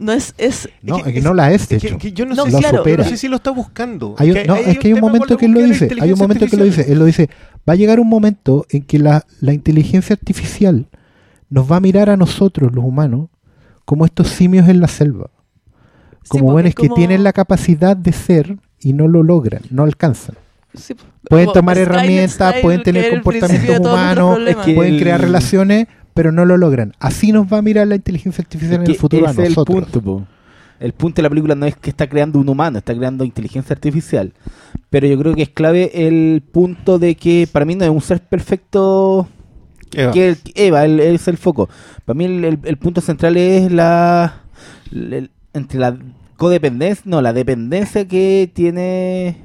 No 0.00 0.12
es, 0.12 0.34
es 0.38 0.68
No, 0.82 0.96
que- 1.02 1.10
es 1.10 1.14
que 1.16 1.20
no 1.20 1.34
la 1.34 1.52
es, 1.52 1.68
de 1.68 1.76
Es 1.76 1.82
que- 1.82 1.88
hecho. 1.88 1.98
que 1.98 2.12
yo 2.12 2.24
no, 2.26 2.34
No, 2.34 2.46
sé, 2.46 2.50
Lo 2.52 2.58
claro. 2.58 2.78
supera. 2.78 3.04
no 3.04 3.10
sé 3.10 3.16
si 3.16 3.28
lo 3.28 3.36
está 3.36 3.50
buscando. 3.50 4.14
Hay 4.18 4.30
un- 4.30 4.38
no, 4.46 4.56
es 4.56 4.78
que 4.78 4.88
hay 4.88 4.94
un 4.94 5.00
momento 5.00 5.36
que 5.36 5.46
él 5.46 5.52
lo 5.52 5.60
dice. 5.60 5.88
Hay 6.00 6.10
un 6.12 6.18
momento 6.18 6.46
que 6.46 6.56
lo 6.56 6.64
dice. 6.64 6.90
Él 6.90 6.98
lo 6.98 7.04
dice. 7.04 7.28
Va 7.68 7.74
a 7.74 7.76
llegar 7.76 8.00
un 8.00 8.08
momento 8.08 8.66
en 8.70 8.82
que 8.82 8.98
la, 8.98 9.24
la 9.40 9.52
inteligencia 9.52 10.14
artificial 10.14 10.88
nos 11.50 11.70
va 11.70 11.76
a 11.76 11.80
mirar 11.80 12.08
a 12.10 12.16
nosotros, 12.16 12.74
los 12.74 12.84
humanos, 12.84 13.28
como 13.84 14.04
estos 14.06 14.28
simios 14.28 14.68
en 14.68 14.80
la 14.80 14.88
selva. 14.88 15.30
Sí, 16.22 16.28
Como 16.28 16.44
porque 16.44 16.52
buenos 16.52 16.68
es 16.70 16.74
que 16.76 16.88
tienen 16.90 17.22
la 17.24 17.32
capacidad 17.32 17.96
de 17.96 18.12
ser 18.12 18.56
y 18.80 18.92
no 18.92 19.08
lo 19.08 19.22
logran, 19.22 19.62
no 19.70 19.82
alcanzan. 19.82 20.36
sí, 20.74 20.94
Pueden 21.28 21.52
tomar 21.52 21.76
Skynet 21.76 21.88
herramientas, 21.90 22.54
pueden 22.62 22.82
tener 22.82 23.10
comportamientos 23.10 23.78
humanos, 23.80 24.38
que- 24.64 24.74
pueden 24.74 24.94
el- 24.94 25.00
crear 25.00 25.20
relaciones, 25.20 25.86
pero 26.20 26.32
no 26.32 26.44
lo 26.44 26.58
logran. 26.58 26.92
Así 27.00 27.32
nos 27.32 27.50
va 27.50 27.56
a 27.56 27.62
mirar 27.62 27.86
la 27.88 27.94
inteligencia 27.94 28.42
artificial 28.42 28.80
en 28.80 28.84
que 28.84 28.92
el 28.92 28.98
futuro 28.98 29.26
a 29.26 29.30
es 29.30 29.38
el 29.38 29.44
nosotros. 29.48 29.84
punto, 29.84 30.02
po. 30.02 30.26
El 30.78 30.92
punto 30.92 31.16
de 31.16 31.22
la 31.22 31.30
película 31.30 31.54
no 31.54 31.64
es 31.64 31.74
que 31.76 31.88
está 31.88 32.06
creando 32.10 32.38
un 32.38 32.46
humano, 32.46 32.76
está 32.76 32.94
creando 32.94 33.24
inteligencia 33.24 33.72
artificial. 33.72 34.34
Pero 34.90 35.06
yo 35.06 35.18
creo 35.18 35.34
que 35.34 35.40
es 35.44 35.48
clave 35.48 35.90
el 36.06 36.42
punto 36.42 36.98
de 36.98 37.14
que 37.14 37.48
para 37.50 37.64
mí 37.64 37.74
no 37.74 37.84
es 37.86 37.90
un 37.90 38.02
ser 38.02 38.20
perfecto 38.20 39.28
Eva. 39.94 40.12
que 40.12 40.28
el- 40.28 40.38
Eva, 40.54 40.84
el- 40.84 41.00
es 41.00 41.26
el 41.26 41.38
foco. 41.38 41.70
Para 42.04 42.18
mí 42.18 42.26
el, 42.26 42.44
el- 42.44 42.58
el 42.64 42.76
punto 42.76 43.00
central 43.00 43.38
es 43.38 43.72
la, 43.72 44.42
el- 44.92 45.30
entre 45.54 45.78
la 45.80 45.96
codependencia, 46.36 47.02
no, 47.06 47.22
la 47.22 47.32
dependencia 47.32 48.06
que 48.06 48.50
tiene, 48.52 49.36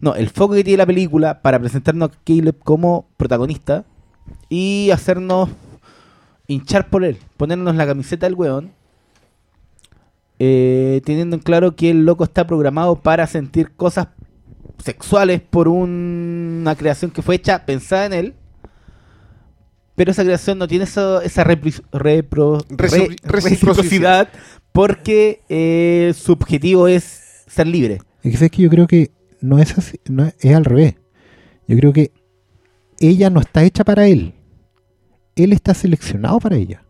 no, 0.00 0.16
el 0.16 0.28
foco 0.28 0.54
que 0.54 0.64
tiene 0.64 0.78
la 0.78 0.86
película 0.86 1.40
para 1.40 1.60
presentarnos 1.60 2.10
a 2.10 2.12
Caleb 2.24 2.56
como 2.64 3.06
protagonista 3.16 3.84
y 4.48 4.90
hacernos 4.90 5.50
hinchar 6.46 6.90
por 6.90 7.04
él, 7.04 7.18
ponernos 7.36 7.74
la 7.74 7.86
camiseta 7.86 8.26
del 8.26 8.34
weón, 8.34 8.72
eh, 10.38 11.00
teniendo 11.04 11.36
en 11.36 11.42
claro 11.42 11.76
que 11.76 11.90
el 11.90 12.04
loco 12.04 12.24
está 12.24 12.46
programado 12.46 12.96
para 12.96 13.26
sentir 13.26 13.70
cosas 13.72 14.08
sexuales 14.82 15.40
por 15.40 15.68
un- 15.68 16.58
una 16.62 16.74
creación 16.74 17.10
que 17.10 17.22
fue 17.22 17.36
hecha 17.36 17.64
pensada 17.64 18.06
en 18.06 18.12
él. 18.12 18.34
Pero 19.94 20.10
esa 20.10 20.24
creación 20.24 20.58
no 20.58 20.66
tiene 20.66 20.84
eso- 20.84 21.20
esa 21.22 21.44
repri- 21.44 21.82
repro- 21.92 22.64
re- 22.68 23.16
reciprocidad. 23.22 24.28
porque 24.72 25.42
eh, 25.48 26.12
su 26.16 26.32
objetivo 26.32 26.88
es 26.88 27.44
ser 27.46 27.68
libre. 27.68 28.00
Es 28.24 28.32
que, 28.32 28.36
¿sabes 28.36 28.50
que 28.50 28.62
yo 28.62 28.70
creo 28.70 28.88
que 28.88 29.12
no 29.40 29.60
es 29.60 29.78
así, 29.78 30.00
no 30.08 30.24
es, 30.24 30.34
es 30.40 30.52
al 30.52 30.64
revés. 30.64 30.96
Yo 31.68 31.76
creo 31.76 31.92
que 31.92 32.10
ella 32.98 33.30
no 33.30 33.38
está 33.40 33.62
hecha 33.62 33.84
para 33.84 34.08
él. 34.08 34.34
Él 35.36 35.52
está 35.52 35.74
seleccionado 35.74 36.38
para 36.40 36.56
ella. 36.56 36.82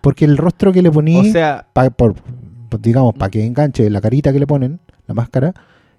Porque 0.00 0.24
el 0.24 0.36
rostro 0.36 0.72
que 0.72 0.82
le 0.82 0.90
ponía, 0.90 1.20
O 1.20 1.32
sea, 1.32 1.66
pa- 1.72 1.90
por, 1.90 2.14
digamos, 2.80 3.14
para 3.14 3.30
que 3.30 3.44
enganche 3.44 3.88
la 3.90 4.00
carita 4.00 4.32
que 4.32 4.38
le 4.40 4.46
ponen, 4.46 4.80
la 5.06 5.14
máscara, 5.14 5.52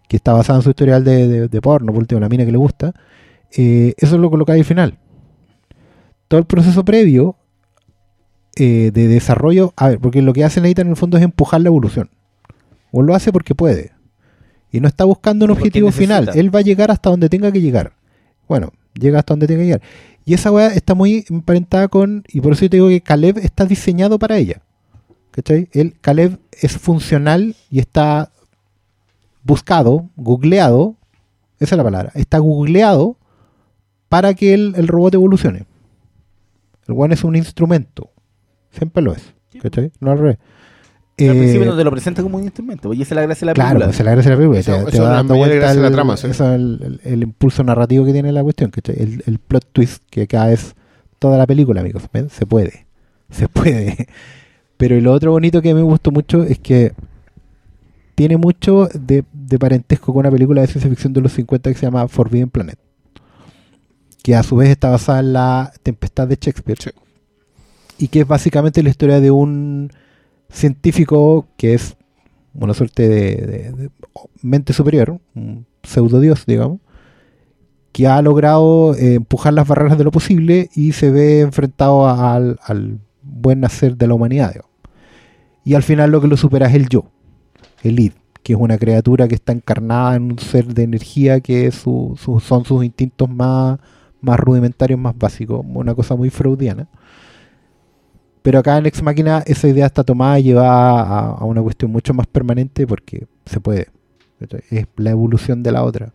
que 0.08 0.16
está 0.18 0.34
basada 0.34 0.60
en 0.60 0.64
su 0.64 0.70
historial 0.70 1.04
de, 1.04 1.28
de- 1.28 1.48
de 1.48 1.62
porno, 1.62 1.92
por 1.92 2.00
último, 2.02 2.20
la 2.22 2.30
mina 2.30 2.46
que 2.46 2.52
le 2.52 2.58
gusta, 2.58 2.94
eh, 3.58 3.94
eso 3.98 4.18
lo 4.18 4.30
coloca 4.30 4.54
al 4.54 4.64
final. 4.66 4.98
Todo 6.28 6.40
el 6.40 6.46
proceso 6.46 6.84
previo 6.86 7.36
eh, 8.56 8.92
de 8.94 9.08
desarrollo, 9.08 9.74
a 9.76 9.90
ver, 9.90 10.00
porque 10.00 10.22
lo 10.22 10.34
que 10.34 10.44
hace 10.44 10.62
Nathan 10.62 10.88
en 10.88 10.92
el 10.92 10.98
fondo 10.98 11.18
es 11.18 11.24
empujar 11.24 11.62
la 11.62 11.68
evolución. 11.68 12.10
O 12.92 13.02
lo 13.04 13.14
hace 13.16 13.32
porque 13.32 13.54
puede. 13.56 13.92
Y 14.72 14.80
no 14.80 14.88
está 14.88 15.06
buscando 15.06 15.46
un 15.46 15.52
objetivo 15.52 15.88
final. 16.08 16.26
Él 16.40 16.54
va 16.56 16.60
a 16.60 16.64
llegar 16.64 16.92
hasta 16.92 17.10
donde 17.10 17.30
tenga 17.30 17.52
que 17.52 17.62
llegar. 17.62 17.94
Bueno, 18.48 18.72
llega 18.94 19.20
hasta 19.20 19.34
donde 19.34 19.48
tenga 19.48 19.60
que 19.62 19.66
llegar. 19.66 19.82
Y 20.28 20.34
esa 20.34 20.52
weá 20.52 20.68
está 20.74 20.94
muy 20.94 21.24
emparentada 21.30 21.88
con. 21.88 22.26
Y 22.28 22.42
por 22.42 22.52
eso 22.52 22.64
yo 22.64 22.70
te 22.70 22.76
digo 22.76 22.90
que 22.90 23.00
Caleb 23.00 23.38
está 23.38 23.64
diseñado 23.64 24.20
para 24.20 24.36
ella. 24.36 24.62
¿Cachai? 25.32 25.70
Él, 25.72 25.96
Caleb 26.02 26.38
es 26.52 26.78
funcional 26.78 27.56
y 27.70 27.80
está 27.80 28.30
buscado, 29.44 30.10
googleado. 30.18 30.98
Esa 31.62 31.76
es 31.76 31.78
la 31.78 31.84
palabra. 31.86 32.12
Está 32.14 32.40
googleado 32.40 33.16
para 34.10 34.34
que 34.34 34.54
el, 34.54 34.74
el 34.76 34.90
robot 34.90 35.14
evolucione. 35.14 35.66
El 36.90 36.96
one 36.98 37.14
es 37.14 37.24
un 37.24 37.38
instrumento. 37.38 38.12
Siempre 38.72 39.02
lo 39.02 39.14
es. 39.14 39.34
¿Cachai? 39.62 39.94
No 40.02 40.12
al 40.12 40.18
revés. 40.18 40.40
Al 41.20 41.36
Eh, 41.36 41.40
principio 41.40 41.66
no 41.66 41.76
te 41.78 41.84
lo 41.84 41.92
presenta 41.92 42.22
como 42.22 42.38
un 42.38 42.44
instrumento, 42.44 42.94
y 42.94 43.02
esa 43.02 43.14
es 43.14 43.16
la 43.16 43.22
gracia 43.24 43.40
de 43.42 43.46
la 43.48 43.54
Claro, 43.54 43.70
película. 43.80 43.92
esa 43.92 44.02
es 44.02 44.06
la 44.06 44.12
gracia 44.12 44.30
de 44.30 44.36
la 44.36 44.38
película. 44.38 44.60
Eso- 44.60 44.72
te, 44.72 44.78
eso 44.78 44.90
te 44.92 44.98
es 44.98 45.02
va 45.04 45.10
la 45.10 45.16
dando 45.16 45.36
vuelta 45.36 45.74
de 45.74 45.82
la 45.82 45.88
el, 45.88 45.94
trama, 45.94 46.18
sí. 46.18 46.28
eso 46.28 46.46
es 46.50 46.56
el, 46.56 46.80
el- 47.04 47.14
el 47.14 47.24
impulso 47.24 47.64
narrativo 47.64 48.06
que 48.06 48.14
tiene 48.14 48.32
la 48.32 48.44
cuestión. 48.44 48.72
El, 48.86 49.24
el 49.26 49.40
plot 49.40 49.66
twist 49.74 50.04
que 50.10 50.24
acá 50.24 50.52
es 50.52 50.76
toda 51.20 51.38
la 51.38 51.48
película, 51.48 51.82
amigos. 51.82 52.04
¿Ven? 52.14 52.30
Se 52.30 52.46
puede. 52.46 52.86
Se 53.32 53.48
puede. 53.50 54.08
Pero 54.78 55.00
lo 55.02 55.12
otro 55.12 55.32
bonito 55.32 55.62
que 55.62 55.74
me 55.74 55.82
gustó 55.82 56.12
mucho 56.12 56.44
es 56.44 56.60
que 56.60 56.94
tiene 58.14 58.38
mucho 58.38 58.88
de, 58.94 59.24
de 59.34 59.60
parentesco 59.60 60.14
con 60.14 60.20
una 60.22 60.32
película 60.32 60.62
de 60.62 60.68
ciencia 60.68 60.90
ficción 60.90 61.14
de 61.14 61.22
los 61.22 61.32
50 61.34 61.72
que 61.72 61.78
se 61.78 61.86
llama 61.88 62.08
Forbidden 62.08 62.50
Planet. 62.50 62.78
Que 64.24 64.36
a 64.36 64.44
su 64.44 64.56
vez 64.56 64.70
está 64.70 64.90
basada 64.90 65.20
en 65.20 65.34
la 65.34 65.72
Tempestad 65.84 66.28
de 66.28 66.38
Shakespeare. 66.40 66.78
Sí. 66.82 66.90
Y 67.98 68.08
que 68.10 68.20
es 68.22 68.28
básicamente 68.28 68.84
la 68.84 68.90
historia 68.90 69.20
de 69.20 69.32
un 69.32 69.92
científico 70.50 71.48
que 71.58 71.74
es 71.74 71.96
una 72.54 72.74
suerte 72.74 73.08
de, 73.08 73.90
mente 74.42 74.74
superior, 74.74 75.20
un 75.36 75.66
pseudo 75.84 76.20
dios, 76.20 76.46
digamos, 76.48 76.80
que 77.92 78.08
ha 78.08 78.22
logrado 78.22 78.96
eh, 78.96 79.16
empujar 79.16 79.54
las 79.54 79.68
barreras 79.68 79.98
de 79.98 80.04
lo 80.04 80.12
posible 80.12 80.70
y 80.76 80.92
se 80.94 81.10
ve 81.12 81.42
enfrentado 81.42 82.08
al, 82.10 82.60
al 82.64 83.00
buen 83.22 83.60
nacer 83.60 83.98
de 83.98 84.08
la 84.08 84.14
humanidad. 84.14 84.56
Y 85.64 85.74
al 85.74 85.84
final 85.84 86.12
lo 86.12 86.22
que 86.22 86.28
lo 86.28 86.38
supera 86.38 86.68
es 86.68 86.76
el 86.76 86.90
yo, 86.90 87.06
el 87.84 88.00
id, 88.00 88.14
que 88.44 88.54
es 88.54 88.60
una 88.60 88.78
criatura 88.78 89.28
que 89.28 89.36
está 89.36 89.52
encarnada 89.52 90.16
en 90.16 90.24
un 90.32 90.40
ser 90.40 90.74
de 90.74 90.84
energía 90.84 91.42
que 91.42 91.72
su- 91.72 92.18
su- 92.20 92.40
son 92.40 92.66
sus 92.66 92.84
instintos 92.86 93.30
más, 93.30 93.80
más 94.22 94.40
rudimentarios, 94.40 95.00
más 95.00 95.18
básicos, 95.18 95.64
una 95.68 95.94
cosa 95.94 96.16
muy 96.16 96.30
freudiana. 96.30 96.88
Pero 98.48 98.60
acá 98.60 98.78
en 98.78 98.86
Ex 98.86 99.04
Máquina 99.04 99.44
esa 99.46 99.68
idea 99.68 99.86
está 99.88 100.06
tomada 100.06 100.40
y 100.40 100.44
llevada 100.44 101.02
a, 101.02 101.20
a 101.32 101.44
una 101.44 101.62
cuestión 101.62 101.92
mucho 101.92 102.14
más 102.14 102.28
permanente 102.28 102.88
porque 102.88 103.28
se 103.46 103.60
puede. 103.60 103.90
Es 104.70 104.86
la 104.96 105.10
evolución 105.12 105.64
de 105.64 105.72
la 105.74 105.84
otra. 105.84 106.14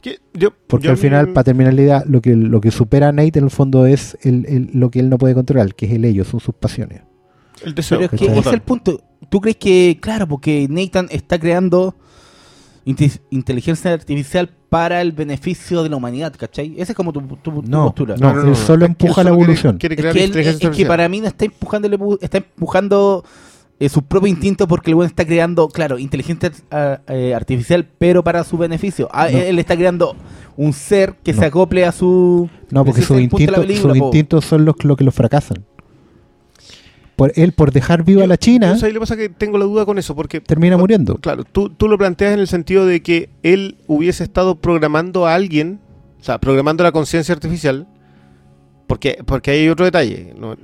Que 0.00 0.20
yo- 0.32 0.52
Porque 0.68 0.84
yo 0.86 0.92
al 0.92 0.96
final, 0.96 1.32
para 1.32 1.42
terminar 1.42 1.74
la 1.74 1.82
idea, 1.82 2.04
lo 2.06 2.22
que, 2.22 2.36
lo 2.36 2.60
que 2.60 2.70
supera 2.70 3.08
a 3.08 3.12
Nate 3.12 3.40
en 3.40 3.46
el 3.46 3.50
fondo 3.50 3.84
es 3.84 4.16
el, 4.22 4.46
el- 4.46 4.70
lo 4.74 4.92
que 4.92 5.00
él 5.00 5.10
no 5.10 5.18
puede 5.18 5.34
controlar, 5.34 5.74
que 5.74 5.86
es 5.86 5.92
el 5.92 6.04
ello, 6.04 6.22
son 6.24 6.38
sus 6.38 6.54
pasiones. 6.54 7.00
El 7.64 7.74
deseo. 7.74 7.98
Pero 7.98 8.12
es 8.14 8.20
que 8.20 8.26
ese 8.26 8.38
es 8.38 8.54
el 8.54 8.60
punto. 8.62 9.00
¿Tú 9.28 9.40
crees 9.40 9.56
que, 9.56 9.98
claro, 10.00 10.28
porque 10.28 10.68
Nathan 10.70 11.08
está 11.10 11.36
creando 11.40 11.96
inteligencia 12.84 13.92
artificial 13.92 14.50
para 14.68 15.00
el 15.00 15.12
beneficio 15.12 15.82
de 15.82 15.88
la 15.88 15.96
humanidad, 15.96 16.34
¿cachai? 16.38 16.74
Esa 16.76 16.92
es 16.92 16.96
como 16.96 17.12
tu, 17.12 17.20
tu- 17.20 17.36
tu 17.36 17.62
No, 17.62 17.84
postura. 17.86 18.16
no, 18.18 18.40
él 18.48 18.56
solo 18.56 18.84
empuja 18.86 19.20
él 19.22 19.26
la 19.26 19.30
solo 19.32 19.42
evolución. 19.42 19.78
quiere 19.78 19.94
Es 19.94 20.00
crear 20.00 20.14
que, 20.14 20.20
él- 20.20 20.26
inteligencia 20.26 20.56
es 20.56 20.60
que 20.60 20.66
artificial. 20.66 20.88
para 20.88 21.08
mí 21.08 21.20
no 21.20 21.26
está 21.28 21.44
empujando, 21.44 22.18
está 22.20 22.38
empujando 22.38 23.24
eh, 23.80 23.88
su 23.88 24.02
propio 24.02 24.28
instinto 24.28 24.68
porque 24.68 24.90
el 24.90 24.94
bueno 24.96 25.08
está 25.08 25.24
creando, 25.24 25.68
claro, 25.68 25.98
inteligencia 25.98 26.52
ah, 26.70 27.00
eh, 27.08 27.34
artificial, 27.34 27.86
pero 27.98 28.22
para 28.22 28.44
su 28.44 28.56
beneficio. 28.58 29.08
Ah, 29.12 29.28
No. 29.30 29.38
Él 29.38 29.58
está 29.58 29.76
creando 29.76 30.14
un 30.56 30.72
ser 30.72 31.14
que 31.24 31.32
No. 31.32 31.40
se 31.40 31.46
acople 31.46 31.84
a 31.84 31.92
su... 31.92 32.48
No, 32.70 32.84
porque 32.84 33.02
sus 33.02 33.20
instintos 33.20 34.44
son 34.44 34.64
los, 34.64 34.76
los 34.84 34.96
que 34.96 35.04
lo 35.04 35.10
fracasan. 35.12 35.64
Por 37.16 37.32
él, 37.36 37.52
por 37.52 37.70
dejar 37.72 38.04
viva 38.04 38.24
a 38.24 38.26
la 38.26 38.36
China, 38.36 38.74
lo 38.74 38.92
que 38.92 39.00
pasa 39.00 39.16
que 39.16 39.28
tengo 39.28 39.56
la 39.58 39.64
duda 39.64 39.84
con 39.86 39.98
eso, 39.98 40.16
porque 40.16 40.40
termina 40.40 40.76
muriendo. 40.76 41.16
Claro, 41.18 41.44
tú, 41.44 41.70
tú 41.70 41.88
lo 41.88 41.96
planteas 41.96 42.34
en 42.34 42.40
el 42.40 42.48
sentido 42.48 42.86
de 42.86 43.02
que 43.02 43.30
él 43.42 43.76
hubiese 43.86 44.24
estado 44.24 44.56
programando 44.60 45.26
a 45.26 45.34
alguien, 45.34 45.80
o 46.20 46.24
sea, 46.24 46.38
programando 46.40 46.82
la 46.82 46.90
conciencia 46.92 47.32
artificial, 47.34 47.86
porque, 48.86 49.18
porque 49.24 49.52
hay 49.52 49.68
otro 49.68 49.84
detalle. 49.84 50.34
no- 50.38 50.56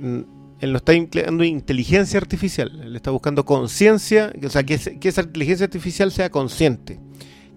él 0.61 0.71
no 0.73 0.77
está 0.77 0.93
empleando 0.93 1.43
inteligencia 1.43 2.19
artificial, 2.19 2.81
él 2.83 2.95
está 2.95 3.09
buscando 3.09 3.45
conciencia, 3.45 4.31
o 4.45 4.49
sea, 4.49 4.61
que, 4.63 4.75
esa 4.75 5.21
inteligencia 5.21 5.63
artificial 5.65 6.11
sea 6.11 6.29
consciente. 6.29 6.99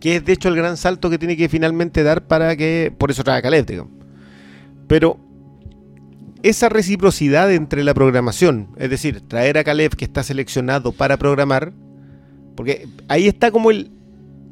Que 0.00 0.16
es 0.16 0.24
de 0.24 0.32
hecho 0.32 0.48
el 0.48 0.56
gran 0.56 0.76
salto 0.78 1.10
que 1.10 1.18
tiene 1.18 1.36
que 1.36 1.48
finalmente 1.50 2.02
dar 2.02 2.26
para 2.26 2.56
que. 2.56 2.92
Por 2.96 3.10
eso 3.10 3.22
trae 3.22 3.42
Caleb, 3.42 3.66
digamos. 3.66 3.92
Pero 4.86 5.18
esa 6.44 6.68
reciprocidad 6.68 7.50
entre 7.52 7.82
la 7.84 7.94
programación, 7.94 8.68
es 8.76 8.90
decir, 8.90 9.22
traer 9.22 9.58
a 9.58 9.64
Caleb 9.64 9.96
que 9.96 10.04
está 10.04 10.22
seleccionado 10.22 10.92
para 10.92 11.16
programar, 11.16 11.72
porque 12.54 12.86
ahí 13.08 13.26
está 13.26 13.50
como 13.50 13.70
el. 13.70 13.90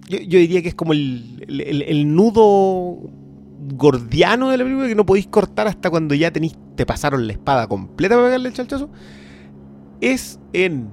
Yo, 0.08 0.18
diría 0.38 0.62
que 0.62 0.68
es 0.68 0.74
como 0.74 0.92
el, 0.94 1.44
el- 1.48 1.60
el- 1.60 1.82
el 1.82 2.14
nudo 2.14 2.98
gordiano 3.74 4.50
de 4.50 4.56
la 4.56 4.64
película 4.64 4.88
que 4.88 4.94
no 4.94 5.06
podéis 5.06 5.26
cortar 5.28 5.68
hasta 5.68 5.90
cuando 5.90 6.14
ya 6.14 6.30
tenéis, 6.32 6.56
te 6.74 6.84
pasaron 6.84 7.26
la 7.26 7.34
espada 7.34 7.68
completa 7.68 8.14
para 8.16 8.26
pegarle 8.28 8.48
el 8.48 8.54
chalchazo. 8.54 8.90
Es 10.00 10.40
en. 10.52 10.88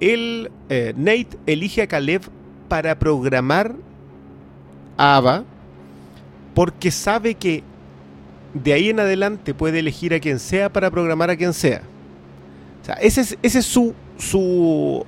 El, 0.00 0.50
eh, 0.68 0.94
Nate 0.96 1.38
elige 1.46 1.82
a 1.82 1.86
Caleb 1.86 2.22
para 2.68 2.98
programar 2.98 3.74
a 4.96 5.16
Ava 5.16 5.44
porque 6.54 6.90
sabe 6.90 7.34
que 7.34 7.62
de 8.54 8.72
ahí 8.72 8.90
en 8.90 9.00
adelante 9.00 9.54
puede 9.54 9.80
elegir 9.80 10.14
a 10.14 10.20
quien 10.20 10.38
sea 10.38 10.72
para 10.72 10.90
programar 10.90 11.30
a 11.30 11.36
quien 11.36 11.52
sea. 11.52 11.82
O 12.82 12.84
sea, 12.84 12.94
ese 12.94 13.36
es, 13.42 13.66
su, 13.66 13.94
su, 14.16 15.04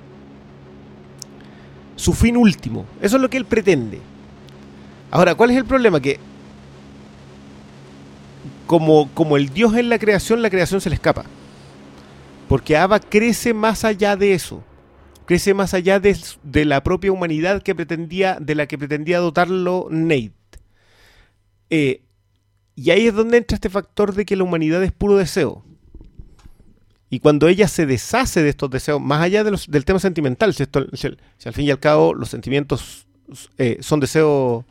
su 1.95 2.13
fin 2.13 2.37
último. 2.37 2.85
Eso 3.01 3.15
es 3.15 3.21
lo 3.21 3.29
que 3.29 3.37
él 3.37 3.45
pretende. 3.45 3.99
Ahora, 5.09 5.35
¿cuál 5.35 5.51
es 5.51 5.57
el 5.57 5.65
problema? 5.65 5.99
Que 5.99 6.19
como, 8.67 9.09
como 9.13 9.35
el 9.35 9.49
Dios 9.49 9.75
en 9.75 9.89
la 9.89 9.99
creación, 9.99 10.41
la 10.41 10.49
creación 10.49 10.79
se 10.79 10.89
le 10.89 10.95
escapa. 10.95 11.25
Porque 12.47 12.77
Ava 12.77 12.99
crece 12.99 13.53
más 13.53 13.83
allá 13.83 14.15
de 14.15 14.33
eso. 14.33 14.63
Crece 15.25 15.53
más 15.53 15.73
allá 15.73 15.99
de 15.99 16.65
la 16.65 16.83
propia 16.83 17.11
humanidad 17.11 17.63
que 17.63 17.75
pretendía, 17.75 18.37
de 18.39 18.55
la 18.55 18.67
que 18.67 18.77
pretendía 18.77 19.19
dotarlo 19.19 19.87
Nate. 19.89 20.33
Eh, 21.69 22.01
y 22.75 22.91
ahí 22.91 23.07
es 23.07 23.13
donde 23.13 23.37
entra 23.37 23.55
este 23.55 23.69
factor 23.69 24.13
de 24.13 24.25
que 24.25 24.35
la 24.35 24.43
humanidad 24.43 24.83
es 24.83 24.91
puro 24.91 25.17
deseo. 25.17 25.63
Y 27.09 27.19
cuando 27.19 27.47
ella 27.49 27.67
se 27.67 27.85
deshace 27.85 28.41
de 28.41 28.49
estos 28.49 28.69
deseos, 28.69 29.01
más 29.01 29.21
allá 29.21 29.43
de 29.43 29.51
los- 29.51 29.67
del 29.69 29.83
tema 29.83 29.99
sentimental, 29.99 30.53
si, 30.53 30.63
esto- 30.63 30.85
si 30.93 31.07
al- 31.07 31.17
si 31.37 31.49
al 31.49 31.53
fin 31.53 31.65
y 31.65 31.71
al 31.71 31.79
cabo 31.79 32.13
los 32.13 32.29
sentimientos 32.29 33.05
eh, 33.57 33.77
son 33.81 33.99
deseos 33.99 34.63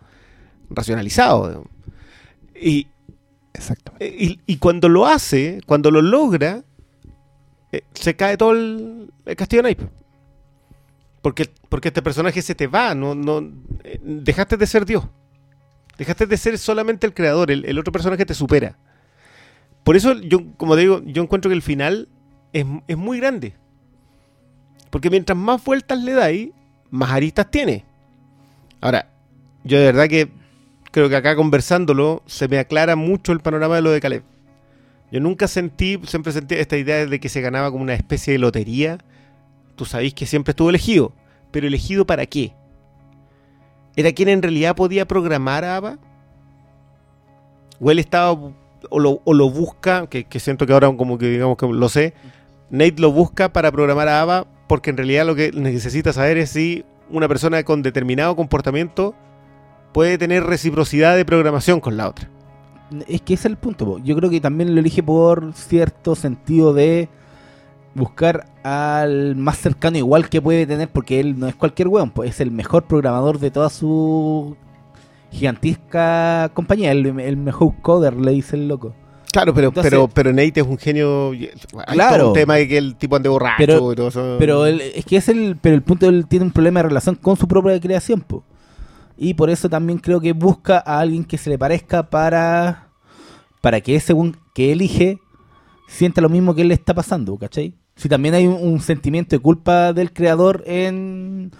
racionalizados. 0.71 1.65
Y, 2.61 2.87
Exactamente. 3.53 4.07
eh, 4.07 4.17
y, 4.19 4.41
y 4.47 4.57
cuando 4.57 4.89
lo 4.89 5.07
hace, 5.07 5.61
cuando 5.67 5.91
lo 5.91 6.01
logra, 6.03 6.63
eh, 7.73 7.83
se 7.95 8.17
cae 8.17 8.37
todo 8.37 8.53
el, 8.53 9.11
el 9.27 9.37
castillo 9.37 9.61
de 9.63 9.69
naipes. 9.69 9.87
Porque, 11.23 11.51
porque 11.69 11.89
este 11.89 12.01
personaje 12.03 12.41
se 12.41 12.55
te 12.55 12.67
va, 12.67 12.95
no, 12.95 13.15
no, 13.15 13.41
eh, 13.85 14.01
dejaste 14.03 14.57
de 14.57 14.67
ser 14.67 14.87
Dios. 14.87 15.05
Dejaste 16.01 16.25
de 16.25 16.39
ser 16.39 16.57
solamente 16.57 17.07
el 17.07 17.13
creador, 17.13 17.51
el, 17.51 17.79
otro 17.79 17.93
personaje 17.93 18.25
te 18.25 18.33
supera. 18.33 18.75
Por 19.85 19.97
eso, 19.97 20.15
yo, 20.15 20.41
como 20.57 20.75
te 20.75 20.81
digo, 20.81 21.03
yo 21.05 21.23
encuentro 21.23 21.51
que 21.51 21.55
el 21.55 21.61
final 21.61 22.09
es, 22.55 22.65
es 22.89 22.97
muy 22.97 23.21
grande. 23.21 23.53
Porque 24.89 25.11
mientras 25.11 25.37
más 25.37 25.63
vueltas 25.63 26.03
le 26.03 26.13
dais, 26.15 26.49
más 26.89 27.11
aristas 27.11 27.51
tiene. 27.51 27.85
Ahora, 28.81 29.11
yo 29.63 29.79
de 29.79 29.85
verdad 29.85 30.09
que 30.09 30.31
creo 30.91 31.11
que 31.11 31.17
acá 31.17 31.37
conversándolo 31.37 32.23
se 32.25 32.49
me 32.49 32.59
aclara 32.59 32.97
mucho 32.97 33.33
el 33.33 33.41
panorama 33.41 33.75
de 33.75 33.83
lo 33.83 33.91
de 33.91 34.01
Caleb. 34.01 34.23
Yo 35.13 35.21
nunca 35.21 35.49
sentí, 35.49 36.01
siempre 36.07 36.33
sentí 36.33 36.55
esta 36.55 36.79
idea 36.79 37.05
de 37.05 37.21
que 37.21 37.29
se 37.29 37.43
ganaba 37.43 37.71
como 37.71 37.83
una 37.83 37.93
especie 37.93 38.33
de 38.33 38.39
lotería. 38.39 38.97
Tú 39.77 39.85
sabéis 39.85 40.15
que 40.15 40.25
siempre 40.25 40.53
estuvo 40.53 40.71
elegido, 40.71 41.13
pero 41.51 41.67
elegido 41.67 42.07
para 42.07 42.25
qué? 42.25 42.55
¿Era 44.01 44.13
quien 44.13 44.31
en 44.31 44.41
realidad 44.41 44.75
podía 44.75 45.07
programar 45.07 45.63
a 45.63 45.77
Ava? 45.77 45.99
¿O 47.79 47.91
él 47.91 47.99
estaba, 47.99 48.33
o 48.89 48.99
lo, 48.99 49.51
busca, 49.51 50.07
que, 50.07 50.27
siento 50.41 50.67
que 50.67 50.73
ahora 50.73 50.91
como 50.97 51.19
que 51.19 51.27
digamos 51.27 51.59
que 51.59 51.67
lo 51.67 51.89
sé, 51.91 52.15
Nate 52.71 52.95
lo 52.97 53.13
busca 53.13 53.53
para 53.53 53.71
programar 53.71 54.09
a 54.09 54.23
Ava 54.23 54.47
porque 54.69 54.89
en 54.89 54.97
realidad 54.97 55.27
lo 55.27 55.35
que 55.35 55.53
necesita 55.53 56.15
saber 56.15 56.39
es 56.39 56.49
si 56.49 56.83
una 57.11 57.29
persona 57.29 57.63
con 57.63 57.83
determinado 57.83 58.35
comportamiento 58.37 59.15
puede 59.93 60.17
tener 60.17 60.45
reciprocidad 60.45 61.15
de 61.15 61.27
programación 61.27 61.81
con 61.81 61.99
la 61.99 62.09
otra. 62.09 62.31
Es 63.07 63.21
que 63.21 63.35
ese 63.35 63.49
es 63.49 63.53
el 63.53 63.59
punto. 63.59 63.99
Yo 63.99 64.17
creo 64.17 64.31
que 64.31 64.41
también 64.41 64.75
lo 64.75 64.81
elige 64.81 65.03
por 65.03 65.53
cierto 65.53 66.15
sentido 66.15 66.73
de 66.73 67.11
buscar 68.01 68.47
al 68.65 69.37
más 69.37 69.59
cercano 69.59 69.97
igual 69.99 70.29
que 70.29 70.43
puede 70.43 70.67
tener, 70.67 70.89
porque 70.91 71.21
él 71.21 71.39
no 71.39 71.47
es 71.47 71.55
cualquier 71.55 71.87
weón, 71.89 72.11
pues 72.11 72.31
es 72.31 72.41
el 72.41 72.51
mejor 72.51 72.85
programador 72.85 73.39
de 73.39 73.51
toda 73.53 73.71
su 73.71 74.57
gigantesca 75.31 76.51
compañía, 76.55 76.93
el, 76.93 77.07
el 77.21 77.37
mejor 77.37 77.75
coder, 77.83 78.15
le 78.17 78.33
dice 78.33 78.57
el 78.57 78.69
loco. 78.69 78.95
Claro, 79.33 79.55
pero, 79.55 79.69
Entonces- 79.69 79.91
pero, 79.91 80.09
pero 80.09 80.31
Nate 80.33 80.61
es 80.61 80.67
un 80.67 80.77
genio. 80.77 81.31
Hay 81.31 81.49
Claro. 81.95 82.17
todo 82.19 82.29
un 82.31 82.35
tema 82.35 82.57
de 82.57 82.67
que 82.67 82.79
el 82.79 82.97
tipo 82.97 83.15
ande 83.15 83.29
borracho 83.29 83.55
Pero- 83.59 83.93
y 83.93 83.97
todo 83.97 84.09
eso. 84.09 84.37
Pero 84.41 84.67
él- 84.67 84.81
es 84.81 85.05
que 85.05 85.17
es 85.17 85.29
el, 85.29 85.57
pero 85.61 85.77
el 85.77 85.83
punto 85.83 86.09
él 86.09 86.27
tiene 86.27 86.47
un 86.47 86.51
problema 86.51 86.81
de 86.83 86.89
relación 86.89 87.15
con 87.15 87.37
su 87.37 87.47
propia 87.47 87.79
creación, 87.81 88.23
po. 88.23 88.43
Y 89.17 89.35
por 89.35 89.49
eso 89.51 89.69
también 89.69 89.99
creo 90.01 90.21
que 90.21 90.33
busca 90.33 90.83
a 90.85 90.99
alguien 90.99 91.25
que 91.25 91.39
se 91.39 91.49
le 91.51 91.59
parezca 91.59 92.03
para 92.11 92.89
para 93.61 93.81
que 93.83 93.95
ese 93.95 94.15
que 94.55 94.73
elige 94.73 95.19
sienta 95.87 96.21
lo 96.23 96.31
mismo 96.31 96.55
que 96.55 96.63
él 96.63 96.69
le 96.69 96.75
está 96.75 96.95
pasando, 96.95 97.37
¿cachai? 97.37 97.75
Si 98.01 98.09
también 98.09 98.35
hay 98.35 98.47
un, 98.47 98.81
sentimiento 98.81 99.37
de 99.37 99.41
culpa 99.41 99.93
del 99.93 100.15
creador 100.15 100.65
en, 100.65 101.51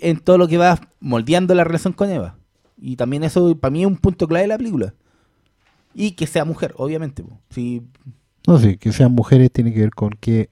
en 0.00 0.18
todo 0.20 0.38
lo 0.38 0.48
que 0.48 0.56
va 0.56 0.80
moldeando 1.00 1.54
la 1.54 1.64
relación 1.64 1.92
con 1.92 2.08
Eva. 2.08 2.38
Y 2.78 2.96
también 2.96 3.24
eso 3.24 3.54
para 3.58 3.70
mí 3.70 3.82
es 3.82 3.86
un 3.86 3.98
punto 3.98 4.26
clave 4.26 4.44
de 4.44 4.48
la 4.48 4.56
película. 4.56 4.94
Y 5.92 6.12
que 6.12 6.26
sea 6.26 6.46
mujer, 6.46 6.72
obviamente. 6.78 7.26
Si, 7.50 7.82
No 8.46 8.58
sé, 8.58 8.78
que 8.78 8.90
sean 8.90 9.12
mujeres 9.12 9.52
tiene 9.52 9.74
que 9.74 9.80
ver 9.80 9.90
con 9.90 10.12
que. 10.18 10.48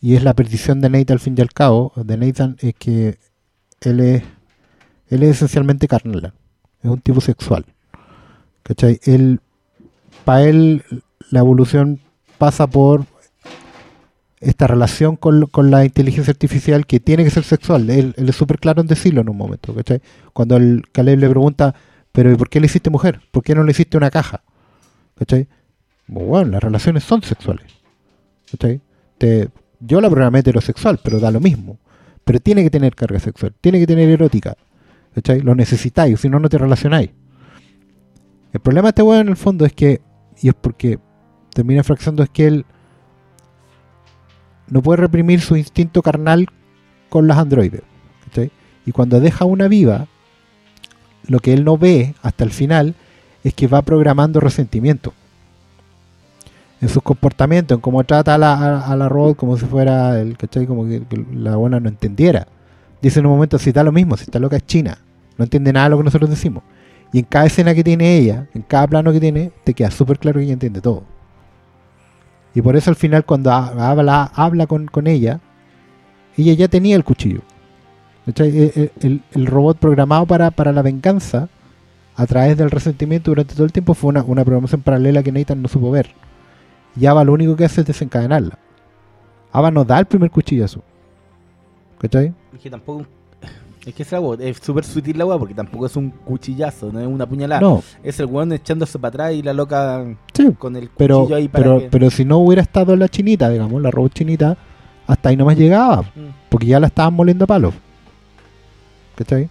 Y 0.00 0.14
es 0.14 0.24
la 0.24 0.32
perdición 0.32 0.80
de 0.80 0.88
Nate 0.88 1.12
al 1.12 1.20
fin 1.20 1.34
y 1.36 1.42
al 1.42 1.52
cabo. 1.52 1.92
De 1.94 2.16
Nathan 2.16 2.56
es 2.60 2.72
que 2.78 3.18
él 3.82 4.00
es. 4.00 4.22
Él 5.08 5.22
es 5.22 5.32
esencialmente 5.32 5.86
carnal. 5.86 6.32
Es 6.82 6.90
un 6.90 7.02
tipo 7.02 7.20
sexual. 7.20 7.66
¿Cachai? 8.62 9.00
Él. 9.04 9.40
Para 10.24 10.44
él, 10.44 10.82
la 11.30 11.40
evolución 11.40 12.00
pasa 12.38 12.66
por 12.66 13.04
esta 14.44 14.66
relación 14.66 15.16
con, 15.16 15.46
con 15.46 15.70
la 15.70 15.84
inteligencia 15.84 16.30
artificial 16.30 16.86
que 16.86 17.00
tiene 17.00 17.24
que 17.24 17.30
ser 17.30 17.44
sexual. 17.44 17.88
Él, 17.90 18.14
es 18.16 18.36
súper 18.36 18.58
claro 18.58 18.80
en 18.82 18.86
decirlo 18.86 19.22
en 19.22 19.28
un 19.28 19.36
momento. 19.36 19.74
¿cachai? 19.74 20.00
Cuando 20.32 20.56
el 20.56 20.84
Caleb 20.92 21.18
le 21.18 21.28
pregunta, 21.28 21.74
pero 22.12 22.30
¿y 22.30 22.36
por 22.36 22.48
qué 22.48 22.60
le 22.60 22.66
hiciste 22.66 22.90
mujer? 22.90 23.20
¿Por 23.30 23.42
qué 23.42 23.54
no 23.54 23.64
le 23.64 23.70
hiciste 23.72 23.96
una 23.96 24.10
caja? 24.10 24.42
¿Cachai? 25.16 25.48
Bueno, 26.06 26.52
las 26.52 26.62
relaciones 26.62 27.04
son 27.04 27.22
sexuales. 27.22 27.66
yo 29.80 30.00
la 30.00 30.10
programé 30.10 30.40
heterosexual, 30.40 31.00
pero 31.02 31.18
da 31.18 31.30
lo 31.30 31.40
mismo. 31.40 31.78
Pero 32.24 32.40
tiene 32.40 32.62
que 32.62 32.70
tener 32.70 32.94
carga 32.94 33.18
sexual, 33.18 33.54
tiene 33.60 33.78
que 33.78 33.86
tener 33.86 34.08
erótica. 34.08 34.56
¿cachai? 35.14 35.40
Lo 35.40 35.54
necesitáis, 35.54 36.20
si 36.20 36.28
no, 36.28 36.38
no 36.38 36.48
te 36.48 36.58
relacionáis. 36.58 37.10
El 38.52 38.60
problema 38.60 38.86
de 38.86 38.90
este 38.90 39.02
weón 39.02 39.22
en 39.22 39.28
el 39.28 39.36
fondo 39.36 39.64
es 39.64 39.72
que, 39.72 40.00
y 40.40 40.48
es 40.48 40.54
porque 40.54 40.98
termina 41.54 41.82
fraccionando, 41.82 42.22
es 42.22 42.30
que 42.30 42.46
él 42.46 42.66
no 44.68 44.82
puede 44.82 44.98
reprimir 44.98 45.40
su 45.40 45.56
instinto 45.56 46.02
carnal 46.02 46.48
con 47.08 47.26
las 47.26 47.38
androides. 47.38 47.82
Y 48.86 48.92
cuando 48.92 49.18
deja 49.18 49.46
una 49.46 49.66
viva, 49.66 50.08
lo 51.26 51.38
que 51.40 51.54
él 51.54 51.64
no 51.64 51.78
ve 51.78 52.14
hasta 52.22 52.44
el 52.44 52.50
final 52.50 52.94
es 53.42 53.54
que 53.54 53.66
va 53.66 53.80
programando 53.82 54.40
resentimiento 54.40 55.14
en 56.80 56.88
sus 56.90 57.02
comportamientos, 57.02 57.76
en 57.76 57.80
cómo 57.80 58.04
trata 58.04 58.34
a 58.34 58.38
la, 58.38 58.80
a, 58.80 58.94
la 58.94 59.08
robot 59.08 59.36
como 59.36 59.56
si 59.56 59.64
fuera 59.64 60.20
el 60.20 60.36
¿cachai? 60.36 60.66
como 60.66 60.86
que, 60.86 61.02
que 61.08 61.24
la 61.32 61.56
buena 61.56 61.80
no 61.80 61.88
entendiera. 61.88 62.46
Dice 63.00 63.20
en 63.20 63.26
un 63.26 63.32
momento, 63.32 63.58
si 63.58 63.70
está 63.70 63.82
lo 63.82 63.92
mismo, 63.92 64.18
si 64.18 64.24
está 64.24 64.38
loca 64.38 64.56
es 64.56 64.66
China, 64.66 64.98
no 65.38 65.44
entiende 65.44 65.72
nada 65.72 65.86
de 65.86 65.90
lo 65.90 65.98
que 65.98 66.04
nosotros 66.04 66.28
decimos. 66.28 66.62
Y 67.12 67.20
en 67.20 67.24
cada 67.24 67.46
escena 67.46 67.74
que 67.74 67.84
tiene 67.84 68.18
ella, 68.18 68.48
en 68.54 68.62
cada 68.62 68.86
plano 68.86 69.12
que 69.12 69.20
tiene, 69.20 69.52
te 69.64 69.72
queda 69.72 69.90
súper 69.90 70.18
claro 70.18 70.38
que 70.38 70.44
ella 70.44 70.54
entiende 70.54 70.80
todo. 70.80 71.04
Y 72.54 72.62
por 72.62 72.76
eso 72.76 72.90
al 72.90 72.96
final 72.96 73.24
cuando 73.24 73.50
ha- 73.50 73.90
habla, 73.90 74.30
habla 74.34 74.66
con, 74.66 74.86
con 74.86 75.06
ella, 75.06 75.40
ella 76.36 76.52
ya 76.54 76.68
tenía 76.68 76.96
el 76.96 77.04
cuchillo. 77.04 77.40
¿Cachai? 78.26 78.72
El, 79.00 79.22
el- 79.32 79.46
robot 79.46 79.78
programado 79.78 80.24
para, 80.26 80.50
para 80.50 80.72
la 80.72 80.82
venganza, 80.82 81.48
a 82.16 82.26
través 82.26 82.56
del 82.56 82.70
resentimiento 82.70 83.30
durante 83.32 83.54
todo 83.54 83.64
el 83.66 83.72
tiempo, 83.72 83.92
fue 83.94 84.08
una, 84.10 84.22
una 84.22 84.44
programación 84.44 84.80
paralela 84.82 85.22
que 85.22 85.32
Nathan 85.32 85.60
no 85.60 85.68
supo 85.68 85.90
ver. 85.90 86.10
Y 86.96 87.06
Ava 87.06 87.24
lo 87.24 87.32
único 87.32 87.56
que 87.56 87.64
hace 87.64 87.80
es 87.80 87.86
desencadenarla. 87.88 88.56
Ava 89.52 89.70
no 89.72 89.84
da 89.84 89.98
el 89.98 90.06
primer 90.06 90.30
cuchillazo. 90.30 90.82
¿Cachai? 91.98 92.32
Es 92.54 92.60
que 92.60 92.70
tampoco. 92.70 93.04
Es 93.86 93.94
que 93.94 94.02
esa 94.02 94.18
weá, 94.20 94.38
es 94.48 94.58
súper 94.62 94.84
sutil 94.84 95.18
la 95.18 95.26
weá 95.26 95.38
porque 95.38 95.52
tampoco 95.54 95.84
es 95.86 95.94
un 95.96 96.10
cuchillazo, 96.10 96.90
no 96.90 97.00
es 97.00 97.06
una 97.06 97.26
puñalada. 97.26 97.60
No, 97.60 97.82
Es 98.02 98.18
el 98.20 98.26
weón 98.26 98.52
echándose 98.52 98.98
para 98.98 99.08
atrás 99.10 99.32
y 99.34 99.42
la 99.42 99.52
loca 99.52 100.04
sí, 100.32 100.52
con 100.58 100.74
el 100.76 100.88
pero, 100.96 101.20
cuchillo 101.20 101.36
ahí 101.36 101.48
para 101.48 101.64
pero, 101.64 101.78
que- 101.80 101.88
pero 101.90 102.10
si 102.10 102.24
no 102.24 102.38
hubiera 102.38 102.62
estado 102.62 102.96
la 102.96 103.08
chinita, 103.08 103.50
digamos, 103.50 103.82
la 103.82 103.90
robot 103.90 104.14
chinita, 104.14 104.56
hasta 105.06 105.28
ahí 105.28 105.36
nomás 105.36 105.56
llegaba. 105.58 106.02
Mm. 106.02 106.32
porque 106.48 106.66
ya 106.66 106.80
la 106.80 106.86
estaban 106.86 107.12
moliendo 107.14 107.44
a 107.44 107.48
palos. 107.48 107.74
¿Cachai? 109.16 109.48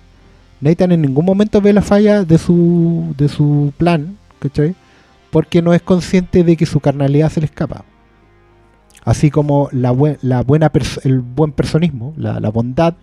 Nathan 0.61 0.91
en 0.93 1.01
ningún 1.01 1.25
momento 1.25 1.61
ve 1.61 1.73
la 1.73 1.81
falla 1.81 2.23
de 2.23 2.37
su, 2.37 3.13
de 3.17 3.27
su 3.27 3.71
plan, 3.77 4.17
¿cachai? 4.39 4.75
Porque 5.31 5.61
no 5.61 5.73
es 5.73 5.81
consciente 5.81 6.43
de 6.43 6.55
que 6.57 6.65
su 6.65 6.79
carnalidad 6.79 7.29
se 7.29 7.39
le 7.41 7.45
escapa. 7.45 7.83
Así 9.03 9.29
como 9.29 9.67
la, 9.71 9.91
bue- 9.93 10.17
la 10.21 10.41
buena 10.41 10.71
el 11.03 11.19
buen 11.19 11.51
personismo, 11.51 12.13
la, 12.17 12.39
la 12.39 12.49
bondad 12.49 12.95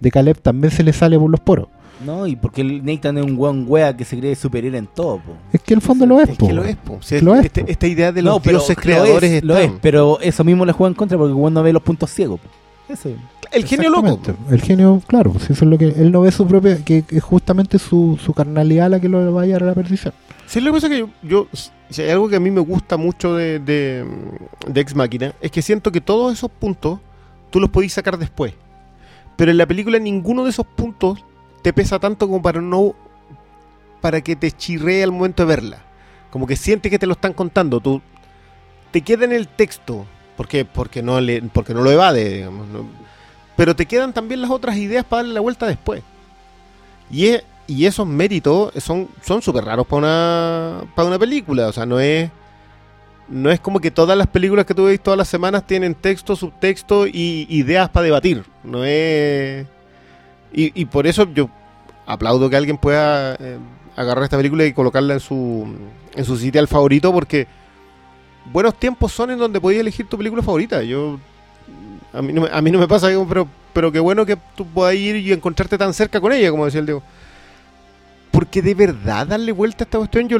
de 0.00 0.10
Caleb 0.10 0.38
también 0.40 0.70
se 0.70 0.82
le 0.82 0.92
sale 0.92 1.18
por 1.18 1.30
los 1.30 1.40
poros. 1.40 1.68
No, 2.04 2.26
y 2.26 2.36
porque 2.36 2.60
el 2.60 2.84
Nathan 2.84 3.16
es 3.16 3.24
un 3.24 3.38
weón 3.38 3.64
wea 3.66 3.96
que 3.96 4.04
se 4.04 4.18
cree 4.18 4.34
superior 4.36 4.74
en 4.74 4.86
todo, 4.86 5.16
po. 5.18 5.32
Es 5.52 5.62
que 5.62 5.72
en 5.72 5.78
el 5.78 5.82
fondo 5.82 6.04
lo 6.04 6.20
es, 6.20 6.28
Es 6.28 6.36
po. 6.36 6.46
que 6.48 6.52
lo 6.52 6.62
es, 6.64 6.76
po. 6.76 6.98
Si 7.00 7.18
Lo 7.20 7.34
es, 7.34 7.46
este- 7.46 7.64
po. 7.64 7.70
esta 7.70 7.86
idea 7.86 8.12
de 8.12 8.20
los 8.20 8.34
no, 8.34 8.40
pero 8.40 8.58
dioses 8.58 8.76
lo 8.76 8.82
creadores 8.82 9.32
es, 9.32 9.42
lo 9.44 9.56
es, 9.56 9.72
pero 9.80 10.20
eso 10.20 10.44
mismo 10.44 10.66
le 10.66 10.72
juega 10.72 10.88
en 10.90 10.94
contra 10.94 11.16
porque 11.16 11.30
el 11.30 11.36
weón 11.36 11.54
no 11.54 11.62
ve 11.62 11.72
los 11.72 11.82
puntos 11.82 12.10
ciegos. 12.10 12.38
po. 12.40 12.92
Eso. 12.92 13.08
El 13.50 13.64
genio 13.64 13.88
loco. 13.90 14.08
Exactamente. 14.08 14.54
El 14.54 14.60
genio, 14.60 15.02
claro, 15.06 15.32
pues 15.32 15.44
eso 15.50 15.64
es 15.64 15.70
lo 15.70 15.78
que 15.78 15.86
él 15.86 16.12
no 16.12 16.20
ve 16.20 16.30
su 16.32 16.46
propia, 16.46 16.76
que 16.84 17.02
que 17.02 17.16
es 17.16 17.22
justamente 17.22 17.78
su, 17.78 18.18
su 18.22 18.34
carnalidad 18.34 18.90
la 18.90 19.00
que 19.00 19.08
lo 19.08 19.32
va 19.32 19.42
a 19.42 19.46
llevar 19.46 19.62
a 19.62 19.66
la 19.66 19.74
perdición. 19.74 20.12
Sí, 20.46 20.60
lo 20.60 20.66
que 20.72 20.76
pasa 20.76 20.86
es 20.88 20.92
que 20.92 20.98
yo, 20.98 21.08
yo- 21.22 21.46
si 21.88 22.02
hay 22.02 22.10
algo 22.10 22.28
que 22.28 22.36
a 22.36 22.40
mí 22.40 22.50
me 22.50 22.60
gusta 22.60 22.96
mucho 22.98 23.34
de, 23.34 23.58
de, 23.58 24.04
de 24.66 24.80
Ex 24.80 24.94
Máquina, 24.94 25.32
es 25.40 25.50
que 25.50 25.62
siento 25.62 25.90
que 25.90 26.00
todos 26.02 26.32
esos 26.34 26.50
puntos 26.50 26.98
tú 27.50 27.58
los 27.58 27.70
podís 27.70 27.92
sacar 27.94 28.18
después. 28.18 28.52
Pero 29.36 29.50
en 29.50 29.58
la 29.58 29.66
película 29.66 29.98
ninguno 29.98 30.44
de 30.44 30.50
esos 30.50 30.66
puntos 30.66 31.24
te 31.62 31.72
pesa 31.72 31.98
tanto 31.98 32.26
como 32.26 32.42
para 32.42 32.60
no 32.60 32.94
para 34.00 34.20
que 34.20 34.36
te 34.36 34.52
chirree 34.52 35.02
al 35.02 35.12
momento 35.12 35.42
de 35.42 35.48
verla. 35.48 35.78
Como 36.30 36.46
que 36.46 36.56
sientes 36.56 36.90
que 36.90 36.98
te 36.98 37.06
lo 37.06 37.12
están 37.14 37.32
contando. 37.32 37.80
Tú 37.80 38.00
te 38.92 39.00
queda 39.02 39.24
en 39.24 39.32
el 39.32 39.48
texto, 39.48 40.06
porque 40.36 40.64
porque 40.64 41.02
no 41.02 41.20
le, 41.20 41.42
porque 41.42 41.74
no 41.74 41.82
lo 41.82 41.90
evade, 41.90 42.34
digamos, 42.34 42.66
pero 43.56 43.74
te 43.74 43.86
quedan 43.86 44.12
también 44.12 44.42
las 44.42 44.50
otras 44.50 44.76
ideas 44.76 45.04
para 45.04 45.22
darle 45.22 45.34
la 45.34 45.40
vuelta 45.40 45.66
después. 45.66 46.02
Y, 47.10 47.26
es- 47.28 47.44
y 47.66 47.86
esos 47.86 48.06
méritos 48.06 48.72
son 48.82 49.08
son 49.22 49.42
súper 49.42 49.64
raros 49.64 49.86
para 49.86 49.98
una, 49.98 50.80
para 50.94 51.08
una 51.08 51.18
película. 51.18 51.66
O 51.68 51.72
sea, 51.72 51.84
no 51.86 51.98
es, 52.00 52.30
no 53.28 53.50
es 53.50 53.60
como 53.60 53.80
que 53.80 53.90
todas 53.90 54.16
las 54.16 54.26
películas 54.28 54.66
que 54.66 54.74
tú 54.74 54.84
veis 54.84 55.00
todas 55.00 55.18
las 55.18 55.28
semanas 55.28 55.66
tienen 55.66 55.94
texto, 55.94 56.36
subtexto 56.36 57.06
y 57.06 57.46
ideas 57.48 57.88
para 57.88 58.04
debatir. 58.04 58.44
No 58.62 58.84
es... 58.84 59.66
Y, 60.58 60.86
por 60.86 61.06
eso 61.06 61.26
yo 61.34 61.50
aplaudo 62.06 62.48
que 62.48 62.56
alguien 62.56 62.78
pueda 62.78 63.34
eh, 63.34 63.58
agarrar 63.94 64.24
esta 64.24 64.38
película 64.38 64.64
y 64.64 64.72
colocarla 64.72 65.12
en 65.14 65.20
su, 65.20 65.66
en 66.14 66.24
su 66.24 66.38
sitial 66.38 66.66
favorito 66.66 67.12
porque 67.12 67.46
buenos 68.50 68.74
tiempos 68.78 69.12
son 69.12 69.32
en 69.32 69.38
donde 69.38 69.60
podías 69.60 69.82
elegir 69.82 70.06
tu 70.08 70.16
película 70.16 70.42
favorita. 70.42 70.82
Yo 70.82 71.18
a 72.14 72.22
mí 72.22 72.32
no 72.32 72.46
a 72.50 72.62
mí 72.62 72.70
no 72.70 72.78
me 72.78 72.88
pasa, 72.88 73.08
pero, 73.28 73.46
pero 73.74 73.92
qué 73.92 74.00
bueno 74.00 74.24
que 74.24 74.38
tú 74.54 74.66
puedas 74.66 74.94
ir 74.94 75.16
y 75.16 75.30
encontrarte 75.30 75.76
tan 75.76 75.92
cerca 75.92 76.22
con 76.22 76.32
ella, 76.32 76.50
como 76.50 76.64
decía 76.64 76.80
el 76.80 76.86
Diego. 76.86 77.02
Porque 78.30 78.62
de 78.62 78.74
verdad 78.74 79.26
darle 79.26 79.52
vuelta 79.52 79.84
a 79.84 79.86
esta 79.86 79.98
cuestión, 79.98 80.28
yo 80.28 80.38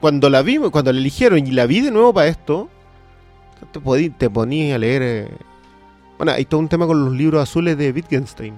cuando 0.00 0.30
la 0.30 0.42
vi, 0.42 0.56
cuando 0.58 0.92
la 0.92 0.98
eligieron 0.98 1.38
y 1.46 1.50
la 1.52 1.66
vi 1.66 1.80
de 1.80 1.90
nuevo 1.90 2.12
para 2.14 2.28
esto, 2.28 2.68
te, 3.72 3.80
podí- 3.80 4.10
te 4.16 4.30
ponías 4.30 4.74
a 4.76 4.78
leer. 4.78 5.02
eh, 5.02 5.28
Bueno, 6.18 6.32
hay 6.32 6.44
todo 6.44 6.60
un 6.60 6.68
tema 6.68 6.86
con 6.86 7.04
los 7.04 7.14
libros 7.14 7.42
azules 7.42 7.76
de 7.78 7.92
Wittgenstein. 7.92 8.54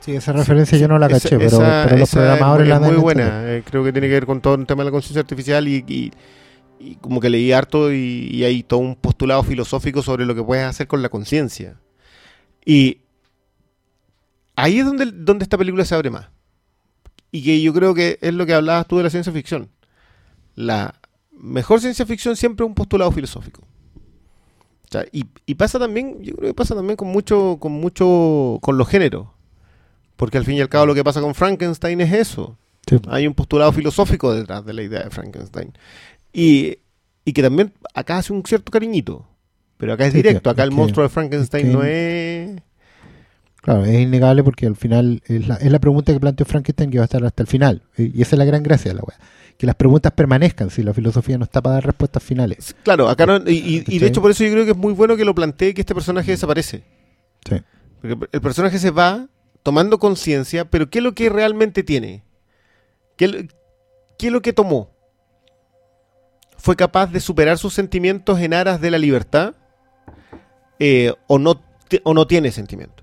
Sí, 0.00 0.14
esa 0.14 0.32
referencia 0.32 0.78
yo 0.78 0.86
no 0.88 0.98
la 0.98 1.06
Esa- 1.06 1.16
caché, 1.20 1.36
pero, 1.38 1.48
esa- 1.48 1.82
pero 1.86 1.96
los 1.98 2.10
programadores 2.10 2.64
es 2.64 2.68
la 2.68 2.78
muy, 2.80 2.88
es 2.88 2.94
muy 3.02 3.10
entendido. 3.12 3.30
buena. 3.32 3.52
eh, 3.56 3.62
creo 3.64 3.84
que 3.84 3.92
tiene 3.92 4.06
que 4.08 4.14
ver 4.14 4.26
con 4.26 4.40
todo 4.40 4.54
el 4.54 4.66
tema 4.66 4.82
de 4.82 4.86
la 4.86 4.90
conciencia 4.92 5.20
artificial 5.20 5.66
y, 5.68 5.84
y- 5.88 6.12
y 6.80 6.94
como 6.96 7.20
que 7.20 7.28
leí 7.28 7.52
harto 7.52 7.92
y, 7.92 8.28
y 8.32 8.44
hay 8.44 8.62
todo 8.62 8.80
un 8.80 8.94
postulado 8.96 9.42
filosófico 9.42 10.02
sobre 10.02 10.24
lo 10.24 10.34
que 10.34 10.42
puedes 10.42 10.64
hacer 10.64 10.86
con 10.86 11.02
la 11.02 11.08
conciencia. 11.08 11.76
Y 12.64 12.98
ahí 14.56 14.78
es 14.78 14.84
donde, 14.86 15.06
donde 15.06 15.42
esta 15.42 15.58
película 15.58 15.84
se 15.84 15.94
abre 15.94 16.10
más. 16.10 16.28
Y 17.30 17.42
que 17.42 17.60
yo 17.60 17.72
creo 17.74 17.94
que 17.94 18.18
es 18.20 18.32
lo 18.32 18.46
que 18.46 18.54
hablabas 18.54 18.86
tú 18.86 18.96
de 18.96 19.04
la 19.04 19.10
ciencia 19.10 19.32
ficción. 19.32 19.68
La 20.54 20.94
mejor 21.30 21.80
ciencia 21.80 22.06
ficción 22.06 22.36
siempre 22.36 22.64
es 22.64 22.68
un 22.68 22.74
postulado 22.74 23.12
filosófico. 23.12 23.62
O 23.62 24.90
sea, 24.90 25.04
y, 25.12 25.26
y 25.44 25.54
pasa 25.54 25.78
también, 25.78 26.22
yo 26.22 26.34
creo 26.34 26.48
que 26.48 26.54
pasa 26.54 26.74
también 26.74 26.96
con 26.96 27.08
mucho, 27.08 27.58
con 27.60 27.72
mucho, 27.72 28.58
con 28.62 28.78
los 28.78 28.88
géneros. 28.88 29.28
Porque 30.16 30.38
al 30.38 30.44
fin 30.44 30.56
y 30.56 30.60
al 30.62 30.68
cabo 30.68 30.86
lo 30.86 30.94
que 30.94 31.04
pasa 31.04 31.20
con 31.20 31.34
Frankenstein 31.34 32.00
es 32.00 32.12
eso. 32.12 32.56
Sí. 32.88 32.96
Hay 33.08 33.26
un 33.26 33.34
postulado 33.34 33.70
filosófico 33.72 34.34
detrás 34.34 34.64
de 34.64 34.72
la 34.72 34.82
idea 34.82 35.04
de 35.04 35.10
Frankenstein. 35.10 35.72
Y, 36.32 36.78
y 37.24 37.32
que 37.34 37.42
también 37.42 37.72
acá 37.94 38.18
hace 38.18 38.32
un 38.32 38.42
cierto 38.44 38.72
cariñito. 38.72 39.26
Pero 39.76 39.92
acá 39.92 40.06
es 40.06 40.14
directo. 40.14 40.48
Acá 40.50 40.64
el 40.64 40.72
monstruo 40.72 41.04
de 41.04 41.10
Frankenstein 41.10 41.70
no 41.72 41.84
es... 41.84 42.60
Claro, 43.68 43.84
es 43.84 44.00
innegable 44.00 44.42
porque 44.42 44.66
al 44.66 44.76
final 44.76 45.20
es 45.26 45.46
la, 45.46 45.56
es 45.56 45.70
la 45.70 45.78
pregunta 45.78 46.10
que 46.10 46.18
planteó 46.18 46.46
Frankenstein 46.46 46.90
que 46.90 46.96
va 46.96 47.02
a 47.02 47.04
estar 47.04 47.22
hasta 47.22 47.42
el 47.42 47.46
final. 47.46 47.82
Y 47.98 48.22
esa 48.22 48.34
es 48.34 48.38
la 48.38 48.46
gran 48.46 48.62
gracia 48.62 48.90
de 48.90 48.94
la 48.94 49.02
weá. 49.02 49.18
Que 49.58 49.66
las 49.66 49.74
preguntas 49.74 50.10
permanezcan 50.12 50.70
si 50.70 50.82
la 50.82 50.94
filosofía 50.94 51.36
no 51.36 51.44
está 51.44 51.60
para 51.60 51.74
dar 51.74 51.84
respuestas 51.84 52.22
finales. 52.22 52.74
Claro, 52.82 53.10
acá 53.10 53.26
no... 53.26 53.36
Y, 53.46 53.98
de 53.98 54.06
hecho 54.06 54.22
por 54.22 54.30
eso 54.30 54.42
yo 54.42 54.52
creo 54.52 54.64
que 54.64 54.70
es 54.70 54.76
muy 54.76 54.94
bueno 54.94 55.18
que 55.18 55.24
lo 55.26 55.34
plantee 55.34 55.74
que 55.74 55.82
este 55.82 55.94
personaje 55.94 56.30
desaparece. 56.30 56.82
Sí. 57.46 57.56
Porque 58.00 58.28
el 58.32 58.40
personaje 58.40 58.78
se 58.78 58.90
va 58.90 59.28
tomando 59.62 59.98
conciencia, 59.98 60.64
pero 60.64 60.88
¿qué 60.88 61.00
es 61.00 61.04
lo 61.04 61.12
que 61.14 61.28
realmente 61.28 61.82
tiene? 61.82 62.22
¿Qué, 63.18 63.26
es 63.26 63.32
lo- 63.32 63.38
qué 64.18 64.26
es 64.28 64.32
lo 64.32 64.40
que 64.40 64.54
tomó? 64.54 64.90
¿Fue 66.56 66.74
capaz 66.74 67.08
de 67.12 67.20
superar 67.20 67.58
sus 67.58 67.74
sentimientos 67.74 68.40
en 68.40 68.54
aras 68.54 68.80
de 68.80 68.90
la 68.90 68.98
libertad? 68.98 69.54
Eh, 70.78 71.12
o, 71.26 71.38
no, 71.38 71.60
¿O 72.04 72.14
no 72.14 72.26
tiene 72.26 72.50
sentimiento? 72.50 73.02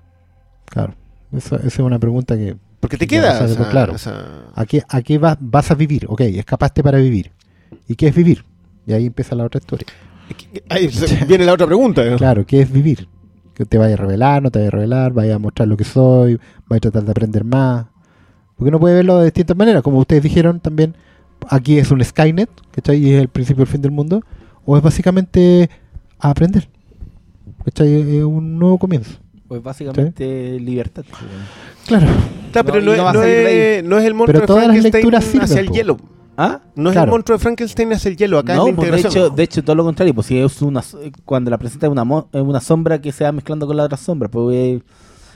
Claro. 0.65 0.93
Eso- 1.31 1.55
esa 1.57 1.67
es 1.67 1.79
una 1.79 1.99
pregunta 1.99 2.35
que... 2.35 2.55
Porque 2.79 2.97
te 2.97 3.07
queda... 3.07 3.33
o 3.33 3.37
sea, 3.37 3.47
esa- 3.47 3.69
claro. 3.69 3.95
esa- 3.95 4.45
¿A 4.53 4.65
qué, 4.65 4.83
a 4.87 5.01
qué 5.01 5.17
vas, 5.17 5.37
vas 5.39 5.71
a 5.71 5.75
vivir? 5.75 6.05
Ok, 6.09 6.21
escapaste 6.21 6.83
para 6.83 6.97
vivir. 6.99 7.31
¿Y 7.87 7.95
qué 7.95 8.07
es 8.07 8.15
vivir? 8.15 8.43
Y 8.85 8.93
ahí 8.93 9.07
empieza 9.07 9.35
la 9.35 9.45
otra 9.45 9.59
historia. 9.59 9.87
Ahí 10.69 10.89
viene 11.27 11.45
la 11.45 11.53
otra 11.53 11.65
pregunta. 11.67 12.03
¿no? 12.05 12.17
Claro, 12.17 12.45
¿qué 12.45 12.61
es 12.61 12.71
vivir? 12.71 13.07
Que 13.53 13.65
te 13.65 13.77
vaya 13.77 13.93
a 13.93 13.97
revelar, 13.97 14.43
no 14.43 14.51
te 14.51 14.59
vaya 14.59 14.67
a 14.67 14.71
revelar, 14.71 15.13
vaya 15.13 15.35
a 15.35 15.39
mostrar 15.39 15.67
lo 15.67 15.77
que 15.77 15.83
soy, 15.83 16.39
vaya 16.67 16.77
a 16.77 16.81
tratar 16.81 17.03
de 17.05 17.11
aprender 17.11 17.43
más. 17.43 17.85
Porque 18.55 18.69
uno 18.69 18.79
puede 18.79 18.95
verlo 18.95 19.17
de 19.19 19.25
distintas 19.25 19.55
maneras, 19.57 19.81
como 19.81 19.99
ustedes 19.99 20.23
dijeron 20.23 20.59
también, 20.59 20.95
aquí 21.49 21.77
es 21.77 21.91
un 21.91 22.03
Skynet, 22.03 22.49
¿cachai? 22.71 22.97
Y 22.97 23.13
es 23.13 23.21
el 23.21 23.27
principio 23.29 23.63
del 23.65 23.71
fin 23.71 23.81
del 23.81 23.91
mundo, 23.91 24.21
o 24.65 24.77
es 24.77 24.83
básicamente 24.83 25.69
a 26.19 26.29
aprender. 26.29 26.69
¿Cachai? 27.63 28.17
Es 28.17 28.23
un 28.23 28.57
nuevo 28.59 28.77
comienzo. 28.77 29.19
Pues 29.61 29.63
básicamente 29.63 30.59
libertad. 30.59 31.03
pues. 31.09 31.21
Claro. 31.87 32.07
Claro, 32.51 32.71
pero 32.71 32.81
No, 32.81 32.95
no, 32.95 33.07
es, 33.09 33.13
no 33.13 33.19
de 33.21 33.77
es- 33.79 33.83
no 33.83 33.97
es 33.99 34.05
el 34.05 34.13
monstruo 34.13 34.41
Pero 34.41 34.55
de 34.55 34.61
Frankenstein 34.65 35.03
sirven, 35.21 35.41
hacia 35.43 35.59
el 35.59 35.67
po. 35.67 35.73
hielo. 35.73 35.97
¿Ah? 36.37 36.59
No 36.75 36.89
es 36.89 36.93
Claro. 36.93 37.05
el 37.05 37.11
monstruo 37.11 37.37
de 37.37 37.41
Frankenstein 37.41 37.93
hacia 37.93 38.09
el 38.09 38.17
hielo. 38.17 38.39
Acá 38.39 38.55
no, 38.55 38.67
es 38.67 38.71
la 38.71 38.75
pues 38.75 38.91
de 38.91 38.97
integración. 38.97 39.25
hecho, 39.25 39.35
de 39.35 39.43
hecho, 39.43 39.63
todo 39.63 39.75
lo 39.75 39.83
contrario, 39.85 40.13
pues 40.13 40.27
si 40.27 40.37
es 40.37 40.61
una 40.61 40.81
cuando 41.23 41.49
la 41.51 41.57
presenta 41.57 41.87
es 41.87 41.91
una, 41.91 42.03
es 42.33 42.41
una 42.41 42.59
sombra 42.61 42.99
que 42.99 43.11
se 43.11 43.23
va 43.23 43.31
mezclando 43.31 43.65
con 43.67 43.77
la 43.77 43.83
otra 43.83 43.97
sombra, 43.97 44.27
pues 44.29 44.55
eh, 44.55 44.81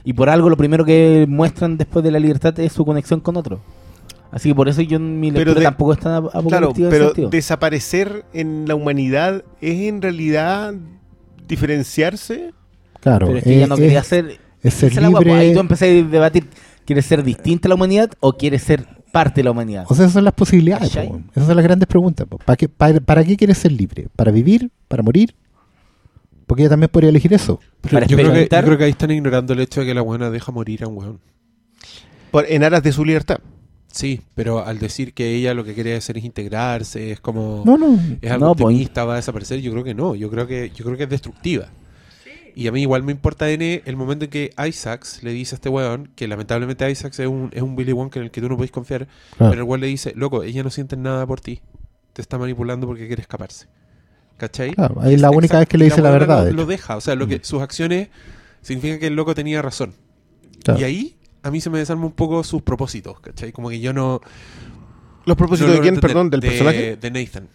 y 0.03 0.13
por 0.13 0.30
algo 0.30 0.49
lo 0.49 0.57
primero 0.57 0.84
que 0.84 1.26
muestran 1.28 1.78
después 1.78 2.03
de 2.03 2.11
la 2.11 2.20
libertad 2.20 2.57
es 2.59 2.74
su 2.74 2.86
conexión 2.86 3.20
con 3.22 3.38
otro. 3.38 3.59
Así 4.32 4.49
que 4.49 4.55
por 4.55 4.70
eso 4.70 4.82
yo 4.82 4.97
en 4.97 5.20
mi 5.20 5.32
Pero 5.32 5.45
lectura 5.45 5.59
de- 5.59 5.65
tampoco 5.65 5.93
es 5.93 5.99
tan 5.99 6.28
Claro, 6.47 6.74
en 6.76 6.89
pero 6.89 7.05
sentido. 7.07 7.30
desaparecer 7.30 8.26
en 8.34 8.65
la 8.67 8.76
humanidad 8.76 9.43
es 9.61 9.88
en 9.88 10.01
realidad 10.01 10.74
diferenciarse. 11.47 12.53
Claro. 13.02 13.28
Pero 13.28 13.38
es 13.39 13.43
que 13.43 13.56
ella 13.56 13.68
no 13.68 13.76
quería 13.76 14.04
ser 14.04 14.39
es 14.62 14.74
ser 14.74 15.02
libre. 15.02 15.34
Ahí 15.34 15.54
tú 15.54 15.60
empecé 15.60 16.00
a 16.00 16.04
debatir 16.04 16.47
¿Quieres 16.89 17.06
ser 17.06 17.24
distinta 17.24 17.68
a 17.68 17.70
la 17.70 17.76
humanidad 17.76 18.10
o 18.20 18.34
quieres 18.34 18.64
ser 18.64 18.84
parte 19.12 19.41
de 19.41 19.43
la 19.43 19.52
humanidad? 19.52 19.86
O 19.88 19.93
sea, 19.93 20.06
esas 20.06 20.14
son 20.14 20.24
las 20.24 20.34
posibilidades. 20.34 20.89
Esas 20.89 21.45
son 21.45 21.56
las 21.56 21.64
grandes 21.64 21.86
preguntas. 21.88 22.26
po. 22.28 22.39
¿Para, 22.39 22.58
qué, 22.58 22.68
para, 22.68 23.00
para 23.00 23.24
qué 23.24 23.38
quieres 23.38 23.60
ser 23.60 23.74
libre? 23.74 24.08
¿Para 24.16 24.32
vivir? 24.32 24.72
¿Para 24.88 25.04
morir? 25.04 25.36
Porque 26.47 26.64
ella 26.64 26.72
también 26.72 26.89
podría 26.91 27.12
elegir 27.12 27.32
eso. 27.32 27.60
Para 27.82 28.08
yo, 28.08 28.18
creo 28.18 28.34
que, 28.34 28.50
yo 28.52 28.62
creo 28.64 28.78
que 28.80 28.84
ahí 28.86 28.89
están 28.89 29.12
ignorando 29.12 29.54
el 29.54 29.60
hecho 29.60 29.82
de 29.82 29.86
que 29.86 29.93
la 29.93 30.02
buena 30.02 30.32
deja 30.32 30.52
morir 30.52 30.84
a 30.84 30.88
un 30.88 30.97
weón. 30.97 31.20
Por- 32.32 32.47
en 32.52 32.64
aras 32.64 32.82
de 32.82 32.91
su 32.91 33.06
libertad. 33.06 33.38
Sí, 33.91 34.22
pero 34.34 34.66
al 34.66 34.80
decir 34.80 35.14
que 35.14 35.36
ella 35.36 35.54
lo 35.54 35.64
que 35.64 35.76
quiere 35.76 35.95
hacer 35.95 36.18
es 36.18 36.26
integrarse, 36.26 37.12
es 37.12 37.20
como 37.20 37.62
No, 37.68 37.78
no. 37.78 38.00
es 38.20 38.32
algo 38.32 38.45
No, 38.45 38.52
optimista, 38.54 39.06
va 39.06 39.14
a 39.14 39.18
desaparecer, 39.18 39.62
yo 39.62 39.72
creo 39.74 39.84
que 39.84 39.93
no, 39.93 40.16
yo 40.16 40.32
creo 40.32 40.47
que 40.47 40.72
yo 40.74 40.86
creo 40.86 40.97
que 40.97 41.04
es 41.04 41.10
destructiva. 41.10 41.68
Y 42.60 42.68
a 42.68 42.74
mí 42.74 42.82
igual 42.82 43.03
me 43.03 43.14
importa 43.14 43.49
N 43.49 43.84
el 43.86 43.95
momento 43.95 44.26
en 44.26 44.32
que 44.32 44.51
Isaacs 44.68 45.24
le 45.24 45.32
dice 45.32 45.55
a 45.55 45.57
este 45.57 45.70
weón, 45.70 46.10
que 46.16 46.28
lamentablemente 46.28 46.89
Isaacs 46.91 47.20
es 47.20 47.28
un, 47.28 47.49
es 47.53 47.62
un 47.62 47.78
Billy 47.78 47.93
Wonka 47.93 48.20
en 48.20 48.26
el 48.26 48.32
que 48.32 48.41
tú 48.41 48.49
no 48.49 48.57
puedes 48.57 48.72
confiar, 48.72 49.07
Claro. 49.38 49.51
pero 49.51 49.64
el 49.64 49.70
weón 49.70 49.80
le 49.80 49.88
dice, 49.88 50.12
loco, 50.16 50.43
ella 50.43 50.62
no 50.62 50.70
siente 50.70 50.97
nada 50.97 51.26
por 51.26 51.39
ti, 51.39 51.62
te 52.12 52.22
está 52.22 52.38
manipulando 52.38 52.86
porque 52.86 53.07
quiere 53.07 53.22
escaparse. 53.22 53.68
¿Cachai? 54.36 54.74
Claro, 54.74 55.01
ahí 55.01 55.14
es 55.14 55.22
la 55.22 55.32
única 55.32 55.57
vez 55.60 55.70
que 55.70 55.78
le 55.78 55.86
dice 55.86 56.01
la 56.01 56.12
verdad, 56.12 56.49
Lo, 56.51 56.66
deja, 56.66 56.97
o 56.97 57.01
sea, 57.01 57.16
lo 57.16 57.28
que, 57.28 57.38
Mm. 57.38 57.43
sus 57.43 57.62
acciones 57.62 58.10
significan 58.62 58.99
que 58.99 59.07
el 59.07 59.16
loco 59.16 59.34
tenía 59.36 59.62
razón. 59.62 59.93
Claro. 60.64 60.82
Y 60.82 60.84
ahí 60.84 61.16
a 61.43 61.51
mí 61.51 61.62
se 61.62 61.70
me 61.70 61.78
desarma 61.80 62.05
un 62.07 62.12
poco 62.12 62.43
sus 62.43 62.62
propósitos, 62.62 63.22
¿cachai? 63.22 63.53
Como 63.53 63.70
que 63.70 63.80
yo 63.80 63.93
no... 63.93 64.20
¿Los 65.26 65.38
propósitos 65.38 65.70
no 65.70 65.76
de 65.76 65.82
quién, 65.82 65.93
entender. 65.95 66.10
perdón? 66.10 66.30
¿Del 66.30 66.39
De- 66.41 66.47
personaje? 66.49 66.95
De 66.97 67.12
Nathan. 67.12 67.47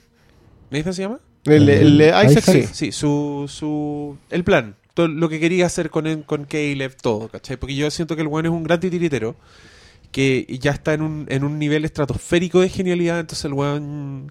¿Nathan 0.71 0.95
se 0.95 1.03
llama? 1.03 1.21
El, 1.45 1.69
el 1.69 1.99
de 1.99 2.07
Isaac, 2.09 2.31
Isaac. 2.31 2.45
sí. 2.45 2.69
Sí, 2.73 2.93
su, 2.93 3.45
su... 3.49 4.17
El 4.31 4.45
plan. 4.45 4.77
Lo 4.97 5.29
que 5.29 5.41
quería 5.41 5.67
hacer 5.67 5.91
con, 5.91 6.07
él- 6.07 6.25
con 6.25 6.45
Caleb, 6.45 6.97
todo, 7.01 7.29
¿cachai? 7.29 7.57
Porque 7.57 7.75
yo 7.75 7.91
siento 7.91 8.15
que 8.17 8.23
el 8.23 8.29
weón 8.29 8.47
es 8.47 8.53
un 8.53 8.63
gran 8.65 8.81
titiritero 8.81 9.37
que 10.13 10.47
ya 10.61 10.71
está 10.73 10.95
en 10.95 11.03
un, 11.03 11.27
en 11.29 11.45
un 11.45 11.59
nivel 11.59 11.85
estratosférico 11.85 12.61
de 12.61 12.69
genialidad, 12.69 13.21
entonces 13.21 13.45
el 13.47 13.55
weón... 13.55 14.29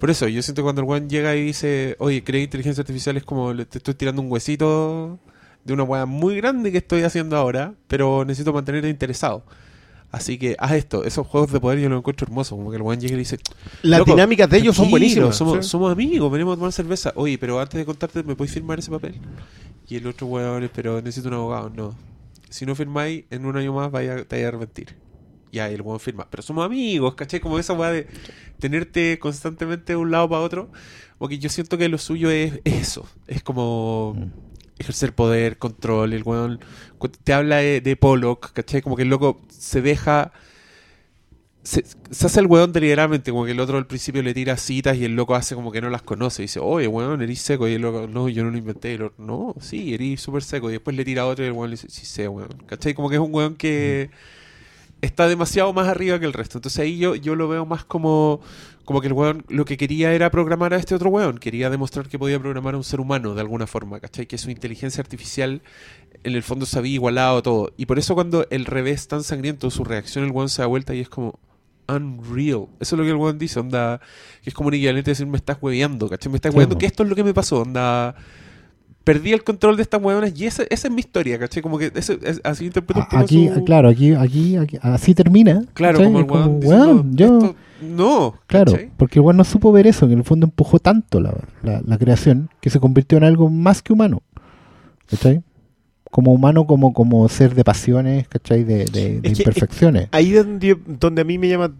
Por 0.00 0.10
eso, 0.10 0.28
yo 0.28 0.42
siento 0.42 0.62
que 0.62 0.64
cuando 0.64 0.82
el 0.82 0.88
weón 0.88 1.08
llega 1.08 1.34
y 1.36 1.42
dice, 1.44 1.96
oye, 1.98 2.22
cree 2.24 2.42
inteligencia 2.42 2.82
artificial 2.82 3.16
es 3.16 3.24
como 3.24 3.54
te 3.66 3.78
estoy 3.78 3.94
tirando 3.94 4.20
un 4.22 4.30
huesito 4.30 5.18
de 5.64 5.72
una 5.72 5.84
weá 5.84 6.06
muy 6.06 6.36
grande 6.36 6.72
que 6.72 6.78
estoy 6.78 7.02
haciendo 7.02 7.36
ahora, 7.36 7.74
pero 7.88 8.24
necesito 8.26 8.52
mantenerte 8.52 8.88
interesado. 8.90 9.44
Así 10.14 10.38
que 10.38 10.54
haz 10.60 10.70
esto, 10.74 11.02
esos 11.02 11.26
juegos 11.26 11.50
de 11.50 11.58
poder 11.58 11.80
yo 11.80 11.88
los 11.88 11.98
encuentro 11.98 12.24
hermosos, 12.24 12.56
como 12.56 12.70
que 12.70 12.76
el 12.76 12.82
weón 12.82 13.00
llega 13.00 13.14
y 13.14 13.16
le 13.16 13.18
dice, 13.18 13.36
Las 13.82 14.04
dinámicas 14.04 14.48
de 14.48 14.58
ellos 14.58 14.76
son 14.76 14.88
buenísimas. 14.88 15.34
Somos, 15.34 15.64
sí. 15.64 15.68
somos 15.68 15.90
amigos, 15.90 16.30
venimos 16.30 16.52
a 16.52 16.56
tomar 16.56 16.72
cerveza. 16.72 17.12
Oye, 17.16 17.36
pero 17.36 17.58
antes 17.58 17.76
de 17.76 17.84
contarte, 17.84 18.22
¿me 18.22 18.36
podéis 18.36 18.54
firmar 18.54 18.78
ese 18.78 18.92
papel? 18.92 19.16
Y 19.88 19.96
el 19.96 20.06
otro 20.06 20.28
weón, 20.28 20.70
pero 20.72 21.02
necesito 21.02 21.26
un 21.26 21.34
abogado. 21.34 21.68
No. 21.68 21.96
Si 22.48 22.64
no 22.64 22.76
firmáis, 22.76 23.24
en 23.30 23.44
un 23.44 23.56
año 23.56 23.72
más 23.72 23.90
vaya, 23.90 24.24
te 24.24 24.36
vaya 24.36 24.46
a 24.46 24.48
arrepentir. 24.50 24.94
Ya, 25.50 25.68
el 25.68 25.82
weón 25.82 25.98
firma. 25.98 26.28
Pero 26.30 26.44
somos 26.44 26.64
amigos, 26.64 27.16
¿cachai? 27.16 27.40
Como 27.40 27.58
esa 27.58 27.72
weá 27.72 27.90
de 27.90 28.06
tenerte 28.60 29.18
constantemente 29.18 29.94
de 29.94 29.96
un 29.96 30.12
lado 30.12 30.28
para 30.28 30.42
otro. 30.42 30.70
Porque 31.18 31.40
yo 31.40 31.48
siento 31.48 31.76
que 31.76 31.88
lo 31.88 31.98
suyo 31.98 32.30
es, 32.30 32.60
es 32.62 32.74
eso. 32.74 33.08
Es 33.26 33.42
como 33.42 34.16
ejercer 34.78 35.14
poder, 35.14 35.58
control. 35.58 36.12
El 36.12 36.22
weón 36.24 36.60
te 37.24 37.32
habla 37.32 37.56
de, 37.58 37.80
de 37.80 37.96
Pollock, 37.96 38.52
¿cachai? 38.52 38.82
Como 38.82 38.96
que 38.96 39.02
el 39.02 39.08
loco 39.08 39.40
se 39.48 39.82
deja 39.82 40.32
se, 41.64 41.82
hace 42.10 42.40
el 42.40 42.46
weón 42.46 42.72
deliberadamente, 42.72 43.30
como 43.30 43.46
que 43.46 43.52
el 43.52 43.60
otro 43.60 43.78
al 43.78 43.86
principio 43.86 44.22
le 44.22 44.34
tira 44.34 44.56
citas 44.56 44.96
y 44.98 45.04
el 45.06 45.16
loco 45.16 45.34
hace 45.34 45.54
como 45.54 45.72
que 45.72 45.80
no 45.80 45.90
las 45.90 46.02
conoce. 46.02 46.42
Y 46.42 46.44
dice, 46.44 46.60
oye, 46.60 46.86
weón, 46.86 47.22
eres 47.22 47.40
seco. 47.40 47.66
Y 47.66 47.74
el 47.74 47.82
loco, 47.82 48.06
no, 48.06 48.28
yo 48.28 48.44
no 48.44 48.50
lo 48.50 48.58
inventé. 48.58 48.98
No, 49.18 49.54
sí, 49.60 49.94
eres 49.94 50.20
súper 50.20 50.42
seco. 50.42 50.68
Y 50.68 50.74
después 50.74 50.94
le 50.94 51.04
tira 51.04 51.26
otro 51.26 51.44
y 51.44 51.48
el 51.48 51.54
weón 51.54 51.70
le 51.70 51.76
dice, 51.76 51.88
sí 51.88 52.06
sé, 52.06 52.28
weón. 52.28 52.50
¿Cachai? 52.66 52.94
Como 52.94 53.08
que 53.08 53.16
es 53.16 53.20
un 53.20 53.34
weón 53.34 53.56
que 53.56 54.10
está 55.04 55.28
demasiado 55.28 55.72
más 55.72 55.88
arriba 55.88 56.18
que 56.18 56.26
el 56.26 56.32
resto. 56.32 56.58
Entonces 56.58 56.80
ahí 56.80 56.98
yo, 56.98 57.14
yo 57.14 57.34
lo 57.34 57.48
veo 57.48 57.66
más 57.66 57.84
como, 57.84 58.40
como 58.84 59.00
que 59.00 59.06
el 59.06 59.12
weón 59.12 59.44
lo 59.48 59.64
que 59.64 59.76
quería 59.76 60.12
era 60.12 60.30
programar 60.30 60.74
a 60.74 60.76
este 60.76 60.94
otro 60.94 61.10
weón. 61.10 61.38
Quería 61.38 61.70
demostrar 61.70 62.08
que 62.08 62.18
podía 62.18 62.38
programar 62.38 62.74
a 62.74 62.76
un 62.76 62.84
ser 62.84 63.00
humano 63.00 63.34
de 63.34 63.40
alguna 63.40 63.66
forma, 63.66 64.00
¿cachai? 64.00 64.26
Que 64.26 64.38
su 64.38 64.50
inteligencia 64.50 65.00
artificial 65.00 65.62
en 66.22 66.34
el 66.34 66.42
fondo 66.42 66.66
se 66.66 66.78
había 66.78 66.94
igualado 66.94 67.42
todo. 67.42 67.72
Y 67.76 67.86
por 67.86 67.98
eso 67.98 68.14
cuando 68.14 68.46
el 68.50 68.64
revés 68.66 69.08
tan 69.08 69.22
sangriento, 69.22 69.70
su 69.70 69.84
reacción, 69.84 70.24
el 70.24 70.30
weón 70.30 70.48
se 70.48 70.62
da 70.62 70.66
vuelta 70.66 70.94
y 70.94 71.00
es 71.00 71.08
como 71.08 71.38
unreal. 71.86 72.66
Eso 72.80 72.94
es 72.94 72.98
lo 72.98 73.04
que 73.04 73.10
el 73.10 73.16
weón 73.16 73.38
dice, 73.38 73.60
onda, 73.60 74.00
que 74.42 74.50
es 74.50 74.54
como 74.54 74.68
un 74.68 74.74
equivalente 74.74 75.10
a 75.10 75.12
decir 75.12 75.26
me 75.26 75.36
estás 75.36 75.58
hueveando, 75.60 76.08
¿cachai? 76.08 76.30
Me 76.30 76.36
estás 76.36 76.52
hueveando, 76.54 76.78
que 76.78 76.86
esto 76.86 77.02
es 77.02 77.08
lo 77.08 77.14
que 77.14 77.24
me 77.24 77.34
pasó, 77.34 77.60
onda. 77.60 78.14
Perdí 79.04 79.32
el 79.34 79.44
control 79.44 79.76
de 79.76 79.82
estas 79.82 80.02
huevonas 80.02 80.32
y 80.34 80.46
esa, 80.46 80.62
esa 80.70 80.88
es 80.88 80.94
mi 80.94 81.00
historia, 81.00 81.38
¿cachai? 81.38 81.62
Como 81.62 81.76
que 81.78 81.92
ese- 81.94 82.18
es- 82.22 82.40
así 82.42 82.64
interpreto 82.66 83.00
un 83.00 83.06
poco 83.06 83.18
Aquí, 83.22 83.50
su- 83.54 83.62
claro, 83.64 83.90
aquí, 83.90 84.14
aquí, 84.14 84.56
aquí- 84.56 84.78
así 84.80 85.14
termina. 85.14 85.62
Claro, 85.74 85.98
¿cachai? 85.98 86.06
como 86.12 86.18
el 86.20 86.26
como, 86.26 86.58
diciendo, 86.58 87.04
yo, 87.10 87.26
esto- 87.38 87.56
no, 87.82 88.34
claro, 88.46 88.72
¿cachai? 88.72 88.90
porque 88.96 89.18
el 89.18 89.24
weón 89.26 89.36
no 89.36 89.44
supo 89.44 89.72
ver 89.72 89.86
eso, 89.86 90.06
que 90.06 90.14
en 90.14 90.20
el 90.20 90.24
fondo 90.24 90.46
empujó 90.46 90.78
tanto 90.78 91.20
la, 91.20 91.34
la, 91.62 91.82
la 91.84 91.98
creación 91.98 92.48
que 92.62 92.70
se 92.70 92.80
convirtió 92.80 93.18
en 93.18 93.24
algo 93.24 93.50
más 93.50 93.82
que 93.82 93.92
humano. 93.92 94.22
¿Cachai? 95.06 95.42
Como 96.10 96.32
humano, 96.32 96.66
como, 96.66 96.94
como 96.94 97.28
ser 97.28 97.54
de 97.54 97.62
pasiones, 97.62 98.26
¿cachai? 98.28 98.64
De, 98.64 98.86
de, 98.86 99.20
de 99.20 99.28
Es 99.28 99.36
que- 99.36 99.42
imperfecciones. 99.42 100.08
Ahí 100.12 100.34
es 100.34 100.46
donde, 100.46 100.78
donde 100.86 101.20
a 101.20 101.24
mí 101.24 101.36
me 101.36 101.48
llama 101.48 101.74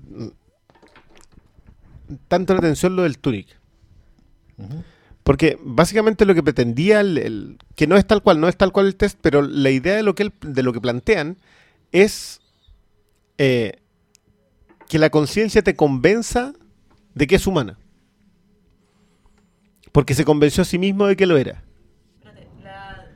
tanto 2.29 2.53
la 2.53 2.59
atención 2.59 2.95
lo 2.97 3.03
del 3.05 3.17
Tunic. 3.19 3.47
Porque 5.25 5.59
básicamente 5.63 6.27
lo 6.27 6.35
que 6.35 6.43
pretendía, 6.43 7.01
el, 7.01 7.19
el- 7.19 7.59
que 7.75 7.87
no 7.87 7.97
es 7.97 8.07
tal 8.07 8.23
cual, 8.23 8.41
no 8.41 8.47
es 8.49 8.57
tal 8.57 8.73
cual 8.73 8.87
el 8.87 8.95
test, 8.97 9.19
pero 9.21 9.43
la 9.43 9.71
idea 9.71 9.97
de 9.97 10.03
lo 10.03 10.15
que, 10.15 10.25
él- 10.25 10.33
de 10.43 10.63
lo 10.63 10.73
que 10.73 10.81
plantean 10.83 11.39
es 11.93 12.41
eh, 13.39 13.81
que 14.89 14.99
la 14.99 15.11
conciencia 15.11 15.63
te 15.63 15.75
convenza 15.75 16.53
de 17.15 17.27
que 17.27 17.37
es 17.37 17.47
humana. 17.47 17.79
Porque 19.93 20.15
se 20.15 20.25
convenció 20.25 20.63
a 20.63 20.65
sí 20.67 20.79
mismo 20.79 21.07
de 21.07 21.17
que 21.17 21.27
lo 21.27 21.39
era. 21.39 21.63
La, 22.23 22.33
la- 22.63 23.07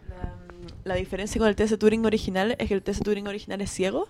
la 0.84 0.94
diferencia 0.94 1.38
con 1.38 1.48
el 1.48 1.56
test 1.56 1.72
de 1.72 1.76
Turing 1.78 2.06
original 2.06 2.56
es 2.58 2.68
que 2.68 2.74
el 2.74 2.82
test 2.82 3.00
de 3.00 3.04
Turing 3.04 3.26
original 3.28 3.60
es 3.60 3.70
ciego. 3.70 4.08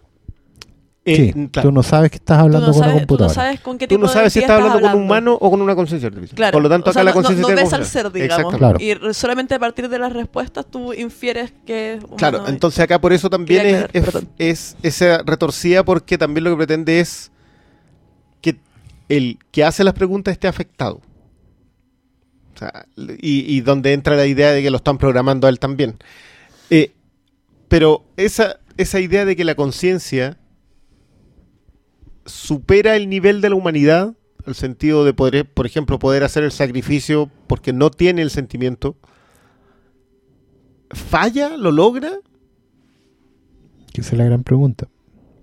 Eh, 1.10 1.32
sí, 1.34 1.48
claro. 1.50 1.68
tú 1.68 1.72
no 1.74 1.82
sabes 1.82 2.10
que 2.10 2.16
estás 2.16 2.38
Tú 2.38 2.44
hablando 2.44 2.66
no, 2.68 2.72
con 2.72 2.82
una 2.82 2.86
sabes, 2.88 3.06
tú 3.06 3.14
no 3.14 3.18
computadora. 3.18 3.34
sabes 3.34 3.60
con 3.60 3.78
qué 3.78 3.86
Tú 3.86 3.94
tipo 3.94 4.06
no 4.06 4.12
sabes 4.12 4.32
si 4.32 4.38
estás 4.40 4.60
hablando 4.60 4.80
con 4.80 4.94
un 4.96 5.02
humano 5.04 5.38
o 5.40 5.50
con 5.50 5.60
una 5.62 5.74
conciencia 5.74 6.08
artificial. 6.08 6.36
Claro. 6.36 6.52
Por 6.52 6.62
lo 6.62 6.68
tanto, 6.68 6.90
o 6.90 6.92
sea, 6.92 7.02
acá 7.02 7.04
la 7.04 7.10
no- 7.10 7.14
no- 7.20 7.22
conciencia 7.22 7.42
no, 7.42 7.46
tiene 7.48 7.62
ves 7.62 7.72
al 7.72 7.84
ser, 7.86 8.12
digamos. 8.12 8.54
Claro. 8.56 8.78
Y 8.80 9.14
solamente 9.14 9.54
a 9.54 9.58
partir 9.58 9.88
de 9.88 9.98
las 9.98 10.12
respuestas 10.12 10.66
tú 10.66 10.92
infieres 10.92 11.52
que 11.66 11.98
Claro, 12.16 12.46
entonces 12.48 12.80
acá 12.80 13.00
por 13.00 13.12
eso 13.12 13.30
también 13.30 13.88
es, 13.92 14.04
es, 14.04 14.14
es 14.38 14.76
esa 14.82 15.22
retorcida 15.24 15.84
porque 15.84 16.18
también 16.18 16.44
lo 16.44 16.50
que 16.50 16.56
pretende 16.56 17.00
es 17.00 17.30
que 18.40 18.56
el 19.08 19.38
que 19.50 19.64
hace 19.64 19.84
las 19.84 19.94
preguntas 19.94 20.32
esté 20.32 20.46
afectado. 20.48 21.00
O 22.54 22.58
sea, 22.58 22.86
y, 22.96 23.56
y 23.56 23.60
donde 23.60 23.92
entra 23.92 24.16
la 24.16 24.26
idea 24.26 24.50
de 24.50 24.62
que 24.62 24.70
lo 24.70 24.78
están 24.78 24.98
programando 24.98 25.46
a 25.46 25.50
él 25.50 25.58
también. 25.60 25.96
Eh, 26.70 26.92
pero 27.68 28.02
esa, 28.16 28.58
esa 28.76 28.98
idea 28.98 29.24
de 29.24 29.36
que 29.36 29.44
la 29.44 29.54
conciencia 29.54 30.38
supera 32.28 32.96
el 32.96 33.08
nivel 33.08 33.40
de 33.40 33.50
la 33.50 33.56
humanidad, 33.56 34.14
el 34.46 34.54
sentido 34.54 35.04
de 35.04 35.12
poder, 35.14 35.44
por 35.46 35.66
ejemplo, 35.66 35.98
poder 35.98 36.22
hacer 36.24 36.44
el 36.44 36.52
sacrificio 36.52 37.30
porque 37.46 37.72
no 37.72 37.90
tiene 37.90 38.22
el 38.22 38.30
sentimiento, 38.30 38.96
¿falla? 40.90 41.56
¿Lo 41.56 41.70
logra? 41.70 42.10
Que 43.92 44.00
esa 44.00 44.12
es 44.12 44.18
la 44.18 44.24
gran 44.24 44.42
pregunta. 44.42 44.88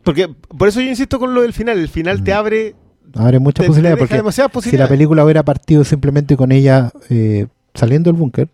Porque 0.04 0.28
por 0.28 0.68
eso 0.68 0.82
yo 0.82 0.90
insisto 0.90 1.20
con 1.20 1.34
lo 1.34 1.42
del 1.42 1.54
final. 1.54 1.78
El 1.80 1.90
final 1.90 2.24
te 2.24 2.32
Mm. 2.32 2.38
abre. 2.38 2.76
Abre 3.16 3.40
muchas 3.40 3.56
te- 3.56 3.64
te 3.64 3.68
posibilidades 3.68 3.96
deja 3.98 4.04
porque 4.08 4.16
demasiadas 4.18 4.64
si 4.64 4.78
la 4.78 4.88
película 4.88 5.24
hubiera 5.24 5.44
partido 5.44 5.84
simplemente 5.84 6.36
con 6.36 6.52
ella 6.52 6.92
eh, 7.10 7.48
saliendo 7.74 8.12
del 8.12 8.20
búnker, 8.20 8.50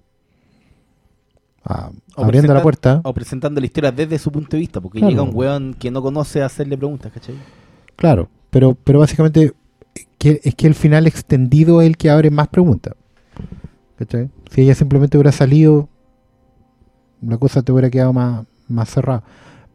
ah, 1.66 1.92
abriendo 2.16 2.54
la 2.54 2.62
puerta, 2.62 3.02
O 3.04 3.14
presentando 3.14 3.60
la 3.60 3.66
historia 3.66 3.92
desde 3.92 4.20
su 4.20 4.32
punto 4.32 4.52
de 4.52 4.60
vista, 4.60 4.80
porque 4.82 5.00
Claro. 5.00 5.10
llega 5.12 5.24
un 5.24 5.32
weón 5.34 5.74
que 5.74 5.90
no 5.90 6.02
conoce 6.02 6.42
a 6.42 6.46
hacerle 6.46 6.78
preguntas, 6.78 7.12
¿cachai? 7.12 7.36
Claro, 8.02 8.30
pero, 8.50 8.76
pero 8.84 8.98
básicamente 8.98 9.54
es 10.20 10.56
que 10.56 10.68
el 10.68 10.74
final 10.74 11.06
extendido 11.06 11.82
es 11.82 11.88
el 11.88 11.98
que 11.98 12.10
abre 12.10 12.32
más 12.32 12.48
preguntas. 12.48 12.96
¿Cachai? 13.98 14.30
Si 14.50 14.62
ella 14.62 14.74
simplemente 14.74 15.16
hubiera 15.18 15.32
salido, 15.32 15.88
la 17.22 17.38
cosa 17.38 17.62
te 17.62 17.72
hubiera 17.72 17.92
quedado 17.92 18.12
más, 18.14 18.46
más 18.68 18.90
cerrada. 18.90 19.24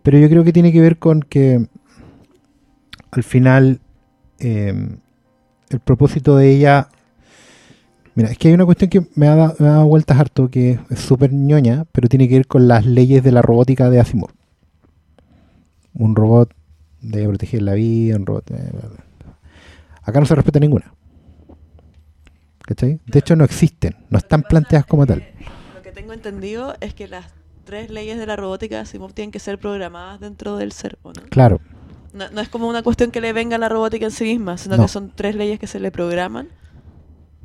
Pero 0.03 0.18
yo 0.18 0.29
creo 0.29 0.43
que 0.43 0.53
tiene 0.53 0.72
que 0.72 0.81
ver 0.81 0.99
con 0.99 1.20
que 1.22 1.68
al 3.12 3.22
final 3.22 3.81
eh, 4.41 4.97
el 5.70 5.81
propósito 5.81 6.37
de 6.37 6.51
ella. 6.51 6.89
Mira, 8.16 8.31
es 8.31 8.39
que 8.39 8.49
hay 8.49 8.55
una 8.55 8.64
cuestión 8.64 8.91
que 8.91 9.07
me 9.14 9.29
ha, 9.29 9.37
da- 9.37 9.55
me 9.61 9.68
ha 9.68 9.72
dado 9.72 9.87
vueltas 9.87 10.18
harto, 10.18 10.51
que 10.51 10.81
es 10.91 10.99
súper 10.99 11.33
ñoña, 11.33 11.85
pero 11.93 12.09
tiene 12.09 12.29
que 12.29 12.37
ver 12.37 12.47
con 12.49 12.66
las 12.66 12.85
leyes 12.85 13.22
de 13.22 13.31
la 13.31 13.43
robótica 13.43 13.91
de 13.91 14.01
Asimov. 14.01 14.31
Un 15.95 16.16
robot 16.16 16.53
debe 17.11 17.29
proteger 17.29 17.63
la 17.63 17.75
vida, 17.75 18.17
un 18.17 18.27
robot. 18.27 18.51
eh. 18.51 18.71
Acá 20.03 20.21
no 20.21 20.27
se 20.27 20.35
respeta 20.35 20.59
ninguna. 20.61 20.93
¿Cachai? 22.63 23.01
De 23.07 23.19
hecho, 23.21 23.37
no 23.37 23.45
existen, 23.45 23.97
no 24.11 24.19
están 24.19 24.43
planteadas 24.43 24.87
como 24.87 25.07
tal. 25.07 25.25
Lo 25.75 25.83
que 25.83 25.93
tengo 25.93 26.13
entendido 26.13 26.75
es 26.81 26.95
que 26.95 27.07
las 27.07 27.27
tres 27.65 27.91
leyes 27.91 28.19
de 28.19 28.27
la 28.27 28.37
robótica 28.37 28.77
de 28.77 28.83
Asimov 28.83 29.13
tienen 29.13 29.31
que 29.31 29.39
ser 29.39 29.59
programadas 29.59 30.21
dentro 30.21 30.57
del 30.57 30.73
ser, 30.73 30.99
¿o 31.03 31.13
no? 31.13 31.23
Claro. 31.31 31.61
No, 32.13 32.29
no 32.31 32.41
es 32.41 32.49
como 32.49 32.67
una 32.69 32.83
cuestión 32.83 33.11
que 33.11 33.21
le 33.21 33.33
venga 33.33 33.57
a 33.57 33.59
la 33.59 33.69
robótica 33.69 34.07
en 34.07 34.11
sí 34.11 34.25
misma, 34.25 34.59
sino 34.59 34.77
No. 34.77 34.85
que 34.85 34.89
son 34.89 35.13
tres 35.15 35.37
leyes 35.37 35.59
que 35.61 35.67
se 35.67 35.79
le 35.81 35.91
programan, 35.91 36.49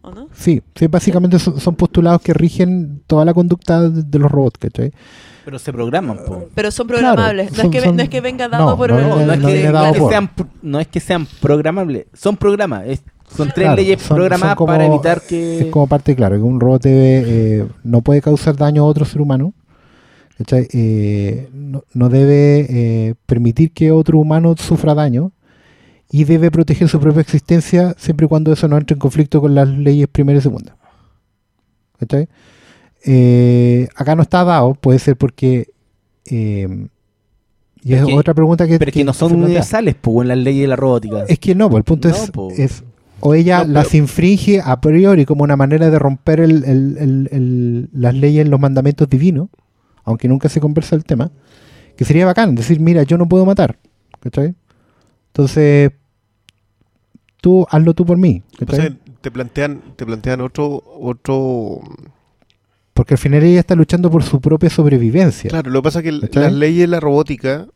¿o 0.02 0.12
no? 0.12 0.28
Sí, 0.34 0.62
sí 0.76 0.88
básicamente 0.88 1.40
son, 1.40 1.60
son 1.60 1.76
postulados 1.76 2.22
que 2.22 2.34
rigen 2.34 3.02
toda 3.08 3.26
la 3.26 3.34
conducta 3.34 3.82
de, 3.90 4.04
de 4.04 4.20
los 4.20 4.32
robots, 4.32 4.58
¿cachai? 4.60 4.92
Pero 5.46 5.58
se 5.58 5.74
programan, 5.74 6.18
po. 6.26 6.46
Pero 6.54 6.70
son 6.72 6.88
Claro, 6.88 7.02
programables, 7.16 7.52
no, 7.52 7.58
son- 7.58 7.66
es 7.66 7.72
que, 7.72 7.82
son- 7.88 7.96
no 7.98 8.04
es 8.04 8.10
que 8.10 8.22
venga 8.22 8.48
dado 8.48 8.70
no, 8.72 8.78
por... 8.78 8.90
no 8.92 9.00
el- 9.00 9.08
No, 9.10 9.16
no 9.26 9.34
es 9.34 9.40
que, 9.40 9.66
es 9.66 10.08
sean, 10.10 10.30
no 10.62 10.80
es 10.80 10.88
que 10.88 11.00
sean 11.00 11.28
programables, 11.42 12.06
son 12.14 12.38
programas. 12.38 12.86
es- 12.88 13.02
son 13.36 13.48
tres 13.48 13.66
Claro, 13.66 13.76
leyes 13.78 14.02
son- 14.02 14.18
programadas 14.18 14.52
son 14.52 14.58
como- 14.58 14.68
para 14.74 14.86
evitar 14.86 15.22
que. 15.22 15.60
Es 15.62 15.66
como 15.68 15.88
parte, 15.88 16.16
claro, 16.16 16.36
que 16.36 16.42
un 16.44 16.60
robot 16.60 16.84
debe, 16.84 17.24
eh, 17.62 17.68
no 17.84 18.02
puede 18.02 18.22
causar 18.22 18.56
daño 18.58 18.84
a 18.84 18.86
otro 18.86 19.06
ser 19.06 19.22
humano. 19.22 19.54
Eh, 20.74 21.50
no, 21.54 21.84
no 21.94 22.10
debe 22.10 22.66
eh, 22.70 23.16
permitir 23.28 23.72
que 23.74 23.92
otro 23.92 24.18
humano 24.18 24.56
sufra 24.58 24.96
daño 24.96 25.32
y 26.12 26.26
debe 26.26 26.52
proteger 26.52 26.90
su 26.90 27.00
propia 27.00 27.22
existencia 27.22 27.96
siempre 27.98 28.26
y 28.26 28.30
cuando 28.30 28.52
eso 28.52 28.68
no 28.68 28.78
entre 28.78 28.96
en 28.96 29.00
conflicto 29.00 29.40
con 29.42 29.56
las 29.56 29.68
leyes 29.68 30.08
primera 30.10 30.40
y 30.40 30.42
segunda. 30.42 30.76
¿cachai? 32.00 32.28
Eh, 33.06 33.88
acá 33.96 34.16
no 34.16 34.22
está 34.24 34.44
dado, 34.44 34.74
puede 34.76 35.00
ser 35.00 35.16
porque... 35.18 35.68
eh, 36.26 36.88
y 37.84 37.94
es 37.94 38.02
Es 38.02 38.06
que- 38.08 38.14
otra 38.14 38.34
pregunta 38.34 38.68
que... 38.68 38.78
pero 38.78 38.90
es 38.90 38.94
que 38.94 39.04
no 39.04 39.14
son 39.14 39.34
universales, 39.42 39.96
po, 39.96 40.22
en 40.22 40.28
las 40.28 40.38
leyes 40.38 40.62
de 40.62 40.68
la 40.68 40.76
robótica. 40.76 41.24
Es 41.28 41.40
que 41.40 41.56
no, 41.56 41.70
pues, 41.70 41.80
el 41.80 41.84
punto 41.84 42.10
No, 42.10 42.16
es, 42.52 42.60
es 42.60 42.84
o 43.22 43.34
ella 43.34 43.64
No, 43.64 43.74
las 43.74 43.94
infringe 43.96 44.62
a 44.64 44.82
priori 44.82 45.26
como 45.26 45.44
una 45.44 45.56
manera 45.56 45.90
de 45.90 45.98
romper 46.00 46.40
el- 46.42 46.64
el- 46.66 46.98
el- 47.00 47.30
el- 47.32 47.90
las 47.94 48.14
leyes, 48.16 48.48
los 48.48 48.60
mandamientos 48.60 49.10
divinos, 49.10 49.48
aunque 50.04 50.28
nunca 50.28 50.50
se 50.50 50.60
conversa 50.60 50.96
el 50.96 51.06
tema, 51.06 51.32
que 51.96 52.04
sería 52.06 52.26
bacán, 52.26 52.56
decir, 52.56 52.80
mira, 52.80 53.04
yo 53.04 53.18
no 53.18 53.28
puedo 53.30 53.46
matar, 53.46 53.78
¿cachai? 54.20 54.54
Entonces, 55.28 55.92
tú 57.42 57.66
hazlo 57.70 57.94
tú 57.94 58.06
por 58.06 58.18
mí, 58.18 58.42
te 59.22 59.32
plantean, 59.32 59.82
te 59.96 60.06
plantean 60.06 60.42
otro, 60.42 60.84
otro 61.00 61.82
Porque 62.94 63.16
al 63.16 63.18
final 63.18 63.44
ella 63.44 63.60
está 63.60 63.76
luchando 63.76 64.10
por 64.10 64.24
su 64.24 64.40
propia 64.40 64.70
sobrevivencia. 64.70 65.50
Claro, 65.50 65.70
lo 65.72 65.82
que 65.82 65.84
pasa 65.84 66.00
es 66.00 66.04
que 66.06 66.12
las 66.40 66.54
leyes 66.54 66.82
de 66.82 66.88
la 66.88 67.00
robótica 67.00 67.68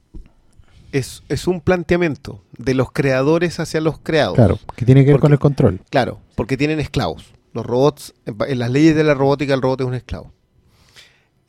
es, 0.91 1.23
es 1.29 1.47
un 1.47 1.61
planteamiento 1.61 2.41
de 2.57 2.73
los 2.73 2.91
creadores 2.91 3.59
hacia 3.59 3.81
los 3.81 3.99
creados. 3.99 4.35
Claro, 4.35 4.59
que 4.75 4.85
tiene 4.85 5.01
que 5.01 5.07
ver 5.07 5.15
Porque- 5.15 5.21
con 5.23 5.31
el 5.33 5.39
control. 5.39 5.81
Claro, 5.89 6.19
porque 6.35 6.57
tienen 6.57 6.79
esclavos. 6.79 7.33
Los 7.53 7.65
robots, 7.65 8.13
en 8.25 8.59
las 8.59 8.69
leyes 8.69 8.95
de 8.95 9.03
la 9.03 9.13
robótica, 9.13 9.53
el 9.53 9.61
robot 9.61 9.81
es 9.81 9.87
un 9.87 9.93
esclavo. 9.95 10.31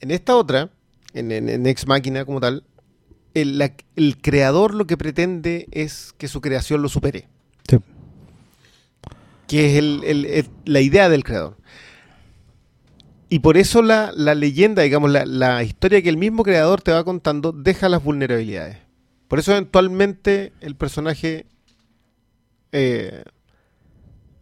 En 0.01 0.11
esta 0.11 0.37
otra, 0.37 0.71
en, 1.15 1.33
en, 1.33 1.49
en 1.49 1.67
Ex 1.67 1.87
Máquina 1.87 2.25
como 2.25 2.41
tal, 2.41 2.65
el, 3.35 3.59
la- 3.59 3.73
el 3.97 4.17
creador 4.21 4.75
lo 4.75 4.87
que 4.87 4.97
pretende 4.97 5.67
es 5.73 6.13
que 6.17 6.29
su 6.29 6.41
creación 6.41 6.81
lo 6.83 6.89
supere. 6.89 7.29
Sí. 7.69 7.79
Que 9.49 9.67
es 9.73 9.79
el- 9.79 10.03
el- 10.05 10.25
el- 10.27 10.49
la 10.65 10.81
idea 10.81 11.09
del 11.09 11.25
creador. 11.25 11.57
Y 13.29 13.41
por 13.41 13.57
eso 13.57 13.83
la, 13.83 14.13
la 14.15 14.35
leyenda, 14.35 14.83
digamos, 14.83 15.11
la, 15.11 15.27
la 15.27 15.63
historia 15.65 16.01
que 16.03 16.09
el 16.09 16.17
mismo 16.17 16.43
creador 16.45 16.81
te 16.83 16.93
va 16.93 17.03
contando, 17.05 17.53
deja 17.53 17.89
las 17.89 18.03
vulnerabilidades. 18.03 18.79
Por 19.29 19.39
eso 19.41 19.53
eventualmente 19.53 20.53
el 20.61 20.77
personaje, 20.77 21.47
eh, 22.73 23.25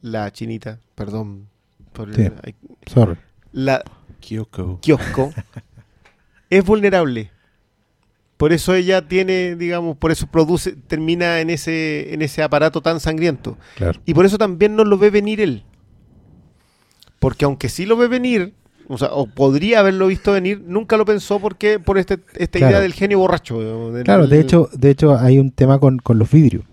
la 0.03 0.31
chinita, 0.33 0.81
perdón, 0.95 1.49
por 1.95 2.11
el- 2.11 2.35
ay, 2.43 2.55
Sorry. 2.87 3.17
la 3.53 3.83
Kyoko. 4.21 4.81
kiosco, 4.83 5.33
es 6.51 6.65
vulnerable. 6.65 7.31
Por 8.37 8.53
eso 8.53 8.74
ella 8.74 9.07
tiene, 9.07 9.55
digamos, 9.57 9.97
por 9.97 10.11
eso 10.11 10.26
produce, 10.26 10.72
termina 10.72 11.41
en 11.41 11.51
ese, 11.51 12.12
en 12.12 12.20
ese 12.22 12.43
aparato 12.43 12.80
tan 12.80 12.99
sangriento. 13.01 13.57
Claro. 13.76 14.01
Y 14.05 14.14
por 14.14 14.26
eso 14.26 14.39
también 14.39 14.74
no 14.76 14.85
lo 14.85 14.99
ve 14.99 15.11
venir 15.11 15.41
él. 15.41 15.62
Porque 17.18 17.45
aunque 17.45 17.68
sí 17.68 17.87
lo 17.87 17.97
ve 17.97 18.09
venir, 18.09 18.55
o 18.89 18.99
sea, 18.99 19.09
o 19.12 19.26
podría 19.26 19.80
haberlo 19.80 20.09
visto 20.09 20.32
venir, 20.32 20.62
nunca 20.66 20.97
lo 20.97 21.05
pensó 21.05 21.39
porque 21.41 21.78
por 21.78 21.97
este, 21.97 22.18
esta 22.37 22.59
Claro. 22.59 22.72
idea 22.72 22.80
del 22.80 22.93
genio 22.93 23.18
borracho. 23.20 23.61
digamos, 23.61 23.95
del- 23.95 24.05
Claro, 24.05 24.26
de 24.26 24.41
hecho, 24.41 24.68
de 24.72 24.91
hecho 24.91 25.16
hay 25.16 25.39
un 25.39 25.51
tema 25.53 25.78
con, 25.78 25.99
con 25.99 26.18
los 26.18 26.30
vidrios. 26.30 26.64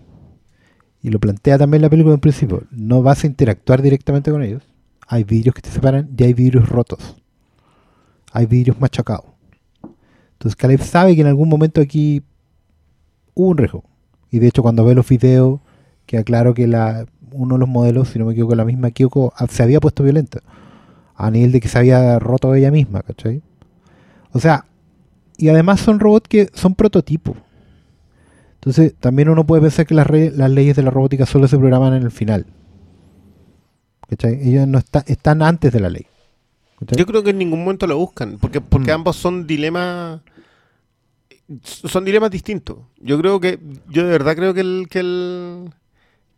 Y 1.00 1.10
lo 1.10 1.18
plantea 1.18 1.58
también 1.58 1.80
la 1.82 1.90
película 1.90 2.14
en 2.14 2.20
principio. 2.20 2.64
No 2.70 3.02
vas 3.02 3.24
a 3.24 3.26
interactuar 3.26 3.82
directamente 3.82 4.30
con 4.30 4.42
ellos. 4.42 4.62
Hay 5.08 5.24
vidrios 5.24 5.54
que 5.54 5.62
te 5.62 5.70
separan 5.70 6.08
y 6.16 6.22
hay 6.24 6.32
vidrios 6.34 6.68
rotos. 6.68 7.16
Hay 8.32 8.46
vidrios 8.46 8.78
machacados. 8.80 9.26
Entonces 10.42 10.56
Caleb 10.56 10.82
sabe 10.82 11.14
que 11.14 11.20
en 11.20 11.28
algún 11.28 11.48
momento 11.48 11.80
aquí 11.80 12.20
hubo 13.34 13.50
un 13.50 13.58
riesgo. 13.58 13.84
Y 14.28 14.40
de 14.40 14.48
hecho 14.48 14.60
cuando 14.62 14.84
ve 14.84 14.96
los 14.96 15.08
videos, 15.08 15.60
queda 16.04 16.24
claro 16.24 16.52
que 16.52 16.66
la, 16.66 17.06
uno 17.30 17.54
de 17.54 17.60
los 17.60 17.68
modelos, 17.68 18.08
si 18.08 18.18
no 18.18 18.24
me 18.26 18.32
equivoco, 18.32 18.56
la 18.56 18.64
misma 18.64 18.90
Kyoko, 18.90 19.32
ah, 19.36 19.46
se 19.48 19.62
había 19.62 19.78
puesto 19.78 20.02
violenta. 20.02 20.40
A 21.14 21.30
nivel 21.30 21.52
de 21.52 21.60
que 21.60 21.68
se 21.68 21.78
había 21.78 22.18
roto 22.18 22.52
ella 22.56 22.72
misma, 22.72 23.02
¿cachai? 23.02 23.40
O 24.32 24.40
sea, 24.40 24.64
y 25.36 25.48
además 25.48 25.78
son 25.78 26.00
robots 26.00 26.26
que 26.28 26.50
son 26.54 26.74
prototipos. 26.74 27.36
Entonces, 28.54 28.94
también 28.98 29.28
uno 29.28 29.46
puede 29.46 29.62
pensar 29.62 29.86
que 29.86 29.94
las, 29.94 30.08
re- 30.08 30.32
las 30.32 30.50
leyes 30.50 30.74
de 30.74 30.82
la 30.82 30.90
robótica 30.90 31.24
solo 31.24 31.46
se 31.46 31.56
programan 31.56 31.94
en 31.94 32.02
el 32.02 32.10
final. 32.10 32.46
¿Cachai? 34.08 34.40
Ellos 34.48 34.66
no 34.66 34.78
está- 34.78 35.04
están 35.06 35.40
antes 35.42 35.72
de 35.72 35.78
la 35.80 35.88
ley. 35.88 36.06
¿Cachai? 36.80 36.98
Yo 36.98 37.06
creo 37.06 37.22
que 37.22 37.30
en 37.30 37.38
ningún 37.38 37.60
momento 37.60 37.86
lo 37.86 37.96
buscan, 37.96 38.38
porque, 38.40 38.60
porque 38.60 38.90
Mm. 38.90 38.94
ambos 38.94 39.16
son 39.16 39.46
dilemas 39.46 40.20
son 41.62 42.04
dilemas 42.04 42.30
distintos. 42.30 42.78
Yo 42.98 43.18
creo 43.18 43.40
que, 43.40 43.58
yo 43.88 44.04
de 44.04 44.10
verdad 44.10 44.34
creo 44.36 44.54
que 44.54 44.60
el, 44.60 44.86
que 44.90 44.98
el 45.00 45.70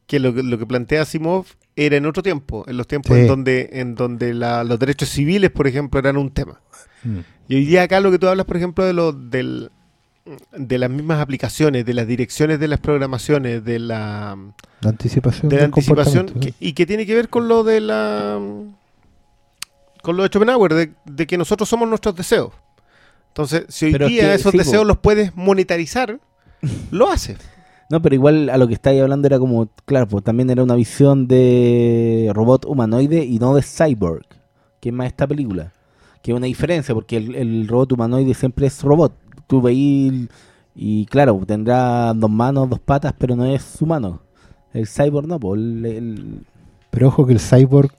que 0.06 0.18
lo, 0.20 0.34
que- 0.34 0.42
lo 0.42 0.58
que 0.58 0.66
plantea 0.66 1.02
Asimov 1.02 1.46
era 1.76 1.96
en 1.96 2.04
otro 2.06 2.22
tiempo, 2.22 2.64
en 2.68 2.76
los 2.76 2.86
tiempos 2.86 3.14
Sí. 3.16 3.22
en 3.22 3.26
donde, 3.26 3.70
en 3.72 3.94
donde 3.94 4.34
la- 4.34 4.62
los 4.64 4.78
derechos 4.78 5.08
civiles, 5.08 5.50
por 5.50 5.66
ejemplo, 5.66 5.98
eran 5.98 6.16
un 6.18 6.30
tema. 6.30 6.60
Mm. 7.04 7.18
Y 7.48 7.54
hoy 7.56 7.64
día 7.64 7.82
acá 7.84 8.00
lo 8.00 8.10
que 8.10 8.18
tú 8.18 8.28
hablas, 8.28 8.44
por 8.46 8.56
ejemplo, 8.56 8.84
de 8.84 8.92
lo, 8.92 9.12
del, 9.12 9.70
de 10.56 10.78
las 10.78 10.90
mismas 10.90 11.20
aplicaciones, 11.20 11.84
de 11.86 11.94
las 11.94 12.06
direcciones 12.06 12.60
de 12.60 12.68
las 12.68 12.80
programaciones, 12.80 13.64
de 13.64 13.78
la, 13.78 14.36
La 14.80 14.90
anticipación. 14.90 15.48
de 15.48 15.56
la 15.56 15.64
anticipación, 15.64 16.26
que- 16.28 16.54
y 16.60 16.72
que 16.74 16.84
tiene 16.86 17.06
que 17.06 17.14
ver 17.14 17.28
con 17.30 17.48
lo 17.48 17.64
de 17.64 17.80
la 17.80 18.38
con 20.02 20.16
lo 20.18 20.22
de 20.22 20.28
Schopenhauer, 20.28 20.74
de, 20.74 20.92
de 21.06 21.26
que 21.26 21.38
nosotros 21.38 21.66
somos 21.68 21.88
nuestros 21.88 22.14
deseos. 22.14 22.52
Entonces, 23.34 23.64
si 23.68 23.86
hoy 23.86 23.92
Pero 23.92 24.06
es 24.06 24.12
día 24.12 24.22
que, 24.28 24.34
esos 24.34 24.52
sí, 24.52 24.58
po. 24.58 24.64
deseos 24.64 24.86
los 24.86 24.98
puedes 24.98 25.34
monetarizar, 25.36 26.20
lo 26.92 27.08
hace. 27.10 27.36
No, 27.90 28.00
pero 28.00 28.14
igual 28.14 28.48
a 28.48 28.56
lo 28.56 28.66
que 28.68 28.74
estáis 28.74 29.02
hablando 29.02 29.26
era 29.26 29.38
como, 29.38 29.68
claro, 29.84 30.06
pues 30.08 30.22
también 30.24 30.48
era 30.50 30.62
una 30.62 30.74
visión 30.76 31.26
de 31.28 32.30
robot 32.32 32.64
humanoide 32.64 33.24
y 33.24 33.38
no 33.38 33.54
de 33.54 33.62
cyborg, 33.62 34.24
que 34.80 34.88
es 34.90 34.94
más 34.94 35.08
esta 35.08 35.26
película. 35.26 35.72
Que 36.22 36.30
es 36.30 36.36
una 36.36 36.46
diferencia, 36.46 36.94
porque 36.94 37.16
el, 37.18 37.34
el 37.34 37.68
robot 37.68 37.92
humanoide 37.92 38.32
siempre 38.34 38.66
es 38.68 38.82
robot. 38.82 39.12
Tú 39.46 39.60
veis 39.60 40.28
y 40.74 41.04
claro, 41.06 41.38
tendrá 41.46 42.14
dos 42.14 42.30
manos, 42.30 42.70
dos 42.70 42.80
patas, 42.80 43.12
pero 43.18 43.36
no 43.36 43.44
es 43.44 43.82
humano. 43.82 44.22
El 44.72 44.86
cyborg 44.88 45.26
no, 45.26 45.38
pues 45.40 45.60
el... 45.60 45.84
el- 45.86 46.46
Pero 46.90 47.08
ojo 47.08 47.26
que 47.26 47.32
el 47.34 47.40
cyborg 47.40 47.90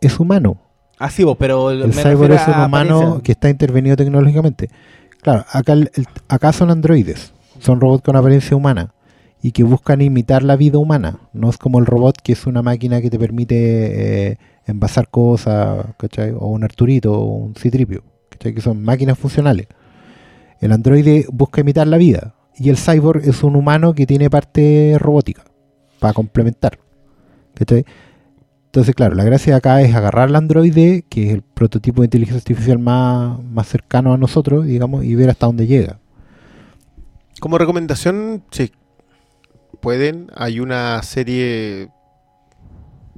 es 0.00 0.20
humano. 0.20 0.60
Ah, 0.98 1.10
sí, 1.10 1.24
pues, 1.24 1.36
pero 1.38 1.70
El 1.70 1.92
cyborg 1.92 2.32
es 2.32 2.48
un 2.48 2.54
humano 2.54 2.96
apariencia. 2.96 3.22
que 3.22 3.32
está 3.32 3.50
intervenido 3.50 3.96
tecnológicamente. 3.96 4.70
Claro, 5.22 5.44
acá, 5.52 5.72
el- 5.74 5.90
el- 5.94 6.06
acá 6.28 6.52
son 6.52 6.70
androides. 6.70 7.32
Son 7.58 7.80
robots 7.80 8.02
con 8.02 8.16
apariencia 8.16 8.56
humana. 8.56 8.92
Y 9.42 9.52
que 9.52 9.62
buscan 9.62 10.00
imitar 10.00 10.42
la 10.42 10.56
vida 10.56 10.78
humana. 10.78 11.18
No 11.32 11.50
es 11.50 11.58
como 11.58 11.78
el 11.78 11.86
robot 11.86 12.16
que 12.22 12.32
es 12.32 12.46
una 12.46 12.62
máquina 12.62 13.00
que 13.02 13.10
te 13.10 13.18
permite 13.18 14.30
eh, 14.32 14.38
envasar 14.66 15.08
cosas, 15.08 15.86
¿cachai? 15.98 16.30
O 16.36 16.46
un 16.48 16.64
Arturito, 16.64 17.12
o 17.12 17.24
un 17.36 17.54
Citripio, 17.54 18.02
¿cachai? 18.30 18.54
Que 18.54 18.60
son 18.60 18.82
máquinas 18.82 19.18
funcionales. 19.18 19.66
El 20.60 20.72
androide 20.72 21.26
busca 21.30 21.60
imitar 21.60 21.86
la 21.86 21.98
vida. 21.98 22.34
Y 22.58 22.70
el 22.70 22.78
cyborg 22.78 23.22
es 23.28 23.42
un 23.42 23.54
humano 23.54 23.92
que 23.94 24.06
tiene 24.06 24.30
parte 24.30 24.96
robótica. 24.98 25.44
Para 26.00 26.14
complementar. 26.14 26.78
¿cachai? 27.54 27.84
Entonces, 28.76 28.94
claro, 28.94 29.14
la 29.14 29.24
gracia 29.24 29.54
de 29.54 29.56
acá 29.56 29.80
es 29.80 29.94
agarrar 29.94 30.28
al 30.28 30.36
androide, 30.36 31.02
que 31.08 31.28
es 31.28 31.32
el 31.32 31.40
prototipo 31.40 32.02
de 32.02 32.08
inteligencia 32.08 32.40
artificial 32.40 32.78
más, 32.78 33.42
más 33.42 33.66
cercano 33.68 34.12
a 34.12 34.18
nosotros, 34.18 34.66
digamos, 34.66 35.02
y 35.02 35.14
ver 35.14 35.30
hasta 35.30 35.46
dónde 35.46 35.66
llega. 35.66 35.98
Como 37.40 37.56
recomendación, 37.56 38.44
sí, 38.50 38.72
pueden. 39.80 40.30
Hay 40.36 40.60
una 40.60 41.02
serie, 41.04 41.88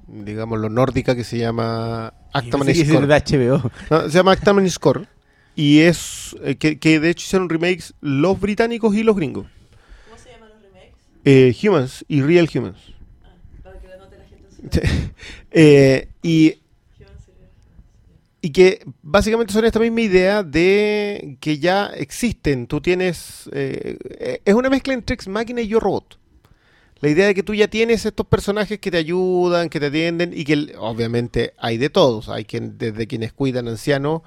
digamos, 0.06 0.60
lo 0.60 0.68
nórdica 0.68 1.16
que 1.16 1.24
se 1.24 1.38
llama 1.38 2.14
Actaman 2.32 2.68
que 2.68 2.74
Score. 2.76 3.08
HBO. 3.08 3.72
No, 3.90 4.02
se 4.02 4.10
llama 4.10 4.30
Actaman 4.30 4.70
Score. 4.70 5.08
Y 5.56 5.80
es 5.80 6.36
eh, 6.44 6.54
que, 6.54 6.78
que 6.78 7.00
de 7.00 7.10
hecho 7.10 7.24
hicieron 7.24 7.48
remakes 7.48 7.94
los 8.00 8.40
británicos 8.40 8.94
y 8.94 9.02
los 9.02 9.16
gringos. 9.16 9.48
¿Cómo 10.04 10.22
se 10.22 10.30
llaman 10.30 10.50
los 10.50 10.62
remakes? 10.62 10.94
Eh, 11.24 11.52
humans 11.64 12.04
y 12.06 12.22
Real 12.22 12.48
Humans. 12.54 12.78
Para 13.64 13.80
que 13.80 13.88
lo 13.88 13.98
note 13.98 14.18
la 14.18 14.24
gente. 14.24 14.82
Eh, 15.50 16.08
y, 16.22 16.54
y 18.40 18.50
que 18.50 18.84
básicamente 19.02 19.52
son 19.52 19.64
esta 19.64 19.80
misma 19.80 20.00
idea 20.00 20.42
de 20.42 21.36
que 21.40 21.58
ya 21.58 21.86
existen. 21.86 22.66
Tú 22.66 22.80
tienes. 22.80 23.48
eh, 23.52 23.96
eh, 24.18 24.40
es 24.44 24.54
una 24.54 24.70
mezcla 24.70 24.94
entre 24.94 25.14
Ex 25.14 25.28
Máquina 25.28 25.60
y 25.60 25.68
Yo 25.68 25.80
Robot. 25.80 26.18
La 27.00 27.08
idea 27.08 27.26
de 27.26 27.34
que 27.34 27.44
tú 27.44 27.54
ya 27.54 27.68
tienes 27.68 28.04
estos 28.06 28.26
personajes 28.26 28.80
que 28.80 28.90
te 28.90 28.96
ayudan, 28.96 29.68
que 29.68 29.78
te 29.78 29.86
atienden 29.86 30.32
y 30.34 30.44
que 30.44 30.74
obviamente 30.78 31.54
hay 31.56 31.78
de 31.78 31.90
todos. 31.90 32.28
Hay 32.28 32.44
quien, 32.44 32.76
desde 32.76 33.06
quienes 33.06 33.32
cuidan 33.32 33.68
ancianos 33.68 34.22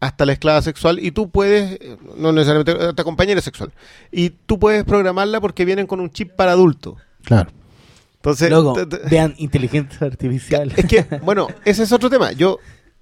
hasta 0.00 0.26
la 0.26 0.34
esclava 0.34 0.60
sexual 0.60 0.98
y 0.98 1.12
tú 1.12 1.30
puedes, 1.30 1.72
eh, 1.80 1.96
no 2.16 2.30
necesariamente, 2.30 2.72
hasta 2.72 3.04
compañera 3.04 3.40
sexual. 3.40 3.72
Y 4.12 4.30
tú 4.30 4.58
puedes 4.58 4.84
programarla 4.84 5.40
porque 5.40 5.64
vienen 5.64 5.86
con 5.86 6.00
un 6.00 6.10
chip 6.10 6.32
para 6.32 6.52
adulto. 6.52 6.96
Claro. 7.24 7.50
Entonces, 8.24 8.48
te- 8.88 9.08
vean 9.08 9.34
inteligencia 9.38 10.06
artificial. 10.06 10.72
es 10.76 10.86
que, 10.86 11.04
bueno, 11.22 11.46
ese 11.64 11.82
es 11.82 11.92
otro 11.92 12.08
tema. 12.08 12.32
Yo, 12.32 12.58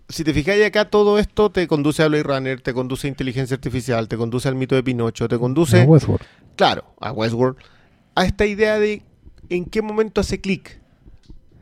si 0.09 0.25
te 0.25 0.35
fijáis 0.35 0.65
acá, 0.67 0.91
todo 0.91 1.19
esto 1.19 1.51
te 1.51 1.67
conduce 1.69 2.03
a 2.03 2.09
Blade 2.09 2.25
Runner, 2.25 2.61
te 2.61 2.75
conduce 2.75 3.07
a 3.07 3.11
inteligencia 3.11 3.55
artificial, 3.55 4.09
te 4.09 4.17
conduce 4.17 4.49
al 4.49 4.57
mito 4.57 4.75
de 4.75 4.83
Pinocho, 4.83 5.29
te 5.29 5.39
conduce, 5.39 5.85
No, 5.85 5.93
Westworld. 5.93 6.27
claro, 6.57 6.85
a 7.01 7.13
Westworld, 7.13 7.57
a 8.15 8.25
esta 8.25 8.45
idea 8.47 8.79
de 8.79 9.03
en 9.49 9.65
qué 9.67 9.81
momento 9.81 10.21
hace 10.21 10.41
clic 10.41 10.81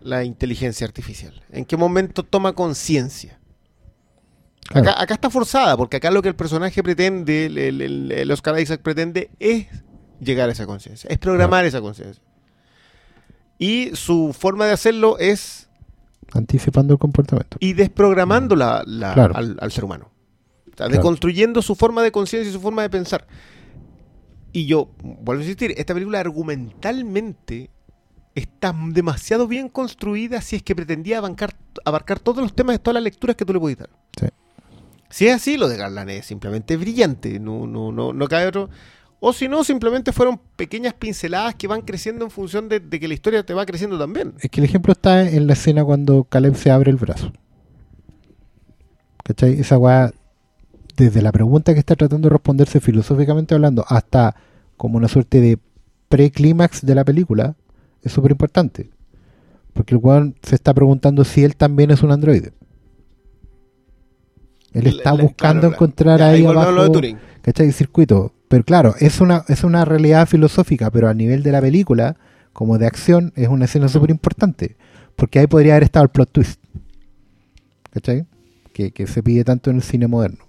la 0.01 0.25
inteligencia 0.25 0.87
artificial, 0.87 1.43
en 1.51 1.65
qué 1.67 1.77
momento 1.77 2.23
toma 2.25 2.55
conciencia. 2.55 3.39
Claro. 4.69 4.89
Acá, 4.91 5.03
acá 5.03 5.15
está 5.15 5.31
forzada, 5.31 5.77
porque 5.77 5.97
acá 5.99 6.11
lo 6.11 6.23
que 6.23 6.29
el 6.29 6.37
personaje 6.37 6.83
pretende, 6.83 7.47
el, 7.47 7.59
el- 7.59 7.81
el- 7.83 8.13
el 8.13 8.31
Oscar 8.31 8.59
Isaac 8.61 8.81
pretende, 8.83 9.31
es 9.41 9.67
llegar 10.21 10.49
a 10.49 10.53
esa 10.53 10.65
conciencia, 10.67 11.09
es 11.11 11.19
programar 11.19 11.65
esa 11.65 11.81
conciencia. 11.81 12.23
Y 13.61 13.91
su 13.95 14.35
forma 14.37 14.67
de 14.67 14.73
hacerlo 14.73 15.19
es 15.19 15.69
Anticipando 16.33 16.95
el 16.95 16.99
comportamiento. 16.99 17.59
y 17.61 17.75
desprogramando 17.75 18.57
la, 18.57 18.83
la- 18.87 19.13
Claro. 19.15 19.37
al, 19.37 19.57
al 19.61 19.71
ser 19.71 19.85
humano. 19.85 20.11
O 20.11 20.77
sea, 20.77 20.87
Claro. 20.87 20.93
deconstruyendo 20.95 21.61
su 21.63 21.75
forma 21.77 22.03
de 22.03 22.11
conciencia 22.11 22.49
y 22.49 22.53
su 22.53 22.61
forma 22.61 22.83
de 22.83 22.91
pensar. 22.91 23.27
Y 24.53 24.65
yo, 24.67 24.91
vuelvo 25.03 25.41
a 25.43 25.45
insistir, 25.45 25.75
esta 25.77 25.93
película 25.95 26.19
argumentalmente 26.21 27.71
está 28.35 28.75
demasiado 28.93 29.47
bien 29.47 29.69
construida 29.69 30.41
si 30.41 30.57
es 30.57 30.63
que 30.63 30.75
pretendía 30.75 31.19
abarcar, 31.19 31.55
abarcar 31.85 32.19
todos 32.21 32.43
los 32.43 32.55
temas 32.55 32.75
de 32.75 32.79
todas 32.79 32.95
las 32.95 33.03
lecturas 33.03 33.37
que 33.37 33.45
tú 33.45 33.53
le 33.53 33.61
puedes 33.61 33.79
dar. 33.79 33.91
Sí. 34.19 34.27
Si 35.11 35.27
es 35.27 35.35
así, 35.35 35.57
lo 35.57 35.69
de 35.69 35.77
Garland 35.77 36.11
es 36.11 36.27
simplemente 36.27 36.77
brillante, 36.77 37.39
no, 37.41 37.67
no, 37.67 37.93
no, 37.93 38.13
no 38.13 38.29
cabe 38.29 38.47
otro. 38.47 38.71
O 39.23 39.33
si 39.35 39.49
no, 39.49 39.63
simplemente 39.65 40.13
fueron 40.13 40.41
pequeñas 40.57 40.95
pinceladas 40.95 41.55
que 41.55 41.67
van 41.69 41.83
creciendo 41.83 42.25
en 42.25 42.31
función 42.31 42.69
de, 42.71 42.81
de 42.81 42.99
que 42.99 43.07
la 43.07 43.13
historia 43.15 43.43
te 43.45 43.53
va 43.53 43.67
creciendo 43.67 43.99
también. 43.99 44.33
Es 44.41 44.51
que 44.51 44.61
el 44.61 44.65
ejemplo 44.65 44.93
está 44.93 45.29
en 45.29 45.47
la 45.47 45.53
escena 45.53 45.85
cuando 45.85 46.25
Caleb 46.25 46.55
se 46.57 46.71
abre 46.71 46.91
el 46.91 46.97
brazo. 46.97 47.31
¿Cachai? 49.23 49.61
Esa 49.61 49.77
weá, 49.79 50.13
desde 50.97 51.21
la 51.23 51.33
pregunta 51.33 51.75
que 51.75 51.81
está 51.81 51.97
tratando 51.97 52.29
de 52.29 52.33
responderse 52.33 52.81
filosóficamente 52.81 53.55
hablando 53.55 53.85
hasta 53.87 54.35
como 54.79 54.97
una 54.97 55.09
suerte 55.09 55.41
de 55.43 55.59
preclímax 56.09 56.85
de 56.85 56.95
la 56.95 57.05
película, 57.05 57.57
es 58.03 58.13
súper 58.13 58.31
importante. 58.33 58.91
Porque 59.75 59.95
el 59.95 60.01
weón 60.03 60.35
se 60.43 60.55
está 60.55 60.73
preguntando 60.73 61.25
si 61.25 61.45
él 61.45 61.57
también 61.57 61.91
es 61.91 62.03
un 62.03 62.11
androide. 62.11 62.53
Él 64.73 64.87
está 64.87 65.15
la- 65.15 65.23
buscando 65.23 65.61
claro, 65.63 65.75
encontrar 65.75 66.19
ya, 66.21 66.29
ahí 66.31 66.47
abajo, 66.47 66.91
Turing. 66.91 67.19
¿cachai? 67.43 67.71
Circuito. 67.73 68.33
Pero 68.51 68.65
claro, 68.65 68.95
es 68.99 69.21
una, 69.23 69.45
es 69.49 69.63
una 69.65 69.85
realidad 69.87 70.27
filosófica, 70.29 70.91
pero 70.91 71.09
a 71.09 71.15
nivel 71.15 71.43
de 71.43 71.53
la 71.53 71.61
película, 71.63 72.17
como 72.53 72.77
de 72.79 72.87
acción, 72.87 73.33
es 73.37 73.49
una 73.49 73.65
escena 73.67 73.89
súper 73.89 74.11
importante. 74.11 74.77
Porque 75.17 75.39
ahí 75.39 75.47
podría 75.47 75.75
haber 75.75 75.85
estado 75.85 76.03
el 76.03 76.09
plot 76.11 76.31
twist. 76.33 76.61
¿Cachai? 77.93 78.25
Que, 78.73 78.91
que 78.91 79.07
se 79.07 79.23
pide 79.23 79.45
tanto 79.45 79.71
en 79.71 79.77
el 79.77 79.83
cine 79.83 80.07
moderno. 80.09 80.45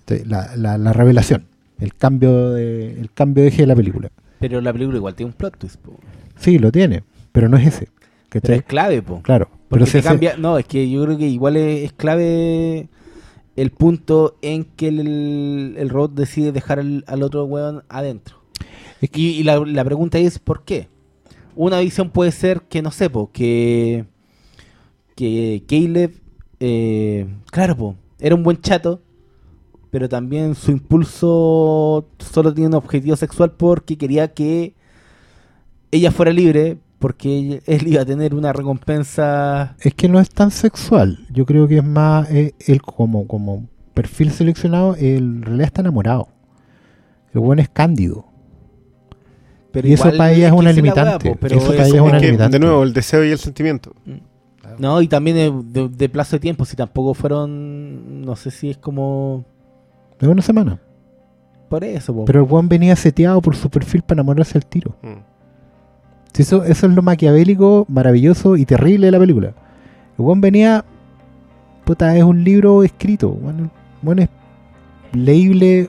Entonces, 0.00 0.26
La, 0.26 0.56
la, 0.56 0.78
la 0.78 0.92
revelación, 0.92 1.46
el 1.80 1.94
cambio 1.94 2.50
de, 2.50 3.00
el 3.00 3.10
cambio 3.12 3.42
de 3.44 3.48
eje 3.48 3.62
de 3.62 3.66
la 3.66 3.76
película. 3.76 4.10
Pero 4.38 4.60
la 4.60 4.72
película 4.72 4.98
igual 4.98 5.14
tiene 5.14 5.30
un 5.32 5.36
plot 5.36 5.56
twist, 5.58 5.76
po. 5.76 5.98
Sí, 6.36 6.58
lo 6.58 6.70
tiene, 6.72 7.02
pero 7.32 7.48
no 7.48 7.56
es 7.56 7.66
ese. 7.68 7.88
Pero 8.30 8.54
es 8.54 8.62
clave, 8.62 9.00
po. 9.02 9.22
Claro. 9.22 9.48
Porque 9.68 9.84
Pero 9.84 9.98
ese- 9.98 10.02
cambia, 10.02 10.36
no, 10.36 10.58
es 10.58 10.66
que 10.66 10.90
yo 10.90 11.04
creo 11.04 11.16
que 11.16 11.28
igual 11.28 11.56
es, 11.56 11.84
es 11.84 11.92
clave 11.92 12.88
el 13.56 13.70
punto 13.70 14.36
en 14.42 14.64
que 14.64 14.88
el, 14.88 15.74
el 15.78 15.88
robot 15.90 16.12
decide 16.14 16.52
dejar 16.52 16.78
al, 16.78 17.04
al 17.06 17.22
otro 17.22 17.44
weón 17.44 17.84
adentro. 17.88 18.36
Es 19.00 19.10
que- 19.10 19.20
Y, 19.20 19.26
y 19.40 19.42
la, 19.42 19.58
la 19.66 19.84
pregunta 19.84 20.18
es 20.18 20.38
¿por 20.38 20.64
qué? 20.64 20.88
Una 21.54 21.80
visión 21.80 22.10
puede 22.10 22.32
ser 22.32 22.62
que, 22.62 22.80
no 22.80 22.90
sé, 22.90 23.10
po, 23.10 23.30
que, 23.32 24.06
que 25.14 25.62
Caleb, 25.68 26.12
eh, 26.60 27.26
claro, 27.50 27.76
po, 27.76 27.96
era 28.18 28.34
un 28.34 28.42
buen 28.42 28.60
chato, 28.60 29.02
pero 29.90 30.08
también 30.08 30.54
su 30.54 30.70
impulso 30.70 32.06
solo 32.18 32.54
tiene 32.54 32.68
un 32.68 32.74
objetivo 32.74 33.16
sexual 33.16 33.52
porque 33.52 33.98
quería 33.98 34.32
que 34.32 34.74
ella 35.90 36.10
fuera 36.10 36.32
libre, 36.32 36.78
porque 37.02 37.60
él 37.66 37.86
iba 37.88 38.00
a 38.00 38.04
tener 38.06 38.34
una 38.34 38.52
recompensa 38.54 39.76
Es 39.80 39.92
que 39.92 40.08
no 40.08 40.20
es 40.20 40.30
tan 40.30 40.50
sexual. 40.50 41.18
Yo 41.30 41.44
creo 41.44 41.68
que 41.68 41.76
es 41.78 41.84
más 41.84 42.30
eh, 42.30 42.54
él 42.66 42.80
como, 42.80 43.26
como 43.26 43.66
perfil 43.92 44.30
seleccionado, 44.30 44.94
él 44.94 45.16
en 45.18 45.42
realidad 45.42 45.66
está 45.66 45.80
enamorado. 45.82 46.28
El 47.34 47.40
buen 47.40 47.58
es 47.58 47.68
cándido. 47.68 48.24
Pero 49.72 49.88
Y 49.88 49.94
eso 49.94 50.04
para 50.16 50.32
ella 50.32 50.46
es 50.48 50.52
una 50.52 50.72
limitante. 50.72 51.36
pero 51.40 51.56
Eso 51.56 51.66
para 51.72 51.86
ella 51.86 51.96
es 51.96 52.00
una 52.02 52.18
que, 52.18 52.26
limitante. 52.26 52.58
de 52.58 52.64
nuevo, 52.64 52.82
el 52.82 52.92
deseo 52.92 53.24
y 53.24 53.30
el 53.30 53.38
sentimiento. 53.38 53.92
No, 54.78 55.02
y 55.02 55.08
también 55.08 55.36
de, 55.36 55.80
de- 55.82 55.88
de 55.88 56.08
plazo 56.08 56.36
de 56.36 56.40
tiempo, 56.40 56.64
si 56.64 56.76
tampoco 56.76 57.14
fueron, 57.14 58.22
no 58.24 58.36
sé 58.36 58.50
si 58.50 58.70
es 58.70 58.78
como 58.78 59.44
De 60.20 60.28
una 60.28 60.40
semana. 60.42 60.78
por 61.68 61.84
eso. 61.84 62.14
po. 62.14 62.24
Pero 62.26 62.40
el 62.40 62.46
buen 62.46 62.68
venía 62.68 62.94
seteado 62.96 63.40
por 63.42 63.56
su 63.56 63.68
perfil 63.70 64.02
para 64.02 64.20
enamorarse 64.20 64.56
al 64.56 64.66
tiro. 64.66 64.94
Mm. 65.02 65.31
Si 66.32 66.42
eso, 66.42 66.64
eso 66.64 66.86
es 66.86 66.92
lo 66.94 67.02
maquiavélico, 67.02 67.86
maravilloso 67.88 68.56
y 68.56 68.64
terrible 68.64 69.06
de 69.06 69.12
la 69.12 69.18
película. 69.18 69.52
El 70.18 70.40
venía. 70.40 70.84
Puta, 71.84 72.16
es 72.16 72.22
un 72.22 72.44
libro 72.44 72.84
escrito. 72.84 73.30
Bueno, 73.30 73.70
bueno, 74.00 74.22
es 74.22 74.28
leíble. 75.12 75.88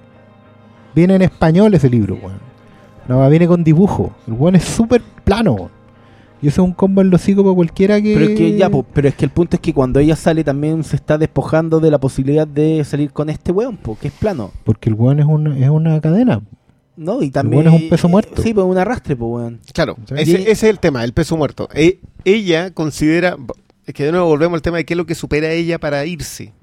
Viene 0.95 1.15
en 1.15 1.21
español 1.21 1.73
ese 1.73 1.89
libro, 1.89 2.17
weón. 2.21 2.39
No, 3.07 3.29
viene 3.29 3.47
con 3.47 3.63
dibujo. 3.63 4.11
El 4.27 4.33
buen 4.33 4.55
es 4.55 4.63
súper 4.63 5.01
plano. 5.23 5.53
weón. 5.53 5.83
Y 6.41 6.47
eso 6.47 6.61
es 6.61 6.67
un 6.67 6.73
combo 6.73 6.99
en 6.99 7.09
los 7.09 7.21
hocico 7.21 7.41
para 7.41 7.55
cualquiera 7.55 8.01
que. 8.01 8.13
Pero 8.15 8.25
es 8.25 8.37
que 8.37 8.57
ya, 8.57 8.69
po, 8.69 8.83
pero 8.83 9.07
es 9.07 9.15
que 9.15 9.23
el 9.23 9.31
punto 9.31 9.55
es 9.55 9.61
que 9.61 9.73
cuando 9.73 10.01
ella 10.01 10.17
sale 10.17 10.43
también 10.43 10.83
se 10.83 10.97
está 10.97 11.17
despojando 11.17 11.79
de 11.79 11.89
la 11.89 11.99
posibilidad 11.99 12.45
de 12.45 12.83
salir 12.83 13.13
con 13.13 13.29
este 13.29 13.53
weón, 13.53 13.77
po, 13.77 13.97
que 13.97 14.09
es 14.09 14.13
plano. 14.13 14.51
Porque 14.65 14.89
el 14.89 14.95
buen 14.95 15.21
es 15.21 15.25
una, 15.25 15.57
es 15.57 15.69
una 15.69 16.01
cadena. 16.01 16.41
¿No? 16.95 17.23
Y 17.23 17.31
también. 17.31 17.67
es 17.67 17.73
un 17.73 17.89
peso 17.89 18.07
muerto. 18.07 18.41
Sí, 18.41 18.53
pues 18.53 18.65
un 18.65 18.77
arrastre, 18.77 19.15
pues 19.15 19.29
weón. 19.31 19.59
Claro, 19.73 19.97
¿Sí? 20.07 20.13
ese, 20.17 20.51
es 20.51 20.63
el 20.63 20.79
tema, 20.79 21.03
el 21.03 21.13
peso 21.13 21.35
muerto. 21.37 21.67
E- 21.73 21.99
ella 22.23 22.71
considera, 22.71 23.35
es 23.85 23.93
que 23.93 24.03
de 24.05 24.11
nuevo 24.11 24.27
volvemos 24.27 24.57
al 24.57 24.61
tema 24.61 24.77
de 24.77 24.85
qué 24.85 24.93
es 24.93 24.97
lo 24.97 25.05
que 25.05 25.15
supera 25.15 25.47
a 25.47 25.51
ella 25.51 25.79
para 25.79 26.05
irse. 26.05 26.53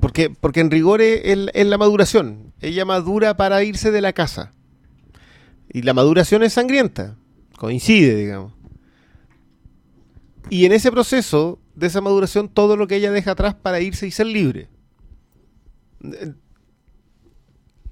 Porque, 0.00 0.30
porque 0.30 0.60
en 0.60 0.70
rigor 0.70 1.02
es, 1.02 1.20
es- 1.52 1.66
la 1.66 1.76
maduración. 1.78 2.54
Ella 2.62 2.84
madura 2.86 3.36
para 3.36 3.62
irse 3.62 3.90
de 3.90 4.00
la 4.00 4.14
casa. 4.14 4.52
Y 5.72 5.82
la 5.82 5.92
maduración 5.92 6.42
es 6.42 6.54
sangrienta. 6.54 7.16
Coincide, 7.58 8.16
digamos. 8.16 8.54
Y 10.48 10.64
en 10.64 10.72
ese 10.72 10.90
proceso 10.90 11.58
de 11.74 11.86
esa 11.88 12.00
maduración, 12.00 12.48
todo 12.48 12.76
lo 12.76 12.86
que 12.86 12.96
ella 12.96 13.12
deja 13.12 13.32
atrás 13.32 13.54
para 13.54 13.80
irse 13.80 14.06
y 14.06 14.10
ser 14.10 14.26
libre. 14.26 14.68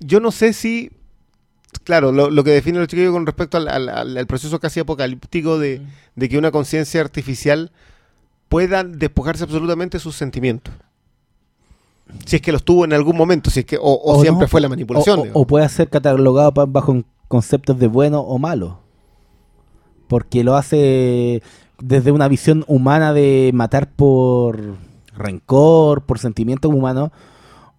Yo 0.01 0.21
no 0.21 0.31
sé 0.31 0.53
si 0.53 0.91
Claro, 1.89 2.13
lo, 2.13 2.29
lo 2.29 2.45
que 2.45 2.51
define 2.51 2.79
los 2.79 2.87
chiquillos 2.87 3.13
con 3.15 3.25
respecto 3.25 3.57
al, 3.57 3.67
al- 3.67 3.89
al- 3.89 4.19
al 4.19 4.27
proceso 4.27 4.61
casi 4.61 4.79
apocalíptico 4.79 5.59
de, 5.59 5.81
de 6.17 6.29
que 6.29 6.37
una 6.37 6.51
conciencia 6.51 7.01
artificial 7.01 7.73
pueda 8.51 8.85
despojarse 8.85 9.45
absolutamente 9.45 9.97
de 9.97 10.03
sus 10.03 10.15
sentimientos. 10.15 10.75
Si 12.27 12.37
es 12.37 12.43
que 12.43 12.53
los 12.53 12.63
tuvo 12.63 12.85
en 12.85 12.93
algún 12.93 13.17
momento, 13.17 13.49
si 13.49 13.61
es 13.61 13.65
que, 13.65 13.79
o, 13.79 13.81
o 13.81 14.19
O 14.19 14.21
siempre 14.21 14.43
no, 14.45 14.49
fue 14.49 14.61
la 14.61 14.69
manipulación. 14.69 15.31
o- 15.33 15.41
o 15.41 15.47
puede 15.47 15.67
ser 15.71 15.89
catalogado 15.89 16.53
bajo 16.67 17.03
conceptos 17.27 17.79
de 17.79 17.87
bueno 17.87 18.21
o 18.21 18.39
malo. 18.39 18.81
Porque 20.09 20.45
lo 20.45 20.57
hace 20.57 21.43
desde 21.81 22.13
una 22.13 22.29
visión 22.29 22.67
humana 22.69 23.15
de 23.15 23.51
matar 23.55 23.91
por 23.91 24.61
rencor, 25.17 26.03
por 26.03 26.19
sentimientos 26.19 26.71
humanos, 26.71 27.13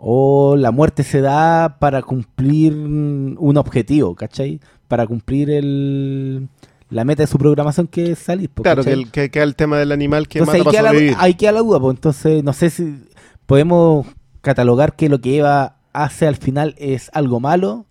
o 0.01 0.55
la 0.55 0.71
muerte 0.71 1.03
se 1.03 1.19
da 1.21 1.77
para 1.79 2.01
cumplir 2.01 2.73
un 2.73 3.57
objetivo, 3.57 4.15
¿cachai? 4.15 4.59
Para 4.87 5.05
cumplir 5.05 5.49
el, 5.49 6.47
la 6.89 7.03
meta 7.03 7.23
de 7.23 7.27
su 7.27 7.37
programación 7.37 7.87
que 7.87 8.11
es 8.11 8.19
salir. 8.19 8.49
po, 8.49 8.63
claro, 8.63 8.83
que, 8.83 8.93
el, 8.93 9.11
que 9.11 9.29
queda 9.29 9.43
el 9.43 9.55
tema 9.55 9.77
del 9.77 9.91
animal 9.91 10.27
que 10.27 10.39
Entonces 10.39 10.63
mata 10.65 10.77
para 10.77 10.89
sobrevivir. 10.89 11.17
la, 11.17 11.23
ahí 11.23 11.33
queda 11.33 11.51
la 11.51 11.59
duda, 11.59 11.79
pues 11.79 11.95
entonces 11.97 12.43
no 12.43 12.53
sé 12.53 12.69
si 12.69 13.03
podemos 13.45 14.07
catalogar 14.41 14.95
que 14.95 15.09
lo 15.09 15.19
que 15.19 15.37
Eva 15.39 15.75
hace 15.91 16.27
al 16.27 16.37
final 16.37 16.75
es 16.77 17.09
algo 17.13 17.39
malo. 17.41 17.85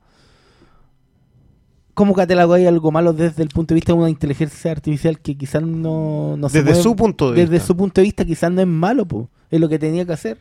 ¿Cómo 1.94 2.14
catalogáis 2.14 2.66
algo 2.68 2.92
malo 2.92 3.12
desde 3.12 3.42
el 3.42 3.48
punto 3.48 3.74
de 3.74 3.76
vista 3.76 3.92
de 3.92 3.98
una 3.98 4.09
inteligencia 4.09 4.70
artificial 4.70 5.18
que 5.18 5.36
quizás 5.36 5.62
no, 5.62 6.36
no 6.36 6.48
se 6.48 6.59
Desde 6.62 6.70
mueve- 6.70 6.82
su 6.82 6.94
punto 6.96 7.30
de 7.32 7.40
Desde 7.40 7.52
vista. 7.54 7.66
su 7.66 7.76
punto 7.76 8.00
de 8.00 8.04
vista 8.04 8.24
quizás 8.24 8.52
no 8.52 8.61
es 8.61 8.66
malo, 8.68 9.04
pues 9.04 9.26
es 9.50 9.59
lo 9.61 9.68
que 9.68 9.78
tenía 9.80 10.04
que 10.06 10.12
hacer. 10.12 10.38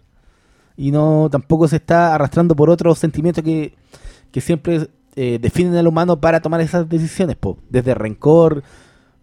Y 0.77 0.91
no 0.91 1.27
tampoco 1.31 1.67
se 1.67 1.77
está 1.77 2.13
arrastrando 2.15 2.55
por 2.55 2.69
otros 2.69 2.99
sentimientos 2.99 3.43
que, 3.43 3.73
que 4.31 4.39
siempre 4.41 4.87
eh, 5.15 5.39
definen 5.41 5.75
al 5.75 5.87
humano 5.87 6.21
para 6.21 6.39
tomar 6.39 6.61
esas 6.61 6.87
decisiones, 6.87 7.35
po. 7.35 7.57
desde 7.69 7.95
rencor, 7.95 8.63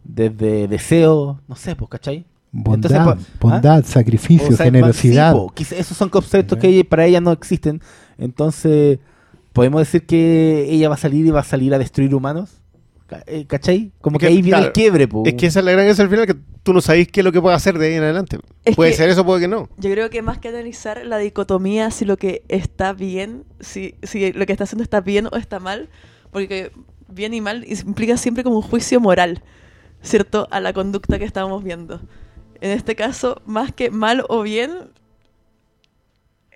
desde 0.03 0.69
deseo, 0.69 1.41
no 1.49 1.57
sé, 1.57 1.77
pues, 1.77 1.89
¿cachai? 1.89 2.25
Bondad, 2.51 2.91
Entonces, 2.93 3.27
po- 3.39 3.49
¿ah? 3.49 3.53
bondad, 3.55 3.85
sacrificio, 3.85 4.49
O 4.49 4.53
sea, 4.53 4.67
generosidad. 4.67 5.35
sí, 5.57 5.67
esos 5.77 5.97
son 5.97 6.09
conceptos 6.09 6.59
que 6.59 6.85
para 6.85 7.07
ella 7.07 7.21
no 7.21 7.33
existen. 7.33 7.81
Entonces, 8.19 8.99
¿podemos 9.53 9.81
decir 9.81 10.07
que 10.07 10.67
ella 10.71 10.89
va 10.89 10.95
a 10.95 10.99
salir 10.99 11.27
y 11.27 11.31
va 11.31 11.41
a 11.41 11.45
salir 11.45 11.75
a 11.75 11.79
destruir 11.79 12.15
humanos? 12.15 12.61
Eh, 13.27 13.45
¿Cachai? 13.47 13.93
Como 14.01 14.19
que, 14.19 14.27
Que, 14.27 14.33
ahí 14.33 14.37
viene 14.37 14.51
claro, 14.51 14.67
el 14.67 14.73
quiebre, 14.73 15.07
po. 15.07 15.23
Es 15.27 15.35
que 15.35 15.47
esa 15.47 15.59
es 15.61 15.65
la 15.65 15.73
gran 15.73 15.85
gracia 15.85 16.03
al 16.05 16.11
final, 16.11 16.27
que 16.27 16.35
tú 16.63 16.73
no 16.73 16.81
sabéis 16.81 17.09
qué 17.09 17.21
es 17.21 17.25
lo 17.25 17.33
que 17.33 17.41
puede 17.41 17.55
hacer 17.55 17.79
de 17.79 17.87
ahí 17.89 17.95
en 17.95 18.03
adelante. 18.03 18.39
Es 18.65 18.75
puede 18.75 18.91
que- 18.93 18.97
ser 18.97 19.11
eso, 19.11 19.25
puede 19.25 19.43
que 19.43 19.49
no. 19.49 19.69
Yo 19.77 19.91
creo 19.91 20.09
que 20.11 20.23
más 20.23 20.39
que 20.39 20.49
analizar 20.49 21.05
la 21.05 21.19
dicotomía, 21.19 21.91
si 21.91 22.05
lo 22.07 22.17
que 22.17 22.43
está 22.49 22.93
bien, 22.95 23.45
si, 23.61 23.95
si 24.03 24.33
lo 24.33 24.47
que 24.47 24.53
está 24.53 24.65
haciendo 24.65 24.83
está 24.83 25.01
bien 25.03 25.27
o 25.31 25.37
está 25.37 25.61
mal, 25.61 25.91
porque 26.33 26.73
bien 27.09 27.35
y 27.35 27.41
mal 27.41 27.65
implica 27.69 28.17
siempre 28.17 28.43
como 28.43 28.57
un 28.57 28.63
juicio 28.63 29.01
moral, 29.01 29.43
¿cierto? 30.03 30.49
A 30.51 30.61
la 30.61 30.73
conducta 30.73 31.19
que 31.19 31.25
estamos 31.27 31.63
viendo. 31.63 32.01
En 32.61 32.71
este 32.71 32.97
caso, 32.97 33.43
más 33.45 33.73
que 33.73 33.91
mal 33.91 34.25
o 34.29 34.43
bien, 34.43 34.71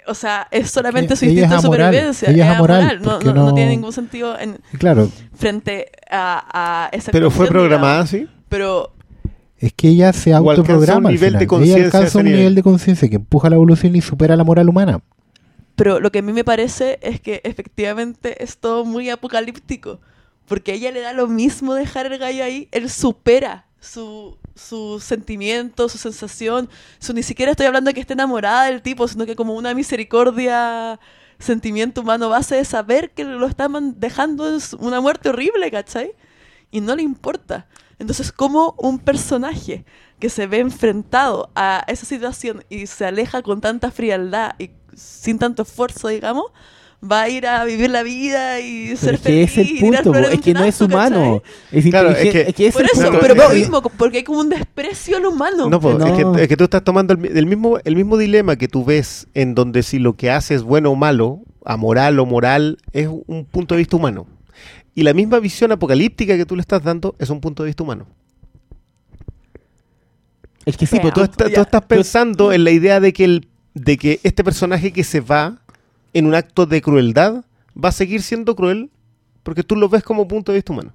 o 0.08 0.14
sea, 0.14 0.48
es 0.50 0.70
solamente 0.70 1.14
su 1.16 1.24
instinto 1.26 1.54
de 1.56 1.60
supervivencia. 1.60 2.30
ella 2.30 2.44
es 2.46 2.50
es 2.50 2.56
amoral, 2.56 2.98
no, 3.02 3.10
porque 3.12 3.24
no- 3.26 3.34
no 3.34 3.44
no- 3.46 3.54
tiene 3.54 3.70
ningún 3.70 3.92
sentido 3.92 4.38
en, 4.38 4.58
Y 4.72 4.76
Claro, 4.78 5.10
frente 5.34 5.90
a, 6.10 6.86
a 6.86 6.88
esa 6.96 7.12
Pero 7.12 7.30
fue 7.30 7.46
programada 7.48 8.00
así. 8.00 8.26
Pero 8.48 8.92
es 9.58 9.72
que 9.72 9.88
ella 9.88 10.12
se 10.12 10.32
O 10.32 10.36
alcanza 10.36 10.52
un 10.52 10.58
autoprograma. 10.70 11.08
al 11.08 11.14
nivel 11.14 11.32
de 11.34 11.44
ella 11.62 11.84
alcanza 11.84 12.18
un 12.18 12.24
nivel. 12.24 12.38
nivel 12.40 12.54
de 12.54 12.62
conciencia 12.62 13.08
que 13.08 13.16
empuja 13.16 13.48
la 13.50 13.56
evolución 13.56 13.94
y 13.96 14.00
supera 14.00 14.36
la 14.36 14.44
moral 14.44 14.68
humana. 14.68 15.00
Pero 15.76 16.00
lo 16.00 16.10
que 16.10 16.20
a 16.20 16.22
mí 16.22 16.32
me 16.32 16.42
parece 16.44 16.98
es 17.02 17.20
que 17.20 17.40
efectivamente 17.44 18.42
es 18.42 18.58
todo 18.58 18.84
muy 18.84 19.10
apocalíptico. 19.10 20.00
Porque 20.46 20.72
a 20.72 20.74
ella 20.74 20.90
le 20.92 21.00
da 21.00 21.12
lo 21.12 21.26
mismo 21.28 21.74
dejar 21.74 22.06
el 22.06 22.18
gallo 22.18 22.42
ahí. 22.42 22.68
Él 22.72 22.88
supera 22.88 23.66
su, 23.80 24.38
su 24.58 25.00
sentimiento, 25.00 25.88
su 25.88 25.98
sensación. 25.98 26.68
Su, 26.98 27.14
ni 27.14 27.22
siquiera 27.22 27.52
estoy 27.52 27.66
hablando 27.66 27.88
de 27.88 27.94
que 27.94 28.00
esté 28.00 28.12
enamorada 28.12 28.64
del 28.64 28.82
tipo, 28.82 29.08
sino 29.08 29.24
que 29.24 29.36
como 29.36 29.54
una 29.54 29.74
misericordia, 29.74 31.00
sentimiento 31.38 32.00
humano 32.00 32.28
base 32.28 32.56
de 32.56 32.64
saber 32.64 33.10
que 33.10 33.24
lo 33.24 33.46
estaban 33.46 33.98
dejando 33.98 34.48
en 34.48 34.60
una 34.80 35.00
muerte 35.00 35.30
horrible, 35.30 35.70
¿cachai? 35.70 36.12
Y 36.70 36.80
no 36.80 36.96
le 36.96 37.02
importa. 37.02 37.66
Entonces, 37.98 38.32
como 38.32 38.74
un 38.78 38.98
personaje 38.98 39.84
que 40.18 40.28
se 40.28 40.46
ve 40.46 40.58
enfrentado 40.58 41.50
a 41.54 41.84
esa 41.88 42.06
situación 42.06 42.64
y 42.68 42.86
se 42.86 43.06
aleja 43.06 43.42
con 43.42 43.60
tanta 43.60 43.90
frialdad 43.90 44.54
y 44.58 44.70
sin 44.94 45.38
tanto 45.38 45.62
esfuerzo, 45.62 46.08
digamos, 46.08 46.46
va 47.00 47.22
a 47.22 47.28
ir 47.28 47.46
a 47.46 47.64
vivir 47.64 47.90
la 47.90 48.02
vida 48.02 48.58
y 48.60 48.86
Pero 48.88 48.96
ser 48.98 49.14
es 49.14 49.20
que 49.20 49.42
es 49.44 49.52
feliz 49.52 49.82
el 49.82 50.02
punto, 50.02 50.18
es 50.18 50.40
que 50.40 50.52
no 50.52 50.64
es 50.64 50.80
humano. 50.80 51.42
¿cachai? 51.44 51.78
Es 51.78 51.84
Claro, 51.90 52.10
es 52.10 52.32
que- 52.32 52.40
es 52.42 52.54
que 52.54 52.66
es 52.66 52.72
Por 52.74 52.82
el 52.82 52.88
eso, 52.92 53.02
punto. 53.04 53.18
pero 53.20 53.34
No, 53.36 53.48
mismo, 53.50 53.82
porque 53.82 54.18
hay 54.18 54.24
como 54.24 54.40
un 54.40 54.48
desprecio 54.48 55.16
al 55.16 55.26
humano. 55.26 55.68
No, 55.68 55.78
pues, 55.80 55.96
No. 55.96 56.06
Es, 56.06 56.12
que, 56.36 56.42
es 56.42 56.48
que 56.48 56.56
tú 56.56 56.64
estás 56.64 56.82
tomando 56.82 57.12
el, 57.12 57.18
mi- 57.20 57.28
el 57.28 57.46
mismo, 57.46 57.78
el 57.84 57.94
mismo 57.94 58.16
dilema 58.16 58.56
que 58.56 58.66
tú 58.66 58.84
ves 58.84 59.28
en 59.34 59.54
donde 59.54 59.82
si 59.84 59.98
lo 60.00 60.16
que 60.16 60.30
hace 60.32 60.54
es 60.56 60.62
bueno 60.62 60.90
o 60.90 60.96
malo, 60.96 61.42
amoral 61.64 62.18
o 62.18 62.26
moral, 62.26 62.78
es 62.92 63.08
un 63.08 63.44
punto 63.44 63.74
de 63.74 63.78
vista 63.78 63.96
humano. 63.96 64.26
Y 64.96 65.04
la 65.04 65.14
misma 65.14 65.38
visión 65.38 65.70
apocalíptica 65.70 66.36
que 66.36 66.46
tú 66.46 66.56
le 66.56 66.62
estás 66.62 66.82
dando 66.82 67.14
es 67.20 67.30
un 67.30 67.40
punto 67.40 67.62
de 67.62 67.68
vista 67.68 67.84
humano. 67.84 68.06
Es 70.66 70.76
que 70.76 70.86
sí, 70.86 70.98
pues, 71.00 71.14
Tú, 71.14 71.26
tú- 71.28 71.44
estás 71.44 71.82
pensando 71.86 72.52
en 72.52 72.64
la 72.64 72.70
idea 72.72 72.98
de 73.00 73.12
que, 73.12 73.24
el, 73.24 73.48
de 73.74 73.96
que 73.96 74.20
este 74.22 74.42
personaje 74.44 74.92
que 74.92 75.04
se 75.04 75.20
va 75.20 75.60
en 76.12 76.26
un 76.26 76.34
acto 76.34 76.66
de 76.66 76.80
crueldad 76.82 77.44
va 77.82 77.90
a 77.90 77.92
seguir 77.92 78.22
siendo 78.22 78.54
cruel 78.56 78.90
porque 79.42 79.62
tú 79.62 79.76
lo 79.76 79.88
ves 79.88 80.02
como 80.02 80.26
punto 80.28 80.52
de 80.52 80.58
vista 80.58 80.72
humano. 80.72 80.92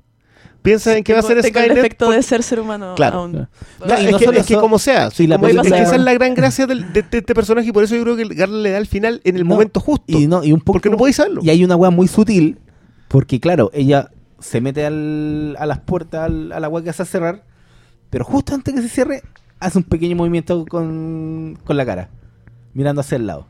Piensa 0.61 0.95
en 0.95 1.03
que 1.03 1.11
va 1.11 1.19
a 1.19 1.23
ser 1.23 1.41
tengo 1.41 1.59
el 1.59 1.65
Skynet 1.65 1.77
efecto 1.77 2.05
por- 2.05 2.15
de 2.15 2.23
ser 2.23 2.41
ser 2.41 2.59
humano 2.61 2.93
Claro. 2.95 3.19
aún. 3.19 3.31
No, 3.33 3.43
es, 3.95 4.11
no 4.11 4.17
que, 4.17 4.25
es 4.39 4.57
como 4.57 4.79
sea, 4.79 5.11
Sí, 5.11 5.27
la 5.27 5.35
como- 5.37 5.47
es, 5.49 5.59
que 5.61 5.67
esa 5.81 5.95
es 5.95 6.01
la 6.01 6.13
gran 6.13 6.33
gracia 6.35 6.65
del- 6.67 6.93
de, 6.93 7.01
de 7.03 7.17
este 7.17 7.35
personaje 7.35 7.67
y 7.67 7.71
por 7.73 7.83
eso 7.83 7.95
yo 7.95 8.03
creo 8.03 8.15
que 8.15 8.23
Garland 8.33 8.61
le 8.63 8.71
da 8.71 8.77
al 8.77 8.87
final 8.87 9.19
en 9.25 9.35
el 9.35 9.43
No, 9.43 9.49
momento 9.49 9.81
justo. 9.81 10.05
Y, 10.07 10.25
no, 10.27 10.41
y 10.43 10.53
un 10.53 10.59
poco, 10.61 10.73
porque 10.73 10.89
no 10.89 10.95
podéis 10.97 11.17
saberlo. 11.17 11.41
Y 11.43 11.49
hay 11.49 11.65
una 11.65 11.75
weá 11.75 11.89
muy 11.89 12.07
sutil, 12.07 12.59
porque 13.09 13.41
claro, 13.41 13.71
ella 13.73 14.09
se 14.39 14.61
mete 14.61 14.85
al- 14.85 15.55
a 15.59 15.65
las 15.65 15.79
puertas, 15.79 16.21
al- 16.25 16.51
a 16.53 16.59
la 16.61 16.69
weá 16.69 16.81
que 16.83 16.91
hace 16.91 17.03
cerrar, 17.05 17.43
pero 18.09 18.23
justo 18.23 18.55
antes 18.55 18.73
que 18.73 18.81
se 18.81 18.89
cierre, 18.89 19.21
hace 19.59 19.77
un 19.79 19.83
pequeño 19.83 20.15
movimiento 20.15 20.65
con, 20.69 21.57
con 21.65 21.75
la 21.75 21.85
cara, 21.85 22.09
mirando 22.73 23.01
hacia 23.01 23.17
el 23.17 23.27
lado. 23.27 23.47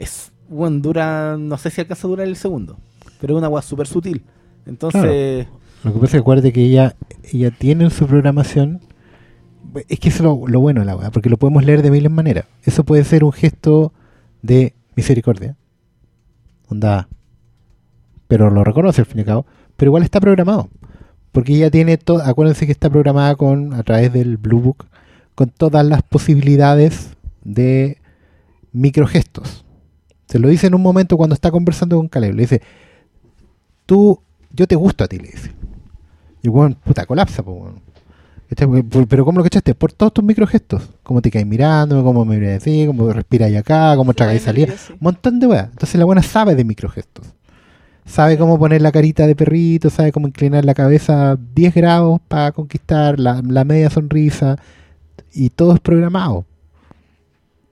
Es, 0.00 0.32
bueno, 0.48 0.78
dura, 0.80 1.36
no 1.38 1.58
sé 1.58 1.70
si 1.70 1.82
alcanza 1.82 2.06
a 2.06 2.10
durar 2.10 2.26
el 2.26 2.34
segundo, 2.34 2.78
pero 3.20 3.34
es 3.34 3.38
una 3.38 3.50
weá 3.50 3.62
súper 3.62 3.86
sutil. 3.86 4.24
Entonces, 4.64 5.46
Lo 5.84 5.92
que 5.92 5.98
pasa 5.98 6.06
es 6.06 6.12
que 6.12 6.18
acuérdate 6.18 6.52
que 6.54 6.64
ella, 6.64 6.96
ella 7.30 7.50
tiene 7.50 7.84
en 7.84 7.90
su 7.90 8.06
programación. 8.06 8.80
Es 9.88 10.00
que 10.00 10.08
eso 10.08 10.42
es 10.46 10.50
lo, 10.50 10.60
bueno 10.60 10.80
de 10.80 10.86
la 10.86 10.96
weá, 10.96 11.10
porque 11.10 11.28
lo 11.28 11.36
podemos 11.36 11.64
leer 11.64 11.82
de 11.82 11.90
miles 11.90 12.10
maneras. 12.10 12.46
Eso 12.64 12.82
puede 12.82 13.04
ser 13.04 13.24
un 13.24 13.32
gesto 13.32 13.92
de 14.40 14.74
misericordia. 14.96 15.54
Onda. 16.68 17.08
Pero 18.26 18.48
lo 18.48 18.64
reconoce 18.64 19.02
al 19.02 19.06
fin 19.06 19.18
y 19.18 19.20
al 19.20 19.26
cabo. 19.26 19.46
Pero 19.76 19.90
igual 19.90 20.02
está 20.02 20.18
programado. 20.18 20.70
Porque 21.30 21.54
ella 21.54 21.70
tiene 21.70 21.98
todo. 21.98 22.22
Acuérdense 22.22 22.64
que 22.64 22.72
está 22.72 22.88
programada 22.88 23.34
con 23.36 23.74
a 23.74 23.82
través 23.82 24.12
del 24.14 24.38
Blue 24.38 24.60
Book. 24.60 24.86
Con 25.34 25.50
todas 25.50 25.84
las 25.84 26.02
posibilidades 26.02 27.10
de 27.44 27.98
microgestos. 28.72 29.64
Se 30.30 30.38
lo 30.38 30.48
dice 30.48 30.68
en 30.68 30.74
un 30.74 30.80
momento 30.82 31.18
cuando 31.18 31.34
está 31.34 31.50
conversando 31.50 31.96
con 31.98 32.08
Caleb. 32.08 32.34
Le 32.34 32.42
dice: 32.42 32.62
Tú, 33.84 34.18
yo 34.52 34.66
te 34.66 34.76
gusto 34.76 35.04
a 35.04 35.08
ti, 35.08 35.18
le 35.18 35.28
dice. 35.28 35.52
Y 36.42 36.46
el 36.46 36.50
weón, 36.50 36.74
puta, 36.74 37.04
colapsa, 37.04 37.42
por- 37.42 37.74
Pero 39.08 39.24
¿cómo 39.24 39.38
lo 39.38 39.44
cachaste? 39.44 39.74
Por 39.74 39.92
todos 39.92 40.14
tus 40.14 40.24
microgestos. 40.24 40.88
Cómo 41.02 41.20
te 41.20 41.30
caes 41.30 41.46
mirando, 41.46 42.02
cómo 42.02 42.24
me 42.24 42.38
miras 42.38 42.62
así, 42.62 42.84
cómo 42.86 43.12
respiras 43.12 43.54
acá, 43.54 43.94
cómo 43.96 44.14
tragáis 44.14 44.42
salida. 44.42 44.72
Un 44.92 44.96
montón 45.00 45.38
de 45.40 45.46
weas. 45.46 45.68
Entonces 45.70 45.96
la 45.98 46.04
buena 46.04 46.22
sabe 46.22 46.54
de 46.54 46.64
microgestos. 46.64 47.26
Sabe 48.06 48.38
cómo 48.38 48.58
poner 48.58 48.82
la 48.82 48.90
carita 48.90 49.26
de 49.26 49.36
perrito, 49.36 49.88
sabe 49.90 50.10
cómo 50.10 50.26
inclinar 50.26 50.64
la 50.64 50.74
cabeza 50.74 51.38
10 51.54 51.74
grados 51.74 52.20
para 52.26 52.50
conquistar, 52.50 53.20
la, 53.20 53.40
la 53.46 53.64
media 53.64 53.90
sonrisa. 53.90 54.56
Y 55.32 55.50
todo 55.50 55.74
es 55.74 55.80
programado. 55.80 56.44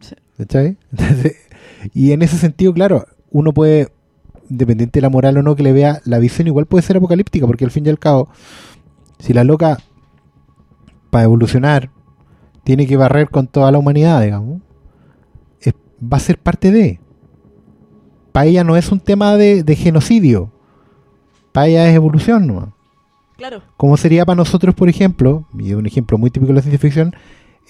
Sí. 0.00 0.14
¿Cachai? 0.36 0.76
Entonces, 0.92 1.36
y 1.94 2.12
en 2.12 2.22
ese 2.22 2.36
sentido, 2.36 2.72
claro, 2.72 3.04
uno 3.30 3.52
puede, 3.52 3.88
independiente 4.50 4.98
de 4.98 5.02
la 5.02 5.10
moral 5.10 5.36
o 5.38 5.42
no 5.42 5.54
que 5.56 5.62
le 5.62 5.72
vea, 5.72 6.00
la 6.04 6.18
visión 6.18 6.46
igual 6.46 6.66
puede 6.66 6.82
ser 6.82 6.96
apocalíptica, 6.96 7.46
porque 7.46 7.64
al 7.64 7.70
fin 7.70 7.86
y 7.86 7.90
al 7.90 7.98
cabo, 7.98 8.28
si 9.18 9.32
la 9.32 9.44
loca, 9.44 9.78
para 11.10 11.24
evolucionar, 11.24 11.90
tiene 12.64 12.86
que 12.86 12.96
barrer 12.96 13.30
con 13.30 13.46
toda 13.46 13.70
la 13.72 13.78
humanidad, 13.78 14.22
digamos, 14.22 14.60
es- 15.60 15.74
va 16.02 16.16
a 16.18 16.20
ser 16.20 16.38
parte 16.38 16.70
de. 16.70 17.00
Para 18.32 18.46
ella 18.46 18.62
no 18.64 18.76
es 18.76 18.92
un 18.92 19.00
tema 19.00 19.36
de, 19.36 19.62
de 19.64 19.76
genocidio, 19.76 20.52
para 21.52 21.66
ella 21.68 21.88
es 21.88 21.94
evolución 21.94 22.46
nomás. 22.46 22.68
Claro. 23.36 23.62
Como 23.76 23.96
sería 23.96 24.26
para 24.26 24.36
nosotros, 24.36 24.74
por 24.74 24.88
ejemplo, 24.88 25.46
y 25.58 25.70
es 25.70 25.76
un 25.76 25.86
ejemplo 25.86 26.18
muy 26.18 26.30
típico 26.30 26.48
de 26.52 26.56
la 26.56 26.62
ciencia 26.62 26.78
ficción, 26.80 27.14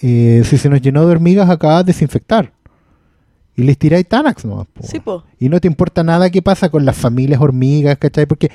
eh, 0.01 0.41
si 0.43 0.57
se 0.57 0.69
nos 0.69 0.81
llenó 0.81 1.05
de 1.05 1.11
hormigas, 1.11 1.49
acabas 1.49 1.85
de 1.85 1.91
desinfectar. 1.93 2.53
Y 3.59 3.63
les 3.63 3.77
tiráis 3.77 4.07
Tanax 4.07 4.45
nomás. 4.45 4.67
po. 4.67 4.83
Sí, 4.87 4.99
po. 4.99 5.23
Y 5.39 5.49
no 5.49 5.59
te 5.59 5.67
importa 5.67 6.03
nada 6.03 6.29
qué 6.29 6.41
pasa 6.41 6.69
con 6.69 6.85
las 6.85 6.95
familias 6.97 7.41
hormigas, 7.41 7.97
¿cachai? 7.97 8.25
Porque 8.25 8.49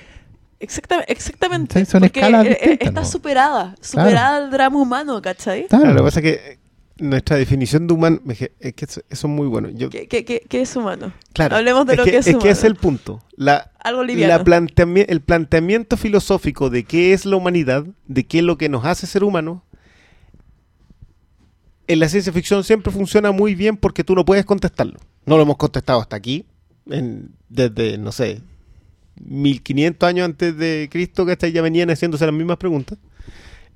Exactamente. 0.61 1.13
exactamente. 1.13 1.85
Son 1.85 2.01
Porque, 2.01 2.21
escalas 2.21 2.47
eh, 2.47 2.49
eh, 2.49 2.53
distintas, 2.53 2.89
Está 2.89 3.01
¿no? 3.03 3.07
superada. 3.07 3.75
Superada 3.81 4.45
el 4.45 4.51
drama 4.51 4.81
humano, 4.81 5.21
¿cachai? 5.21 5.67
claro, 5.67 5.83
Claro, 5.85 5.95
lo 5.95 6.01
que 6.01 6.05
pasa 6.07 6.21
es 6.21 6.25
que 6.25 6.59
nuestra 6.97 7.37
definición 7.37 7.87
de 7.87 7.93
humano 7.95 8.21
es 8.29 8.39
que 8.39 8.53
es 8.61 8.73
que 8.73 8.85
eso, 8.85 9.01
eso 9.11 9.27
es 9.27 9.33
muy 9.33 9.47
bueno. 9.49 9.69
Yo, 9.71 9.91
¿Qué, 9.91 10.07
qué, 10.07 10.25
qué- 10.25 10.43
qué 10.49 10.63
es 10.63 10.75
humano? 10.77 11.13
claro, 11.33 11.57
Hablemos 11.57 11.87
de 11.87 11.97
lo 11.97 12.05
que, 12.05 12.13
que 12.13 12.17
es 12.19 12.27
es 12.29 12.37
que 12.37 12.49
es 12.51 12.59
humano. 12.61 12.71
el 12.73 12.77
punto. 12.81 13.21
La, 13.37 13.73
Algo 13.81 14.03
la 14.03 14.07
liviano. 14.07 14.45
planteami- 14.45 15.05
el 15.09 15.21
planteamiento 15.21 15.97
filosófico 15.99 16.71
de 16.71 16.85
qué 16.85 17.13
es 17.13 17.27
la 17.27 17.37
humanidad, 17.37 17.85
de 18.07 18.25
qué 18.25 18.39
es 18.39 18.45
lo 18.45 18.57
que 18.57 18.69
nos 18.71 18.85
hace 18.87 19.07
ser 19.07 19.25
humanos, 19.25 19.61
en 21.87 21.99
la 22.01 22.09
ciencia 22.09 22.33
ficción 22.33 22.65
siempre 22.65 22.93
funciona 22.93 23.31
muy 23.33 23.55
bien 23.55 23.77
porque 23.77 24.05
tú 24.05 24.15
no 24.15 24.25
puedes 24.25 24.45
contestarlo. 24.45 24.99
No 25.27 25.37
lo 25.37 25.43
hemos 25.43 25.57
contestado 25.57 26.01
hasta 26.01 26.17
aquí, 26.17 26.45
en- 26.91 27.31
desde, 27.49 27.99
no 27.99 28.13
sé, 28.13 28.41
1500 29.25 30.07
años 30.09 30.25
antes 30.25 30.57
de 30.57 30.89
Cristo, 30.91 31.25
que 31.27 31.53
ya 31.53 31.63
venían 31.63 31.89
haciéndose 31.91 32.27
las 32.27 32.35
mismas 32.35 32.57
preguntas. 32.57 32.99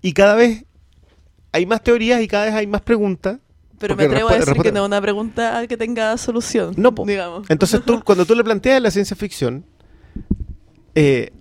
Y 0.02 0.12
cada 0.12 0.34
vez 0.34 0.64
hay 1.52 1.66
más 1.66 1.82
teorías 1.82 2.20
y 2.22 2.28
cada 2.28 2.46
vez 2.46 2.54
hay 2.54 2.66
más 2.66 2.82
preguntas. 2.82 3.38
Pero 3.78 3.94
me 3.94 4.04
atrevo 4.04 4.28
a 4.28 4.34
decir 4.38 4.54
que 4.60 4.72
no 4.72 4.80
es 4.80 4.86
una 4.86 5.00
pregunta 5.00 5.64
que 5.68 5.76
tenga 5.76 6.16
solución. 6.18 6.74
No, 6.76 6.92
digamos. 7.06 7.48
Entonces 7.48 7.80
tú, 7.84 8.00
cuando 8.04 8.26
tú 8.26 8.34
le 8.34 8.42
planteas 8.42 8.82
la 8.82 8.90
ciencia 8.90 9.16
ficción, 9.16 9.64
eh, 10.94 11.32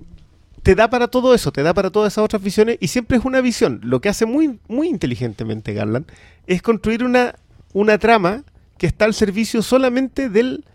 te 0.67 0.75
da 0.75 0.89
para 0.89 1.07
todo 1.07 1.33
eso, 1.33 1.53
te 1.53 1.63
da 1.63 1.73
para 1.73 1.91
todas 1.91 2.11
esas 2.11 2.25
otras 2.25 2.41
visiones 2.41 2.77
y 2.81 2.89
siempre 2.89 3.15
es 3.17 3.23
una 3.23 3.39
visión. 3.39 3.79
Lo 3.85 4.01
que 4.01 4.09
hace 4.09 4.25
muy, 4.25 4.59
muy 4.67 4.89
inteligentemente 4.89 5.73
Garland 5.73 6.05
es 6.45 6.61
construir 6.61 7.05
una, 7.05 7.35
una 7.71 7.97
trama 7.97 8.43
que 8.77 8.85
está 8.85 9.05
al 9.05 9.13
servicio 9.13 9.61
solamente 9.61 10.27
del 10.27 10.65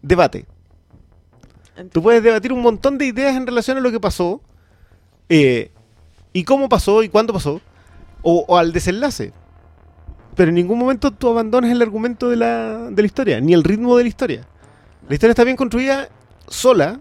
debate. 0.00 0.46
Tú 1.92 2.02
puedes 2.02 2.22
debatir 2.22 2.54
un 2.54 2.62
montón 2.62 2.96
de 2.96 3.04
ideas 3.04 3.36
en 3.36 3.46
relación 3.46 3.76
a 3.76 3.80
lo 3.82 3.90
que 3.90 4.00
pasó, 4.00 4.40
eh, 5.28 5.70
y 6.32 6.44
cómo 6.44 6.70
pasó, 6.70 7.02
y 7.02 7.10
cuándo 7.10 7.34
pasó, 7.34 7.60
o, 8.22 8.46
o 8.48 8.56
al 8.56 8.72
desenlace. 8.72 9.34
Pero 10.36 10.48
en 10.48 10.54
ningún 10.54 10.78
momento 10.78 11.10
tú 11.10 11.28
abandonas 11.28 11.70
el 11.70 11.82
argumento 11.82 12.30
de 12.30 12.36
la, 12.36 12.88
de 12.90 13.02
la 13.02 13.06
historia, 13.06 13.42
ni 13.42 13.52
el 13.52 13.62
ritmo 13.62 13.94
de 13.98 14.04
la 14.04 14.08
historia. 14.08 14.46
La 15.06 15.12
historia 15.12 15.32
está 15.32 15.44
bien 15.44 15.58
construida 15.58 16.08
sola, 16.48 17.00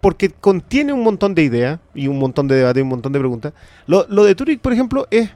porque 0.00 0.30
contiene 0.30 0.92
un 0.92 1.02
montón 1.02 1.34
de 1.34 1.42
ideas, 1.42 1.80
y 1.94 2.06
un 2.08 2.18
montón 2.18 2.48
de 2.48 2.56
debate, 2.56 2.80
y 2.80 2.82
un 2.82 2.88
montón 2.88 3.12
de 3.12 3.18
preguntas. 3.18 3.52
Lo, 3.86 4.04
de 4.04 4.34
Turing, 4.34 4.58
por 4.58 4.72
ejemplo, 4.72 5.06
es... 5.10 5.30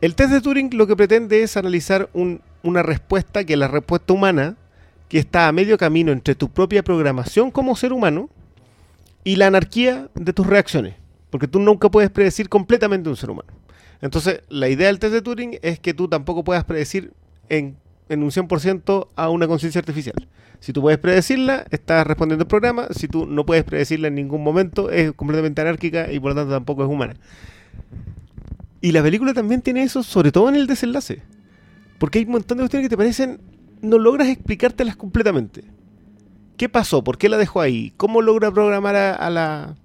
El 0.00 0.14
test 0.14 0.30
de 0.30 0.40
Turing 0.40 0.70
lo 0.76 0.86
que 0.86 0.96
pretende 0.96 1.42
es 1.42 1.56
analizar 1.56 2.08
un- 2.12 2.40
una 2.62 2.82
respuesta 2.82 3.44
que 3.44 3.54
es 3.54 3.58
la 3.58 3.68
respuesta 3.68 4.12
humana, 4.12 4.56
que 5.08 5.18
está 5.18 5.48
a 5.48 5.52
medio 5.52 5.76
camino 5.78 6.12
entre 6.12 6.34
tu 6.34 6.50
propia 6.50 6.82
programación 6.82 7.50
como 7.50 7.74
ser 7.76 7.92
humano 7.92 8.28
y 9.24 9.36
la 9.36 9.46
anarquía 9.48 10.08
de 10.14 10.32
tus 10.32 10.46
reacciones. 10.46 10.94
Porque 11.30 11.48
tú 11.48 11.58
nunca 11.58 11.90
puedes 11.90 12.10
predecir 12.10 12.48
completamente 12.48 13.08
un 13.08 13.16
ser 13.16 13.30
humano. 13.30 13.48
Entonces, 14.00 14.42
la 14.48 14.68
idea 14.68 14.86
del 14.86 14.98
test 14.98 15.12
de 15.12 15.22
Turing 15.22 15.58
es 15.62 15.80
que 15.80 15.94
tú 15.94 16.08
tampoco 16.08 16.44
puedas 16.44 16.64
predecir 16.64 17.12
en, 17.48 17.76
en 18.08 18.22
un 18.22 18.30
100% 18.30 19.08
a 19.16 19.28
una 19.30 19.46
conciencia 19.46 19.78
artificial. 19.80 20.28
Si 20.60 20.72
tú 20.72 20.80
puedes 20.80 20.98
predecirla, 20.98 21.64
estás 21.70 22.06
respondiendo 22.06 22.42
el 22.42 22.48
programa. 22.48 22.88
Si 22.90 23.06
tú 23.08 23.26
no 23.26 23.46
puedes 23.46 23.64
predecirla 23.64 24.08
en 24.08 24.16
ningún 24.16 24.42
momento, 24.42 24.90
es 24.90 25.12
completamente 25.12 25.60
anárquica 25.60 26.10
y 26.12 26.18
por 26.18 26.32
lo 26.32 26.36
tanto 26.36 26.52
tampoco 26.54 26.82
es 26.84 26.88
humana. 26.90 27.14
Y 28.80 28.92
la 28.92 29.02
película 29.02 29.34
también 29.34 29.62
tiene 29.62 29.82
eso, 29.82 30.02
sobre 30.02 30.32
todo 30.32 30.48
en 30.48 30.54
el 30.56 30.66
desenlace. 30.66 31.22
Porque 31.98 32.18
hay 32.20 32.24
un 32.24 32.32
montón 32.32 32.58
de 32.58 32.62
cuestiones 32.62 32.86
que 32.86 32.90
te 32.90 32.96
parecen. 32.96 33.40
No 33.82 33.98
logras 33.98 34.28
explicártelas 34.28 34.96
completamente. 34.96 35.64
¿Qué 36.56 36.68
pasó? 36.68 37.02
¿Por 37.04 37.18
qué 37.18 37.28
la 37.28 37.36
dejó 37.38 37.60
ahí? 37.60 37.92
¿Cómo 37.96 38.22
logra 38.22 38.50
programar 38.52 38.96
a, 38.96 39.14
a 39.14 39.30
la. 39.30 39.76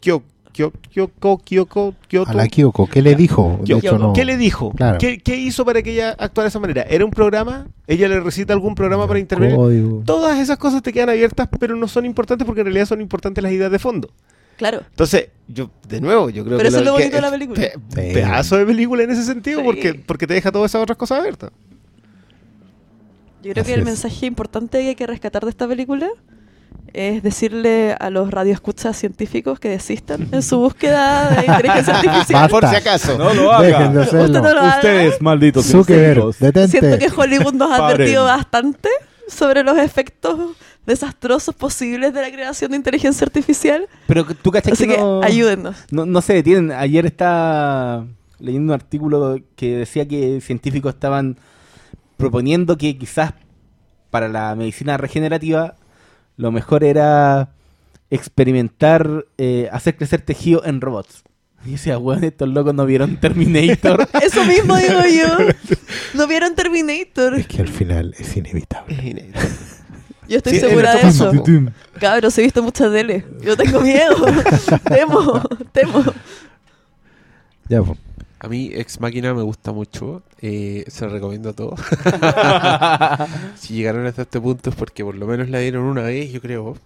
Kyo- 0.00 0.22
Kyo- 0.22 0.24
Kyoko, 0.54 1.38
Kyoko, 1.44 1.94
Kyoto? 2.08 2.30
A 2.30 2.34
la 2.34 2.46
Kyoko, 2.48 2.86
¿qué 2.86 3.02
le 3.02 3.14
dijo? 3.16 3.56
De 3.60 3.64
Kyoko. 3.64 3.86
hecho, 3.86 3.98
no. 3.98 4.12
¿Qué 4.12 4.24
le 4.24 4.36
dijo? 4.36 4.70
Claro. 4.72 4.98
¿Qué, 4.98 5.18
qué 5.18 5.36
hizo 5.36 5.64
para 5.64 5.82
que 5.82 5.92
ella 5.92 6.10
actuara 6.10 6.44
de 6.44 6.48
esa 6.48 6.60
manera? 6.60 6.82
¿Era 6.82 7.04
un 7.04 7.10
programa? 7.10 7.66
¿Ella 7.88 8.08
le 8.08 8.20
recita 8.20 8.52
algún 8.52 8.74
programa 8.76 9.06
para 9.08 9.18
intervenir? 9.18 9.56
Código. 9.56 10.02
Todas 10.06 10.38
esas 10.38 10.56
cosas 10.56 10.80
te 10.82 10.92
quedan 10.92 11.08
abiertas, 11.10 11.48
pero 11.58 11.74
no 11.76 11.88
son 11.88 12.06
importantes 12.06 12.46
porque 12.46 12.60
en 12.60 12.66
realidad 12.66 12.86
son 12.86 13.00
importantes 13.00 13.42
las 13.42 13.52
ideas 13.52 13.70
de 13.72 13.78
fondo. 13.80 14.08
Claro. 14.56 14.82
Entonces, 14.88 15.30
yo, 15.48 15.68
de 15.88 16.00
nuevo, 16.00 16.30
yo 16.30 16.44
creo 16.44 16.56
Pero 16.58 16.68
que, 16.70 16.76
eso 16.76 16.78
es 16.78 16.84
lo 16.84 16.92
que 16.92 16.98
bonito 17.02 17.16
de 17.16 17.22
la 17.22 17.30
película. 17.32 17.60
pe- 17.60 17.72
Sí. 18.08 18.14
pedazo 18.14 18.56
de 18.56 18.64
película 18.66 19.02
en 19.02 19.10
ese 19.10 19.24
sentido 19.24 19.58
Sí. 19.58 19.64
porque, 19.66 19.94
porque 19.94 20.26
te 20.28 20.34
deja 20.34 20.52
todas 20.52 20.70
esas 20.70 20.80
otras 20.82 20.96
cosas 20.96 21.18
abiertas. 21.18 21.50
Yo 23.42 23.50
creo 23.52 23.62
Así 23.62 23.68
que 23.70 23.74
el 23.74 23.80
es. 23.80 23.86
mensaje 23.86 24.26
importante 24.26 24.80
que 24.80 24.88
hay 24.90 24.94
que 24.94 25.06
rescatar 25.06 25.42
de 25.44 25.50
esta 25.50 25.66
película 25.68 26.08
es 26.92 27.22
decirle 27.22 27.96
a 27.98 28.10
los 28.10 28.30
radioescuchas 28.30 28.96
científicos 28.96 29.58
que 29.58 29.68
desistan 29.70 30.28
en 30.32 30.42
su 30.42 30.58
búsqueda 30.60 31.30
de 31.30 31.46
inteligencia 31.46 31.94
artificial. 31.98 32.42
Basta. 32.42 32.48
Por 32.48 32.68
si 32.68 32.76
acaso. 32.76 33.18
No 33.18 33.34
lo 33.34 33.60
Dejen 33.60 33.74
haga. 33.74 33.88
de 33.92 34.02
hacerlo. 34.02 34.24
Usted 34.26 34.40
no 34.40 34.54
lo 34.54 34.60
haga. 34.60 34.76
Ustedes, 34.76 35.22
malditos 35.22 35.70
insectos. 35.74 36.38
detente. 36.38 36.68
Siento 36.80 36.98
que 36.98 37.08
Hollywood 37.20 37.54
nos 37.54 37.70
ha 37.72 37.86
advertido 37.88 38.24
bastante 38.24 38.88
sobre 39.28 39.62
los 39.64 39.78
efectos 39.78 40.38
desastrosos 40.86 41.54
posibles 41.54 42.12
de 42.12 42.20
la 42.20 42.30
creación 42.30 42.70
de 42.72 42.76
inteligencia 42.76 43.24
artificial. 43.24 43.88
Pero 44.06 44.24
tú 44.26 44.50
cachai 44.50 44.74
Así 44.74 44.86
que 44.86 44.94
que 44.96 45.00
no, 45.00 45.22
ayúdennos. 45.22 45.76
no, 45.90 46.04
no 46.04 46.20
se 46.20 46.34
detienen. 46.34 46.72
Ayer 46.72 47.06
estaba 47.06 48.04
leyendo 48.38 48.72
un 48.72 48.78
artículo 48.80 49.38
que 49.56 49.76
decía 49.78 50.06
que 50.06 50.40
científicos 50.42 50.92
estaban 50.94 51.38
proponiendo 52.18 52.76
que 52.76 52.96
quizás 52.98 53.32
para 54.10 54.28
la 54.28 54.54
medicina 54.54 54.96
regenerativa 54.98 55.76
lo 56.36 56.52
mejor 56.52 56.84
era 56.84 57.50
experimentar, 58.10 59.26
eh, 59.38 59.68
hacer 59.72 59.96
crecer 59.96 60.22
tejido 60.22 60.64
en 60.64 60.80
robots. 60.80 61.22
Y 61.66 61.72
decía, 61.72 61.96
weón, 61.98 62.24
estos 62.24 62.48
locos 62.48 62.74
no 62.74 62.84
vieron 62.84 63.16
Terminator. 63.16 64.06
Eso 64.22 64.44
mismo 64.44 64.76
digo 64.76 65.00
yo. 65.00 65.46
¿No 66.14 66.26
vieron 66.26 66.54
Terminator? 66.54 67.34
Es 67.34 67.46
que 67.46 67.62
al 67.62 67.68
final 67.68 68.14
es 68.18 68.36
inevitable. 68.36 69.32
Yo 70.28 70.38
estoy 70.38 70.54
Sí, 70.54 70.60
segura 70.60 70.94
de 70.94 71.08
eso. 71.08 71.30
Cabros, 72.00 72.36
he 72.38 72.42
visto 72.42 72.62
mucha 72.62 72.90
tele. 72.90 73.24
Yo 73.42 73.56
tengo 73.56 73.80
miedo. 73.80 74.16
temo, 74.88 75.42
temo. 75.72 76.02
Ya, 77.68 77.82
pues. 77.82 77.98
A 78.44 78.48
mí 78.48 78.70
Ex 78.74 79.00
Máquina 79.00 79.32
me 79.34 79.42
gusta 79.42 79.72
mucho. 79.72 80.22
eh, 80.40 80.84
se 80.88 81.06
lo 81.06 81.12
recomiendo 81.12 81.50
a 81.50 81.52
todos. 81.54 81.80
si 83.56 83.74
llegaron 83.74 84.06
hasta 84.06 84.22
este 84.22 84.40
punto 84.40 84.70
es 84.70 84.76
porque 84.76 85.04
por 85.04 85.14
lo 85.14 85.26
menos 85.26 85.48
la 85.48 85.58
dieron 85.60 85.84
una 85.84 86.02
vez, 86.02 86.32
yo 86.32 86.40
creo. 86.40 86.76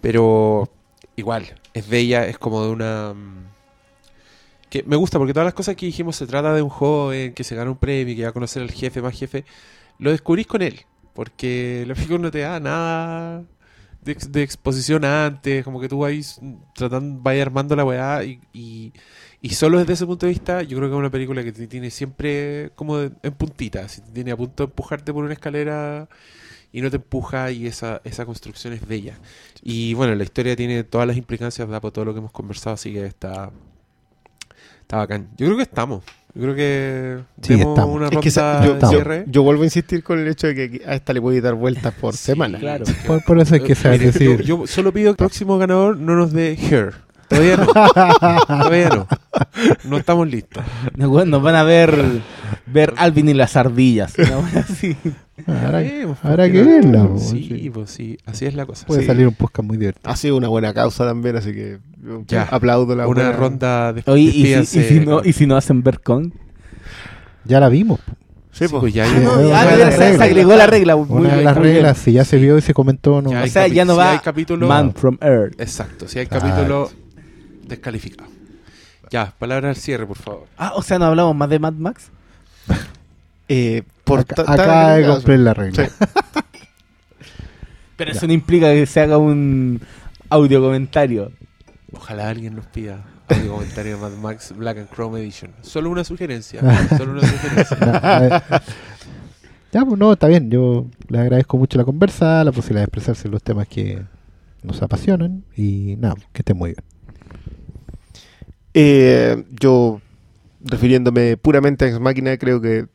Pero 0.00 0.68
igual, 1.16 1.54
es 1.74 1.88
bella, 1.88 2.26
es 2.26 2.38
como 2.38 2.64
de 2.64 2.70
una... 2.70 3.14
mm, 3.14 3.44
Que 4.70 4.82
me 4.82 4.96
gusta 4.96 5.18
porque 5.18 5.32
todas 5.32 5.46
las 5.46 5.54
cosas 5.54 5.76
que 5.76 5.86
dijimos 5.86 6.16
se 6.16 6.26
trata 6.26 6.52
de 6.52 6.62
un 6.62 6.68
joven 6.68 7.32
que 7.34 7.44
se 7.44 7.54
gana 7.56 7.70
un 7.70 7.78
premio, 7.78 8.14
que 8.14 8.22
va 8.24 8.28
a 8.30 8.32
conocer 8.32 8.62
al 8.62 8.70
jefe 8.70 9.00
más 9.00 9.18
jefe. 9.18 9.44
Lo 9.98 10.10
descubrís 10.10 10.46
con 10.46 10.62
él. 10.62 10.80
Porque 11.14 11.84
la 11.86 11.94
película 11.94 12.18
no 12.18 12.30
te 12.30 12.40
da 12.40 12.60
nada 12.60 13.42
de, 14.02 14.14
de 14.28 14.42
exposición 14.42 15.04
antes. 15.04 15.64
Como 15.64 15.80
que 15.80 15.88
tú 15.88 16.00
vais 16.00 16.40
tratando, 16.74 17.20
vais 17.22 17.40
armando 17.42 17.74
la 17.76 17.84
weá 17.84 18.22
y- 18.24 18.40
y 18.52 18.92
y 19.40 19.50
solo 19.50 19.78
desde 19.78 19.92
ese 19.92 20.06
punto 20.06 20.26
de 20.26 20.30
vista, 20.32 20.62
yo 20.62 20.76
creo 20.78 20.88
que 20.88 20.94
es 20.94 20.98
una 20.98 21.10
película 21.10 21.44
que 21.44 21.52
te 21.52 21.66
tiene 21.66 21.90
siempre 21.90 22.70
como 22.74 22.98
de- 22.98 23.10
en 23.22 23.32
puntita, 23.34 23.84
así 23.84 24.00
te 24.00 24.10
tiene 24.10 24.32
a 24.32 24.36
punto 24.36 24.64
de 24.64 24.70
empujarte 24.70 25.12
por 25.12 25.24
una 25.24 25.32
escalera 25.34 26.08
y 26.72 26.80
no 26.82 26.90
te 26.90 26.96
empuja 26.96 27.50
y 27.50 27.66
esa, 27.66 28.00
esa 28.04 28.26
construcción 28.26 28.72
es 28.72 28.86
bella. 28.86 29.18
Y 29.62 29.94
bueno, 29.94 30.14
la 30.14 30.24
historia 30.24 30.54
tiene 30.56 30.84
todas 30.84 31.06
las 31.06 31.16
implicancias 31.16 31.68
da 31.68 31.80
por 31.80 31.92
todo 31.92 32.04
lo 32.06 32.12
que 32.14 32.18
hemos 32.18 32.32
conversado, 32.32 32.74
así 32.74 32.92
que 32.92 33.06
está, 33.06 33.50
está 34.82 34.96
bacán. 34.98 35.28
Yo 35.36 35.46
creo 35.46 35.56
que 35.56 35.62
estamos. 35.62 36.04
Yo 36.34 36.42
creo 36.42 36.54
que 36.54 37.18
Sí, 37.42 37.54
demos 37.56 37.68
estamos. 37.74 37.96
una 37.96 38.04
Es 38.06 38.10
ronda 38.10 38.22
que 38.22 38.28
esa- 38.28 38.60
de 38.60 38.66
yo, 38.66 38.78
yo- 38.78 38.88
cierre. 38.88 39.24
yo 39.28 39.42
vuelvo 39.42 39.62
a 39.62 39.64
insistir 39.64 40.02
con 40.04 40.18
el 40.18 40.28
hecho 40.28 40.46
de 40.46 40.54
que 40.54 40.82
a 40.86 40.94
esta 40.94 41.12
le 41.12 41.20
voy 41.20 41.38
a 41.38 41.40
dar 41.40 41.54
vueltas 41.54 41.94
por 41.94 42.14
Sí, 42.14 42.26
semana. 42.26 42.58
claro. 42.58 42.84
Por, 43.06 43.24
por 43.24 43.38
eso 43.40 43.54
hay 43.54 43.60
que 43.62 43.72
Eh, 43.72 43.76
mire, 43.84 43.98
decir. 44.06 44.42
Yo, 44.42 44.58
yo 44.60 44.66
solo 44.66 44.92
pido 44.92 45.06
que 45.06 45.10
el 45.12 45.16
próximo 45.16 45.58
ganador 45.58 45.96
no 45.96 46.14
nos 46.16 46.32
dé 46.32 46.52
Her. 46.52 46.94
Todavía 47.28 47.56
no. 47.58 47.66
Todavía 48.46 48.88
no. 48.88 49.06
No 49.84 49.96
estamos 49.98 50.28
listos. 50.28 50.62
No, 50.96 51.08
weón, 51.10 51.30
nos 51.30 51.42
van 51.42 51.54
a 51.56 51.62
ver 51.62 51.94
ver 52.66 52.94
Alvin 52.96 53.28
y 53.28 53.34
las 53.34 53.56
ardillas. 53.56 54.14
así. 54.18 54.96
Habrá, 55.46 55.78
habrá 56.22 56.44
¿por 56.44 56.52
que 56.52 56.62
no? 56.62 56.66
verla. 56.66 57.06
po, 57.06 57.18
Sí, 57.18 57.46
sí. 57.48 57.70
pues 57.70 57.90
sí, 57.90 58.18
así 58.26 58.46
es 58.46 58.54
la 58.54 58.66
cosa. 58.66 58.86
Puede 58.86 59.02
Sí. 59.02 59.06
salir 59.06 59.26
un 59.28 59.34
podcast 59.34 59.66
muy 59.68 59.76
divertido. 59.76 60.10
Ha 60.10 60.16
sido 60.16 60.36
una 60.36 60.48
buena 60.48 60.74
causa 60.74 61.04
también, 61.06 61.36
así 61.36 61.52
que 61.52 61.78
Ya. 62.26 62.42
aplaudo 62.44 62.96
la 62.96 63.06
Una 63.06 63.22
buena- 63.24 63.32
ronda 63.38 63.92
de 63.92 64.02
Oye, 64.06 64.22
¿y 64.22 64.64
si, 64.64 64.80
y 64.80 64.84
si 64.84 65.00
no, 65.00 65.20
¿y 65.24 65.32
si 65.32 65.46
no 65.46 65.56
hacen 65.56 65.82
ver 65.82 66.00
con? 66.00 66.32
Ya 67.44 67.60
la 67.60 67.68
vimos. 67.68 68.00
Sí, 68.50 68.64
Sí, 68.64 68.68
pues. 68.70 68.80
pues 68.80 68.94
ya 68.94 69.06
Sí, 69.06 69.12
no, 69.22 69.30
Ah, 69.54 69.64
las 69.78 69.94
se, 69.94 70.20
agregó 70.22 70.56
la 70.56 70.66
regla. 70.66 70.96
muy 70.96 71.06
Una 71.08 71.28
de 71.28 71.34
bien, 71.36 71.44
las 71.44 71.54
muy 71.56 71.62
bien. 71.64 71.74
reglas, 71.76 71.98
si 71.98 72.12
ya 72.12 72.24
se 72.24 72.38
vio 72.38 72.58
y 72.58 72.62
se 72.62 72.74
comentó, 72.74 73.22
no. 73.22 73.30
Ya 73.30 73.44
O 73.44 73.46
sea, 73.46 73.68
ya 73.68 73.84
no 73.84 73.92
si 73.92 73.98
va 73.98 74.12
hay 74.12 74.18
capítulo- 74.18 74.66
Man 74.66 74.92
from 74.94 75.16
Earth. 75.20 75.60
Exacto, 75.60 76.08
si 76.08 76.18
hay 76.18 76.26
Ah, 76.30 76.40
capítulo 76.40 76.90
descalificado. 77.68 78.30
Ya, 79.10 79.34
palabra 79.38 79.70
al 79.70 79.76
cierre, 79.76 80.06
por 80.06 80.18
favor. 80.18 80.46
Ah, 80.56 80.72
o 80.74 80.82
sea, 80.82 80.98
no 80.98 81.06
hablamos 81.06 81.34
más 81.34 81.48
de 81.48 81.58
Mad 81.58 81.74
Max. 81.74 82.10
Eh, 83.50 83.82
por 84.04 84.20
Acá, 84.20 84.96
de 84.96 85.06
cumplir 85.06 85.38
la 85.38 85.54
regla. 85.54 85.86
Sí. 85.86 86.04
Pero 87.96 88.12
eso 88.12 88.26
no 88.26 88.34
implica 88.34 88.70
que 88.74 88.84
se 88.84 89.00
haga 89.00 89.16
un 89.16 89.80
audio 90.28 90.60
comentario. 90.60 91.32
Ojalá 91.92 92.28
alguien 92.28 92.56
nos 92.56 92.66
pida 92.66 93.06
audio 93.28 93.52
comentario 93.52 93.96
de 93.96 94.02
Mad 94.02 94.18
Max 94.18 94.52
Black 94.54 94.76
and 94.76 94.90
Chrome 94.90 95.18
Edition. 95.20 95.52
Solo 95.62 95.88
una 95.88 96.04
sugerencia. 96.04 96.60
solo 96.98 97.12
una 97.12 97.22
sugerencia. 97.22 97.76
No, 97.80 98.60
ya, 99.72 99.84
pues 99.84 99.98
no, 99.98 100.12
está 100.12 100.28
bien. 100.28 100.50
Yo 100.50 100.86
les 101.08 101.20
agradezco 101.20 101.56
mucho 101.56 101.78
la 101.78 101.84
conversa, 101.84 102.44
la 102.44 102.52
posibilidad 102.52 102.82
de 102.82 102.84
expresarse 102.84 103.28
en 103.28 103.32
los 103.32 103.42
temas 103.42 103.66
que 103.66 104.02
nos 104.62 104.82
apasionan. 104.82 105.44
Y 105.56 105.96
nada, 105.98 106.16
que 106.32 106.42
estén 106.42 106.58
muy 106.58 106.70
bien. 106.70 106.84
Eh, 108.74 109.44
yo, 109.60 110.00
refiriéndome 110.60 111.36
puramente 111.36 111.84
a 111.84 111.88
Ex 111.88 112.00
Máquina, 112.00 112.36
creo 112.38 112.60
que 112.60 112.86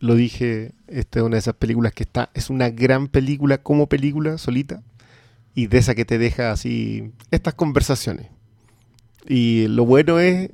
lo 0.00 0.14
dije, 0.14 0.72
esta 0.86 1.20
es 1.20 1.24
una 1.24 1.36
de 1.36 1.40
esas 1.40 1.54
películas 1.54 1.92
que 1.92 2.02
está, 2.04 2.30
es 2.34 2.50
una 2.50 2.70
gran 2.70 3.08
película 3.08 3.58
como 3.58 3.88
película 3.88 4.38
solita 4.38 4.82
y 5.54 5.66
de 5.68 5.78
esa 5.78 5.94
que 5.94 6.04
te 6.04 6.18
deja 6.18 6.52
así 6.52 7.12
estas 7.30 7.54
conversaciones. 7.54 8.28
Y 9.28 9.68
lo 9.68 9.86
bueno 9.86 10.20
es 10.20 10.50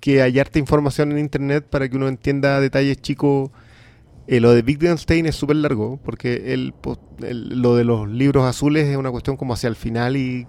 que 0.00 0.22
hay 0.22 0.38
harta 0.38 0.58
información 0.58 1.12
en 1.12 1.18
internet 1.18 1.66
para 1.68 1.88
que 1.88 1.96
uno 1.96 2.08
entienda 2.08 2.60
detalles 2.60 3.00
chicos. 3.00 3.50
Eh, 4.28 4.40
lo 4.40 4.52
de 4.54 4.62
Wittgenstein 4.62 5.26
es 5.26 5.36
súper 5.36 5.56
largo, 5.56 5.98
porque 6.04 6.54
el, 6.54 6.74
po- 6.74 7.00
el- 7.22 7.62
lo 7.62 7.76
de 7.76 7.84
los 7.84 8.08
libros 8.08 8.44
azules 8.46 8.86
es 8.88 8.96
una 8.96 9.10
cuestión 9.10 9.36
como 9.36 9.54
hacia 9.54 9.68
el 9.68 9.76
final 9.76 10.16
y 10.16 10.46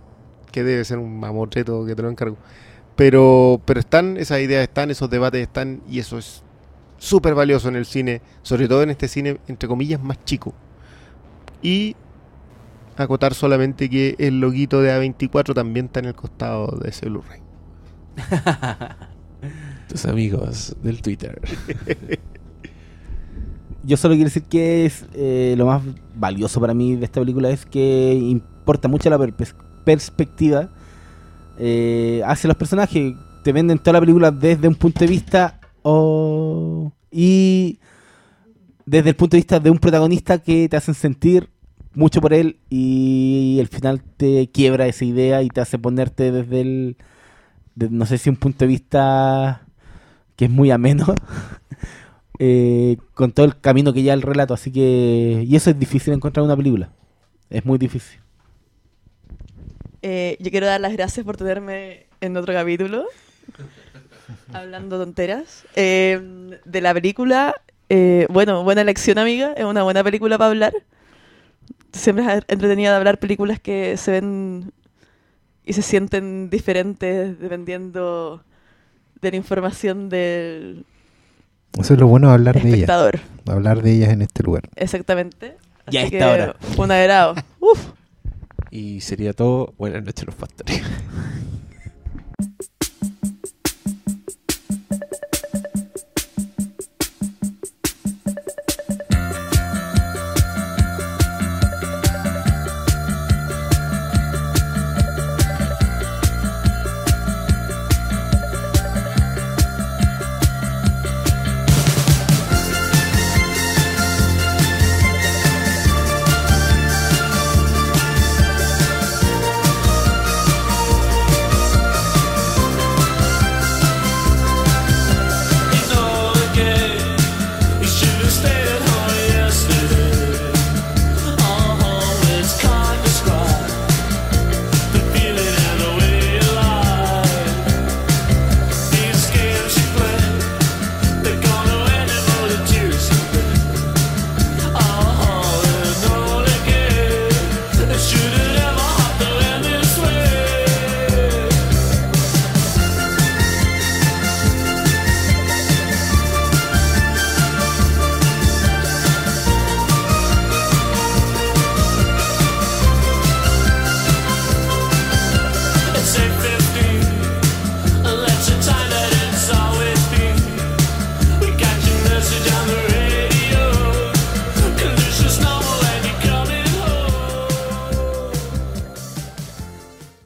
que 0.52 0.64
debe 0.64 0.86
ser 0.86 1.00
un 1.00 1.20
mamotreto 1.20 1.86
que 1.86 1.96
te 1.96 2.02
lo 2.02 2.10
encargo. 2.10 2.38
Pero, 3.00 3.62
pero 3.64 3.80
están, 3.80 4.18
esas 4.18 4.42
ideas 4.42 4.62
están, 4.62 4.92
esos 4.92 5.10
debates 5.10 5.42
están, 5.42 5.82
y 5.90 6.00
eso 6.00 6.18
es 6.18 6.44
súper 6.98 7.34
valioso 7.34 7.70
en 7.70 7.78
el 7.78 7.86
cine, 7.86 8.22
sobre 8.42 8.68
todo 8.68 8.84
en 8.84 8.90
este 8.90 9.08
cine, 9.08 9.40
entre 9.48 9.70
comillas, 9.70 10.04
más 10.04 10.22
chico. 10.26 10.54
Y 11.62 11.96
acotar 12.98 13.34
solamente 13.34 13.90
que 13.90 14.18
el 14.20 14.42
loguito 14.42 14.82
de 14.82 14.92
A24 14.92 15.54
también 15.54 15.86
está 15.86 16.02
en 16.02 16.08
el 16.08 16.14
costado 16.14 16.78
de 16.78 16.90
ese 16.90 17.08
Blu-ray. 17.08 17.40
Tus 19.88 20.06
amigos 20.06 20.76
del 20.84 21.02
Twitter. 21.02 21.40
Yo 23.86 23.96
solo 23.96 24.16
quiero 24.16 24.28
decir 24.28 24.44
que 24.44 24.86
es 24.86 25.06
eh, 25.14 25.56
lo 25.58 25.68
más 25.68 25.82
valioso 26.16 26.60
para 26.60 26.74
mí 26.74 26.98
de 26.98 27.06
esta 27.06 27.22
película 27.22 27.50
es 27.50 27.66
que 27.66 28.14
importa 28.14 28.90
mucho 28.90 29.10
la 29.10 29.18
per- 29.18 29.34
perspectiva 29.86 30.70
eh, 31.60 32.22
hacia 32.26 32.48
los 32.48 32.58
personajes. 32.58 33.14
Te 33.44 33.52
venden 33.52 33.80
toda 33.80 33.94
la 33.94 34.00
película 34.00 34.32
desde 34.32 34.68
un 34.68 34.76
punto 34.76 35.02
de 35.02 35.08
vista 35.08 35.60
o 35.82 36.92
y 37.12 37.80
desde 38.86 39.10
el 39.10 39.16
punto 39.16 39.36
de 39.36 39.40
vista 39.40 39.60
de 39.60 39.70
un 39.70 39.78
protagonista 39.78 40.40
que 40.40 40.68
te 40.70 40.78
hacen 40.78 40.94
sentir 40.94 41.50
mucho 41.94 42.22
por 42.22 42.34
él 42.34 42.60
y 42.70 43.58
el 43.60 43.68
final 43.68 44.02
te 44.02 44.50
quiebra 44.52 44.88
esa 44.88 45.06
idea 45.06 45.44
y 45.44 45.50
te 45.50 45.62
hace 45.62 45.78
ponerte 45.78 46.32
desde 46.32 46.62
el 46.62 46.98
no 47.76 48.06
sé 48.06 48.18
si 48.18 48.30
un 48.30 48.36
punto 48.36 48.60
de 48.60 48.68
vista 48.68 49.66
que 50.36 50.46
es 50.46 50.52
muy 50.52 50.72
ameno 50.72 51.14
eh, 52.40 52.98
con 53.14 53.32
todo 53.32 53.46
el 53.46 53.60
camino 53.60 53.94
que 53.94 54.04
ya 54.04 54.14
el 54.14 54.22
relato 54.22 54.54
así 54.54 54.72
que 54.72 55.46
y 55.48 55.56
eso 55.56 55.70
es 55.70 55.80
difícil 55.80 56.14
encontrar 56.14 56.44
en 56.44 56.48
una 56.48 56.58
película 56.58 56.92
es 57.50 57.66
muy 57.66 57.78
difícil 57.78 58.20
Eh, 60.02 60.38
yo 60.40 60.50
quiero 60.52 60.66
dar 60.68 60.80
las 60.82 60.94
gracias 60.94 61.26
por 61.26 61.38
tenerme 61.38 62.06
en 62.22 62.38
otro 62.38 62.54
capítulo, 62.54 63.06
hablando 64.54 64.98
tonteras, 64.98 65.66
eh, 65.76 66.58
de 66.66 66.82
la 66.82 66.94
película. 66.94 67.56
Eh, 67.90 68.28
bueno, 68.30 68.64
buena 68.64 68.82
elección, 68.82 69.18
amiga. 69.18 69.54
Es 69.54 69.66
una 69.66 69.84
buena 69.84 70.04
película 70.04 70.38
para 70.38 70.50
hablar. 70.50 70.74
Siempre 71.92 72.24
es 72.26 72.44
entretenida 72.48 72.92
de 72.92 72.96
hablar 72.98 73.18
películas 73.18 73.60
que 73.60 73.98
se 73.98 74.12
ven 74.12 74.72
y 75.66 75.74
se 75.74 75.82
sienten 75.82 76.50
diferentes 76.50 77.40
dependiendo 77.40 78.44
de 79.22 79.32
la 79.32 79.38
información 79.38 80.08
del 80.10 80.86
Eso 81.80 81.94
es 81.96 82.00
lo 82.00 82.08
bueno 82.08 82.28
de 82.30 82.34
hablar 82.36 82.56
de 82.56 82.62
ellas. 82.62 82.74
espectador. 82.74 83.20
Hablar 83.48 83.82
de 83.82 83.92
ellas 83.92 84.10
en 84.10 84.22
este 84.22 84.44
lugar. 84.44 84.70
Exactamente. 84.76 85.58
Y 85.92 85.98
a 85.98 86.02
Así 86.04 86.16
esta 86.16 86.18
que 86.18 86.24
hora. 86.44 86.56
fue 86.76 86.86
un 86.86 86.92
agrado. 86.92 87.36
Uf. 87.60 87.88
Y 88.72 89.02
sería 89.02 89.34
todo. 89.34 89.74
Buenas 89.78 90.04
noches, 90.04 90.26
los 90.26 90.36
pastores. 90.36 90.82